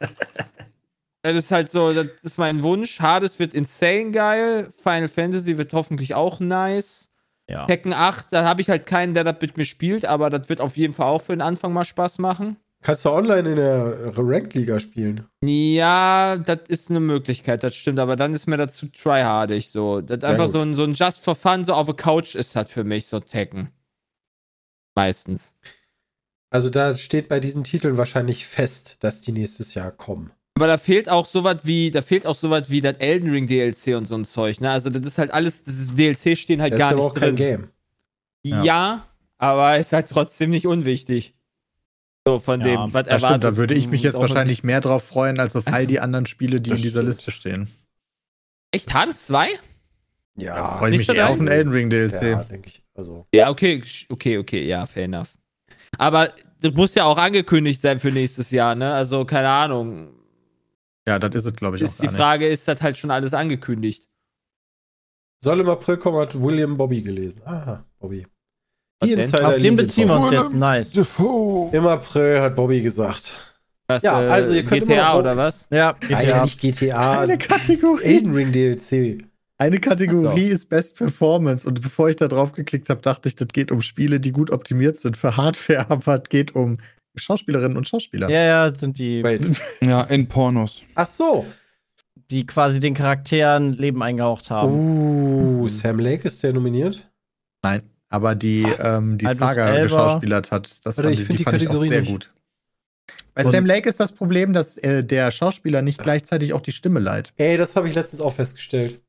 das 1.22 1.36
ist 1.36 1.50
halt 1.50 1.70
so, 1.70 1.92
das 1.92 2.06
ist 2.22 2.38
mein 2.38 2.62
Wunsch. 2.62 3.00
Hades 3.00 3.38
wird 3.38 3.54
insane 3.54 4.10
geil. 4.10 4.72
Final 4.76 5.08
Fantasy 5.08 5.58
wird 5.58 5.72
hoffentlich 5.72 6.14
auch 6.14 6.40
nice. 6.40 7.10
ja. 7.48 7.66
Tekken 7.66 7.92
8, 7.92 8.28
da 8.30 8.44
habe 8.44 8.60
ich 8.60 8.68
halt 8.70 8.86
keinen, 8.86 9.14
der 9.14 9.24
das 9.24 9.36
mit 9.40 9.56
mir 9.56 9.64
spielt, 9.64 10.04
aber 10.04 10.30
das 10.30 10.48
wird 10.48 10.60
auf 10.60 10.76
jeden 10.76 10.92
Fall 10.94 11.06
auch 11.06 11.22
für 11.22 11.32
den 11.32 11.40
Anfang 11.42 11.72
mal 11.72 11.84
Spaß 11.84 12.18
machen. 12.18 12.56
Kannst 12.82 13.06
du 13.06 13.10
online 13.10 13.48
in 13.48 13.56
der 13.56 14.12
Ranked-Liga 14.14 14.78
spielen? 14.78 15.26
Ja, 15.42 16.36
das 16.36 16.60
ist 16.68 16.90
eine 16.90 17.00
Möglichkeit, 17.00 17.62
das 17.62 17.74
stimmt, 17.74 17.98
aber 17.98 18.14
dann 18.14 18.34
ist 18.34 18.46
mir 18.46 18.58
das 18.58 18.74
zu 18.74 18.88
tryhardig 18.88 19.70
so. 19.70 20.02
Das 20.02 20.20
Ja, 20.22 20.28
einfach 20.28 20.44
gut. 20.44 20.52
so 20.52 20.60
ein, 20.60 20.74
so 20.74 20.84
ein 20.84 20.92
Just 20.92 21.24
for 21.24 21.34
Fun, 21.34 21.64
so 21.64 21.72
auf 21.72 21.86
der 21.86 21.96
Couch 21.96 22.34
ist 22.34 22.54
das 22.54 22.68
für 22.70 22.84
mich, 22.84 23.06
so 23.06 23.20
Tekken. 23.20 23.70
Meistens. 24.94 25.56
Also 26.54 26.70
da 26.70 26.94
steht 26.94 27.28
bei 27.28 27.40
diesen 27.40 27.64
Titeln 27.64 27.98
wahrscheinlich 27.98 28.46
fest, 28.46 28.98
dass 29.00 29.20
die 29.20 29.32
nächstes 29.32 29.74
Jahr 29.74 29.90
kommen. 29.90 30.30
Aber 30.56 30.68
da 30.68 30.78
fehlt 30.78 31.08
auch 31.08 31.26
sowas 31.26 31.56
wie, 31.64 31.90
da 31.90 32.00
fehlt 32.00 32.26
auch 32.28 32.36
sowas 32.36 32.70
wie 32.70 32.80
das 32.80 32.96
Elden 32.98 33.28
Ring 33.28 33.48
DLC 33.48 33.96
und 33.96 34.04
so 34.04 34.14
ein 34.14 34.24
Zeug, 34.24 34.60
ne? 34.60 34.70
Also 34.70 34.88
das 34.88 35.04
ist 35.04 35.18
halt 35.18 35.32
alles, 35.32 35.64
das 35.64 35.74
ist 35.76 35.98
DLC 35.98 36.38
stehen 36.38 36.62
halt 36.62 36.72
Das 36.74 36.78
gar 36.78 36.90
ist 36.92 36.96
nicht 36.96 37.04
auch 37.04 37.12
kein 37.14 37.34
drin. 37.34 37.36
Game. 37.36 37.68
Ja. 38.44 39.04
aber 39.36 39.78
ist 39.78 39.92
halt 39.92 40.08
trotzdem 40.08 40.50
nicht 40.50 40.68
unwichtig. 40.68 41.34
So 42.24 42.38
von 42.38 42.60
Ja, 42.60 42.66
dem, 42.86 42.94
was 42.94 43.06
Das 43.06 43.20
stimmt, 43.20 43.22
da 43.22 43.26
erwartet 43.48 43.56
würde 43.56 43.74
ich 43.74 43.88
mich 43.88 44.02
jetzt 44.02 44.14
wahrscheinlich 44.14 44.62
mehr 44.62 44.80
drauf 44.80 45.02
freuen, 45.02 45.40
als 45.40 45.56
auf 45.56 45.66
all 45.66 45.72
Also, 45.74 45.88
die 45.88 45.98
anderen 45.98 46.26
Spiele, 46.26 46.60
die 46.60 46.70
in 46.70 46.76
dieser 46.76 47.00
stimmt. 47.00 47.08
Liste 47.08 47.30
stehen. 47.32 47.68
Echt 48.70 48.94
Hades 48.94 49.26
2? 49.26 49.48
Ja, 50.38 50.54
Da 50.54 50.78
freue 50.78 50.90
mich 50.92 51.08
eher 51.08 51.30
auf 51.30 51.38
einen 51.40 51.48
Elden 51.48 51.72
Ring 51.72 51.90
DLC. 51.90 52.22
ja 52.22 52.44
denke 52.44 52.68
ich. 52.68 52.80
Also, 52.94 53.26
Ja, 53.34 53.50
okay, 53.50 53.82
okay, 54.08 54.38
okay, 54.38 54.64
ja, 54.64 54.86
fair 54.86 55.06
enough. 55.06 55.30
Aber 55.98 56.30
das 56.60 56.72
muss 56.74 56.94
ja 56.94 57.04
auch 57.04 57.18
angekündigt 57.18 57.82
sein 57.82 57.98
für 58.00 58.10
nächstes 58.10 58.50
Jahr, 58.50 58.74
ne? 58.74 58.92
Also, 58.94 59.24
keine 59.24 59.48
Ahnung. 59.48 60.08
Ja, 61.06 61.18
das 61.18 61.34
ist 61.34 61.44
es, 61.46 61.52
glaube 61.54 61.76
ich, 61.76 61.82
auch 61.82 61.86
Ist 61.88 62.02
die 62.02 62.06
gar 62.06 62.14
Frage, 62.16 62.48
ist 62.48 62.66
das 62.66 62.80
halt 62.80 62.96
schon 62.96 63.10
alles 63.10 63.34
angekündigt? 63.34 64.08
soll 65.42 65.60
im 65.60 65.68
April 65.68 65.98
kommen, 65.98 66.16
hat 66.18 66.40
William 66.40 66.74
Bobby 66.76 67.02
gelesen. 67.02 67.42
Aha, 67.44 67.84
Bobby. 67.98 68.26
Die? 69.02 69.12
Insider 69.12 69.48
Auf 69.48 69.58
den 69.58 69.76
beziehen 69.76 70.08
wir 70.08 70.18
uns 70.18 70.30
jetzt. 70.30 70.54
Nice. 70.54 70.96
Im 70.96 71.86
April 71.86 72.40
hat 72.40 72.56
Bobby 72.56 72.80
gesagt. 72.80 73.34
Was, 73.86 74.02
Ja, 74.02 74.22
äh, 74.22 74.28
also 74.28 74.54
ihr 74.54 74.64
könnt 74.64 74.84
immer 74.84 74.94
GTA 74.94 75.12
noch- 75.12 75.18
oder 75.18 75.36
was? 75.36 75.68
Ja, 75.70 75.94
Nein, 76.08 76.24
GTA. 76.24 76.42
nicht 76.44 76.58
GTA. 76.60 77.20
Eine 77.20 77.36
Kategorie. 77.36 78.02
Elden 78.04 78.32
Ring 78.32 78.52
DLC. 78.52 79.18
Eine 79.56 79.78
Kategorie 79.78 80.48
so. 80.48 80.52
ist 80.52 80.68
Best 80.68 80.96
Performance 80.96 81.66
und 81.66 81.80
bevor 81.80 82.08
ich 82.08 82.16
da 82.16 82.26
drauf 82.28 82.52
geklickt 82.52 82.88
habe, 82.90 83.00
dachte 83.02 83.28
ich, 83.28 83.36
das 83.36 83.48
geht 83.48 83.70
um 83.70 83.80
Spiele, 83.82 84.18
die 84.18 84.32
gut 84.32 84.50
optimiert 84.50 84.98
sind 84.98 85.16
für 85.16 85.36
Hardware, 85.36 85.86
aber 85.90 86.20
es 86.22 86.28
geht 86.28 86.54
um 86.54 86.74
Schauspielerinnen 87.16 87.76
und 87.76 87.86
Schauspieler. 87.86 88.28
Ja, 88.28 88.42
ja, 88.42 88.70
das 88.70 88.80
sind 88.80 88.98
die, 88.98 89.22
Wait. 89.22 89.46
Ja, 89.80 90.02
in 90.02 90.26
Pornos. 90.28 90.82
Ach 90.96 91.06
so. 91.06 91.46
die 92.30 92.44
quasi 92.46 92.80
den 92.80 92.94
Charakteren 92.94 93.74
Leben 93.74 94.02
eingehaucht 94.02 94.50
haben. 94.50 94.72
Uh, 95.60 95.68
Sam 95.68 96.00
Lake 96.00 96.26
ist 96.26 96.42
der 96.42 96.52
nominiert? 96.52 97.08
Nein, 97.62 97.82
aber 98.08 98.34
die, 98.34 98.66
ähm, 98.80 99.18
die 99.18 99.26
Saga 99.26 99.68
Elba. 99.68 99.82
geschauspielert 99.84 100.50
hat, 100.50 100.84
das 100.84 100.96
Warte, 100.96 101.10
fand 101.10 101.14
ich 101.14 101.20
ich, 101.20 101.26
die 101.28 101.36
die 101.36 101.44
fand 101.44 101.56
ich 101.58 101.68
auch 101.68 101.72
Kategorie 101.74 101.88
sehr 101.90 102.00
nicht. 102.00 102.10
gut. 102.10 102.32
Bei 103.34 103.44
Und- 103.44 103.52
Sam 103.52 103.66
Lake 103.66 103.88
ist 103.88 104.00
das 104.00 104.10
Problem, 104.10 104.52
dass 104.52 104.78
äh, 104.78 105.04
der 105.04 105.30
Schauspieler 105.30 105.82
nicht 105.82 106.02
gleichzeitig 106.02 106.52
auch 106.52 106.60
die 106.60 106.72
Stimme 106.72 106.98
leiht. 106.98 107.32
Ey, 107.36 107.56
das 107.56 107.76
habe 107.76 107.88
ich 107.88 107.94
letztens 107.94 108.20
auch 108.20 108.32
festgestellt. 108.32 109.00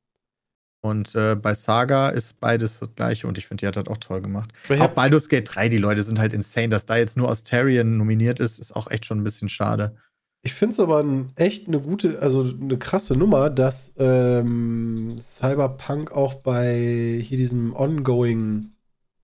Und 0.85 1.15
äh, 1.15 1.35
bei 1.35 1.55
Saga 1.55 2.09
ist 2.09 2.39
beides 2.39 2.77
das 2.77 2.93
gleiche 2.93 3.25
und 3.25 3.39
ich 3.39 3.47
finde, 3.47 3.61
die 3.61 3.67
hat 3.67 3.75
das 3.75 3.87
auch 3.87 3.97
toll 3.97 4.21
gemacht. 4.21 4.51
Ich 4.69 4.79
Auch 4.79 4.83
hab, 4.83 4.93
Baldur's 4.93 5.29
Gate 5.29 5.49
3, 5.51 5.67
die 5.67 5.79
Leute 5.79 6.03
sind 6.03 6.19
halt 6.19 6.31
insane. 6.31 6.69
Dass 6.69 6.85
da 6.85 6.95
jetzt 6.95 7.17
nur 7.17 7.27
Astarion 7.27 7.97
nominiert 7.97 8.39
ist, 8.39 8.59
ist 8.59 8.75
auch 8.75 8.91
echt 8.91 9.03
schon 9.03 9.19
ein 9.19 9.23
bisschen 9.23 9.49
schade. 9.49 9.95
ich 10.43 10.53
finde 10.53 10.73
es 10.73 10.79
aber 10.79 11.01
ein, 11.01 11.31
echt 11.37 11.67
eine 11.67 11.79
gute, 11.79 12.21
also 12.21 12.43
eine 12.61 12.77
krasse 12.77 13.17
Nummer, 13.17 13.49
dass 13.49 13.95
ähm, 13.97 15.15
Cyberpunk 15.17 16.11
auch 16.11 16.35
bei 16.35 17.19
hier 17.19 17.37
diesem 17.37 17.75
Ongoing, 17.75 18.67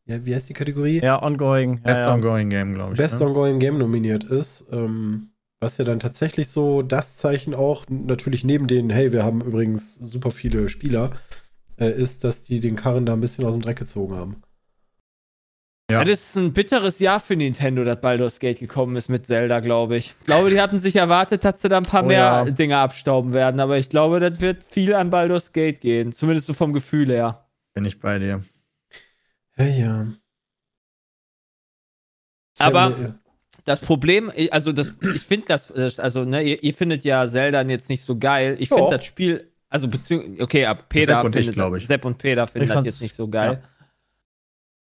ja, 0.07 0.25
wie 0.25 0.33
heißt 0.33 0.49
die 0.49 0.53
Kategorie? 0.53 0.99
Ja, 1.03 1.21
ongoing. 1.21 1.83
Best 1.83 2.01
ja. 2.01 2.11
Ongoing 2.11 2.49
Game, 2.49 2.73
glaube 2.73 2.93
ich. 2.93 2.97
Best 2.97 3.19
ne? 3.19 3.27
Ongoing 3.27 3.59
Game 3.59 3.77
nominiert 3.77 4.23
ist. 4.23 4.65
Ähm, 4.71 5.27
was 5.59 5.77
ja 5.77 5.85
dann 5.85 5.99
tatsächlich 5.99 6.47
so 6.47 6.81
das 6.81 7.17
Zeichen 7.17 7.53
auch, 7.53 7.85
natürlich 7.87 8.43
neben 8.43 8.65
den, 8.65 8.89
hey, 8.89 9.13
wir 9.13 9.23
haben 9.23 9.41
übrigens 9.41 9.95
super 9.95 10.31
viele 10.31 10.69
Spieler, 10.69 11.11
äh, 11.77 11.91
ist, 11.91 12.23
dass 12.23 12.43
die 12.43 12.59
den 12.59 12.75
Karren 12.75 13.05
da 13.05 13.13
ein 13.13 13.21
bisschen 13.21 13.45
aus 13.45 13.53
dem 13.53 13.61
Dreck 13.61 13.77
gezogen 13.79 14.15
haben. 14.15 14.41
Ja. 15.91 16.05
Das 16.05 16.21
ist 16.21 16.35
ein 16.37 16.53
bitteres 16.53 16.99
Jahr 16.99 17.19
für 17.19 17.35
Nintendo, 17.35 17.83
dass 17.83 17.99
Baldur's 17.99 18.39
Gate 18.39 18.59
gekommen 18.59 18.95
ist 18.95 19.09
mit 19.09 19.25
Zelda, 19.25 19.59
glaube 19.59 19.97
ich. 19.97 20.13
Ich 20.21 20.25
glaube, 20.25 20.49
die 20.49 20.61
hatten 20.61 20.77
sich 20.77 20.95
erwartet, 20.95 21.43
dass 21.43 21.61
sie 21.61 21.67
da 21.67 21.77
ein 21.77 21.83
paar 21.83 22.03
Oh 22.03 22.07
mehr 22.07 22.17
ja. 22.17 22.45
Dinge 22.45 22.77
abstauben 22.77 23.33
werden, 23.33 23.59
aber 23.59 23.77
ich 23.77 23.89
glaube, 23.89 24.21
das 24.21 24.39
wird 24.39 24.63
viel 24.63 24.93
an 24.93 25.09
Baldur's 25.09 25.51
Gate 25.51 25.81
gehen. 25.81 26.13
Zumindest 26.13 26.47
so 26.47 26.53
vom 26.53 26.71
Gefühl 26.71 27.09
her. 27.09 27.45
Bin 27.73 27.83
ich 27.83 27.99
bei 27.99 28.19
dir. 28.19 28.43
Ja, 29.57 29.65
ja. 29.65 30.07
Aber- 32.59 32.97
Ja, 32.99 33.15
Das 33.65 33.81
Problem, 33.81 34.31
also 34.49 34.71
das, 34.71 34.93
ich 35.13 35.23
finde 35.23 35.47
das, 35.47 35.99
also 35.99 36.23
ne, 36.23 36.41
ihr, 36.41 36.63
ihr 36.63 36.73
findet 36.73 37.03
ja 37.03 37.27
Zelda 37.27 37.61
jetzt 37.63 37.89
nicht 37.89 38.01
so 38.03 38.17
geil. 38.17 38.55
Ich 38.59 38.69
finde 38.69 38.91
das 38.97 39.05
Spiel, 39.05 39.50
also 39.71 39.87
beziehungsweise, 39.87 40.43
okay, 40.43 40.65
ab 40.65 40.89
Peter 40.89 41.13
Sepp 41.13 41.23
und 41.23 41.35
ich, 41.35 41.39
findet, 41.39 41.55
glaub 41.55 41.75
ich. 41.75 41.87
Sepp 41.87 42.05
und 42.05 42.17
Peter 42.17 42.45
finden 42.45 42.67
Ich 42.67 42.73
das 42.73 42.85
jetzt 42.85 43.01
nicht 43.01 43.15
so 43.15 43.27
geil. 43.27 43.63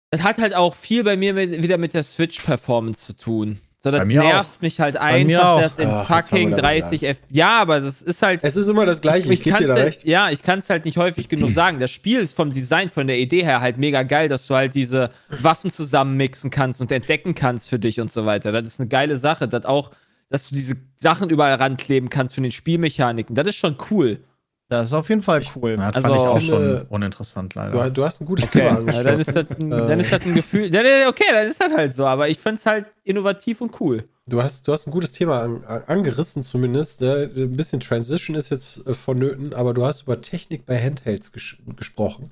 Das 0.10 0.24
hat 0.24 0.40
halt 0.40 0.56
auch 0.56 0.76
viel 0.76 1.04
bei 1.04 1.16
mir 1.16 1.36
mit, 1.36 1.62
wieder 1.62 1.78
mit 1.78 1.94
der 1.94 2.02
Switch-Performance 2.02 3.06
zu 3.06 3.16
tun. 3.16 3.60
So, 3.82 3.92
das 3.92 4.02
Bei 4.02 4.06
mir 4.06 4.22
nervt 4.22 4.62
mich 4.62 4.82
halt 4.82 4.98
einfach, 4.98 5.46
auch. 5.46 5.62
dass 5.62 5.78
in 5.78 5.90
Ach, 5.90 6.06
fucking 6.06 6.50
wir 6.50 6.58
damit 6.58 6.84
30 6.84 7.04
F. 7.04 7.22
Ja, 7.30 7.62
aber 7.62 7.80
das 7.80 8.02
ist 8.02 8.22
halt. 8.22 8.44
Es 8.44 8.58
ist 8.58 8.68
immer 8.68 8.86
das 8.86 9.00
Gleiche, 9.00 9.32
ich, 9.32 9.42
gebe 9.42 9.52
kann's 9.52 9.62
dir 9.62 9.68
da 9.68 9.76
halt, 9.76 9.86
recht. 9.86 10.06
Ja, 10.06 10.32
ich 10.32 10.42
kann 10.42 10.60
es 10.60 10.70
halt 10.70 10.84
nicht 10.84 10.98
häufig 10.98 11.30
genug 11.30 11.52
sagen. 11.52 11.80
Das 11.80 11.90
Spiel 11.92 12.20
ist 12.20 12.36
vom 12.36 12.52
Design, 12.52 12.90
von 12.90 13.08
der 13.08 13.20
Idee 13.20 13.44
her 13.44 13.62
halt 13.62 13.78
mega 13.78 14.04
geil, 14.04 14.28
dass 14.28 14.48
du 14.48 14.56
halt 14.56 14.74
diese 14.74 15.12
Waffen 15.30 15.72
zusammenmixen 15.72 16.50
kannst 16.50 16.82
und 16.82 16.92
entdecken 16.92 17.36
kannst 17.36 17.70
für 17.70 17.80
dich 17.80 18.02
und 18.02 18.12
so 18.12 18.26
weiter. 18.26 18.52
Das 18.52 18.68
ist 18.68 18.82
eine 18.82 18.90
geile 18.90 19.16
Sache. 19.16 19.48
Das 19.48 19.64
auch, 19.64 19.92
dass 20.30 20.50
du 20.50 20.56
diese 20.56 20.76
Sachen 20.98 21.30
überall 21.30 21.54
rankleben 21.54 22.10
kannst 22.10 22.34
für 22.36 22.42
den 22.42 22.52
Spielmechaniken. 22.52 23.34
Das 23.34 23.48
ist 23.48 23.56
schon 23.56 23.78
cool. 23.92 24.26
Das 24.70 24.88
ist 24.90 24.94
auf 24.94 25.10
jeden 25.10 25.24
Fall 25.24 25.42
cool. 25.56 25.72
Ja, 25.80 25.92
das 25.92 26.06
Also, 26.06 26.08
fand 26.10 26.20
ich 26.20 26.28
auch 26.28 26.42
schon 26.42 26.82
uninteressant, 26.90 27.56
Du, 27.56 27.60
leider. 27.60 27.90
du 27.90 28.06
hast 28.06 28.22
ein 28.22 28.26
gutes 28.28 28.46
Okay, 28.46 28.60
Thema 28.60 28.70
ja, 28.72 28.78
angeschlossen. 28.78 29.06
dann, 29.06 29.20
ist 29.20 29.36
das 29.36 29.46
ein, 29.60 29.72
Äh. 29.72 29.86
dann 29.88 30.00
ist 30.00 30.12
das 30.12 30.22
ein 30.22 30.34
Gefühl. 30.36 30.66
Okay, 31.08 31.24
dann 31.32 31.48
ist 31.48 31.60
das 31.60 31.74
halt 31.76 31.96
so. 31.96 32.06
Aber 32.06 32.30
ich 32.30 32.38
find's 32.38 32.66
halt 32.68 32.86
innovativ 33.04 33.62
und 33.62 33.82
cool. 33.82 34.04
Du 34.28 34.44
hast, 34.44 34.68
du 34.68 34.72
hast 34.72 34.86
ein 34.88 34.92
gutes 34.92 35.12
Thema 35.12 35.42
an, 35.42 35.64
an, 35.66 35.82
angerissen, 35.88 36.44
zumindest. 36.44 37.02
Ne? 37.02 37.32
Ein 37.36 37.56
bisschen 37.58 37.80
Transition 37.80 38.36
ist 38.36 38.52
jetzt 38.52 38.86
äh, 38.86 38.94
vonnöten, 38.94 39.56
aber 39.56 39.74
du 39.74 39.84
hast 39.84 40.04
über 40.04 40.22
Technik 40.22 40.68
bei 40.68 40.80
Handhelds 40.80 41.32
ges 41.32 41.56
gesprochen. 41.76 42.30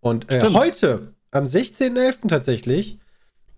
Und 0.00 0.32
äh, 0.32 0.40
heute, 0.52 1.14
am 1.30 1.44
16.11. 1.44 2.26
tatsächlich, 2.26 2.98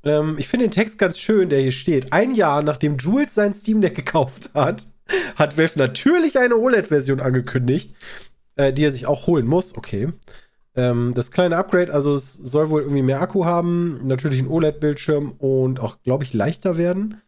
ähm, 0.04 0.36
ich 0.38 0.48
finde 0.48 0.66
den 0.66 0.72
Text 0.72 0.98
ganz 0.98 1.18
schön, 1.18 1.48
der 1.48 1.60
hier 1.62 1.72
steht. 1.72 2.12
Ein 2.12 2.34
Jahr 2.34 2.62
nachdem 2.62 2.98
Jules 2.98 3.34
sein 3.34 3.54
Steam 3.54 3.80
Deck 3.80 3.94
gekauft 3.94 4.50
hat, 4.52 4.82
hat 5.36 5.56
Valve 5.56 5.78
natürlich 5.78 6.38
eine 6.38 6.56
OLED-Version 6.56 7.20
angekündigt, 7.20 7.94
äh, 8.56 8.72
die 8.72 8.84
er 8.84 8.90
sich 8.90 9.06
auch 9.06 9.26
holen 9.26 9.46
muss. 9.46 9.76
Okay. 9.76 10.12
Ähm, 10.74 11.12
das 11.14 11.30
kleine 11.30 11.56
Upgrade, 11.56 11.92
also 11.92 12.14
es 12.14 12.32
soll 12.34 12.70
wohl 12.70 12.82
irgendwie 12.82 13.02
mehr 13.02 13.20
Akku 13.20 13.44
haben, 13.44 14.00
natürlich 14.06 14.40
ein 14.40 14.48
OLED-Bildschirm 14.48 15.32
und 15.32 15.80
auch, 15.80 16.02
glaube 16.02 16.24
ich, 16.24 16.32
leichter 16.32 16.76
werden. 16.76 17.20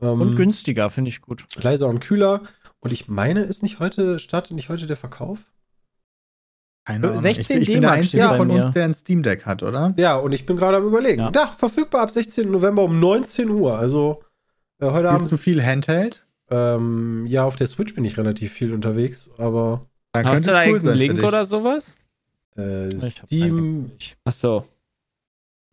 Ähm, 0.00 0.20
Und 0.20 0.36
günstiger, 0.36 0.90
finde 0.90 1.08
ich 1.08 1.20
gut. 1.20 1.46
leiser 1.56 1.88
und 1.88 2.00
kühler. 2.00 2.42
Und 2.80 2.92
ich 2.92 3.08
meine, 3.08 3.40
ist 3.40 3.62
nicht 3.62 3.80
heute, 3.80 4.18
startet 4.18 4.52
nicht 4.52 4.68
heute 4.68 4.86
der 4.86 4.96
Verkauf? 4.96 5.50
Keine 6.84 7.08
Ahnung. 7.08 7.20
16 7.20 7.56
ich, 7.56 7.68
ich 7.68 7.74
bin 7.74 7.82
der 7.82 7.90
Einzige 7.92 8.22
bei 8.28 8.36
von 8.36 8.50
uns, 8.50 8.70
der 8.70 8.84
ein 8.84 8.94
Steam 8.94 9.24
Deck 9.24 9.44
hat, 9.44 9.64
oder? 9.64 9.92
Ja, 9.96 10.16
und 10.16 10.32
ich 10.32 10.46
bin 10.46 10.56
gerade 10.56 10.76
am 10.76 10.84
überlegen. 10.84 11.20
Ja. 11.20 11.30
Da, 11.30 11.48
verfügbar 11.48 12.02
ab 12.02 12.10
16. 12.10 12.48
November 12.48 12.84
um 12.84 13.00
19 13.00 13.50
Uhr. 13.50 13.76
Also 13.76 14.22
äh, 14.78 14.86
heute 14.86 15.08
du 15.08 15.08
Abend. 15.08 15.40
viel 15.40 15.64
Handheld? 15.64 16.25
Ähm, 16.50 17.26
ja, 17.26 17.44
auf 17.44 17.56
der 17.56 17.66
Switch 17.66 17.94
bin 17.94 18.04
ich 18.04 18.16
relativ 18.18 18.52
viel 18.52 18.72
unterwegs, 18.72 19.30
aber 19.38 19.86
Dann 20.12 20.26
Hast 20.26 20.34
könnte 20.34 20.50
du 20.50 20.52
da 20.56 20.66
cool 20.68 20.80
für 20.80 20.92
Link 20.94 21.22
oder 21.24 21.44
sowas? 21.44 21.96
äh, 22.56 22.88
Steam 23.10 23.58
eigentlich- 23.58 24.16
Ach 24.24 24.32
so. 24.32 24.66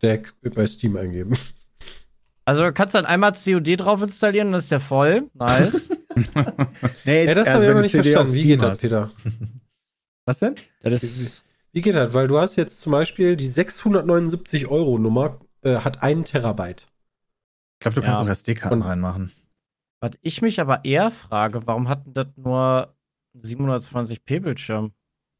Deck 0.02 0.34
bei 0.42 0.66
Steam 0.68 0.98
eingeben. 0.98 1.34
Also 2.46 2.64
du 2.64 2.74
kannst 2.74 2.94
dann 2.94 3.06
einmal 3.06 3.32
COD 3.32 3.78
drauf 3.78 4.02
installieren 4.02 4.48
und 4.48 4.54
das 4.56 4.66
ist 4.66 4.72
ja 4.72 4.82
voll. 4.82 5.30
Nice. 5.34 5.88
Nee, 7.06 7.24
Ja, 7.26 7.36
das 7.36 7.48
also 7.48 7.66
habe 7.70 7.86
ich 7.86 7.92
du 7.94 7.98
nicht 8.00 8.04
CD 8.04 8.12
verstanden. 8.12 8.34
Wie 8.34 8.44
geht 8.44 8.62
das. 8.62 8.80
Peter? 8.82 9.12
Was 10.26 10.40
denn? 10.40 10.56
Das 10.82 11.04
ist, 11.04 11.46
Wie 11.72 11.80
geht 11.82 11.96
das? 11.96 12.14
Weil 12.14 12.28
du 12.28 12.38
hast 12.40 12.58
jetzt 12.58 12.82
zum 12.82 12.92
Beispiel 12.92 13.38
die 13.38 13.48
679 13.48 14.68
Euro 14.68 14.98
Nummer, 15.00 15.40
äh, 15.62 15.78
hat 15.78 16.04
einen 16.04 16.26
Terabyte. 16.26 16.88
Ich 17.76 17.80
glaube, 17.80 17.96
du 17.96 18.02
kannst 18.02 18.20
Ja. 18.20 18.26
auch 18.26 18.30
SD-Karten 18.30 18.82
reinmachen. 18.82 19.32
Was 20.04 20.12
ich 20.22 20.42
mich 20.42 20.60
aber 20.60 20.84
eher 20.84 21.12
frage, 21.12 21.66
warum 21.66 21.88
hat 21.88 22.06
denn 22.06 22.14
das 22.14 22.28
nur 22.36 22.94
einen 23.34 23.42
720p 23.42 24.42
Bildschirm? 24.42 24.92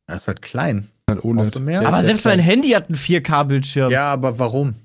Das 0.08 0.22
ist 0.22 0.28
halt 0.30 0.42
klein. 0.42 0.90
Halt 1.10 1.22
ohne. 1.26 1.52
Mehr? 1.60 1.86
Aber 1.86 2.02
selbst 2.02 2.24
mein. 2.24 2.40
Handy 2.40 2.70
hat 2.70 2.86
einen 2.88 2.96
4K-Bildschirm. 2.96 3.92
Ja, 3.92 4.14
aber 4.14 4.40
warum? 4.40 4.76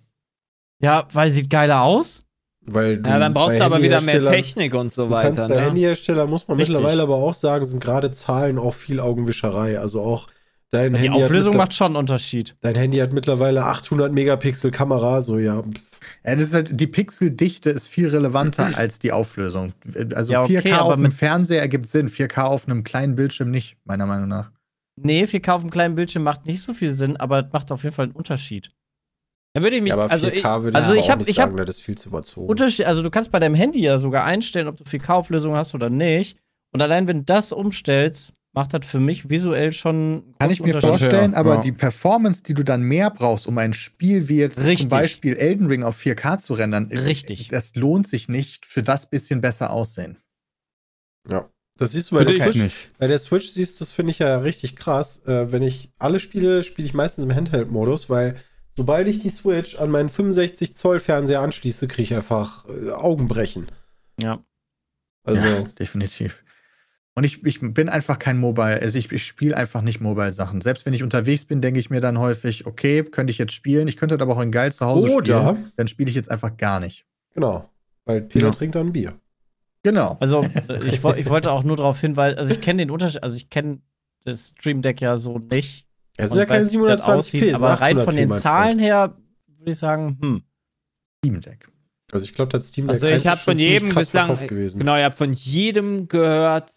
Ja, 0.83 1.07
weil 1.13 1.31
sieht 1.31 1.49
geiler 1.49 1.83
aus. 1.83 2.27
Weil 2.61 3.01
du 3.01 3.09
ja, 3.09 3.21
dann 3.21 3.33
brauchst 3.33 3.61
du 3.61 3.65
aber 3.65 3.81
wieder 3.81 4.01
mehr 4.01 4.21
Technik 4.21 4.75
und 4.75 4.91
so 4.91 5.07
Du 5.07 5.15
kannst 5.15 5.39
weiter. 5.39 5.49
bei 5.49 5.61
Ne? 5.61 5.67
Handyherstellern, 5.69 6.29
muss 6.29 6.49
man 6.49 6.59
Richtig. 6.59 6.75
mittlerweile 6.75 7.03
aber 7.03 7.15
auch 7.15 7.35
sagen, 7.35 7.65
sind 7.65 7.81
gerade 7.81 8.11
Zahlen 8.11 8.59
auch 8.59 8.75
viel 8.75 8.99
Augenwischerei. 8.99 9.79
Also 9.79 10.03
auch 10.03 10.27
dein 10.71 10.93
Die 10.95 11.01
Handy, 11.01 11.23
Auflösung 11.25 11.53
hat 11.55 11.59
macht 11.59 11.75
schon 11.75 11.87
einen 11.89 11.97
Unterschied. 11.97 12.57
dein 12.61 12.75
Handy 12.75 12.99
hat 12.99 13.13
mittlerweile 13.13 13.65
800 13.65 14.13
Megapixel 14.13 14.71
Kamera, 14.71 15.21
so 15.23 15.39
ja. 15.39 15.63
Ja, 16.25 16.35
das 16.35 16.45
ist 16.45 16.55
halt, 16.55 16.79
die 16.81 16.87
Pixeldichte 16.87 17.71
ist 17.71 17.89
viel 17.89 18.09
relevanter 18.09 18.71
als 18.77 18.99
die 18.99 19.13
Auflösung. 19.13 19.73
Also 20.15 20.33
Ja, 20.33 20.43
okay, 20.45 20.59
4K 20.61 20.75
aber 20.75 20.85
auf 20.87 20.93
einem 20.99 21.11
Fernseher 21.13 21.61
ergibt 21.61 21.87
Sinn, 21.89 22.09
4K 22.09 22.43
auf 22.45 22.67
einem 22.67 22.85
kleinen 22.85 23.15
Bildschirm 23.17 23.51
nicht, 23.51 23.77
meiner 23.85 24.07
Meinung 24.07 24.29
nach. 24.29 24.51
Nee, 25.01 25.25
4K 25.25 25.53
auf 25.53 25.61
einem 25.63 25.71
kleinen 25.71 25.95
Bildschirm 25.95 26.23
macht 26.23 26.47
nicht 26.47 26.61
so 26.63 26.73
viel 26.75 26.93
Sinn, 26.93 27.17
aber 27.17 27.47
es 27.47 27.53
macht 27.53 27.71
auf 27.73 27.83
jeden 27.85 27.95
Fall 27.95 28.07
einen 28.07 28.15
Unterschied. 28.15 28.71
Da 29.55 29.63
würde 29.63 29.77
ich 29.77 29.83
mich, 29.83 29.91
Ja, 29.91 29.95
aber 29.97 30.11
also 30.11 30.27
4K 30.27 30.33
ich, 30.59 30.63
würde 30.65 30.77
also 30.79 30.93
ich, 30.95 31.01
ich 31.01 31.05
aber 31.07 31.13
hab- 31.13 31.15
auch 31.15 31.19
nicht 31.27 31.29
ich 31.31 31.39
hab- 31.41 31.51
sagen, 31.51 31.57
das 31.57 31.77
ist 31.77 31.83
viel 31.83 31.97
zu 31.99 32.09
überzogen. 32.11 32.49
Unterschied, 32.49 32.87
also 32.87 33.03
du 33.03 33.11
kannst 33.11 33.31
bei 33.31 33.39
deinem 33.39 33.55
Handy 33.55 33.81
ja 33.81 33.99
sogar 33.99 34.25
einstellen, 34.25 34.69
ob 34.69 34.77
du 34.77 34.85
4K-Auflösung 34.85 35.55
hast 35.55 35.75
oder 35.75 35.89
nicht. 35.91 36.39
Und 36.73 36.83
allein 36.83 37.09
wenn 37.09 37.19
du 37.19 37.25
das 37.25 37.53
umstellst, 37.53 38.35
macht 38.53 38.75
das 38.75 38.87
für 38.87 39.01
mich 39.01 39.29
visuell 39.31 39.73
schon 39.73 40.35
Kann 40.39 40.51
ich 40.51 40.61
mir 40.61 40.81
vorstellen, 40.81 41.35
aber 41.35 41.57
ja. 41.57 41.61
die 41.61 41.73
Performance, 41.73 42.43
die 42.43 42.55
du 42.55 42.65
dann 42.65 42.83
mehr 42.83 43.11
brauchst, 43.11 43.47
um 43.47 43.57
ein 43.59 43.73
Spiel 43.73 44.29
wie 44.29 44.39
jetzt 44.39 44.57
zum 44.57 44.65
Richtig. 44.65 44.89
Beispiel 44.89 45.37
Elden 45.37 45.67
Ring 45.67 45.83
auf 45.83 45.99
4K 46.01 46.39
zu 46.39 46.55
rendern, 46.55 46.91
äh, 46.91 46.99
Richtig. 46.99 47.49
das 47.49 47.75
lohnt 47.75 48.07
sich 48.07 48.29
nicht 48.29 48.67
für 48.67 48.83
das 48.83 49.09
bisschen 49.09 49.41
besser 49.41 49.71
aussehen. 49.71 50.19
ja. 51.31 51.49
Das 51.79 51.93
siehst 51.93 52.11
du 52.11 52.17
bei 52.17 52.25
der 52.25 52.35
Switch. 52.35 52.57
nicht. 52.61 52.99
Bei 52.99 53.07
der 53.07 53.19
Switch 53.21 53.51
siehst 53.51 53.79
du, 53.79 53.85
das 53.85 53.93
finde 53.93 54.11
ich 54.11 54.19
ja 54.19 54.39
richtig 54.39 54.75
krass. 54.75 55.25
Äh, 55.27 55.53
wenn 55.53 55.63
ich 55.63 55.93
alle 55.97 56.19
spiele, 56.19 56.65
spiele 56.65 56.87
ich 56.87 56.93
meistens 56.93 57.23
im 57.25 57.33
Handheld-Modus, 57.33 58.11
weil 58.11 58.35
sobald 58.73 59.07
ich 59.07 59.21
die 59.21 59.31
Switch 59.31 59.79
an 59.79 59.89
meinen 59.91 60.09
65 60.09 60.75
Zoll 60.75 60.99
Fernseher 60.99 61.41
anschließe, 61.41 61.87
kriege 61.87 62.03
ich 62.03 62.15
einfach 62.17 62.67
äh, 62.69 62.91
Augenbrechen. 62.91 63.69
Ja. 64.21 64.45
Also, 65.23 65.45
ja, 65.45 65.63
definitiv. 65.79 66.43
Und 67.19 67.25
ich, 67.25 67.45
ich 67.45 67.59
bin 67.61 67.89
einfach 67.89 68.21
kein 68.21 68.39
Mobile, 68.39 68.81
also 68.81 68.97
ich, 68.97 69.11
ich 69.11 69.27
spiele 69.27 69.57
einfach 69.57 69.83
nicht 69.83 70.01
Mobile-Sachen. 70.01 70.61
Selbst 70.61 70.87
wenn 70.87 70.95
ich 70.95 71.03
unterwegs 71.03 71.47
bin, 71.47 71.61
denke 71.61 71.81
ich 71.81 71.91
mir 71.91 72.01
dann 72.01 72.21
häufig, 72.21 72.65
okay, 72.65 73.03
könnte 73.03 73.33
ich 73.33 73.39
jetzt 73.39 73.55
spielen, 73.55 73.89
ich 73.89 73.97
könnte 73.97 74.17
das 74.17 74.23
aber 74.23 74.37
auch 74.37 74.41
in 74.41 74.53
geil 74.53 74.71
zu 74.71 74.87
Hause 74.87 75.13
Oder- 75.13 75.49
spielen, 75.49 75.73
dann 75.75 75.89
spiele 75.89 76.09
ich 76.11 76.15
jetzt 76.15 76.31
einfach 76.31 76.57
gar 76.57 76.79
nicht. 76.79 77.07
genau. 77.35 77.69
Weil 78.05 78.21
Peter 78.21 78.47
Ja. 78.47 78.53
trinkt 78.53 78.77
dann 78.77 78.93
Bier. 78.93 79.19
Genau. 79.83 80.17
Also 80.21 80.43
äh, 80.69 80.79
ich, 80.87 81.03
ich 81.03 81.29
wollte 81.29 81.51
auch 81.51 81.65
nur 81.65 81.77
darauf 81.77 82.01
hinweisen, 82.01 82.39
also 82.39 82.53
ich 82.53 82.61
kenne 82.61 82.83
den 82.83 82.91
Unterschied, 82.93 83.25
also 83.25 83.35
ich 83.35 83.51
kenne 83.51 83.81
das 84.25 84.55
Stream 84.57 84.81
Deck 84.81 85.01
ja 85.01 85.17
so 85.17 85.41
nicht. 85.41 85.89
Es 86.19 86.31
sind 86.31 86.39
ja 86.39 86.45
das 86.47 86.73
720p, 86.73 87.03
aussieht, 87.03 87.43
es 87.43 87.49
sind 87.49 87.57
aber 87.57 87.81
rein 87.81 87.99
800p, 87.99 88.05
von 88.05 88.15
den 88.15 88.31
Zahlen 88.31 88.79
her 88.79 89.17
würde 89.59 89.73
ich 89.73 89.79
sagen, 89.79 90.19
hm. 90.23 90.43
Steam 91.19 91.41
Deck. 91.41 91.69
Also 92.13 92.25
ich 92.25 92.35
glaube, 92.35 92.51
das 92.57 92.69
Steam 92.69 92.87
Deck 92.87 92.95
also 92.95 93.07
1 93.07 93.23
ich 93.23 93.27
habe 93.27 93.35
ist 93.37 93.43
schon 93.43 93.55
von 93.55 93.61
jedem 93.61 93.89
krass 93.89 94.11
bislang, 94.11 94.79
genau, 94.79 94.97
ich 94.97 95.03
habe 95.03 95.17
von 95.17 95.33
jedem 95.33 96.07
gehört, 96.07 96.71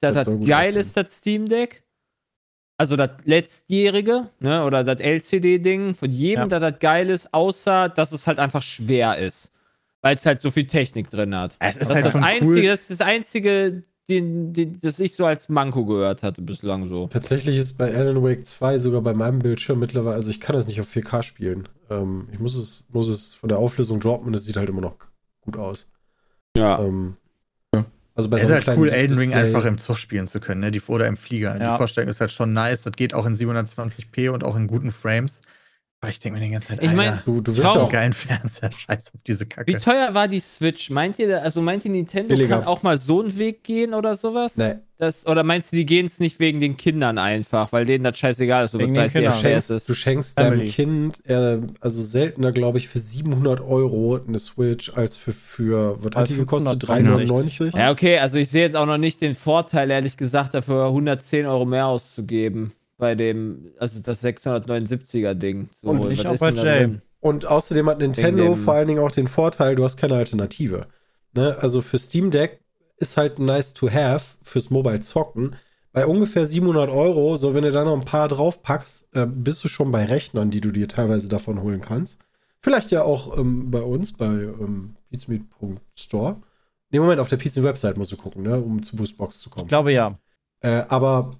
Das 0.00 0.14
das, 0.14 0.26
gut 0.26 0.46
geil 0.46 0.76
ist, 0.76 0.96
das 0.96 1.16
Steam 1.18 1.48
Deck. 1.48 1.82
Also 2.78 2.96
das 2.96 3.10
letztjährige, 3.24 4.28
ne, 4.38 4.64
oder 4.64 4.84
das 4.84 5.00
LCD-Ding, 5.00 5.94
von 5.94 6.10
jedem, 6.10 6.50
Ja. 6.50 6.58
dass 6.60 6.72
das 6.72 6.78
geil 6.80 7.08
ist, 7.08 7.32
außer 7.32 7.88
dass 7.88 8.12
es 8.12 8.26
halt 8.26 8.38
einfach 8.38 8.62
schwer 8.62 9.16
ist. 9.18 9.52
Weil 10.02 10.16
es 10.16 10.26
halt 10.26 10.40
so 10.42 10.50
viel 10.50 10.66
Technik 10.66 11.08
drin 11.10 11.34
hat. 11.34 11.56
Es 11.58 11.76
ist 11.78 11.88
Das 11.90 11.94
halt 11.94 11.98
ist 11.98 12.04
das 12.04 12.12
schon 12.12 12.24
einzige, 12.24 12.46
cool. 12.50 12.62
das 12.66 12.80
ist 12.82 12.90
das 12.90 13.00
einzige, 13.00 13.82
den, 14.10 14.52
den, 14.52 14.78
das 14.82 15.00
ich 15.00 15.14
so 15.16 15.24
als 15.24 15.48
Manko 15.48 15.86
gehört 15.86 16.22
hatte 16.22 16.42
bislang 16.42 16.84
so. 16.86 17.06
Tatsächlich 17.08 17.56
ist 17.56 17.78
bei 17.78 17.92
Alan 17.94 18.22
Wake 18.22 18.44
2 18.44 18.78
sogar 18.78 19.00
bei 19.00 19.14
meinem 19.14 19.38
Bildschirm 19.38 19.78
mittlerweile, 19.80 20.14
also 20.14 20.30
ich 20.30 20.38
kann 20.40 20.54
das 20.54 20.66
nicht 20.66 20.80
auf 20.80 20.88
4K 20.94 21.22
spielen. 21.22 21.68
Ähm, 21.88 22.28
ich 22.30 22.38
muss 22.38 22.54
es, 22.56 22.86
muss 22.92 23.08
es 23.08 23.34
von 23.34 23.48
der 23.48 23.58
Auflösung 23.58 23.98
droppen 24.00 24.26
und 24.28 24.34
es 24.34 24.44
sieht 24.44 24.56
halt 24.58 24.68
immer 24.68 24.82
noch 24.82 24.96
gut 25.40 25.56
aus. 25.56 25.88
Ja. 26.54 26.78
Ähm, 26.78 27.16
Ja. 27.16 27.25
Also 28.16 28.30
bei 28.30 28.38
Es 28.38 28.44
ist 28.44 28.50
einem 28.50 28.66
halt 28.66 28.78
cool, 28.78 28.88
Elden 28.88 29.18
Ring 29.18 29.30
Display- 29.30 29.46
einfach 29.46 29.64
im 29.66 29.78
Zug 29.78 29.98
spielen 29.98 30.26
zu 30.26 30.40
können, 30.40 30.62
ne? 30.62 30.70
Die, 30.70 30.80
oder 30.88 31.06
im 31.06 31.16
Flieger. 31.18 31.56
Ja. 31.58 31.72
Die 31.72 31.76
Vorstellung 31.76 32.08
ist 32.08 32.20
halt 32.20 32.32
schon 32.32 32.52
nice. 32.52 32.82
Das 32.82 32.94
geht 32.94 33.12
auch 33.14 33.26
in 33.26 33.36
720p 33.36 34.30
und 34.30 34.42
auch 34.42 34.56
in 34.56 34.66
guten 34.66 34.90
Frames. 34.90 35.42
Aber 36.02 36.10
ich 36.10 36.18
denke 36.18 36.38
mir 36.38 36.44
die 36.44 36.52
ganze 36.52 36.68
Zeit, 36.68 36.82
Ich 36.82 36.92
mein, 36.92 37.08
Alter, 37.08 37.22
Du, 37.24 37.40
du 37.40 37.56
wirst 37.56 37.66
auch. 37.66 37.90
geilen 37.90 38.12
Fernseher. 38.12 38.70
Scheiß 38.76 39.12
auf 39.14 39.22
diese 39.26 39.46
Kacke. 39.46 39.72
Wie 39.72 39.76
teuer 39.78 40.12
war 40.12 40.28
die 40.28 40.40
Switch? 40.40 40.90
Meint 40.90 41.18
ihr, 41.18 41.42
also 41.42 41.62
meint 41.62 41.84
ihr, 41.86 41.90
Nintendo 41.90 42.28
Billiger. 42.28 42.56
kann 42.58 42.66
auch 42.66 42.82
mal 42.82 42.98
so 42.98 43.20
einen 43.22 43.36
Weg 43.38 43.64
gehen 43.64 43.94
oder 43.94 44.14
sowas? 44.14 44.58
Nee, 44.58 44.74
Das, 44.98 45.26
oder 45.26 45.42
meinst 45.42 45.72
du, 45.72 45.76
die 45.76 45.86
gehen 45.86 46.04
es 46.04 46.20
nicht 46.20 46.38
wegen 46.38 46.60
den 46.60 46.76
Kindern 46.76 47.16
einfach, 47.16 47.72
weil 47.72 47.86
denen 47.86 48.04
das 48.04 48.18
scheißegal 48.18 48.66
ist, 48.66 48.74
ob 48.74 48.82
Wegen 48.82 48.92
das 48.92 49.14
den 49.14 49.24
30 49.24 49.24
Kindern. 49.24 49.32
du 49.32 49.48
schenkst, 49.48 49.70
ist? 49.70 49.88
du 49.88 49.94
schenkst 49.94 50.38
deinem. 50.38 50.68
Kind 50.68 51.26
äh, 51.26 51.58
also 51.80 52.02
seltener, 52.02 52.52
glaube 52.52 52.76
ich, 52.76 52.88
für 52.88 52.98
700 52.98 53.62
Euro 53.62 54.20
eine 54.28 54.38
Switch 54.38 54.92
als 54.94 55.16
für, 55.16 55.32
für 55.32 55.96
was 56.04 56.14
hat 56.14 56.28
die 56.28 56.36
gekostet? 56.36 56.84
569. 56.84 57.70
399? 57.72 57.74
Ja, 57.74 57.90
okay, 57.90 58.18
also 58.18 58.36
ich 58.36 58.50
sehe 58.50 58.62
jetzt 58.62 58.76
auch 58.76 58.86
noch 58.86 58.98
nicht 58.98 59.22
den 59.22 59.34
Vorteil, 59.34 59.90
ehrlich 59.90 60.18
gesagt, 60.18 60.52
dafür 60.52 60.84
110 60.88 61.46
Euro 61.46 61.64
mehr 61.64 61.86
auszugeben. 61.86 62.72
Bei 62.98 63.14
dem, 63.14 63.72
also 63.78 64.00
das 64.02 64.24
679er 64.24 65.34
Ding. 65.34 65.70
zu 65.70 65.86
Und 65.86 65.98
holen. 65.98 66.10
nicht 66.10 66.24
Was 66.24 66.40
auch 66.40 66.40
bei 66.40 66.50
Jay. 66.50 66.98
Und 67.20 67.44
außerdem 67.44 67.88
hat 67.88 67.98
Nintendo 67.98 68.54
vor 68.54 68.74
allen 68.74 68.88
Dingen 68.88 69.00
auch 69.00 69.10
den 69.10 69.26
Vorteil, 69.26 69.74
du 69.74 69.84
hast 69.84 69.96
keine 69.96 70.14
Alternative. 70.14 70.86
Ne? 71.34 71.56
Also 71.60 71.82
für 71.82 71.98
Steam 71.98 72.30
Deck 72.30 72.60
ist 72.98 73.16
halt 73.16 73.38
nice 73.38 73.74
to 73.74 73.90
have 73.90 74.36
fürs 74.42 74.70
Mobile 74.70 75.00
Zocken. 75.00 75.54
Bei 75.92 76.06
ungefähr 76.06 76.46
700 76.46 76.90
Euro, 76.90 77.36
so 77.36 77.54
wenn 77.54 77.62
du 77.62 77.72
da 77.72 77.84
noch 77.84 77.98
ein 77.98 78.04
paar 78.04 78.28
draufpackst, 78.28 79.08
äh, 79.14 79.26
bist 79.26 79.64
du 79.64 79.68
schon 79.68 79.90
bei 79.90 80.04
Rechnern, 80.04 80.50
die 80.50 80.60
du 80.60 80.70
dir 80.70 80.88
teilweise 80.88 81.28
davon 81.28 81.62
holen 81.62 81.80
kannst. 81.80 82.20
Vielleicht 82.60 82.90
ja 82.90 83.02
auch 83.02 83.38
ähm, 83.38 83.70
bei 83.70 83.80
uns, 83.80 84.12
bei 84.12 84.26
ähm, 84.26 84.96
pizmeet.store. 85.10 86.36
Nee, 86.90 86.98
Moment, 86.98 87.20
auf 87.20 87.28
der 87.28 87.36
Pizmeet 87.36 87.64
Website 87.64 87.96
musst 87.96 88.12
du 88.12 88.16
gucken, 88.16 88.42
ne, 88.42 88.58
um 88.60 88.82
zu 88.82 88.96
Boostbox 88.96 89.40
zu 89.40 89.50
kommen. 89.50 89.64
Ich 89.64 89.68
glaube 89.68 89.92
ja. 89.92 90.18
Äh, 90.60 90.84
aber 90.88 91.32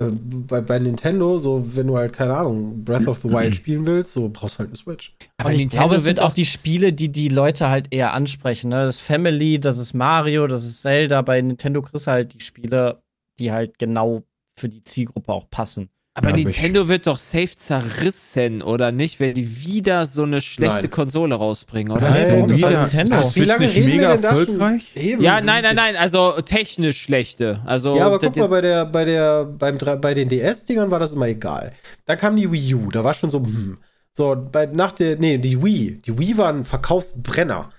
bei, 0.00 0.60
bei 0.60 0.78
Nintendo, 0.78 1.38
so 1.38 1.64
wenn 1.74 1.88
du 1.88 1.96
halt, 1.96 2.12
keine 2.12 2.36
Ahnung, 2.36 2.84
Breath 2.84 3.08
of 3.08 3.18
the 3.18 3.28
Wild 3.30 3.56
spielen 3.56 3.84
willst, 3.84 4.12
so 4.12 4.28
brauchst 4.28 4.54
du 4.54 4.58
halt 4.60 4.68
eine 4.68 4.76
Switch. 4.76 5.12
Aber 5.38 5.50
ich 5.52 5.58
Nintendo 5.58 5.82
glaube, 5.86 5.96
es 5.96 6.04
sind 6.04 6.20
auch- 6.20 6.32
die 6.32 6.44
Spiele, 6.44 6.92
die 6.92 7.10
die 7.10 7.28
Leute 7.28 7.68
halt 7.68 7.88
eher 7.90 8.12
ansprechen. 8.14 8.70
Ne? 8.70 8.84
Das 8.84 8.96
ist 8.96 9.00
Family, 9.00 9.58
das 9.58 9.78
ist 9.78 9.94
Mario, 9.94 10.46
das 10.46 10.64
ist 10.64 10.82
Zelda. 10.82 11.22
Bei 11.22 11.40
Nintendo 11.40 11.82
kriegst 11.82 12.06
du 12.06 12.10
halt 12.12 12.32
die 12.34 12.40
Spiele, 12.40 13.02
die 13.40 13.50
halt 13.50 13.78
genau 13.80 14.22
für 14.54 14.68
die 14.68 14.84
Zielgruppe 14.84 15.32
auch 15.32 15.50
passen. 15.50 15.88
Aber 16.18 16.30
Ja, 16.30 16.36
Nintendo 16.36 16.88
wird 16.88 17.06
doch 17.06 17.16
safe 17.18 17.54
zerrissen, 17.54 18.60
oder 18.60 18.90
nicht? 18.90 19.20
Wenn 19.20 19.34
die 19.34 19.64
wieder 19.64 20.04
so 20.06 20.24
eine 20.24 20.40
schlechte 20.40 20.82
Nein. 20.82 20.90
Konsole 20.90 21.36
rausbringen, 21.36 21.92
oder? 21.92 22.10
Nein, 22.10 22.26
warum? 22.30 22.48
Das 22.48 22.56
ist 22.58 22.64
halt 22.64 22.72
wieder, 22.74 22.80
Nintendo. 22.82 23.18
ist 23.20 23.36
Wie 23.36 23.40
lange 23.44 23.66
nicht 23.66 23.76
reden 23.76 23.86
wir 23.86 23.94
mega 23.96 24.12
denn 24.14 24.22
da 24.22 24.30
schon? 24.30 24.38
erfolgreich? 24.40 24.82
Eben. 24.96 25.22
Ja, 25.22 25.40
nein, 25.40 25.62
nein, 25.62 25.76
nein, 25.76 25.96
also 25.96 26.32
technisch 26.44 27.00
schlechte. 27.00 27.60
Also, 27.64 27.96
Ja, 27.96 28.06
aber 28.06 28.18
guck 28.18 28.34
mal, 28.36 28.48
bei, 28.48 28.60
der, 28.60 28.84
bei, 28.86 29.04
der, 29.04 29.44
beim, 29.44 29.78
bei 30.00 30.14
den 30.14 30.28
DS-Dingern 30.28 30.90
war 30.90 30.98
das 30.98 31.12
immer 31.12 31.28
egal. 31.28 31.72
Da 32.04 32.16
kam 32.16 32.34
die 32.34 32.50
Wii 32.50 32.74
U, 32.74 32.90
da 32.90 33.04
war 33.04 33.14
schon 33.14 33.30
so, 33.30 33.38
hm. 33.44 33.78
So, 34.12 34.34
bei, 34.50 34.66
nach 34.66 34.90
der, 34.90 35.16
nee, 35.18 35.38
die 35.38 35.62
Wii. 35.62 36.00
Die 36.04 36.18
Wii 36.18 36.36
war 36.38 36.48
ein 36.52 36.64
Verkaufsbrenner. 36.64 37.70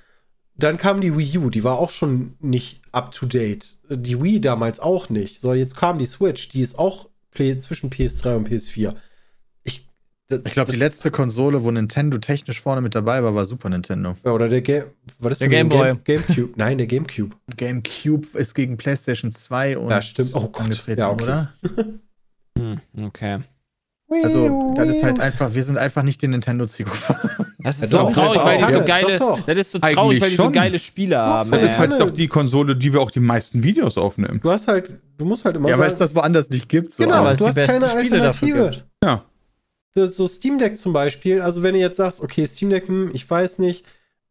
Dann 0.56 0.78
kam 0.78 1.02
die 1.02 1.18
Wii 1.18 1.38
U, 1.40 1.50
die 1.50 1.66
war 1.66 1.78
auch 1.80 1.90
schon 1.92 2.36
nicht 2.40 2.82
up 2.94 3.12
to 3.12 3.26
date. 3.26 3.76
Die 3.90 4.22
Wii 4.24 4.40
damals 4.40 4.80
auch 4.80 5.10
nicht. 5.10 5.42
So, 5.42 5.54
jetzt 5.54 5.76
kam 5.76 5.98
die 5.98 6.06
Switch, 6.06 6.48
die 6.48 6.62
ist 6.62 6.80
auch 6.80 7.10
Zwischen 7.60 7.90
PS3 7.90 8.36
und 8.36 8.50
PS4. 8.50 8.94
Ich, 9.64 9.88
das, 10.28 10.46
Ich 10.46 10.54
glaube, 10.54 10.72
die 10.72 10.78
das- 10.80 10.88
letzte 10.88 11.12
Konsole, 11.12 11.64
wo 11.64 11.72
Nintendo 11.72 12.18
technisch 12.18 12.62
vorne 12.62 12.82
mit 12.82 12.96
dabei 12.96 13.24
war, 13.24 13.34
war 13.36 13.46
Super 13.46 13.70
Nintendo. 13.70 14.16
Ja, 14.24 14.32
Oder 14.32 14.48
der 14.50 14.62
Game. 14.62 14.86
Was 15.20 15.34
ist 15.34 15.42
Der 15.42 15.50
Game 15.50 15.70
Game, 15.70 16.04
Gamecube? 16.04 16.54
Nein, 16.56 16.78
der 16.78 16.88
Gamecube. 16.88 17.36
GameCube 17.58 18.28
ist 18.38 18.54
gegen 18.54 18.78
PlayStation 18.78 19.32
2 19.32 19.78
und 19.78 19.90
Ja, 19.90 20.02
stimmt. 20.02 20.32
Oh 20.36 20.48
Gott. 20.50 20.86
Ja, 20.88 21.10
okay. 21.12 21.24
oder? 21.24 21.54
Hm, 22.58 22.80
okay. 23.04 23.40
Also, 24.24 24.74
das 24.76 24.90
ist 24.90 25.04
halt 25.04 25.20
einfach, 25.20 25.54
wir 25.54 25.64
sind 25.64 25.78
einfach 25.78 26.02
nicht 26.04 26.22
die 26.22 26.28
Nintendo-Zielgruppe. 26.28 27.46
Das 27.62 27.76
ist 27.76 27.82
Ja, 27.84 27.88
so 27.90 27.98
doch, 27.98 28.14
traurig, 28.14 28.38
doch, 28.40 28.46
weil 28.46 28.58
die 28.58 28.64
so 28.74 28.80
doch, 28.80 28.86
geile. 28.86 29.20
doch. 29.20 29.42
Das 29.46 29.58
ist 29.58 29.72
so 29.74 29.80
Eigentlich 29.82 29.96
traurig, 29.96 30.22
weil 30.22 30.30
die 30.30 30.36
so 30.38 30.50
geile 30.52 30.80
Spiele 30.80 31.18
haben. 31.18 31.52
Das 31.52 31.60
ey. 31.60 31.66
ist 31.66 31.78
halt 31.78 31.92
doch 32.00 32.10
die 32.10 32.28
Konsole, 32.30 32.74
die 32.76 32.94
wir 32.94 33.02
auch 33.02 33.12
die 33.12 33.20
meisten 33.20 33.64
Videos 33.64 33.98
aufnehmen. 33.98 34.40
Du 34.42 34.50
hast 34.50 34.70
halt, 34.70 34.98
du 35.18 35.26
musst 35.26 35.44
halt 35.44 35.58
immer 35.58 35.68
Ja, 35.70 35.78
weil 35.78 35.92
es 35.92 35.98
das 35.98 36.16
woanders 36.16 36.50
nicht 36.50 36.70
gibt. 36.70 36.94
So. 36.94 37.04
Genau, 37.04 37.30
du 37.30 37.36
die 37.36 37.44
hast 37.46 37.56
besten 37.56 37.82
keine 37.84 37.88
Spiele 38.06 38.20
dafür 38.22 38.48
Alternative. 38.48 38.70
gibt. 38.70 38.86
Ja. 39.04 39.26
das, 39.94 40.16
so 40.16 40.26
Steam 40.28 40.58
Deck 40.58 40.78
zum 40.78 40.94
Beispiel, 40.94 41.42
also 41.42 41.62
wenn 41.64 41.74
du 41.74 41.80
jetzt 41.82 41.98
sagst, 41.98 42.22
okay, 42.22 42.46
Steam 42.48 42.70
Deck, 42.70 42.88
hm, 42.88 43.12
ich 43.14 43.30
weiß 43.30 43.60
nicht, 43.60 43.84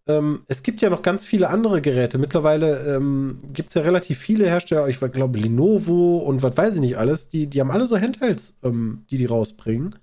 ähm, 0.09 0.41
es 0.49 0.63
gibt 0.63 0.81
ja 0.83 0.91
noch 0.91 1.03
ganz 1.03 1.25
viele 1.27 1.51
andere 1.51 1.81
Geräte. 1.83 2.19
Mittlerweile 2.19 2.97
ähm, 2.97 3.39
gibt 3.53 3.69
es 3.69 3.75
ja 3.75 3.83
relativ 3.83 4.19
viele 4.19 4.47
Hersteller, 4.47 4.89
ich 4.89 4.99
glaube 4.99 5.39
Lenovo 5.39 6.19
und 6.19 6.43
was 6.43 6.57
weiß 6.57 6.77
ich 6.77 6.81
nicht 6.81 6.97
alles, 6.99 7.29
die, 7.29 7.47
die 7.47 7.61
haben 7.61 7.71
alle 7.71 7.87
so 7.87 7.99
Handhelds, 7.99 8.57
ähm, 8.63 9.05
die 9.11 9.19
die 9.19 9.27
rausbringen, 9.27 9.95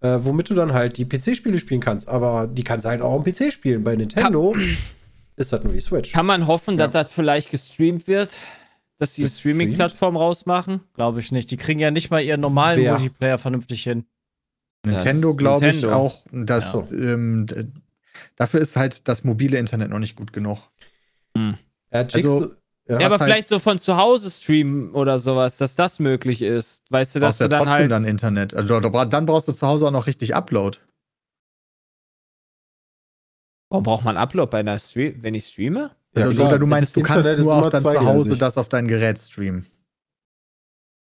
äh, 0.00 0.18
womit 0.22 0.48
du 0.50 0.54
dann 0.54 0.72
halt 0.72 0.96
die 0.96 1.04
PC-Spiele 1.04 1.58
spielen 1.58 1.80
kannst. 1.80 2.08
Aber 2.08 2.46
die 2.46 2.62
kannst 2.64 2.86
du 2.86 2.90
halt 2.90 3.02
auch 3.02 3.14
am 3.14 3.24
PC 3.24 3.52
spielen. 3.52 3.82
Bei 3.84 3.96
Nintendo 3.96 4.54
ist 5.36 5.52
das 5.52 5.64
nur 5.64 5.72
die 5.72 5.80
Switch. 5.80 6.12
Kann 6.12 6.26
man 6.26 6.46
hoffen, 6.46 6.76
dass 6.78 6.92
das 6.92 7.12
vielleicht 7.12 7.50
gestreamt 7.50 8.06
wird? 8.06 8.36
Dass 8.98 9.14
die? 9.14 9.26
Streaming-Plattform 9.26 10.16
rausmachen? 10.16 10.80
Glaube 10.94 11.18
ich 11.18 11.32
nicht. 11.32 11.50
Die 11.50 11.56
kriegen 11.56 11.80
ja 11.80 11.90
nicht 11.90 12.10
mal 12.10 12.22
ihren 12.22 12.40
normalen 12.40 12.78
Wer? 12.80 12.92
Multiplayer 12.92 13.38
vernünftig 13.38 13.82
hin. 13.82 14.04
Nintendo 14.86 15.34
glaube 15.34 15.68
ich 15.70 15.84
auch, 15.86 16.20
dass 16.30 16.72
Ja. 16.72 17.14
ähm, 17.14 17.46
dafür 18.36 18.60
ist 18.60 18.76
halt 18.76 19.06
das 19.08 19.24
mobile 19.24 19.58
Internet 19.58 19.90
noch 19.90 19.98
nicht 19.98 20.16
gut 20.16 20.32
genug. 20.32 20.58
Ja, 21.36 21.54
Jigsaw- 21.92 22.14
Also, 22.14 22.54
ja, 22.88 23.00
Ja, 23.00 23.06
aber 23.06 23.18
halt- 23.18 23.22
vielleicht 23.30 23.48
so 23.48 23.58
von 23.58 23.78
zu 23.78 23.96
Hause 23.96 24.30
streamen 24.30 24.92
oder 24.92 25.18
sowas, 25.18 25.56
dass 25.56 25.76
das 25.76 25.98
möglich 25.98 26.42
ist. 26.42 26.84
Weißt 26.90 27.14
du, 27.14 27.20
dass 27.20 27.38
brauchst 27.38 27.40
ja 27.40 27.46
du 27.46 27.50
dann 27.50 27.58
trotzdem 27.60 27.80
halt. 27.82 27.90
dann 27.90 28.04
Internet. 28.04 28.54
Also 28.54 28.80
dann 28.80 29.26
brauchst 29.26 29.48
du 29.48 29.52
zu 29.52 29.66
Hause 29.66 29.86
auch 29.86 29.90
noch 29.92 30.06
richtig 30.06 30.34
Upload. 30.34 30.78
Warum 33.70 33.84
braucht 33.84 34.04
man 34.04 34.16
Upload 34.16 34.50
bei 34.50 34.60
einer 34.60 34.78
Stream, 34.78 35.22
wenn 35.22 35.34
ich 35.34 35.46
streame? 35.46 35.92
Ja, 36.14 36.24
Also, 36.26 36.44
oder 36.44 36.58
du 36.58 36.66
meinst, 36.66 36.94
du 36.94 37.00
kannst 37.02 37.18
Internet 37.28 37.38
ist 37.38 37.44
nur 37.46 37.54
auch 37.54 37.70
dann 37.70 37.82
zu. 37.84 38.04
Hause 38.04 38.36
das 38.36 38.58
auf 38.58 38.68
dein 38.68 38.86
Gerät 38.86 39.18
streamen. 39.18 39.66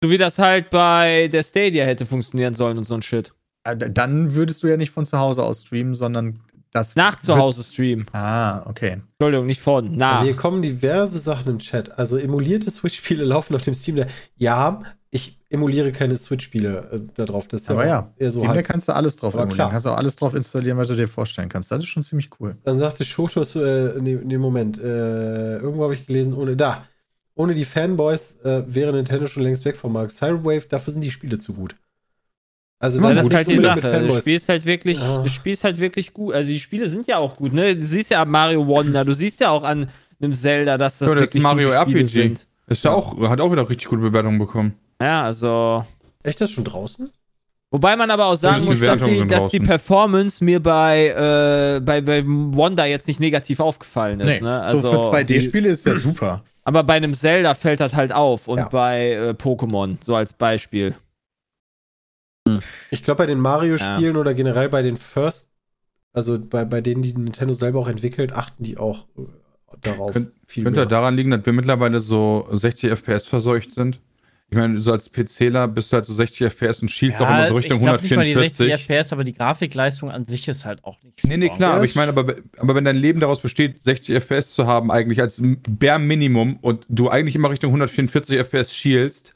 So 0.01 0.09
wie 0.09 0.17
das 0.17 0.37
halt 0.39 0.69
bei 0.69 1.27
der 1.29 1.43
Stadia 1.43 1.83
hätte 1.83 2.05
funktionieren 2.05 2.53
sollen 2.53 2.77
und 2.77 2.85
so 2.85 2.93
ein 2.93 3.01
Shit. 3.01 3.33
Äh, 3.65 3.75
Dann 3.75 4.35
würdest 4.35 4.61
du 4.63 4.67
ja 4.67 4.77
nicht 4.77 4.91
von 4.91 5.05
zu 5.05 5.17
Hause 5.19 5.43
aus 5.43 5.61
streamen, 5.63 5.95
sondern 5.95 6.39
das 6.75 6.95
Nach 6.95 7.19
zu 7.19 7.37
Hause 7.37 7.63
streamen. 7.63 8.05
Ah, 8.11 8.67
okay. 8.69 8.97
Entschuldigung, 9.17 9.45
nicht 9.45 9.61
von. 9.61 9.95
Nach. 9.95 10.15
Also 10.15 10.25
hier 10.25 10.35
kommen 10.35 10.61
diverse 10.61 11.19
Sachen 11.19 11.49
im 11.53 11.59
Chat. 11.59 11.97
Also 11.97 12.17
emulierte 12.17 12.69
Switch-Spiele 12.69 13.23
laufen 13.33 13.55
auf 13.55 13.61
dem 13.61 13.73
Steam 13.73 13.95
Deck. 13.95 14.09
Ja, 14.35 14.81
ich 15.09 15.39
emuliere 15.49 15.93
keine 15.93 16.17
Switch-Spiele 16.17 16.89
äh, 16.91 16.99
da 17.15 17.23
drauf. 17.23 17.47
Das 17.47 17.61
ist 17.61 17.69
Aber 17.71 17.87
ja, 17.87 18.11
eher 18.17 18.29
so 18.29 18.39
Steam 18.39 18.51
Deck 18.51 18.57
halt. 18.57 18.67
kannst 18.67 18.87
du 18.89 18.93
alles 18.93 19.15
drauf 19.15 19.33
Aber 19.35 19.43
emulieren. 19.43 19.55
klar. 19.57 19.71
Kannst 19.71 19.85
du 19.85 19.89
auch 19.91 19.97
alles 19.97 20.17
drauf 20.17 20.35
installieren, 20.35 20.77
was 20.77 20.89
du 20.89 20.95
dir 20.95 21.07
vorstellen 21.07 21.47
kannst. 21.47 21.71
Das 21.71 21.79
ist 21.79 21.85
schon 21.87 22.03
ziemlich 22.03 22.29
cool. 22.41 22.57
Dann 22.65 22.77
sagte 22.77 23.05
Shotos, 23.05 23.55
äh, 23.55 23.93
nee, 24.01 24.19
nee, 24.21 24.37
Moment, 24.37 24.77
äh, 24.77 25.57
irgendwo 25.57 25.83
habe 25.83 25.93
ich 25.93 26.05
gelesen, 26.05 26.33
ohne, 26.33 26.57
da, 26.57 26.83
ohne 27.35 27.53
die 27.53 27.63
Fanboys 27.65 28.37
äh, 28.43 28.63
wäre 28.67 28.91
Nintendo 28.91 29.27
schon 29.27 29.43
längst 29.43 29.63
weg 29.63 29.77
vom 29.77 29.93
Markt. 29.93 30.11
Cyrewave, 30.11 30.65
dafür 30.67 30.91
sind 30.91 31.03
die 31.05 31.11
Spiele 31.11 31.37
zu 31.37 31.53
gut. 31.53 31.75
Also 32.85 32.99
Ja, 33.01 33.09
da 33.09 33.15
das 33.15 33.25
ist 33.25 33.33
halt 33.35 33.47
die 33.51 33.57
Sache. 33.57 33.75
mit 33.75 33.83
Das 33.83 33.91
Fanboys. 33.91 34.17
Spiel 34.21 34.35
ist 34.35 34.49
halt 34.49 34.65
wirklich, 34.65 34.99
Ja. 34.99 35.21
das 35.23 35.31
Spiel 35.33 35.53
ist 35.53 35.63
halt 35.63 35.79
wirklich 35.79 36.13
gut. 36.13 36.33
Also 36.33 36.49
die 36.49 36.59
Spiele 36.59 36.89
sind 36.89 37.07
ja 37.07 37.17
auch 37.17 37.35
gut, 37.35 37.53
ne? 37.53 37.75
Du 37.75 37.83
siehst 37.83 38.09
ja 38.11 38.21
an 38.21 38.29
Mario 38.29 38.65
Wonder, 38.67 39.03
du 39.05 39.13
siehst 39.13 39.39
ja 39.41 39.49
auch 39.49 39.63
an 39.63 39.87
einem 40.21 40.33
Zelda, 40.33 40.77
dass 40.77 40.97
das 40.99 41.09
Ja, 41.09 41.15
das 41.15 41.23
wirklich 41.23 41.43
Mario 41.43 41.67
gute 41.69 41.81
Spiele 41.81 41.99
RPG. 41.99 42.07
sind. 42.11 42.47
Ist 42.67 42.83
ja 42.83 42.91
auch, 42.93 43.19
hat 43.29 43.41
auch 43.41 43.51
wieder 43.51 43.69
richtig 43.69 43.87
gute 43.87 44.01
Bewertungen 44.01 44.39
bekommen. 44.39 44.73
Ja, 45.01 45.23
also. 45.23 45.85
Echt 46.23 46.41
das 46.41 46.49
schon 46.51 46.63
draußen? 46.63 47.11
Wobei 47.71 47.95
man 47.97 48.09
aber 48.09 48.25
auch 48.27 48.35
sagen 48.35 48.63
muss, 48.65 48.79
dass, 48.79 48.99
die, 48.99 49.27
dass 49.27 49.49
die. 49.49 49.59
Performance 49.59 50.43
mir 50.43 50.61
bei, 50.63 51.07
äh, 51.77 51.79
bei, 51.81 51.99
bei 52.01 52.23
Wonder 52.25 52.85
jetzt 52.85 53.07
nicht 53.07 53.19
negativ 53.19 53.59
aufgefallen 53.59 54.19
ist. 54.21 54.41
Ne? 54.41 54.61
Also, 54.61 54.81
so 54.81 54.91
für 54.91 54.97
2D-Spiele 55.17 55.69
ist 55.69 55.85
ja 55.85 55.95
super. 55.99 56.43
aber 56.63 56.83
bei 56.83 56.93
einem 56.93 57.13
Zelda 57.13 57.53
fällt 57.53 57.81
das 57.81 57.93
halt 57.93 58.13
auf 58.13 58.47
und 58.47 58.59
Ja. 58.59 58.69
bei 58.69 59.11
äh, 59.11 59.29
Pokémon, 59.31 59.97
so 60.01 60.15
als 60.15 60.31
Beispiel. 60.33 60.95
Ich 62.91 63.03
glaube, 63.03 63.19
bei 63.19 63.25
den 63.25 63.39
Mario-Spielen 63.39 64.17
oder 64.17 64.33
generell 64.33 64.69
bei 64.69 64.81
den 64.81 64.97
First, 64.97 65.49
also 66.13 66.39
bei, 66.39 66.63
bei 66.65 66.81
denen, 66.81 67.01
die 67.01 67.13
Nintendo 67.13 67.53
selber 67.53 67.79
auch 67.79 67.87
entwickelt, 67.87 68.33
achten 68.33 68.63
die 68.63 68.77
auch 68.77 69.07
äh, 69.17 69.21
darauf 69.81 70.13
Könnt- 70.13 70.31
viel 70.45 70.63
Könnte 70.63 70.81
mehr. 70.81 70.85
daran 70.85 71.15
liegen, 71.15 71.31
dass 71.31 71.45
wir 71.45 71.53
mittlerweile 71.53 71.99
so 71.99 72.47
60 72.51 72.91
FPS 72.91 73.27
verseucht 73.27 73.73
sind. 73.73 73.99
Ich 74.51 74.57
meine, 74.57 74.79
so 74.79 74.91
als 74.91 75.09
PCler 75.09 75.67
bist 75.67 75.91
du 75.91 75.95
halt 75.95 76.05
so 76.05 76.13
60 76.13 76.45
FPS 76.51 76.79
und 76.83 76.89
schielst 76.91 77.19
auch 77.19 77.27
immer 77.27 77.47
so 77.47 77.55
Richtung 77.55 77.79
ich 77.79 77.83
glaub 77.85 77.99
nicht 78.01 78.15
mal 78.15 78.23
die 78.23 78.35
60 78.35 78.67
144. 78.71 78.73
FPS, 78.85 79.11
aber 79.11 79.23
die 79.23 79.33
Grafikleistung 79.33 80.11
an 80.11 80.23
sich 80.23 80.47
ist 80.47 80.65
halt 80.65 80.83
auch 80.85 81.01
nicht 81.01 81.19
so. 81.19 81.27
Nee, 81.27 81.37
nee, 81.37 81.49
klar, 81.49 81.71
Ja, 81.71 81.75
aber 81.77 81.83
ich 81.85 81.95
meine, 81.95 82.09
aber, 82.11 82.35
aber 82.59 82.75
wenn 82.75 82.85
dein 82.85 82.95
Leben 82.95 83.19
daraus 83.19 83.39
besteht, 83.39 83.81
60 83.81 84.15
FPS 84.15 84.53
zu 84.53 84.67
haben, 84.67 84.91
eigentlich 84.91 85.19
als 85.19 85.41
bare 85.67 85.97
Minimum 85.99 86.57
und 86.61 86.85
du 86.89 87.09
eigentlich 87.09 87.33
immer 87.33 87.49
Richtung 87.49 87.69
144 87.71 88.37
FPS 88.37 88.71
schielst, 88.71 89.33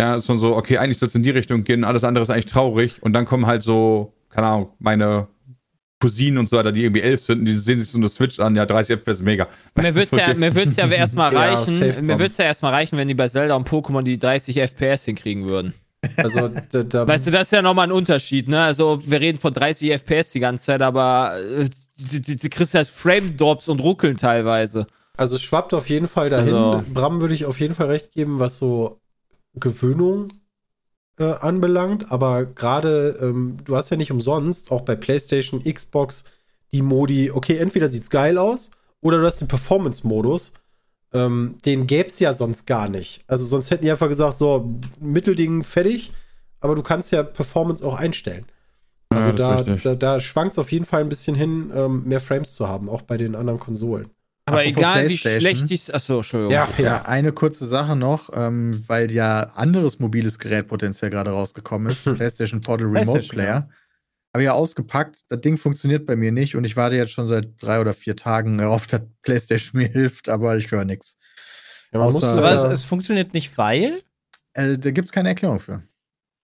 ja, 0.00 0.16
ist 0.16 0.28
dann 0.28 0.38
so, 0.38 0.56
okay, 0.56 0.78
eigentlich 0.78 0.98
soll 0.98 1.08
es 1.08 1.14
in 1.14 1.22
die 1.22 1.30
Richtung 1.30 1.64
gehen, 1.64 1.84
alles 1.84 2.04
andere 2.04 2.22
ist 2.22 2.30
eigentlich 2.30 2.46
traurig 2.46 3.02
und 3.02 3.12
dann 3.12 3.24
kommen 3.24 3.46
halt 3.46 3.62
so, 3.62 4.12
keine 4.28 4.46
Ahnung, 4.46 4.68
meine 4.78 5.28
Cousinen 5.98 6.38
und 6.38 6.48
so 6.50 6.58
weiter, 6.58 6.72
die 6.72 6.84
irgendwie 6.84 7.00
elf 7.00 7.24
sind 7.24 7.38
und 7.40 7.44
die 7.46 7.56
sehen 7.56 7.80
sich 7.80 7.88
so 7.88 7.96
eine 7.96 8.08
Switch 8.10 8.38
an, 8.38 8.54
ja, 8.54 8.66
30 8.66 8.98
FPS, 9.00 9.20
mega. 9.20 9.48
Mir 9.74 9.88
ist 9.88 9.96
es 9.96 10.10
ja, 10.10 10.34
mir 10.34 10.52
ja 10.52 10.88
erstmal 10.88 11.32
Ja, 11.32 11.54
reichen, 11.54 12.04
mir 12.04 12.18
wird's 12.18 12.36
ja 12.36 12.44
erstmal 12.44 12.72
reichen, 12.72 12.98
wenn 12.98 13.08
die 13.08 13.14
bei 13.14 13.28
Zelda 13.28 13.54
und 13.54 13.66
Pokémon 13.66 14.02
die 14.02 14.18
30 14.18 14.60
FPS 14.60 15.06
hinkriegen 15.06 15.46
würden. 15.46 15.72
Also, 16.18 16.48
da, 16.70 16.82
da, 16.82 17.08
Weißt 17.08 17.26
du, 17.26 17.30
das 17.30 17.44
ist 17.44 17.52
ja 17.52 17.62
nochmal 17.62 17.88
ein 17.88 17.92
Unterschied, 17.92 18.46
ne? 18.46 18.60
Also, 18.60 19.02
wir 19.06 19.20
reden 19.20 19.38
von 19.38 19.52
30 19.52 19.90
FPS 19.92 20.32
die 20.32 20.40
ganze 20.40 20.66
Zeit, 20.66 20.82
aber 20.82 21.32
äh, 21.38 21.68
du, 21.98 22.20
du, 22.20 22.36
du 22.36 22.48
kriegst 22.50 22.74
halt 22.74 22.86
Frame-Drops 22.86 23.68
und 23.68 23.80
Ruckeln 23.80 24.16
teilweise. 24.18 24.86
also 25.16 25.36
es 25.36 25.42
schwappt 25.42 25.72
auf 25.72 25.88
jeden 25.88 26.06
Fall 26.06 26.28
dahin. 26.28 26.54
Also- 26.54 26.84
Bram 26.92 27.22
würde 27.22 27.34
ich 27.34 27.46
auf 27.46 27.58
jeden 27.58 27.74
Fall 27.74 27.86
recht 27.86 28.12
geben, 28.12 28.38
was 28.38 28.58
so 28.58 29.00
Gewöhnung 29.56 30.28
äh, 31.18 31.24
anbelangt. 31.24 32.10
Aber 32.12 32.44
gerade, 32.44 33.18
ähm, 33.20 33.58
du 33.64 33.76
hast 33.76 33.90
ja 33.90 33.96
nicht 33.96 34.12
umsonst, 34.12 34.70
auch 34.70 34.82
bei 34.82 34.96
PlayStation, 34.96 35.62
Xbox, 35.62 36.24
die 36.72 36.82
Modi, 36.82 37.30
okay, 37.30 37.56
entweder 37.58 37.88
sieht's 37.88 38.10
geil 38.10 38.38
aus 38.38 38.70
oder 39.00 39.18
du 39.18 39.26
hast 39.26 39.40
den 39.40 39.48
Performance-Modus. 39.48 40.52
Ähm, 41.12 41.56
den 41.64 41.86
gäb's 41.86 42.18
ja 42.18 42.34
sonst 42.34 42.66
gar 42.66 42.88
nicht. 42.88 43.24
Also 43.26 43.46
sonst 43.46 43.70
hätten 43.70 43.84
die 43.84 43.90
einfach 43.90 44.08
gesagt, 44.08 44.38
so, 44.38 44.74
Mittelding 45.00 45.62
fertig, 45.62 46.12
aber 46.60 46.74
du 46.74 46.82
kannst 46.82 47.12
ja 47.12 47.22
Performance 47.22 47.86
auch 47.86 47.94
einstellen. 47.94 48.46
Also 49.08 49.30
Ja, 49.30 49.62
da, 49.62 49.62
da, 49.62 49.94
da 49.94 50.20
schwankt 50.20 50.52
es 50.52 50.58
auf 50.58 50.72
jeden 50.72 50.84
Fall 50.84 51.00
ein 51.00 51.08
bisschen 51.08 51.36
hin, 51.36 51.70
ähm, 51.74 52.02
mehr 52.04 52.20
Frames 52.20 52.54
zu 52.54 52.68
haben, 52.68 52.88
auch 52.88 53.02
bei 53.02 53.16
den 53.16 53.34
anderen 53.36 53.60
Konsolen. 53.60 54.10
Aber 54.48 54.58
Apropos 54.60 54.78
egal 54.78 55.08
wie 55.08 55.18
schlecht 55.18 55.68
die. 55.70 55.92
Achso, 55.92 56.18
Entschuldigung. 56.18 56.52
Ja, 56.52 56.68
Ja, 56.78 57.02
eine 57.02 57.32
kurze 57.32 57.66
Sache 57.66 57.96
noch, 57.96 58.30
ähm, 58.32 58.84
weil 58.86 59.10
ja 59.10 59.40
anderes 59.54 59.98
mobiles 59.98 60.38
Gerät 60.38 60.68
potenziell 60.68 61.10
gerade 61.10 61.30
rausgekommen 61.30 61.90
ist, 61.90 62.04
PlayStation 62.14 62.60
Portal 62.60 62.86
Remote 62.86 63.26
Player. 63.26 63.68
Habe 64.32 64.42
ich 64.42 64.46
ja 64.46 64.52
ausgepackt. 64.52 65.20
Das 65.28 65.40
Ding 65.40 65.56
funktioniert 65.56 66.06
bei 66.06 66.14
mir 66.14 66.30
nicht 66.30 66.54
und 66.54 66.64
ich 66.64 66.76
warte 66.76 66.94
jetzt 66.94 67.10
schon 67.10 67.26
seit 67.26 67.60
drei 67.60 67.80
oder 67.80 67.92
vier 67.92 68.14
Tagen 68.14 68.58
darauf, 68.58 68.86
dass 68.86 69.00
PlayStation 69.22 69.80
mir 69.82 69.88
hilft, 69.88 70.28
aber 70.28 70.56
ich 70.56 70.70
höre 70.70 70.84
nichts. 70.84 71.18
Ja, 71.92 71.98
man 71.98 72.12
muss 72.12 72.22
Außer- 72.22 72.36
Aber 72.38 72.52
es, 72.54 72.62
es 72.80 72.84
funktioniert 72.84 73.34
nicht, 73.34 73.58
weil. 73.58 74.02
Äh, 74.52 74.78
da 74.78 74.90
gibt 74.92 75.06
es 75.06 75.12
keine 75.12 75.30
Erklärung 75.30 75.58
für. 75.58 75.82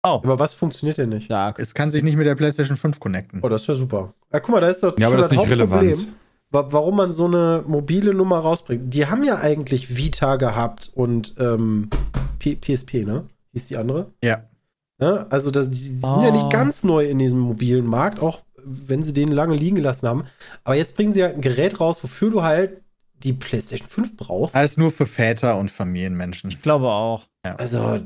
aber 0.02 0.38
was 0.38 0.54
funktioniert 0.54 0.98
denn 0.98 1.08
nicht? 1.08 1.24
Stark. 1.24 1.58
Es 1.58 1.74
kann 1.74 1.90
sich 1.90 2.04
nicht 2.04 2.16
mit 2.16 2.26
der 2.26 2.36
PlayStation 2.36 2.76
5 2.76 3.00
connecten. 3.00 3.40
Oh, 3.42 3.48
das 3.48 3.62
ist 3.62 3.66
ja 3.66 3.74
super. 3.74 4.14
Ja, 4.32 4.38
guck 4.38 4.54
mal, 4.54 4.60
da 4.60 4.68
ist 4.68 4.82
doch 4.84 4.96
Ja, 4.98 5.08
aber 5.08 5.16
das 5.16 5.26
ist 5.26 5.32
nicht 5.32 5.40
Hauptproblem, 5.40 5.72
relevant. 5.72 6.08
Wa 6.50 6.66
warum 6.70 6.96
man 6.96 7.12
so 7.12 7.26
eine 7.26 7.64
mobile 7.66 8.14
Nummer 8.14 8.38
rausbringt. 8.38 8.92
Die 8.94 9.06
haben 9.06 9.22
ja 9.24 9.38
eigentlich 9.38 9.96
Vita 9.96 10.36
gehabt 10.36 10.90
und 10.94 11.34
ähm, 11.38 11.88
P 12.38 12.56
PSP, 12.56 13.04
ne? 13.04 13.24
Hieß 13.52 13.66
die 13.66 13.76
andere? 13.76 14.12
Ja. 14.22 14.44
Ja, 15.00 15.26
also 15.30 15.50
das, 15.50 15.70
die, 15.70 15.78
die 15.78 15.86
sind 16.00 16.22
ja 16.22 16.28
Oh. 16.28 16.32
nicht 16.32 16.50
ganz 16.50 16.82
neu 16.84 17.06
in 17.08 17.18
diesem 17.18 17.38
mobilen 17.38 17.86
Markt, 17.86 18.20
auch 18.20 18.40
wenn 18.64 19.02
sie 19.02 19.12
den 19.12 19.28
lange 19.28 19.54
liegen 19.54 19.76
gelassen 19.76 20.08
haben. 20.08 20.24
Aber 20.64 20.74
jetzt 20.74 20.96
bringen 20.96 21.12
sie 21.12 21.22
halt 21.22 21.36
ein 21.36 21.40
Gerät 21.40 21.78
raus, 21.80 22.02
wofür 22.02 22.30
du 22.30 22.42
halt 22.42 22.82
die 23.22 23.32
PlayStation 23.32 23.86
5 23.88 24.16
brauchst. 24.16 24.54
Alles 24.56 24.76
nur 24.76 24.90
für 24.90 25.06
Väter 25.06 25.56
und 25.58 25.70
Familienmenschen. 25.70 26.50
Ich 26.50 26.60
glaube 26.62 26.88
auch. 26.88 27.26
Also, 27.42 28.00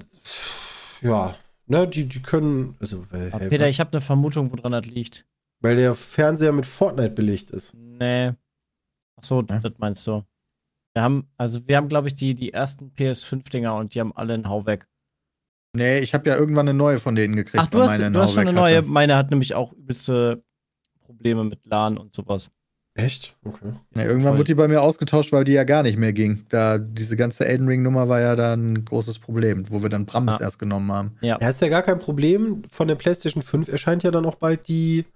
ja, 1.00 1.34
ne, 1.66 1.88
die, 1.88 2.04
die 2.06 2.20
können, 2.22 2.76
also, 2.80 3.06
hey, 3.10 3.30
Peter, 3.48 3.64
was- 3.64 3.70
ich 3.70 3.80
habe 3.80 3.92
eine 3.92 4.00
Vermutung, 4.00 4.52
woran 4.52 4.72
das 4.72 4.86
liegt. 4.86 5.24
Weil 5.62 5.76
der 5.76 5.94
Fernseher 5.94 6.52
mit 6.52 6.66
Fortnite 6.66 7.10
belegt 7.12 7.50
ist. 7.50 7.74
Nee. 7.74 8.32
Achso, 9.16 9.42
Ja. 9.48 9.58
das 9.60 9.72
meinst 9.78 10.06
du. 10.06 10.22
Wir 10.94 11.02
haben, 11.02 11.26
also 11.38 11.60
wir 11.66 11.76
haben, 11.76 11.88
glaube 11.88 12.08
ich, 12.08 12.14
die, 12.14 12.34
die 12.34 12.52
ersten 12.52 12.92
PS5-Dinger 12.94 13.74
und 13.76 13.94
die 13.94 14.00
haben 14.00 14.14
alle 14.14 14.34
einen 14.34 14.48
Hau 14.48 14.66
weg. 14.66 14.86
Nee, 15.74 16.00
ich 16.00 16.12
habe 16.12 16.28
ja 16.28 16.36
irgendwann 16.36 16.68
eine 16.68 16.76
neue 16.76 16.98
von 16.98 17.14
denen 17.14 17.34
gekriegt. 17.34 17.64
Ach, 17.64 17.70
du 17.70 17.80
hast, 17.80 17.98
meine 17.98 18.12
du 18.12 18.20
hast 18.20 18.34
schon 18.34 18.42
eine 18.46 18.52
neue. 18.52 18.78
hatte. 18.78 18.88
Meine 18.88 19.16
hat 19.16 19.30
nämlich 19.30 19.54
auch 19.54 19.72
übelste 19.72 20.42
Probleme 21.00 21.44
mit 21.44 21.60
LAN 21.64 21.96
und 21.96 22.12
sowas. 22.12 22.50
Echt? 22.94 23.34
Okay. 23.42 23.72
Ja, 23.94 24.02
irgendwann 24.04 24.34
wurde 24.34 24.44
die 24.44 24.54
bei 24.54 24.68
mir 24.68 24.82
ausgetauscht, 24.82 25.32
weil 25.32 25.44
die 25.44 25.52
ja 25.52 25.64
gar 25.64 25.82
nicht 25.82 25.96
mehr 25.96 26.12
ging. 26.12 26.44
Da 26.50 26.76
diese 26.76 27.16
ganze 27.16 27.46
Elden 27.46 27.66
Ring 27.66 27.82
Nummer 27.82 28.06
war 28.10 28.20
ja 28.20 28.36
dann 28.36 28.74
ein 28.74 28.84
großes 28.84 29.18
Problem, 29.18 29.64
wo 29.70 29.82
wir 29.82 29.88
dann 29.88 30.04
Brams 30.04 30.34
Ah. 30.34 30.42
erst 30.42 30.58
genommen 30.58 30.92
haben. 30.92 31.16
Ja, 31.22 31.36
ist 31.36 31.62
ja 31.62 31.68
gar 31.68 31.80
kein 31.82 31.98
Problem. 31.98 32.64
Von 32.68 32.88
der 32.88 32.96
PlayStation 32.96 33.42
5 33.42 33.68
erscheint 33.68 34.02
ja 34.02 34.10
dann 34.10 34.26
auch 34.26 34.34
bald 34.34 34.68
die 34.68 35.06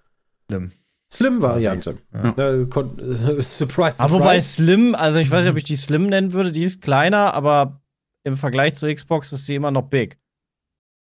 Schlimm. 0.49 0.73
Slim-Variante. 1.11 1.99
Ja. 2.13 2.65
Kon- 2.67 2.99
äh, 2.99 3.43
surprise, 3.43 4.01
Aber 4.01 4.15
wobei 4.15 4.41
surprise. 4.41 4.49
Slim, 4.49 4.95
also 4.95 5.19
ich 5.21 5.31
weiß 5.31 5.45
nicht, 5.45 5.53
ob 5.53 5.57
ich 5.57 5.65
die 5.65 5.77
Slim 5.77 6.07
nennen 6.07 6.33
würde, 6.33 6.51
die 6.53 6.65
ist 6.65 6.83
kleiner, 6.83 7.33
aber 7.35 7.81
im 8.25 8.37
Vergleich 8.37 8.75
zur 8.75 8.93
Xbox 8.93 9.33
ist 9.33 9.47
sie 9.47 9.55
immer 9.55 9.71
noch 9.71 9.89
big. 9.89 10.19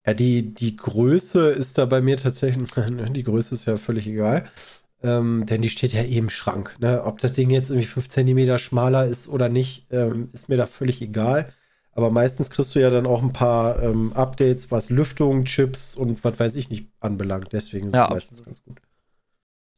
Ja, 0.05 0.13
die, 0.13 0.53
die 0.53 0.75
Größe 0.75 1.49
ist 1.51 1.77
da 1.77 1.85
bei 1.85 2.01
mir 2.01 2.17
tatsächlich, 2.17 2.67
die 3.11 3.23
Größe 3.23 3.55
ist 3.55 3.65
ja 3.65 3.77
völlig 3.77 4.07
egal. 4.07 4.49
Ähm, 5.03 5.45
denn 5.47 5.61
die 5.61 5.69
steht 5.69 5.91
ja 5.93 6.01
eh 6.01 6.17
im 6.17 6.29
Schrank. 6.29 6.77
Ne? 6.79 7.03
Ob 7.03 7.19
das 7.19 7.33
Ding 7.33 7.49
jetzt 7.49 7.69
irgendwie 7.69 7.85
5 7.87 8.07
cm 8.07 8.57
schmaler 8.57 9.05
ist 9.05 9.27
oder 9.27 9.49
nicht, 9.49 9.85
ähm, 9.91 10.29
ist 10.31 10.47
mir 10.49 10.55
da 10.57 10.65
völlig 10.65 11.01
egal. 11.01 11.51
Aber 11.91 12.09
meistens 12.09 12.49
kriegst 12.49 12.73
du 12.73 12.79
ja 12.79 12.89
dann 12.89 13.05
auch 13.05 13.21
ein 13.21 13.33
paar 13.33 13.83
ähm, 13.83 14.13
Updates, 14.13 14.71
was 14.71 14.89
Lüftung, 14.89 15.43
Chips 15.45 15.95
und 15.95 16.23
was 16.23 16.39
weiß 16.39 16.55
ich 16.55 16.69
nicht 16.69 16.87
anbelangt. 17.01 17.49
Deswegen 17.51 17.87
ist 17.87 17.93
Ja, 17.93 18.05
es 18.05 18.11
meistens 18.11 18.43
ganz 18.45 18.63
gut. 18.63 18.79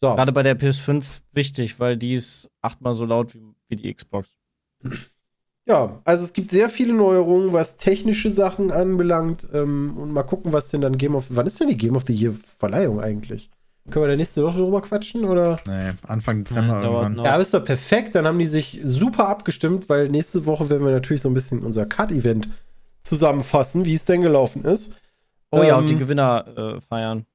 So. 0.01 0.13
Gerade 0.15 0.31
bei 0.31 0.43
der 0.43 0.59
PS5 0.59 1.03
wichtig, 1.31 1.79
weil 1.79 1.97
die 1.97 2.13
ist 2.13 2.49
achtmal 2.61 2.93
so 2.93 3.05
laut 3.05 3.33
wie, 3.33 3.41
wie 3.69 3.75
die 3.77 3.93
Xbox. 3.93 4.29
Ja, 5.67 5.99
also 6.03 6.23
es 6.23 6.33
gibt 6.33 6.51
sehr 6.51 6.69
viele 6.69 6.93
Neuerungen, 6.93 7.51
was 7.53 7.77
technische 7.77 8.29
Sachen 8.29 8.71
anbelangt. 8.71 9.47
Ähm, 9.53 9.97
und 9.97 10.11
mal 10.11 10.23
gucken, 10.23 10.53
was 10.53 10.69
denn 10.69 10.81
dann 10.81 10.97
Game 10.97 11.15
of. 11.15 11.25
Wann 11.29 11.47
ist 11.47 11.59
denn 11.59 11.69
die 11.69 11.77
Game 11.77 11.95
of 11.95 12.03
the 12.05 12.13
Year 12.13 12.33
Verleihung 12.33 12.99
eigentlich? 13.01 13.49
Können 13.89 14.05
wir 14.05 14.09
da 14.09 14.15
nächste 14.15 14.43
Woche 14.43 14.57
drüber 14.59 14.81
quatschen? 14.81 15.25
Oder? 15.25 15.59
Nee, 15.67 15.91
Anfang 16.07 16.43
Dezember 16.43 16.73
Ja, 16.75 16.81
dauert 16.81 17.03
irgendwann. 17.03 17.13
noch. 17.13 17.25
Ja, 17.25 17.37
ist 17.37 17.53
doch 17.53 17.63
perfekt. 17.63 18.15
Dann 18.15 18.25
haben 18.27 18.37
die 18.39 18.45
sich 18.47 18.79
super 18.83 19.27
abgestimmt, 19.27 19.89
weil 19.89 20.09
nächste 20.09 20.45
Woche 20.45 20.69
werden 20.69 20.83
wir 20.85 20.91
natürlich 20.91 21.21
so 21.21 21.29
ein 21.29 21.33
bisschen 21.35 21.63
unser 21.63 21.85
Card-Event 21.85 22.49
zusammenfassen, 23.01 23.85
wie 23.85 23.93
es 23.93 24.05
denn 24.05 24.21
gelaufen 24.21 24.65
ist. 24.65 24.95
Oh 25.51 25.61
ja, 25.63 25.75
Ähm, 25.75 25.83
und 25.83 25.87
die 25.89 25.97
Gewinner 25.97 26.75
äh, 26.77 26.81
feiern. 26.81 27.25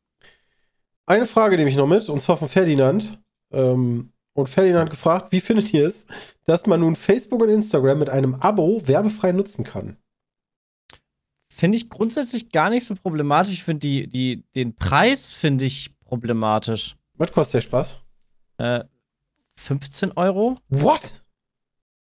Eine 1.06 1.26
Frage 1.26 1.56
nehme 1.56 1.70
ich 1.70 1.76
noch 1.76 1.86
mit, 1.86 2.08
und 2.08 2.20
zwar 2.20 2.36
von 2.36 2.48
Ferdinand. 2.48 3.20
Ähm, 3.52 4.12
und 4.32 4.48
Ferdinand 4.48 4.82
hat 4.82 4.90
gefragt, 4.90 5.32
wie 5.32 5.40
findet 5.40 5.72
ihr 5.74 5.86
es, 5.86 6.06
dass 6.44 6.66
man 6.66 6.80
nun 6.80 6.94
Facebook 6.94 7.42
und 7.42 7.48
Instagram 7.48 7.98
mit 7.98 8.08
einem 8.08 8.34
Abo 8.36 8.86
werbefrei 8.86 9.32
nutzen 9.32 9.64
kann? 9.64 9.96
Finde 11.48 11.76
ich 11.76 11.90
grundsätzlich 11.90 12.52
gar 12.52 12.70
nicht 12.70 12.86
so 12.86 12.94
problematisch. 12.94 13.52
Ich 13.52 13.64
finde 13.64 13.80
die, 13.80 14.06
die, 14.06 14.44
den 14.54 14.76
Preis 14.76 15.30
finde 15.30 15.66
ich 15.66 15.90
problematisch. 16.04 16.96
Was 17.14 17.32
kostet 17.32 17.54
der 17.54 17.60
Spaß? 17.62 18.00
Äh, 18.58 18.84
15 19.56 20.12
Euro? 20.12 20.56
What? 20.68 21.22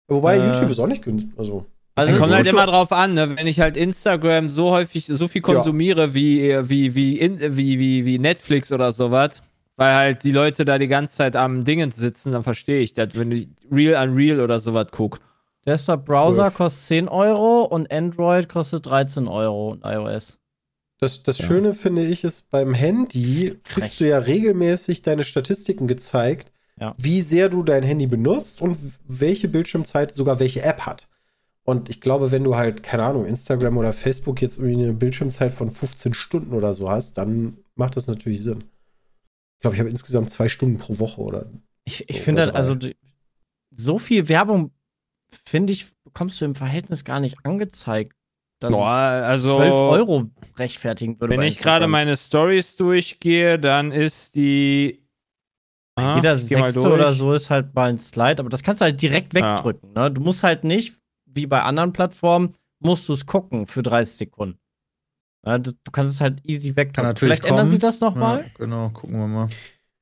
Wobei 0.06 0.36
Äh, 0.36 0.46
YouTube 0.46 0.70
ist 0.70 0.78
auch 0.78 0.86
nicht 0.86 1.02
günstig. 1.02 1.32
Also, 1.36 1.66
Also 1.94 2.16
Kommt 2.18 2.32
halt 2.32 2.46
immer 2.46 2.66
drauf 2.66 2.90
an, 2.90 3.12
ne? 3.14 3.36
wenn 3.36 3.46
ich 3.46 3.60
halt 3.60 3.76
Instagram 3.76 4.48
so 4.48 4.70
häufig, 4.70 5.06
so 5.06 5.28
viel 5.28 5.42
konsumiere 5.42 6.14
wie, 6.14 6.56
wie, 6.68 6.94
wie, 6.94 7.18
in, 7.18 7.38
wie, 7.56 7.78
wie, 7.78 8.06
wie 8.06 8.18
Netflix 8.18 8.72
oder 8.72 8.92
sowas, 8.92 9.42
weil 9.76 9.94
halt 9.94 10.24
die 10.24 10.32
Leute 10.32 10.64
da 10.64 10.78
die 10.78 10.88
ganze 10.88 11.16
Zeit 11.16 11.36
am 11.36 11.64
Dingens 11.64 11.96
sitzen, 11.96 12.32
dann 12.32 12.44
verstehe 12.44 12.80
ich 12.80 12.94
das, 12.94 13.08
wenn 13.14 13.30
ich 13.30 13.48
Real 13.70 14.08
Unreal 14.08 14.40
oder 14.40 14.58
sowas 14.58 14.86
gucke. 14.90 15.20
Desktop-Browser 15.66 16.44
12. 16.44 16.54
kostet 16.54 16.86
10 16.88 17.08
Euro 17.08 17.62
und 17.62 17.92
Android 17.92 18.48
kostet 18.48 18.86
13 18.86 19.28
Euro 19.28 19.68
und 19.72 19.84
iOS. 19.84 20.38
das, 20.98 21.22
das 21.22 21.38
Schöne 21.38 21.72
finde 21.72 22.04
ich 22.06 22.24
ist, 22.24 22.50
beim 22.50 22.72
Handy 22.74 23.58
kriegst 23.64 24.00
du 24.00 24.08
ja 24.08 24.18
regelmäßig 24.18 25.02
deine 25.02 25.24
Statistiken 25.24 25.86
gezeigt, 25.88 26.50
Ja. 26.80 26.94
wie 26.98 27.20
sehr 27.20 27.48
du 27.48 27.62
dein 27.62 27.82
Handy 27.82 28.06
benutzt 28.06 28.60
und 28.62 28.78
welche 29.06 29.48
Bildschirmzeit 29.48 30.12
sogar 30.14 30.40
welche 30.40 30.62
App 30.62 30.80
hat. 30.86 31.06
Und 31.64 31.88
ich 31.88 32.00
glaube, 32.00 32.32
wenn 32.32 32.42
du 32.44 32.56
halt, 32.56 32.82
keine 32.82 33.04
Ahnung, 33.04 33.24
Instagram 33.24 33.78
oder 33.78 33.92
Facebook 33.92 34.42
jetzt 34.42 34.58
irgendwie 34.58 34.82
eine 34.82 34.92
Bildschirmzeit 34.92 35.52
von 35.52 35.70
15 35.70 36.12
Stunden 36.14 36.52
oder 36.54 36.74
so 36.74 36.90
hast, 36.90 37.18
dann 37.18 37.58
macht 37.76 37.96
das 37.96 38.08
natürlich 38.08 38.42
Sinn. 38.42 38.64
Ich 39.58 39.60
glaube, 39.62 39.76
ich 39.76 39.80
habe 39.80 39.90
insgesamt 39.90 40.30
zwei 40.30 40.48
Stunden 40.48 40.78
pro 40.78 40.98
Woche 40.98 41.20
oder. 41.20 41.46
Ich, 41.84 42.08
ich 42.08 42.20
finde 42.20 42.42
halt, 42.42 42.56
also 42.56 42.74
die, 42.74 42.96
so 43.76 43.98
viel 43.98 44.28
Werbung, 44.28 44.72
finde 45.46 45.72
ich, 45.72 45.86
bekommst 46.04 46.40
du 46.40 46.44
im 46.44 46.54
Verhältnis 46.56 47.04
gar 47.04 47.20
nicht 47.20 47.38
angezeigt. 47.44 48.12
Dass 48.58 48.72
Boah, 48.72 48.90
also 48.92 49.56
12 49.56 49.72
Euro 49.72 50.30
rechtfertigen 50.56 51.20
würde. 51.20 51.36
Wenn 51.36 51.42
ich 51.42 51.58
gerade 51.58 51.88
meine 51.88 52.16
Stories 52.16 52.76
durchgehe, 52.76 53.58
dann 53.58 53.90
ist 53.90 54.34
die. 54.36 55.04
Ah, 55.96 56.16
Jeder 56.16 56.30
mal 56.30 56.36
sechste 56.36 56.80
oder 56.80 57.12
so 57.12 57.34
ist 57.34 57.50
halt 57.50 57.74
mal 57.74 57.90
ein 57.90 57.98
Slide, 57.98 58.40
aber 58.40 58.48
das 58.50 58.62
kannst 58.62 58.80
du 58.80 58.84
halt 58.84 59.02
direkt 59.02 59.34
Ja. 59.34 59.54
wegdrücken. 59.56 59.92
Ne? 59.92 60.10
Du 60.10 60.20
musst 60.20 60.42
halt 60.42 60.64
nicht, 60.64 60.94
wie 61.34 61.46
bei 61.46 61.62
anderen 61.62 61.92
Plattformen, 61.92 62.54
musst 62.78 63.08
du 63.08 63.12
es 63.12 63.26
gucken 63.26 63.66
für 63.66 63.82
30 63.82 64.16
Sekunden. 64.16 64.58
Ja, 65.44 65.58
du 65.58 65.72
kannst 65.90 66.14
es 66.14 66.20
halt 66.20 66.40
easy 66.44 66.72
natürlich 66.72 67.18
Vielleicht 67.18 67.44
ändern 67.44 67.60
kommen. 67.60 67.70
sie 67.70 67.78
das 67.78 68.00
nochmal. 68.00 68.40
Ja, 68.42 68.50
genau, 68.58 68.90
gucken 68.90 69.18
wir 69.18 69.26
mal. 69.26 69.48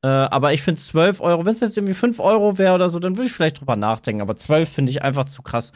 Äh, 0.02 0.08
aber 0.08 0.52
ich 0.52 0.62
finde 0.62 0.80
12 0.80 1.20
Euro, 1.20 1.44
wenn 1.44 1.52
es 1.52 1.60
jetzt 1.60 1.76
irgendwie 1.76 1.94
5 1.94 2.20
Euro 2.20 2.58
wäre 2.58 2.74
oder 2.74 2.88
so, 2.88 2.98
dann 2.98 3.16
würde 3.16 3.26
ich 3.26 3.32
vielleicht 3.32 3.60
drüber 3.60 3.76
nachdenken. 3.76 4.22
Aber 4.22 4.36
12 4.36 4.68
finde 4.68 4.90
ich 4.90 5.02
einfach 5.02 5.26
zu 5.26 5.42
krass. 5.42 5.72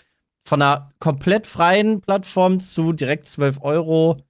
Von 0.46 0.60
einer 0.60 0.90
komplett 0.98 1.46
freien 1.46 2.00
Plattform 2.02 2.60
zu 2.60 2.92
direkt 2.92 3.26
12 3.26 3.62
Euro. 3.62 4.22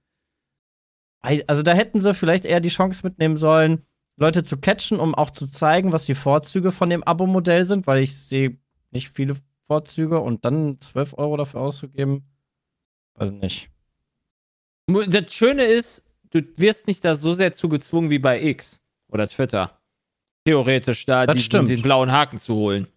Also 1.47 1.63
da 1.63 1.73
hätten 1.73 1.99
sie 1.99 2.13
vielleicht 2.13 2.45
eher 2.45 2.59
die 2.59 2.69
Chance 2.69 3.01
mitnehmen 3.03 3.37
sollen, 3.37 3.81
Leute 4.15 4.43
zu 4.43 4.57
catchen, 4.57 4.99
um 4.99 5.15
auch 5.15 5.31
zu 5.31 5.47
zeigen, 5.47 5.91
was 5.91 6.05
die 6.05 6.15
Vorzüge 6.15 6.71
von 6.71 6.89
dem 6.89 7.03
Abo-Modell 7.03 7.65
sind, 7.65 7.87
weil 7.87 8.01
ich 8.03 8.15
sehe 8.15 8.57
nicht 8.91 9.09
viele 9.09 9.35
Vorzüge 9.67 10.19
und 10.19 10.45
dann 10.45 10.79
12 10.79 11.17
Euro 11.17 11.37
dafür 11.37 11.61
auszugeben, 11.61 12.23
weiß 13.15 13.31
nicht. 13.31 13.69
Das 14.87 15.33
Schöne 15.33 15.63
ist, 15.63 16.03
du 16.29 16.41
wirst 16.57 16.87
nicht 16.87 17.03
da 17.03 17.15
so 17.15 17.33
sehr 17.33 17.53
zu 17.53 17.69
gezwungen 17.69 18.09
wie 18.09 18.19
bei 18.19 18.41
X 18.41 18.81
oder 19.07 19.27
Twitter. 19.27 19.79
Theoretisch 20.45 21.05
da 21.05 21.25
diesen, 21.25 21.39
stimmt. 21.39 21.69
den 21.69 21.81
blauen 21.81 22.11
Haken 22.11 22.37
zu 22.37 22.53
holen. 22.53 22.87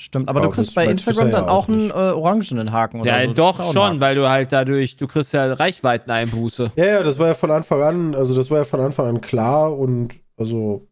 Stimmt, 0.00 0.28
aber 0.28 0.40
Ja, 0.40 0.46
du 0.46 0.52
kriegst 0.52 0.74
bei 0.74 0.86
Instagram 0.86 1.30
dann 1.30 1.44
ja 1.44 1.48
auch 1.48 1.64
auch 1.64 1.68
einen 1.68 1.90
äh, 1.90 1.92
orangenen 1.92 2.72
Haken 2.72 3.00
oder 3.00 3.20
Ja, 3.22 3.26
so. 3.28 3.34
doch 3.34 3.72
schon, 3.72 4.00
weil 4.00 4.16
du 4.16 4.28
halt 4.28 4.50
dadurch, 4.50 4.96
du 4.96 5.06
kriegst 5.06 5.32
ja 5.32 5.52
Reichweiteneinbuße. 5.52 6.72
Ja, 6.74 6.84
ja, 6.84 7.02
das 7.04 7.20
war 7.20 7.28
ja 7.28 7.34
von 7.34 7.52
Anfang 7.52 7.80
an, 7.82 8.14
also 8.16 8.34
das 8.34 8.50
war 8.50 8.58
ja 8.58 8.64
von 8.64 8.80
Anfang 8.80 9.06
an 9.06 9.20
klar 9.20 9.76
und 9.76 10.14
also 10.36 10.88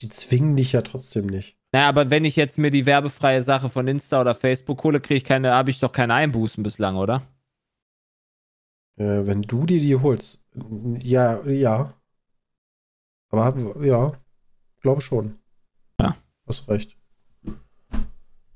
die 0.00 0.08
zwingen 0.08 0.56
dich 0.56 0.72
ja 0.72 0.80
trotzdem 0.80 1.26
nicht. 1.26 1.58
Naja, 1.74 1.88
aber 1.88 2.08
wenn 2.08 2.24
ich 2.24 2.36
jetzt 2.36 2.56
mir 2.56 2.70
die 2.70 2.86
werbefreie 2.86 3.42
Sache 3.42 3.68
von 3.68 3.88
Insta 3.88 4.20
oder 4.20 4.36
Facebook 4.36 4.84
hole, 4.84 5.00
kriege 5.00 5.16
ich 5.16 5.24
keine, 5.24 5.50
habe 5.54 5.70
ich 5.70 5.80
doch 5.80 5.90
keine 5.90 6.14
Einbußen 6.14 6.62
bislang, 6.62 6.94
oder? 6.94 7.22
Äh, 8.96 9.26
wenn 9.26 9.42
du 9.42 9.66
dir 9.66 9.80
die 9.80 9.96
holst. 9.96 10.40
Ja, 11.02 11.42
ja. 11.42 11.92
Aber 13.30 13.44
hab- 13.44 13.82
ja, 13.82 14.12
glaube 14.82 15.00
schon. 15.00 15.40
Ja. 16.00 16.14
Hast 16.46 16.68
recht. 16.68 16.96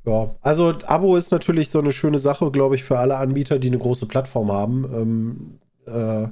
Ja, 0.05 0.37
also 0.41 0.73
Abo 0.87 1.17
ist 1.17 1.33
natürlich 1.33 1.71
so 1.71 1.81
eine 1.81 1.91
schöne 1.91 2.21
Sache, 2.21 2.53
glaube 2.53 2.77
ich, 2.77 2.85
für 2.85 3.01
alle 3.01 3.17
Anbieter, 3.17 3.59
die 3.59 3.67
eine 3.67 3.79
große 3.79 4.07
Plattform 4.07 4.53
haben. 4.53 4.85
Ähm, 4.95 5.59
äh, 5.87 6.29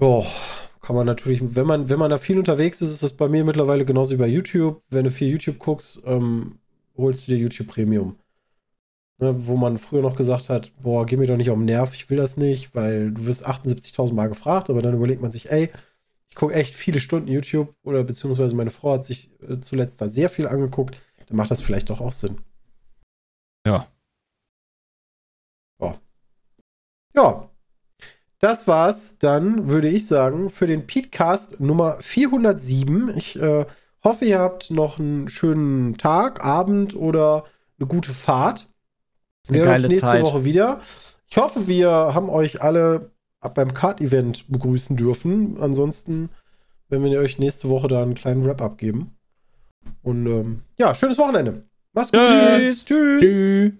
ja, 0.00 0.22
kann 0.84 0.96
man 0.96 1.06
natürlich, 1.06 1.40
wenn 1.56 1.66
man, 1.66 1.88
wenn 1.88 1.98
man 1.98 2.10
da 2.10 2.18
viel 2.18 2.38
unterwegs 2.38 2.82
ist, 2.82 2.90
ist 2.90 3.02
das 3.02 3.14
bei 3.14 3.26
mir 3.26 3.42
mittlerweile 3.42 3.86
genauso 3.86 4.12
wie 4.12 4.18
bei 4.18 4.26
YouTube. 4.26 4.82
Wenn 4.90 5.04
du 5.04 5.10
viel 5.10 5.28
YouTube 5.30 5.58
guckst, 5.58 6.02
ähm, 6.04 6.58
holst 6.94 7.26
du 7.26 7.32
dir 7.32 7.38
YouTube 7.38 7.68
Premium. 7.68 8.16
Ne, 9.18 9.46
wo 9.46 9.56
man 9.56 9.78
früher 9.78 10.02
noch 10.02 10.14
gesagt 10.14 10.50
hat, 10.50 10.72
boah, 10.82 11.06
geh 11.06 11.16
mir 11.16 11.26
doch 11.26 11.38
nicht 11.38 11.48
auf 11.48 11.56
den 11.56 11.64
Nerv, 11.64 11.94
ich 11.94 12.10
will 12.10 12.18
das 12.18 12.36
nicht, 12.36 12.74
weil 12.74 13.12
du 13.12 13.26
wirst 13.26 13.46
78.000 13.46 14.12
Mal 14.12 14.28
gefragt, 14.28 14.68
aber 14.68 14.82
dann 14.82 14.94
überlegt 14.94 15.22
man 15.22 15.30
sich, 15.30 15.50
ey, 15.50 15.70
ich 16.28 16.34
gucke 16.34 16.52
echt 16.52 16.74
viele 16.74 17.00
Stunden 17.00 17.28
YouTube 17.28 17.74
oder 17.84 18.04
beziehungsweise 18.04 18.54
meine 18.56 18.70
Frau 18.70 18.94
hat 18.94 19.04
sich 19.04 19.30
äh, 19.48 19.60
zuletzt 19.60 20.00
da 20.00 20.08
sehr 20.08 20.28
viel 20.28 20.46
angeguckt, 20.48 21.00
dann 21.28 21.36
macht 21.36 21.50
das 21.50 21.62
vielleicht 21.62 21.90
doch 21.90 22.00
auch 22.00 22.12
Sinn. 22.12 22.38
Ja. 23.66 23.86
Ja. 25.80 25.98
Ja. 27.14 27.53
Das 28.44 28.68
war's 28.68 29.16
dann, 29.18 29.70
würde 29.70 29.88
ich 29.88 30.06
sagen, 30.06 30.50
für 30.50 30.66
den 30.66 30.86
Petecast 30.86 31.60
Nummer 31.60 31.96
407. 31.98 33.16
Ich 33.16 33.40
äh, 33.40 33.64
hoffe, 34.04 34.26
ihr 34.26 34.38
habt 34.38 34.70
noch 34.70 34.98
einen 34.98 35.28
schönen 35.28 35.96
Tag, 35.96 36.44
Abend 36.44 36.94
oder 36.94 37.44
eine 37.78 37.88
gute 37.88 38.10
Fahrt. 38.10 38.68
Wir 39.48 39.62
hören 39.62 39.76
uns 39.76 39.88
nächste 39.88 40.00
Zeit. 40.02 40.24
Woche 40.24 40.44
wieder. 40.44 40.82
Ich 41.26 41.38
hoffe, 41.38 41.68
wir 41.68 41.88
haben 41.90 42.28
euch 42.28 42.60
alle 42.60 43.12
beim 43.40 43.72
Card-Event 43.72 44.44
begrüßen 44.52 44.94
dürfen. 44.98 45.56
Ansonsten 45.58 46.28
werden 46.90 47.02
wir 47.02 47.20
euch 47.20 47.38
nächste 47.38 47.70
Woche 47.70 47.88
da 47.88 48.02
einen 48.02 48.14
kleinen 48.14 48.44
Wrap-up 48.44 48.76
geben. 48.76 49.16
Und 50.02 50.26
ähm, 50.26 50.60
ja, 50.76 50.94
schönes 50.94 51.16
Wochenende. 51.16 51.64
Macht's 51.94 52.12
gut. 52.12 52.20
Tschüss. 52.20 52.84
Tschüss. 52.84 53.20
Tschüss. 53.22 53.72